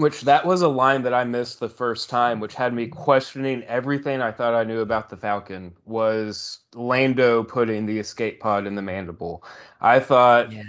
Which 0.00 0.22
that 0.22 0.46
was 0.46 0.62
a 0.62 0.68
line 0.68 1.02
that 1.02 1.12
I 1.12 1.24
missed 1.24 1.60
the 1.60 1.68
first 1.68 2.08
time, 2.08 2.40
which 2.40 2.54
had 2.54 2.72
me 2.72 2.86
questioning 2.86 3.62
everything 3.64 4.22
I 4.22 4.32
thought 4.32 4.54
I 4.54 4.64
knew 4.64 4.80
about 4.80 5.10
the 5.10 5.16
Falcon. 5.18 5.74
Was 5.84 6.60
Lando 6.74 7.44
putting 7.44 7.84
the 7.84 7.98
escape 7.98 8.40
pod 8.40 8.66
in 8.66 8.76
the 8.76 8.80
mandible? 8.82 9.44
I 9.78 10.00
thought 10.00 10.52
Yeah, 10.52 10.62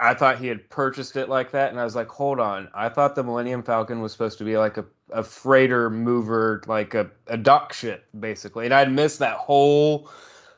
I 0.00 0.12
thought 0.12 0.38
he 0.38 0.48
had 0.48 0.68
purchased 0.68 1.16
it 1.16 1.30
like 1.30 1.52
that, 1.52 1.70
and 1.70 1.80
I 1.80 1.84
was 1.84 1.96
like, 1.96 2.08
hold 2.08 2.38
on. 2.38 2.68
I 2.74 2.90
thought 2.90 3.14
the 3.14 3.24
Millennium 3.24 3.62
Falcon 3.62 4.02
was 4.02 4.12
supposed 4.12 4.36
to 4.38 4.44
be 4.44 4.58
like 4.58 4.76
a, 4.76 4.84
a 5.10 5.22
freighter 5.22 5.88
mover, 5.88 6.62
like 6.66 6.92
a, 6.92 7.10
a 7.26 7.38
dock 7.38 7.72
ship, 7.72 8.04
basically. 8.20 8.66
And 8.66 8.74
I'd 8.74 8.92
missed 8.92 9.20
that 9.20 9.38
whole 9.38 10.10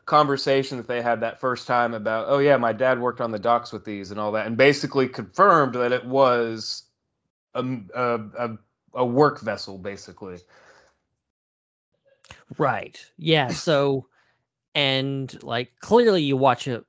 conversation 0.05 0.79
that 0.79 0.89
they 0.89 1.01
had 1.01 1.21
that 1.21 1.39
first 1.39 1.69
time 1.69 1.95
about, 1.95 2.27
oh, 2.29 2.39
yeah, 2.39 2.57
my 2.57 2.73
dad 2.73 3.01
worked 3.01 3.21
on 3.21 3.31
the 3.31 3.39
docks 3.39 3.73
with 3.73 3.85
these 3.85 4.11
and 4.11 4.19
all 4.19 4.33
that, 4.33 4.49
and 4.49 4.57
basically 4.57 5.07
confirmed 5.07 5.77
that 5.77 5.93
it 5.93 6.05
was 6.05 6.83
a, 7.57 7.81
a, 7.95 8.21
a, 8.39 8.59
a 8.95 9.07
work 9.07 9.41
vessel, 9.41 9.79
basically. 9.79 10.39
right. 12.59 12.99
Yeah. 13.17 13.49
So, 13.49 14.07
and 14.75 15.43
like 15.43 15.73
clearly 15.81 16.23
you 16.23 16.37
watch 16.37 16.69
it, 16.69 16.85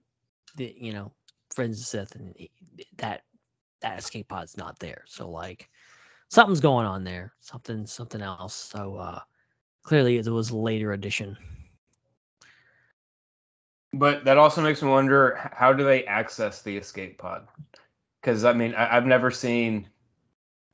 the 0.56 0.76
you 0.78 0.94
know 0.94 1.12
Friends 1.54 1.80
of 1.80 1.88
seth 1.88 2.16
and 2.16 2.36
he- 2.38 2.52
that 2.98 3.24
that 3.82 3.98
escape 4.00 4.28
pod's 4.30 4.58
not 4.58 4.80
there. 4.80 5.04
So 5.08 5.30
like 5.30 5.70
something's 6.30 6.60
going 6.60 6.86
on 6.86 7.04
there. 7.04 7.34
Something 7.40 7.86
something 7.86 8.22
else. 8.22 8.54
So 8.56 8.96
uh 8.96 9.20
clearly 9.84 10.18
it 10.18 10.28
was 10.28 10.52
a 10.52 10.58
later 10.58 10.94
edition. 10.94 11.38
But 13.94 14.26
that 14.26 14.38
also 14.38 14.62
makes 14.62 14.82
me 14.84 14.90
wonder 14.90 15.40
how 15.54 15.74
do 15.74 15.84
they 15.84 16.06
access 16.06 16.62
the 16.62 16.78
escape 16.78 17.18
pod? 17.18 17.48
Because 18.22 18.44
I 18.44 18.54
mean, 18.54 18.76
I, 18.76 18.98
I've 18.98 19.06
never 19.06 19.32
seen. 19.32 19.88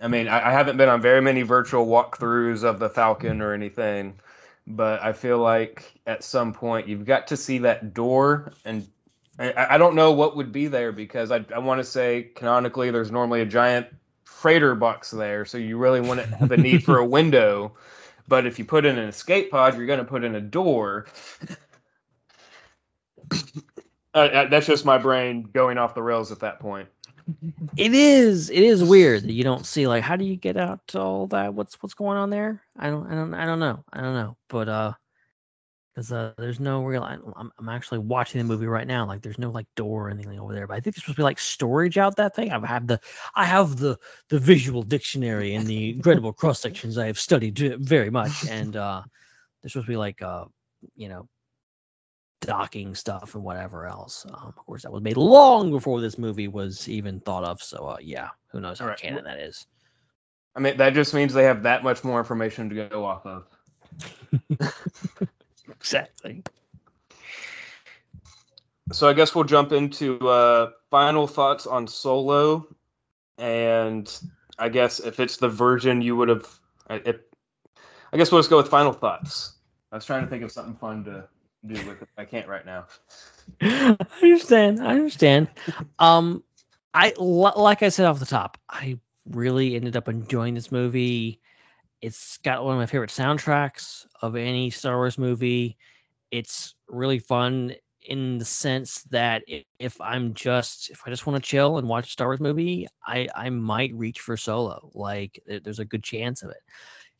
I 0.03 0.09
mean, 0.09 0.27
I, 0.27 0.49
I 0.49 0.51
haven't 0.51 0.75
been 0.75 0.89
on 0.89 1.01
very 1.01 1.21
many 1.21 1.43
virtual 1.43 1.87
walkthroughs 1.87 2.65
of 2.65 2.77
the 2.77 2.89
Falcon 2.89 3.41
or 3.41 3.53
anything, 3.53 4.19
but 4.67 5.01
I 5.01 5.13
feel 5.13 5.37
like 5.37 5.93
at 6.05 6.25
some 6.25 6.53
point 6.53 6.89
you've 6.89 7.05
got 7.05 7.27
to 7.27 7.37
see 7.37 7.59
that 7.59 7.93
door, 7.93 8.51
and 8.65 8.85
I, 9.39 9.75
I 9.75 9.77
don't 9.77 9.95
know 9.95 10.11
what 10.11 10.35
would 10.35 10.51
be 10.51 10.67
there 10.67 10.91
because 10.91 11.31
I, 11.31 11.45
I 11.55 11.59
want 11.59 11.79
to 11.79 11.85
say 11.85 12.31
canonically 12.35 12.91
there's 12.91 13.11
normally 13.11 13.41
a 13.41 13.45
giant 13.45 13.87
freighter 14.25 14.75
box 14.75 15.09
there, 15.09 15.45
so 15.45 15.57
you 15.57 15.77
really 15.77 16.01
wouldn't 16.01 16.33
have 16.33 16.51
a 16.51 16.57
need 16.57 16.83
for 16.83 16.97
a 16.97 17.05
window. 17.17 17.73
But 18.27 18.45
if 18.45 18.59
you 18.59 18.65
put 18.65 18.85
in 18.85 18.97
an 18.97 19.07
escape 19.07 19.51
pod, 19.51 19.77
you're 19.77 19.85
going 19.85 19.99
to 19.99 20.05
put 20.05 20.23
in 20.23 20.35
a 20.35 20.41
door. 20.41 21.07
Uh, 24.15 24.45
that's 24.45 24.67
just 24.67 24.85
my 24.85 24.99
brain 24.99 25.41
going 25.41 25.79
off 25.79 25.95
the 25.95 26.03
rails 26.03 26.31
at 26.31 26.41
that 26.41 26.59
point. 26.59 26.87
It 27.77 27.93
is 27.93 28.49
it 28.49 28.63
is 28.63 28.83
weird 28.83 29.23
that 29.23 29.33
you 29.33 29.43
don't 29.43 29.65
see 29.65 29.87
like 29.87 30.03
how 30.03 30.15
do 30.15 30.25
you 30.25 30.35
get 30.35 30.57
out 30.57 30.79
to 30.89 30.99
all 30.99 31.27
that? 31.27 31.53
What's 31.53 31.81
what's 31.81 31.93
going 31.93 32.17
on 32.17 32.29
there? 32.29 32.61
I 32.77 32.89
don't 32.89 33.07
I 33.07 33.15
don't 33.15 33.33
I 33.33 33.45
don't 33.45 33.59
know. 33.59 33.83
I 33.91 34.01
don't 34.01 34.13
know. 34.13 34.37
But 34.49 34.69
uh 34.69 34.93
because 35.93 36.11
uh, 36.11 36.33
there's 36.37 36.59
no 36.59 36.83
real. 36.83 37.03
I- 37.03 37.17
I'm, 37.35 37.51
I'm 37.59 37.69
actually 37.69 37.99
watching 37.99 38.39
the 38.39 38.45
movie 38.45 38.65
right 38.65 38.87
now. 38.87 39.05
Like, 39.05 39.21
there's 39.21 39.37
no 39.37 39.51
like 39.51 39.67
door 39.75 40.07
or 40.07 40.09
anything 40.09 40.39
over 40.39 40.53
there. 40.53 40.65
But 40.65 40.75
I 40.75 40.79
think 40.79 40.95
there's 40.95 41.03
supposed 41.03 41.17
to 41.17 41.19
be 41.19 41.23
like 41.23 41.39
storage 41.39 41.97
out 41.97 42.15
that 42.15 42.35
thing. 42.35 42.51
I 42.51 42.65
have 42.65 42.87
the, 42.87 42.99
I 43.35 43.45
have 43.45 43.77
the 43.77 43.97
the 44.29 44.39
visual 44.39 44.81
dictionary 44.81 45.55
and 45.55 45.67
the 45.67 45.91
incredible 45.91 46.33
cross 46.33 46.59
sections 46.59 46.97
I 46.97 47.07
have 47.07 47.19
studied 47.19 47.57
very 47.81 48.09
much. 48.09 48.49
And 48.49 48.75
uh 48.75 49.03
there's 49.61 49.73
supposed 49.73 49.87
to 49.87 49.91
be 49.91 49.97
like 49.97 50.21
uh, 50.21 50.45
you 50.95 51.09
know, 51.09 51.27
docking 52.45 52.95
stuff 52.95 53.35
and 53.35 53.43
whatever 53.43 53.85
else. 53.85 54.25
Um, 54.27 54.47
of 54.47 54.55
course, 54.55 54.83
that 54.83 54.91
was 54.91 55.01
made 55.01 55.17
long 55.17 55.71
before 55.71 56.01
this 56.01 56.17
movie 56.17 56.47
was 56.47 56.87
even 56.87 57.19
thought 57.19 57.43
of. 57.43 57.61
So 57.61 57.87
uh, 57.87 57.97
yeah, 58.01 58.29
who 58.47 58.59
knows 58.59 58.79
how 58.79 58.85
Alright, 58.85 58.99
canon 58.99 59.23
that 59.25 59.39
is. 59.39 59.65
I 60.55 60.59
mean, 60.59 60.77
that 60.77 60.93
just 60.93 61.13
means 61.13 61.33
they 61.33 61.45
have 61.45 61.63
that 61.63 61.83
much 61.83 62.03
more 62.03 62.19
information 62.19 62.69
to 62.69 62.87
go 62.87 63.05
off 63.05 63.25
of. 63.25 63.47
Exactly. 65.69 66.43
So 68.91 69.07
I 69.09 69.13
guess 69.13 69.33
we'll 69.33 69.45
jump 69.45 69.71
into 69.71 70.19
uh, 70.27 70.71
final 70.91 71.25
thoughts 71.25 71.65
on 71.65 71.87
Solo, 71.87 72.67
and 73.37 74.11
I 74.59 74.69
guess 74.69 74.99
if 74.99 75.19
it's 75.19 75.37
the 75.37 75.49
version 75.49 76.01
you 76.01 76.15
would 76.15 76.29
have, 76.29 76.47
I 76.89 76.99
guess 78.13 78.31
we'll 78.31 78.39
just 78.39 78.49
go 78.49 78.57
with 78.57 78.67
final 78.67 78.93
thoughts. 78.93 79.53
I 79.91 79.95
was 79.95 80.05
trying 80.05 80.23
to 80.23 80.29
think 80.29 80.43
of 80.43 80.51
something 80.51 80.75
fun 80.75 81.05
to 81.05 81.27
do 81.65 81.73
with 81.87 82.01
it. 82.01 82.09
I 82.17 82.25
can't 82.25 82.47
right 82.47 82.65
now. 82.65 82.85
I 83.61 83.97
understand. 84.21 84.79
I 84.81 84.93
understand. 84.93 85.47
Um, 85.99 86.43
I 86.93 87.13
like 87.17 87.83
I 87.83 87.89
said 87.89 88.05
off 88.05 88.19
the 88.19 88.25
top, 88.25 88.57
I 88.69 88.99
really 89.29 89.75
ended 89.75 89.95
up 89.95 90.09
enjoying 90.09 90.53
this 90.53 90.71
movie. 90.71 91.39
It's 92.01 92.37
got 92.39 92.63
one 92.63 92.73
of 92.73 92.79
my 92.79 92.85
favorite 92.85 93.09
soundtracks 93.09 94.05
of 94.21 94.35
any 94.35 94.69
Star 94.69 94.97
Wars 94.97 95.17
movie. 95.17 95.77
It's 96.31 96.75
really 96.87 97.19
fun 97.19 97.73
in 98.07 98.37
the 98.37 98.45
sense 98.45 99.03
that 99.03 99.43
if 99.79 99.99
I'm 100.01 100.33
just 100.33 100.89
if 100.89 101.01
I 101.05 101.09
just 101.09 101.25
want 101.25 101.41
to 101.41 101.49
chill 101.49 101.77
and 101.77 101.87
watch 101.87 102.07
a 102.07 102.11
Star 102.11 102.27
Wars 102.27 102.39
movie, 102.39 102.87
I 103.05 103.27
I 103.35 103.49
might 103.49 103.93
reach 103.93 104.19
for 104.19 104.37
Solo. 104.37 104.91
Like 104.93 105.41
there's 105.47 105.79
a 105.79 105.85
good 105.85 106.03
chance 106.03 106.43
of 106.43 106.49
it. 106.49 106.61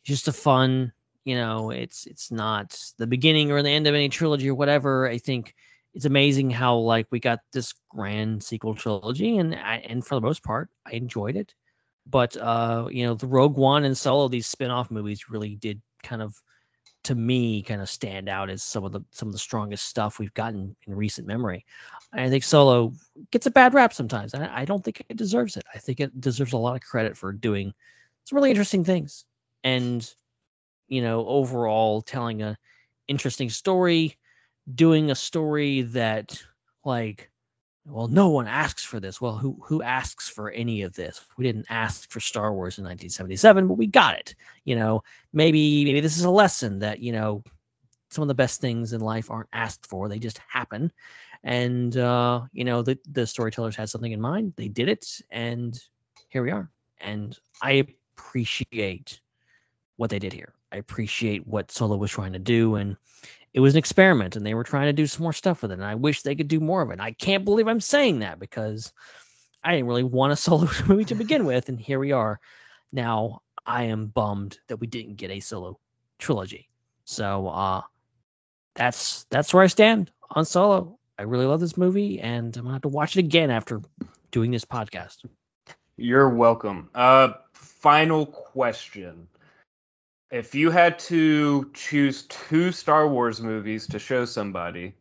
Just 0.03 0.27
a 0.27 0.33
fun, 0.33 0.91
you 1.25 1.35
know. 1.35 1.71
It's 1.71 2.05
it's 2.05 2.31
not 2.31 2.79
the 2.97 3.07
beginning 3.07 3.51
or 3.51 3.61
the 3.61 3.69
end 3.69 3.87
of 3.87 3.95
any 3.95 4.09
trilogy 4.09 4.49
or 4.49 4.55
whatever. 4.55 5.07
I 5.07 5.17
think 5.17 5.55
it's 5.93 6.05
amazing 6.05 6.49
how 6.49 6.75
like 6.77 7.07
we 7.11 7.19
got 7.19 7.39
this 7.51 7.73
grand 7.89 8.43
sequel 8.43 8.75
trilogy, 8.75 9.37
and 9.37 9.55
I, 9.55 9.77
and 9.87 10.05
for 10.05 10.15
the 10.15 10.21
most 10.21 10.43
part, 10.43 10.69
I 10.85 10.93
enjoyed 10.93 11.35
it. 11.35 11.53
But 12.05 12.35
uh, 12.37 12.87
you 12.91 13.05
know, 13.05 13.15
the 13.15 13.27
Rogue 13.27 13.57
One 13.57 13.85
and 13.85 13.97
Solo, 13.97 14.27
these 14.27 14.47
spin-off 14.47 14.91
movies 14.91 15.29
really 15.29 15.55
did 15.55 15.81
kind 16.03 16.21
of 16.21 16.35
to 17.03 17.15
me 17.15 17.61
kind 17.61 17.81
of 17.81 17.89
stand 17.89 18.29
out 18.29 18.49
as 18.49 18.63
some 18.63 18.83
of 18.83 18.91
the 18.91 19.01
some 19.11 19.27
of 19.27 19.33
the 19.33 19.39
strongest 19.39 19.85
stuff 19.85 20.19
we've 20.19 20.33
gotten 20.33 20.75
in 20.87 20.95
recent 20.95 21.27
memory. 21.27 21.65
I 22.13 22.29
think 22.29 22.43
Solo 22.43 22.93
gets 23.31 23.45
a 23.45 23.51
bad 23.51 23.73
rap 23.73 23.93
sometimes, 23.93 24.33
and 24.33 24.43
I 24.43 24.61
I 24.61 24.65
don't 24.65 24.83
think 24.83 25.03
it 25.09 25.17
deserves 25.17 25.57
it. 25.57 25.63
I 25.73 25.79
think 25.79 25.99
it 25.99 26.19
deserves 26.19 26.53
a 26.53 26.57
lot 26.57 26.75
of 26.75 26.81
credit 26.81 27.17
for 27.17 27.31
doing 27.33 27.73
some 28.25 28.37
really 28.37 28.49
interesting 28.49 28.83
things, 28.83 29.25
and 29.63 30.13
you 30.93 31.01
know, 31.01 31.25
overall 31.25 32.03
telling 32.03 32.43
a 32.43 32.55
interesting 33.07 33.49
story, 33.49 34.15
doing 34.75 35.09
a 35.09 35.15
story 35.15 35.81
that 35.81 36.39
like 36.85 37.31
well 37.85 38.07
no 38.07 38.29
one 38.29 38.47
asks 38.47 38.83
for 38.83 38.99
this. 38.99 39.19
Well 39.19 39.35
who 39.35 39.57
who 39.65 39.81
asks 39.81 40.29
for 40.29 40.51
any 40.51 40.83
of 40.83 40.93
this? 40.93 41.25
We 41.35 41.45
didn't 41.45 41.65
ask 41.69 42.11
for 42.11 42.19
star 42.19 42.53
wars 42.53 42.77
in 42.77 42.83
1977 42.83 43.67
but 43.67 43.73
we 43.73 43.87
got 43.87 44.13
it. 44.19 44.35
You 44.65 44.75
know 44.75 45.03
maybe 45.33 45.83
maybe 45.83 45.99
this 45.99 46.17
is 46.17 46.25
a 46.25 46.29
lesson 46.29 46.77
that 46.79 46.99
you 46.99 47.11
know 47.11 47.43
some 48.11 48.21
of 48.21 48.27
the 48.27 48.35
best 48.35 48.61
things 48.61 48.93
in 48.93 49.01
life 49.01 49.31
aren't 49.31 49.49
asked 49.51 49.87
for. 49.87 50.07
They 50.07 50.19
just 50.19 50.37
happen. 50.47 50.91
And 51.43 51.97
uh 51.97 52.41
you 52.51 52.65
know 52.65 52.83
the 52.83 52.99
the 53.11 53.25
storytellers 53.25 53.75
had 53.75 53.89
something 53.89 54.11
in 54.11 54.21
mind. 54.21 54.53
They 54.57 54.67
did 54.67 54.89
it. 54.89 55.07
And 55.31 55.75
here 56.29 56.43
we 56.43 56.51
are. 56.51 56.69
And 57.01 57.35
i 57.63 57.83
appreciate 58.15 59.19
what 59.97 60.11
they 60.11 60.19
did 60.19 60.33
here 60.33 60.53
i 60.73 60.77
appreciate 60.77 61.47
what 61.47 61.71
solo 61.71 61.95
was 61.95 62.11
trying 62.11 62.33
to 62.33 62.39
do 62.39 62.75
and 62.75 62.97
it 63.53 63.59
was 63.59 63.75
an 63.75 63.79
experiment 63.79 64.35
and 64.35 64.45
they 64.45 64.55
were 64.55 64.63
trying 64.63 64.87
to 64.87 64.93
do 64.93 65.05
some 65.05 65.23
more 65.23 65.33
stuff 65.33 65.61
with 65.61 65.71
it 65.71 65.75
and 65.75 65.85
i 65.85 65.95
wish 65.95 66.21
they 66.21 66.35
could 66.35 66.47
do 66.47 66.59
more 66.59 66.81
of 66.81 66.89
it. 66.89 66.99
I 66.99 67.11
can't 67.11 67.45
believe 67.45 67.67
i'm 67.67 67.79
saying 67.79 68.19
that 68.19 68.39
because 68.39 68.91
i 69.63 69.71
didn't 69.71 69.87
really 69.87 70.03
want 70.03 70.33
a 70.33 70.35
solo 70.47 70.67
movie 70.87 71.05
to 71.05 71.15
begin 71.15 71.45
with 71.45 71.69
and 71.69 71.79
here 71.79 71.99
we 71.99 72.11
are. 72.11 72.39
Now 72.91 73.41
i 73.65 73.83
am 73.83 74.07
bummed 74.07 74.57
that 74.67 74.77
we 74.77 74.87
didn't 74.87 75.15
get 75.15 75.31
a 75.31 75.39
solo 75.39 75.79
trilogy. 76.19 76.69
So 77.05 77.47
uh 77.47 77.81
that's 78.75 79.25
that's 79.29 79.53
where 79.53 79.63
i 79.63 79.67
stand 79.67 80.11
on 80.31 80.45
solo. 80.45 80.97
I 81.19 81.23
really 81.23 81.45
love 81.45 81.59
this 81.59 81.77
movie 81.77 82.19
and 82.19 82.55
i'm 82.57 82.63
gonna 82.63 82.73
have 82.73 82.81
to 82.81 82.87
watch 82.87 83.15
it 83.15 83.19
again 83.19 83.51
after 83.51 83.81
doing 84.31 84.49
this 84.49 84.65
podcast. 84.65 85.17
You're 85.95 86.29
welcome. 86.29 86.89
Uh, 86.95 87.33
final 87.53 88.25
question. 88.25 89.27
If 90.33 90.55
you 90.55 90.71
had 90.71 90.97
to 90.99 91.69
choose 91.75 92.23
two 92.23 92.71
Star 92.71 93.07
Wars 93.07 93.39
movies 93.39 93.85
to 93.85 93.99
show 93.99 94.25
somebody, 94.25 94.95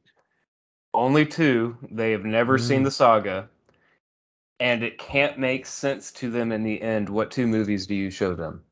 only 0.93 1.25
two, 1.25 1.75
they 1.91 2.13
have 2.13 2.27
never 2.27 2.59
seen 2.59 2.83
Mm. 2.83 2.85
the 2.85 2.91
saga, 2.91 3.49
and 4.61 4.83
it 4.85 4.99
can't 4.99 5.39
make 5.39 5.65
sense 5.65 6.13
to 6.13 6.31
them 6.31 6.53
in 6.53 6.63
the 6.65 6.83
end, 6.83 7.09
what 7.09 7.31
two 7.31 7.47
movies 7.47 7.87
do 7.87 7.95
you 7.95 8.11
show 8.11 8.35
them? 8.35 8.63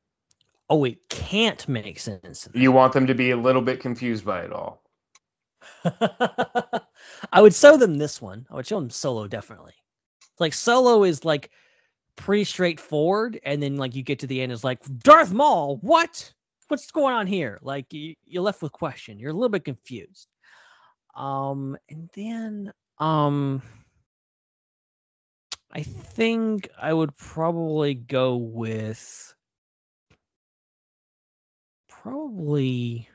oh 0.68 0.84
it 0.84 1.08
can't 1.08 1.66
make 1.66 1.98
sense 1.98 2.46
You 2.54 2.70
want 2.72 2.92
them 2.92 3.06
to 3.06 3.14
be 3.14 3.30
a 3.30 3.36
little 3.36 3.62
bit 3.62 3.80
confused 3.80 4.24
by 4.26 4.42
it 4.42 4.52
all. 4.52 4.82
I 7.32 7.40
would 7.40 7.54
show 7.54 7.76
them 7.78 7.96
this 7.96 8.20
one. 8.20 8.46
I 8.50 8.54
would 8.54 8.66
show 8.66 8.78
them 8.78 8.90
Solo 8.90 9.26
definitely. 9.26 9.72
Like 10.38 10.52
Solo 10.52 11.04
is 11.04 11.24
like 11.24 11.50
pretty 12.16 12.44
straightforward, 12.44 13.40
and 13.44 13.62
then 13.62 13.78
like 13.78 13.96
you 13.96 14.02
get 14.02 14.18
to 14.18 14.26
the 14.26 14.42
end, 14.42 14.52
it's 14.52 14.62
like 14.62 14.80
Darth 14.98 15.32
Maul. 15.32 15.78
What? 15.78 16.32
What's 16.70 16.90
going 16.92 17.14
on 17.14 17.26
here? 17.26 17.58
Like 17.62 17.92
you, 17.92 18.14
you're 18.24 18.44
left 18.44 18.62
with 18.62 18.70
question. 18.70 19.18
You're 19.18 19.32
a 19.32 19.34
little 19.34 19.48
bit 19.48 19.64
confused. 19.64 20.28
Um, 21.16 21.76
and 21.88 22.08
then 22.14 22.72
um, 22.98 23.60
I 25.72 25.82
think 25.82 26.68
I 26.80 26.92
would 26.92 27.16
probably 27.16 27.94
go 27.94 28.36
with 28.36 29.34
probably 31.88 33.08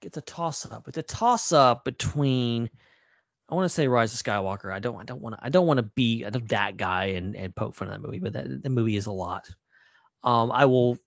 it's 0.00 0.16
a 0.16 0.22
toss 0.22 0.64
up. 0.70 0.88
It's 0.88 0.96
a 0.96 1.02
toss 1.02 1.52
up 1.52 1.84
between 1.84 2.70
I 3.50 3.54
want 3.54 3.66
to 3.66 3.68
say 3.68 3.86
Rise 3.86 4.14
of 4.14 4.22
Skywalker. 4.22 4.72
I 4.72 4.78
don't 4.78 4.98
I 4.98 5.04
don't 5.04 5.20
want 5.20 5.36
to 5.36 5.44
I 5.44 5.50
don't 5.50 5.66
want 5.66 5.76
to 5.76 5.82
be 5.82 6.24
that 6.24 6.78
guy 6.78 7.04
and 7.04 7.36
and 7.36 7.54
poke 7.54 7.74
fun 7.74 7.88
of 7.88 7.94
that 7.94 8.00
movie, 8.06 8.18
but 8.18 8.32
that 8.32 8.62
the 8.62 8.70
movie 8.70 8.96
is 8.96 9.06
a 9.06 9.12
lot. 9.12 9.48
Um 10.22 10.50
I 10.52 10.64
will 10.66 10.98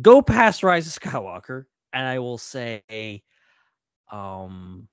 go 0.00 0.22
past 0.22 0.62
Rise 0.62 0.86
of 0.86 1.00
Skywalker 1.00 1.64
and 1.92 2.06
I 2.06 2.18
will 2.18 2.38
say 2.38 3.22
um 4.10 4.88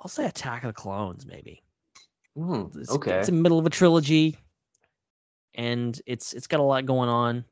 I'll 0.00 0.08
say 0.08 0.26
Attack 0.26 0.64
of 0.64 0.68
the 0.68 0.74
Clones 0.74 1.26
maybe. 1.26 1.62
It's, 2.76 2.90
okay. 2.90 3.18
It's 3.18 3.28
in 3.28 3.36
the 3.36 3.42
middle 3.42 3.58
of 3.58 3.66
a 3.66 3.70
trilogy 3.70 4.36
and 5.54 6.00
it's 6.06 6.32
it's 6.32 6.46
got 6.46 6.60
a 6.60 6.62
lot 6.62 6.86
going 6.86 7.08
on 7.08 7.44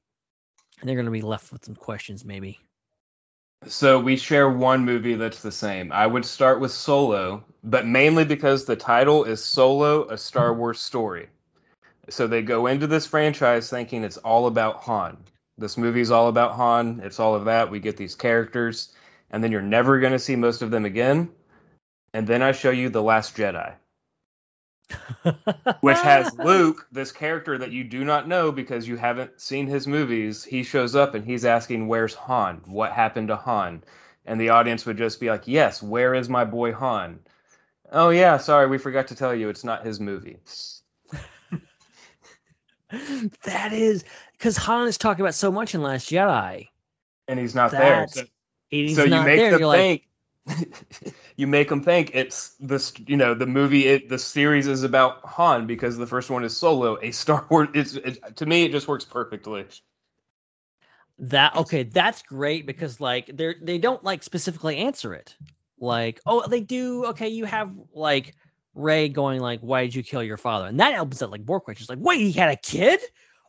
and 0.81 0.89
they're 0.89 0.97
going 0.97 1.07
to 1.07 1.13
be 1.13 1.23
left 1.23 1.53
with 1.53 1.65
some 1.65 1.75
questions 1.75 2.25
maybe. 2.25 2.59
So 3.67 3.99
we 3.99 4.17
share 4.17 4.49
one 4.51 4.85
movie 4.85 5.15
that's 5.15 5.43
the 5.43 5.51
same. 5.51 5.91
I 5.91 6.07
would 6.07 6.25
start 6.25 6.61
with 6.61 6.71
Solo, 6.71 7.43
but 7.65 7.87
mainly 7.87 8.25
because 8.25 8.65
the 8.65 8.77
title 8.77 9.25
is 9.25 9.43
Solo: 9.43 10.09
A 10.09 10.17
Star 10.17 10.55
Wars 10.55 10.79
Story. 10.79 11.29
So 12.09 12.27
they 12.27 12.43
go 12.43 12.67
into 12.67 12.87
this 12.87 13.07
franchise 13.07 13.69
thinking 13.69 14.05
it's 14.05 14.17
all 14.19 14.47
about 14.47 14.77
Han. 14.83 15.17
This 15.59 15.77
movie's 15.77 16.11
all 16.11 16.29
about 16.29 16.53
Han. 16.53 17.01
It's 17.03 17.19
all 17.19 17.35
of 17.35 17.47
that. 17.47 17.71
We 17.71 17.81
get 17.81 17.97
these 17.97 18.15
characters, 18.15 18.93
and 19.31 19.43
then 19.43 19.51
you're 19.51 19.63
never 19.63 19.99
going 20.01 20.13
to 20.13 20.19
see 20.19 20.37
most 20.37 20.63
of 20.63 20.71
them 20.71 20.85
again. 20.85 21.31
And 22.13 22.27
then 22.27 22.43
I 22.43 22.53
show 22.53 22.71
you 22.71 22.89
The 22.89 23.03
Last 23.03 23.37
Jedi, 23.37 23.75
which 25.81 25.99
has 25.99 26.33
Luke, 26.39 26.87
this 26.93 27.11
character 27.11 27.59
that 27.59 27.73
you 27.73 27.85
do 27.85 28.05
not 28.05 28.29
know 28.29 28.53
because 28.53 28.87
you 28.87 28.97
haven't 28.97 29.41
seen 29.41 29.67
his 29.67 29.87
movies. 29.87 30.45
He 30.45 30.63
shows 30.63 30.95
up 30.95 31.15
and 31.15 31.25
he's 31.25 31.45
asking, 31.45 31.89
Where's 31.89 32.15
Han? 32.15 32.63
What 32.67 32.93
happened 32.93 33.29
to 33.29 33.37
Han? 33.37 33.83
And 34.25 34.41
the 34.41 34.51
audience 34.51 34.87
would 34.87 34.99
just 34.99 35.21
be 35.21 35.29
like, 35.29 35.49
Yes, 35.49 35.83
where 35.83 36.15
is 36.15 36.29
my 36.29 36.45
boy 36.45 36.73
Han? 36.73 37.21
Oh, 37.91 38.11
yeah, 38.11 38.37
sorry, 38.39 38.67
we 38.67 38.79
forgot 38.79 39.09
to 39.09 39.15
tell 39.15 39.35
you 39.35 39.49
it's 39.49 39.65
not 39.65 39.87
his 39.87 40.01
movie. 40.01 40.39
That 43.45 43.73
is 43.73 44.05
because 44.33 44.57
Han 44.57 44.89
is 44.89 44.99
talking 44.99 45.23
about 45.23 45.35
so 45.35 45.51
much 45.53 45.75
in 45.75 45.83
Last 45.83 46.11
Jedi. 46.11 46.69
And 47.29 47.39
he's 47.39 47.55
not 47.55 47.71
there. 47.71 48.07
So, 48.09 48.25
He's 48.69 48.97
so 48.97 49.05
you 49.05 49.23
make 49.23 49.39
there. 49.39 49.51
them 49.53 49.61
You're 49.61 49.69
like, 49.69 50.09
think. 50.47 51.15
you 51.37 51.47
make 51.47 51.69
them 51.69 51.83
think 51.83 52.11
it's 52.15 52.55
this, 52.61 52.93
you 53.07 53.17
know, 53.17 53.35
the 53.35 53.47
movie, 53.47 53.87
it, 53.87 54.09
the 54.09 54.19
series 54.19 54.67
is 54.67 54.83
about 54.83 55.25
Han 55.25 55.67
because 55.67 55.97
the 55.97 56.07
first 56.07 56.31
one 56.31 56.45
is 56.45 56.57
Solo, 56.57 56.99
a 57.03 57.11
Star 57.13 57.47
Wars. 57.51 57.69
It's, 57.75 57.95
it, 57.95 58.37
to 58.37 58.47
me, 58.47 58.65
it 58.65 58.73
just 58.73 58.89
works 58.89 59.05
perfectly. 59.05 59.67
that 61.19 61.57
okay 61.57 61.83
that's 61.83 62.23
great 62.23 62.67
because 62.67 63.01
like 63.01 63.31
they're 63.35 63.57
they 63.63 63.79
don't 63.79 64.05
like 64.05 64.23
specifically 64.23 64.77
answer 64.77 65.15
it 65.15 65.35
like 65.81 66.21
oh 66.27 66.47
they 66.47 66.61
do 66.61 67.07
okay 67.07 67.29
you 67.29 67.45
have 67.47 67.73
like 67.95 68.35
Rey 68.77 69.09
going 69.09 69.41
like 69.41 69.61
why 69.61 69.83
did 69.85 69.95
you 69.95 70.03
kill 70.05 70.23
your 70.23 70.37
father 70.37 70.67
and 70.67 70.79
that 70.79 70.99
opens 70.99 71.23
up 71.23 71.31
like 71.31 71.47
more 71.47 71.61
questions 71.61 71.89
like 71.89 71.99
wait 72.01 72.21
he 72.21 72.31
had 72.33 72.51
a 72.51 72.57
kid 72.57 73.01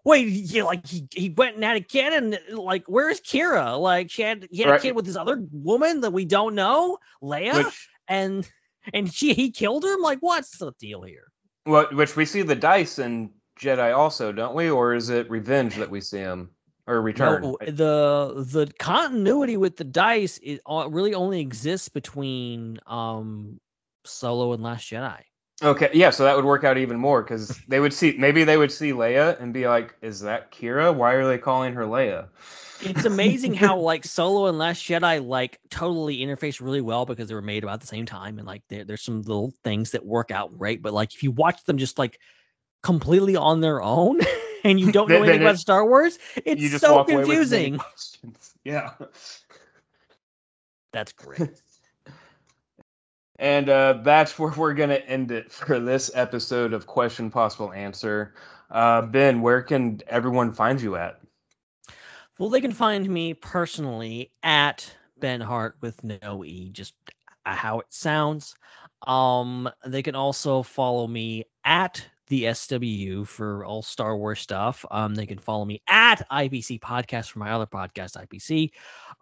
wait 0.05 0.29
he 0.29 0.63
like 0.63 0.87
he, 0.87 1.05
he 1.13 1.29
went 1.29 1.55
and 1.55 1.63
had 1.63 1.75
a 1.75 1.81
kid 1.81 2.13
and 2.13 2.39
like 2.57 2.85
where's 2.87 3.19
qi'ra 3.21 3.77
like 3.79 4.09
she 4.09 4.21
had 4.21 4.47
he 4.49 4.61
had 4.63 4.71
Right. 4.71 4.79
a 4.79 4.81
kid 4.81 4.95
with 4.95 5.05
this 5.05 5.17
other 5.17 5.43
woman 5.51 6.01
that 6.01 6.13
we 6.13 6.23
don't 6.25 6.55
know 6.55 6.97
leia 7.21 7.65
Which, 7.65 7.89
and 8.07 8.49
and 8.93 9.13
she 9.13 9.33
he 9.33 9.51
killed 9.51 9.83
him 9.83 9.99
like 10.01 10.19
what's 10.21 10.57
the 10.57 10.71
deal 10.79 11.01
here 11.03 11.27
What, 11.65 11.93
which 11.93 12.15
we 12.15 12.25
see 12.25 12.41
the 12.41 12.55
dice 12.55 12.97
in 12.97 13.31
Jedi 13.59 13.93
also, 13.93 14.31
don't 14.31 14.55
we? 14.55 14.69
Or 14.69 14.93
is 14.93 15.09
it 15.09 15.29
Revenge 15.29 15.75
that 15.75 15.89
we 15.89 15.99
see 15.99 16.19
him 16.19 16.51
or 16.85 17.01
Return? 17.01 17.41
No, 17.41 17.57
the 17.65 18.45
the 18.49 18.71
continuity 18.79 19.57
with 19.57 19.75
the 19.75 19.83
dice 19.83 20.39
it 20.43 20.61
o- 20.65 20.87
really 20.87 21.13
only 21.15 21.41
exists 21.41 21.89
between 21.89 22.79
um 22.87 23.59
Solo 24.07 24.53
and 24.53 24.63
Last 24.63 24.89
Jedi. 24.89 25.21
Okay, 25.63 25.89
yeah, 25.93 26.11
so 26.11 26.23
that 26.23 26.35
would 26.35 26.45
work 26.45 26.63
out 26.63 26.77
even 26.77 26.97
more 26.97 27.23
because 27.23 27.59
they 27.67 27.79
would 27.79 27.93
see 27.93 28.15
maybe 28.17 28.43
they 28.43 28.57
would 28.57 28.71
see 28.71 28.91
Leia 28.91 29.39
and 29.41 29.53
be 29.53 29.67
like, 29.67 29.95
"Is 30.01 30.21
that 30.21 30.51
Qi'ra? 30.51 30.93
Why 30.95 31.13
are 31.13 31.27
they 31.27 31.37
calling 31.37 31.73
her 31.73 31.85
Leia?" 31.85 32.27
it's 32.81 33.05
amazing 33.05 33.53
how 33.53 33.77
like 33.79 34.05
Solo 34.05 34.47
and 34.47 34.57
Last 34.57 34.83
Jedi 34.83 35.25
like 35.25 35.59
totally 35.69 36.19
interface 36.19 36.61
really 36.61 36.81
well 36.81 37.05
because 37.05 37.27
they 37.27 37.35
were 37.35 37.41
made 37.41 37.63
about 37.63 37.81
the 37.81 37.87
same 37.87 38.05
time 38.05 38.37
and 38.37 38.47
like 38.47 38.63
there, 38.69 38.83
there's 38.83 39.01
some 39.01 39.21
little 39.21 39.53
things 39.63 39.91
that 39.91 40.05
work 40.05 40.31
out 40.31 40.51
right, 40.59 40.81
But 40.81 40.93
like 40.93 41.13
if 41.13 41.23
you 41.23 41.31
watch 41.31 41.63
them 41.65 41.77
just 41.77 41.97
like 41.97 42.19
completely 42.83 43.35
on 43.35 43.61
their 43.61 43.81
own 43.81 44.19
and 44.63 44.79
you 44.79 44.91
don't 44.91 45.09
know 45.09 45.23
anything 45.23 45.41
about 45.41 45.57
Star 45.57 45.85
Wars, 45.85 46.17
it's 46.45 46.79
so 46.79 46.95
walk 46.95 47.09
away 47.09 47.25
with 47.25 47.51
many 47.51 47.71
confusing. 47.71 48.35
Yeah. 48.63 48.91
That's 50.93 51.11
great. 51.13 51.61
And 53.39 53.69
uh, 53.69 53.99
that's 54.03 54.39
where 54.39 54.51
we're 54.55 54.73
going 54.73 54.89
to 54.89 55.07
end 55.07 55.31
it 55.31 55.51
for 55.51 55.79
this 55.79 56.09
episode 56.15 56.73
of 56.73 56.87
Question 56.87 57.29
Possible 57.29 57.71
Answer. 57.71 58.33
Uh, 58.71 59.03
ben, 59.03 59.41
where 59.41 59.61
can 59.61 60.01
everyone 60.07 60.53
find 60.53 60.81
you 60.81 60.95
at? 60.95 61.19
Well, 62.39 62.49
they 62.49 62.61
can 62.61 62.71
find 62.71 63.07
me 63.09 63.33
personally 63.33 64.31
at 64.43 64.91
Ben 65.19 65.41
Hart 65.41 65.77
with 65.81 66.03
no 66.03 66.43
E, 66.43 66.69
just 66.69 66.93
how 67.45 67.79
it 67.79 67.87
sounds. 67.89 68.55
Um, 69.05 69.69
they 69.85 70.01
can 70.03 70.15
also 70.15 70.63
follow 70.63 71.07
me 71.07 71.45
at 71.63 72.05
the 72.27 72.53
SW 72.53 73.25
for 73.25 73.65
all 73.65 73.81
Star 73.81 74.17
Wars 74.17 74.39
stuff. 74.39 74.85
Um, 74.91 75.15
they 75.15 75.25
can 75.25 75.39
follow 75.39 75.65
me 75.65 75.81
at 75.87 76.27
IPC 76.29 76.79
Podcast 76.79 77.31
for 77.31 77.39
my 77.39 77.51
other 77.51 77.65
podcast, 77.65 78.15
IPC. 78.17 78.71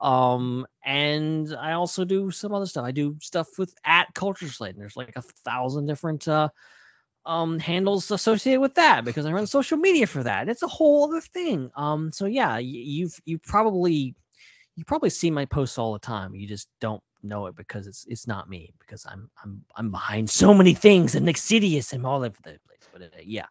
Um, 0.05 0.65
and 0.83 1.55
I 1.55 1.73
also 1.73 2.03
do 2.03 2.31
some 2.31 2.53
other 2.53 2.65
stuff. 2.65 2.85
I 2.85 2.91
do 2.91 3.15
stuff 3.21 3.47
with 3.57 3.73
at 3.85 4.13
Culture 4.13 4.49
Slate. 4.49 4.73
And 4.73 4.81
there's 4.81 4.97
like 4.97 5.15
a 5.15 5.21
thousand 5.21 5.85
different 5.85 6.27
uh 6.27 6.49
um 7.25 7.57
handles 7.57 8.11
associated 8.11 8.61
with 8.61 8.75
that 8.75 9.03
because 9.03 9.25
I 9.25 9.31
run 9.31 9.47
social 9.47 9.77
media 9.77 10.05
for 10.05 10.23
that. 10.23 10.47
It's 10.49 10.61
a 10.61 10.67
whole 10.67 11.05
other 11.05 11.21
thing. 11.21 11.71
Um, 11.75 12.11
so 12.11 12.25
yeah, 12.25 12.57
you've 12.57 13.19
you 13.25 13.39
probably 13.39 14.15
you 14.75 14.83
probably 14.83 15.09
see 15.09 15.31
my 15.31 15.45
posts 15.45 15.77
all 15.77 15.93
the 15.93 15.99
time. 15.99 16.35
You 16.35 16.47
just 16.47 16.67
don't 16.81 17.01
know 17.25 17.47
it 17.47 17.55
because 17.55 17.87
it's 17.87 18.05
it's 18.07 18.27
not 18.27 18.49
me 18.49 18.73
because 18.79 19.05
I'm 19.05 19.29
I'm 19.43 19.63
I'm 19.75 19.91
behind 19.91 20.29
so 20.29 20.53
many 20.53 20.73
things 20.73 21.15
and 21.15 21.27
Exsidious 21.29 21.93
and 21.93 22.05
all 22.05 22.23
over 22.23 22.37
the 22.43 22.59
place. 22.67 22.87
But 22.91 23.01
uh, 23.03 23.07
yeah, 23.23 23.45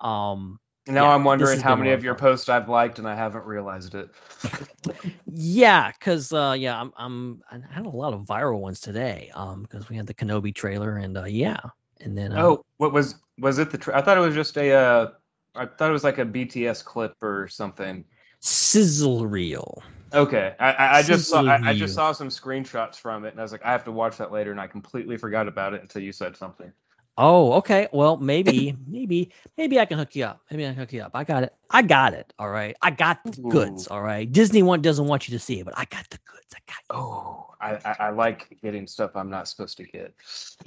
um, 0.00 0.60
Now 0.86 1.04
Yeah, 1.04 1.14
I'm 1.14 1.24
wondering 1.24 1.60
how 1.60 1.74
many 1.76 1.92
of 1.92 2.04
your 2.04 2.14
posts 2.14 2.48
I've 2.48 2.68
liked 2.68 2.98
and 2.98 3.08
I 3.08 3.14
haven't 3.14 3.44
realized 3.44 3.94
it. 3.94 4.10
yeah, 5.26 5.92
because 5.92 6.32
uh, 6.32 6.54
yeah, 6.58 6.80
I'm 6.80 6.92
I'm 6.96 7.42
I 7.50 7.58
had 7.72 7.86
a 7.86 7.90
lot 7.90 8.14
of 8.14 8.22
viral 8.22 8.60
ones 8.60 8.80
today. 8.80 9.30
Um, 9.34 9.62
because 9.62 9.88
we 9.88 9.96
had 9.96 10.06
the 10.06 10.14
Kenobi 10.14 10.54
trailer 10.54 10.96
and 10.98 11.16
uh, 11.16 11.24
yeah, 11.24 11.60
and 12.00 12.16
then 12.16 12.32
uh, 12.32 12.40
Oh, 12.40 12.62
what 12.78 12.92
was 12.92 13.16
was 13.38 13.58
it 13.58 13.70
the? 13.70 13.78
Tra- 13.78 13.96
I 13.96 14.02
thought 14.02 14.16
it 14.16 14.20
was 14.20 14.34
just 14.34 14.56
a. 14.56 14.72
Uh, 14.72 15.10
I 15.54 15.66
thought 15.66 15.88
it 15.88 15.92
was 15.92 16.04
like 16.04 16.18
a 16.18 16.24
BTS 16.24 16.84
clip 16.84 17.14
or 17.22 17.48
something. 17.48 18.04
sizzle 18.40 19.26
reel. 19.26 19.82
Okay, 20.16 20.54
I, 20.58 20.72
I, 20.72 20.98
I 20.98 21.02
just 21.02 21.28
saw. 21.28 21.42
I, 21.42 21.70
I 21.70 21.74
just 21.74 21.94
saw 21.94 22.12
some 22.12 22.28
screenshots 22.28 22.96
from 22.96 23.24
it, 23.24 23.30
and 23.30 23.38
I 23.40 23.42
was 23.42 23.52
like, 23.52 23.64
I 23.64 23.70
have 23.72 23.84
to 23.84 23.92
watch 23.92 24.16
that 24.16 24.32
later, 24.32 24.50
and 24.50 24.60
I 24.60 24.66
completely 24.66 25.16
forgot 25.16 25.46
about 25.46 25.74
it 25.74 25.82
until 25.82 26.02
you 26.02 26.12
said 26.12 26.36
something. 26.36 26.72
Oh, 27.18 27.54
okay. 27.54 27.88
Well, 27.92 28.18
maybe, 28.18 28.76
maybe, 28.86 29.30
maybe 29.56 29.80
I 29.80 29.86
can 29.86 29.98
hook 29.98 30.14
you 30.14 30.24
up. 30.24 30.42
Maybe 30.50 30.64
I 30.66 30.68
can 30.68 30.76
hook 30.76 30.92
you 30.92 31.00
up. 31.00 31.12
I 31.14 31.24
got 31.24 31.44
it. 31.44 31.54
I 31.70 31.80
got 31.80 32.12
it. 32.12 32.32
All 32.38 32.50
right. 32.50 32.76
I 32.82 32.90
got 32.90 33.24
the 33.24 33.40
goods. 33.40 33.86
All 33.86 34.02
right. 34.02 34.30
Disney 34.30 34.62
one 34.62 34.82
doesn't 34.82 35.06
want 35.06 35.26
you 35.26 35.32
to 35.32 35.42
see 35.42 35.58
it, 35.60 35.64
but 35.64 35.72
I 35.78 35.86
got 35.86 36.08
the 36.10 36.18
goods. 36.30 36.46
I 36.54 36.58
got 36.66 36.76
Oh, 36.90 37.54
I, 37.58 37.78
I, 37.86 37.96
I 38.00 38.10
like 38.10 38.58
getting 38.62 38.86
stuff 38.86 39.12
I'm 39.14 39.30
not 39.30 39.48
supposed 39.48 39.78
to 39.78 39.84
get. 39.84 40.14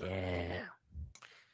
yeah. 0.03 0.61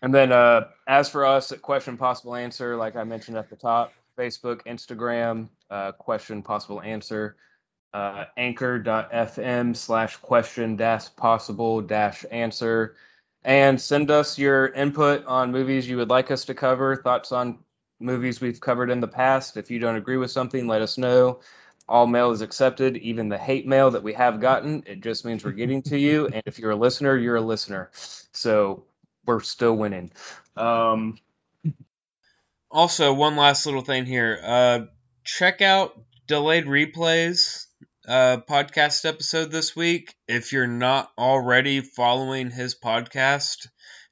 And 0.01 0.13
then, 0.13 0.31
uh, 0.31 0.67
as 0.87 1.09
for 1.09 1.25
us 1.25 1.51
at 1.51 1.61
Question 1.61 1.97
Possible 1.97 2.35
Answer, 2.35 2.77
like 2.77 2.95
I 2.95 3.03
mentioned 3.03 3.37
at 3.37 3.49
the 3.49 3.55
top, 3.55 3.91
Facebook, 4.17 4.61
Instagram, 4.65 5.49
uh, 5.69 5.91
Question 5.93 6.41
Possible 6.41 6.81
Answer, 6.81 7.35
uh, 7.95 8.25
anchor.fm 8.35 9.73
slash 9.75 10.17
question 10.17 10.75
dash 10.75 11.15
possible 11.15 11.81
dash 11.81 12.25
answer. 12.29 12.97
And 13.45 13.79
send 13.79 14.11
us 14.11 14.37
your 14.37 14.67
input 14.67 15.25
on 15.25 15.53
movies 15.53 15.87
you 15.87 15.95
would 15.97 16.09
like 16.09 16.29
us 16.29 16.43
to 16.45 16.53
cover, 16.53 16.97
thoughts 16.97 17.31
on 17.31 17.59
movies 18.01 18.41
we've 18.41 18.59
covered 18.59 18.89
in 18.89 18.99
the 18.99 19.07
past. 19.07 19.55
If 19.55 19.71
you 19.71 19.79
don't 19.79 19.95
agree 19.95 20.17
with 20.17 20.31
something, 20.31 20.67
let 20.67 20.81
us 20.81 20.97
know. 20.97 21.39
All 21.87 22.05
mail 22.05 22.31
is 22.31 22.41
accepted, 22.41 22.97
even 22.97 23.29
the 23.29 23.37
hate 23.37 23.65
mail 23.65 23.91
that 23.91 24.03
we 24.03 24.11
have 24.13 24.41
gotten. 24.41 24.83
It 24.85 24.99
just 25.01 25.23
means 25.23 25.45
we're 25.45 25.51
getting 25.51 25.81
to 25.83 25.97
you. 25.97 26.27
And 26.33 26.43
if 26.45 26.59
you're 26.59 26.71
a 26.71 26.75
listener, 26.75 27.15
you're 27.15 27.37
a 27.37 27.41
listener. 27.41 27.91
So 28.33 28.83
we're 29.25 29.39
still 29.39 29.77
winning. 29.77 30.11
Um, 30.57 31.17
Also, 32.69 33.13
one 33.13 33.37
last 33.37 33.65
little 33.65 33.83
thing 33.83 34.05
here. 34.05 34.39
Uh, 34.43 34.79
check 35.23 35.61
out 35.61 35.97
delayed 36.27 36.65
replays 36.65 37.64
uh, 38.07 38.37
podcast 38.49 39.05
episode 39.05 39.51
this 39.51 39.75
week. 39.75 40.13
If 40.27 40.51
you're 40.51 40.67
not 40.67 41.09
already 41.17 41.81
following 41.81 42.51
his 42.51 42.75
podcast, 42.75 43.67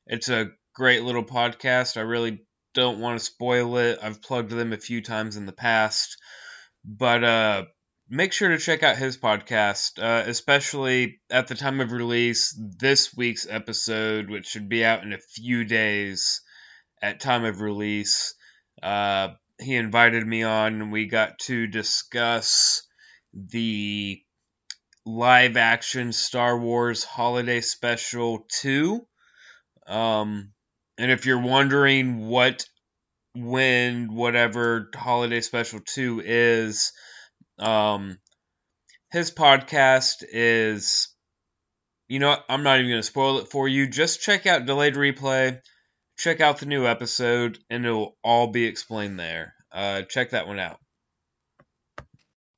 it's 0.07 0.30
a 0.30 0.52
great 0.74 1.03
little 1.03 1.24
podcast. 1.24 1.98
I 1.98 2.02
really 2.02 2.45
don't 2.74 2.99
want 2.99 3.20
to 3.20 3.26
spoil 3.26 3.78
it. 3.78 3.99
I've 4.02 4.22
plugged 4.22 4.52
them 4.52 4.74
a 4.74 4.78
few 4.78 5.02
times 5.02 5.38
in 5.38 5.45
the 5.45 5.53
past, 5.53 6.18
but 6.84 7.24
uh, 7.24 7.64
make 8.10 8.34
sure 8.34 8.49
to 8.49 8.57
check 8.57 8.84
out 8.84 8.98
his 8.98 9.18
podcast, 9.18 10.02
uh, 10.02 10.28
especially 10.28 11.20
at 11.30 11.48
the 11.48 11.56
time 11.56 11.80
of 11.80 11.91
release. 11.91 12.60
This 12.80 13.15
week's 13.15 13.48
episode, 13.49 14.30
which 14.30 14.48
should 14.48 14.70
be 14.70 14.84
out 14.84 15.03
in 15.03 15.14
a 15.14 15.20
few 15.20 15.65
days 15.65 16.41
at 17.02 17.20
time 17.20 17.45
of 17.45 17.61
release. 17.61 18.34
Uh, 18.82 19.30
he 19.60 19.76
invited 19.76 20.26
me 20.26 20.44
on, 20.44 20.82
and 20.82 20.91
we 20.91 21.06
got 21.06 21.38
to 21.40 21.68
discuss 21.68 22.84
the 23.34 24.22
live 25.05 25.57
action 25.57 26.14
Star 26.14 26.57
Wars 26.57 27.03
Holiday 27.03 27.61
Special 27.61 28.45
2. 28.61 29.05
Um, 29.88 30.51
and 30.97 31.11
if 31.11 31.26
you're 31.26 31.41
wondering 31.41 32.27
what, 32.27 32.65
when, 33.35 34.14
whatever 34.14 34.89
Holiday 34.95 35.41
Special 35.41 35.80
2 35.80 36.22
is, 36.23 36.93
um, 37.60 38.18
his 39.11 39.31
podcast 39.31 40.23
is, 40.31 41.10
you 42.07 42.19
know, 42.19 42.38
I'm 42.47 42.64
not 42.64 42.80
even 42.80 42.91
going 42.91 43.01
to 43.01 43.07
spoil 43.07 43.39
it 43.39 43.49
for 43.49 43.68
you. 43.68 43.88
Just 43.88 44.22
check 44.22 44.45
out 44.45 44.65
Delayed 44.65 44.95
Replay 44.95 45.60
check 46.18 46.41
out 46.41 46.60
the 46.60 46.65
new 46.65 46.85
episode 46.85 47.60
and 47.69 47.85
it'll 47.85 48.18
all 48.23 48.47
be 48.47 48.65
explained 48.65 49.19
there. 49.19 49.53
Uh, 49.72 50.03
check 50.03 50.31
that 50.31 50.47
one 50.47 50.60
out. 50.60 50.80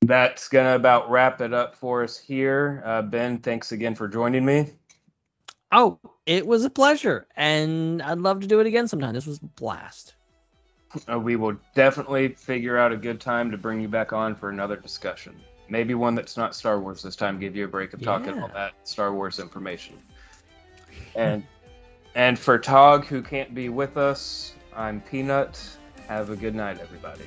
That's 0.02 0.48
going 0.48 0.66
to 0.66 0.74
about 0.74 1.10
wrap 1.10 1.40
it 1.40 1.52
up 1.52 1.74
for 1.74 2.02
us 2.02 2.18
here. 2.18 2.82
Uh, 2.84 3.02
ben, 3.02 3.38
thanks 3.38 3.72
again 3.72 3.94
for 3.94 4.08
joining 4.08 4.44
me. 4.44 4.72
Oh, 5.72 5.98
it 6.26 6.46
was 6.46 6.64
a 6.64 6.70
pleasure. 6.70 7.26
And 7.36 8.02
I'd 8.02 8.18
love 8.18 8.40
to 8.40 8.46
do 8.46 8.60
it 8.60 8.66
again 8.66 8.88
sometime. 8.88 9.14
This 9.14 9.26
was 9.26 9.38
a 9.38 9.46
blast. 9.46 10.14
Uh, 11.10 11.18
we 11.18 11.36
will 11.36 11.56
definitely 11.74 12.28
figure 12.28 12.78
out 12.78 12.92
a 12.92 12.96
good 12.96 13.20
time 13.20 13.50
to 13.50 13.58
bring 13.58 13.80
you 13.80 13.88
back 13.88 14.12
on 14.12 14.34
for 14.34 14.48
another 14.48 14.76
discussion. 14.76 15.34
Maybe 15.68 15.94
one 15.94 16.14
that's 16.14 16.36
not 16.36 16.54
Star 16.54 16.78
Wars 16.78 17.02
this 17.02 17.16
time, 17.16 17.40
give 17.40 17.56
you 17.56 17.64
a 17.64 17.68
break 17.68 17.92
of 17.92 18.00
talking 18.00 18.40
all 18.40 18.48
that 18.54 18.74
Star 18.84 19.12
Wars 19.12 19.40
information. 19.40 19.98
And 21.16 21.42
and 22.14 22.38
for 22.38 22.58
Tog, 22.58 23.04
who 23.04 23.20
can't 23.20 23.52
be 23.52 23.68
with 23.68 23.96
us, 23.96 24.54
I'm 24.74 25.00
Peanut. 25.00 25.60
Have 26.06 26.30
a 26.30 26.36
good 26.36 26.54
night, 26.54 26.78
everybody. 26.80 27.24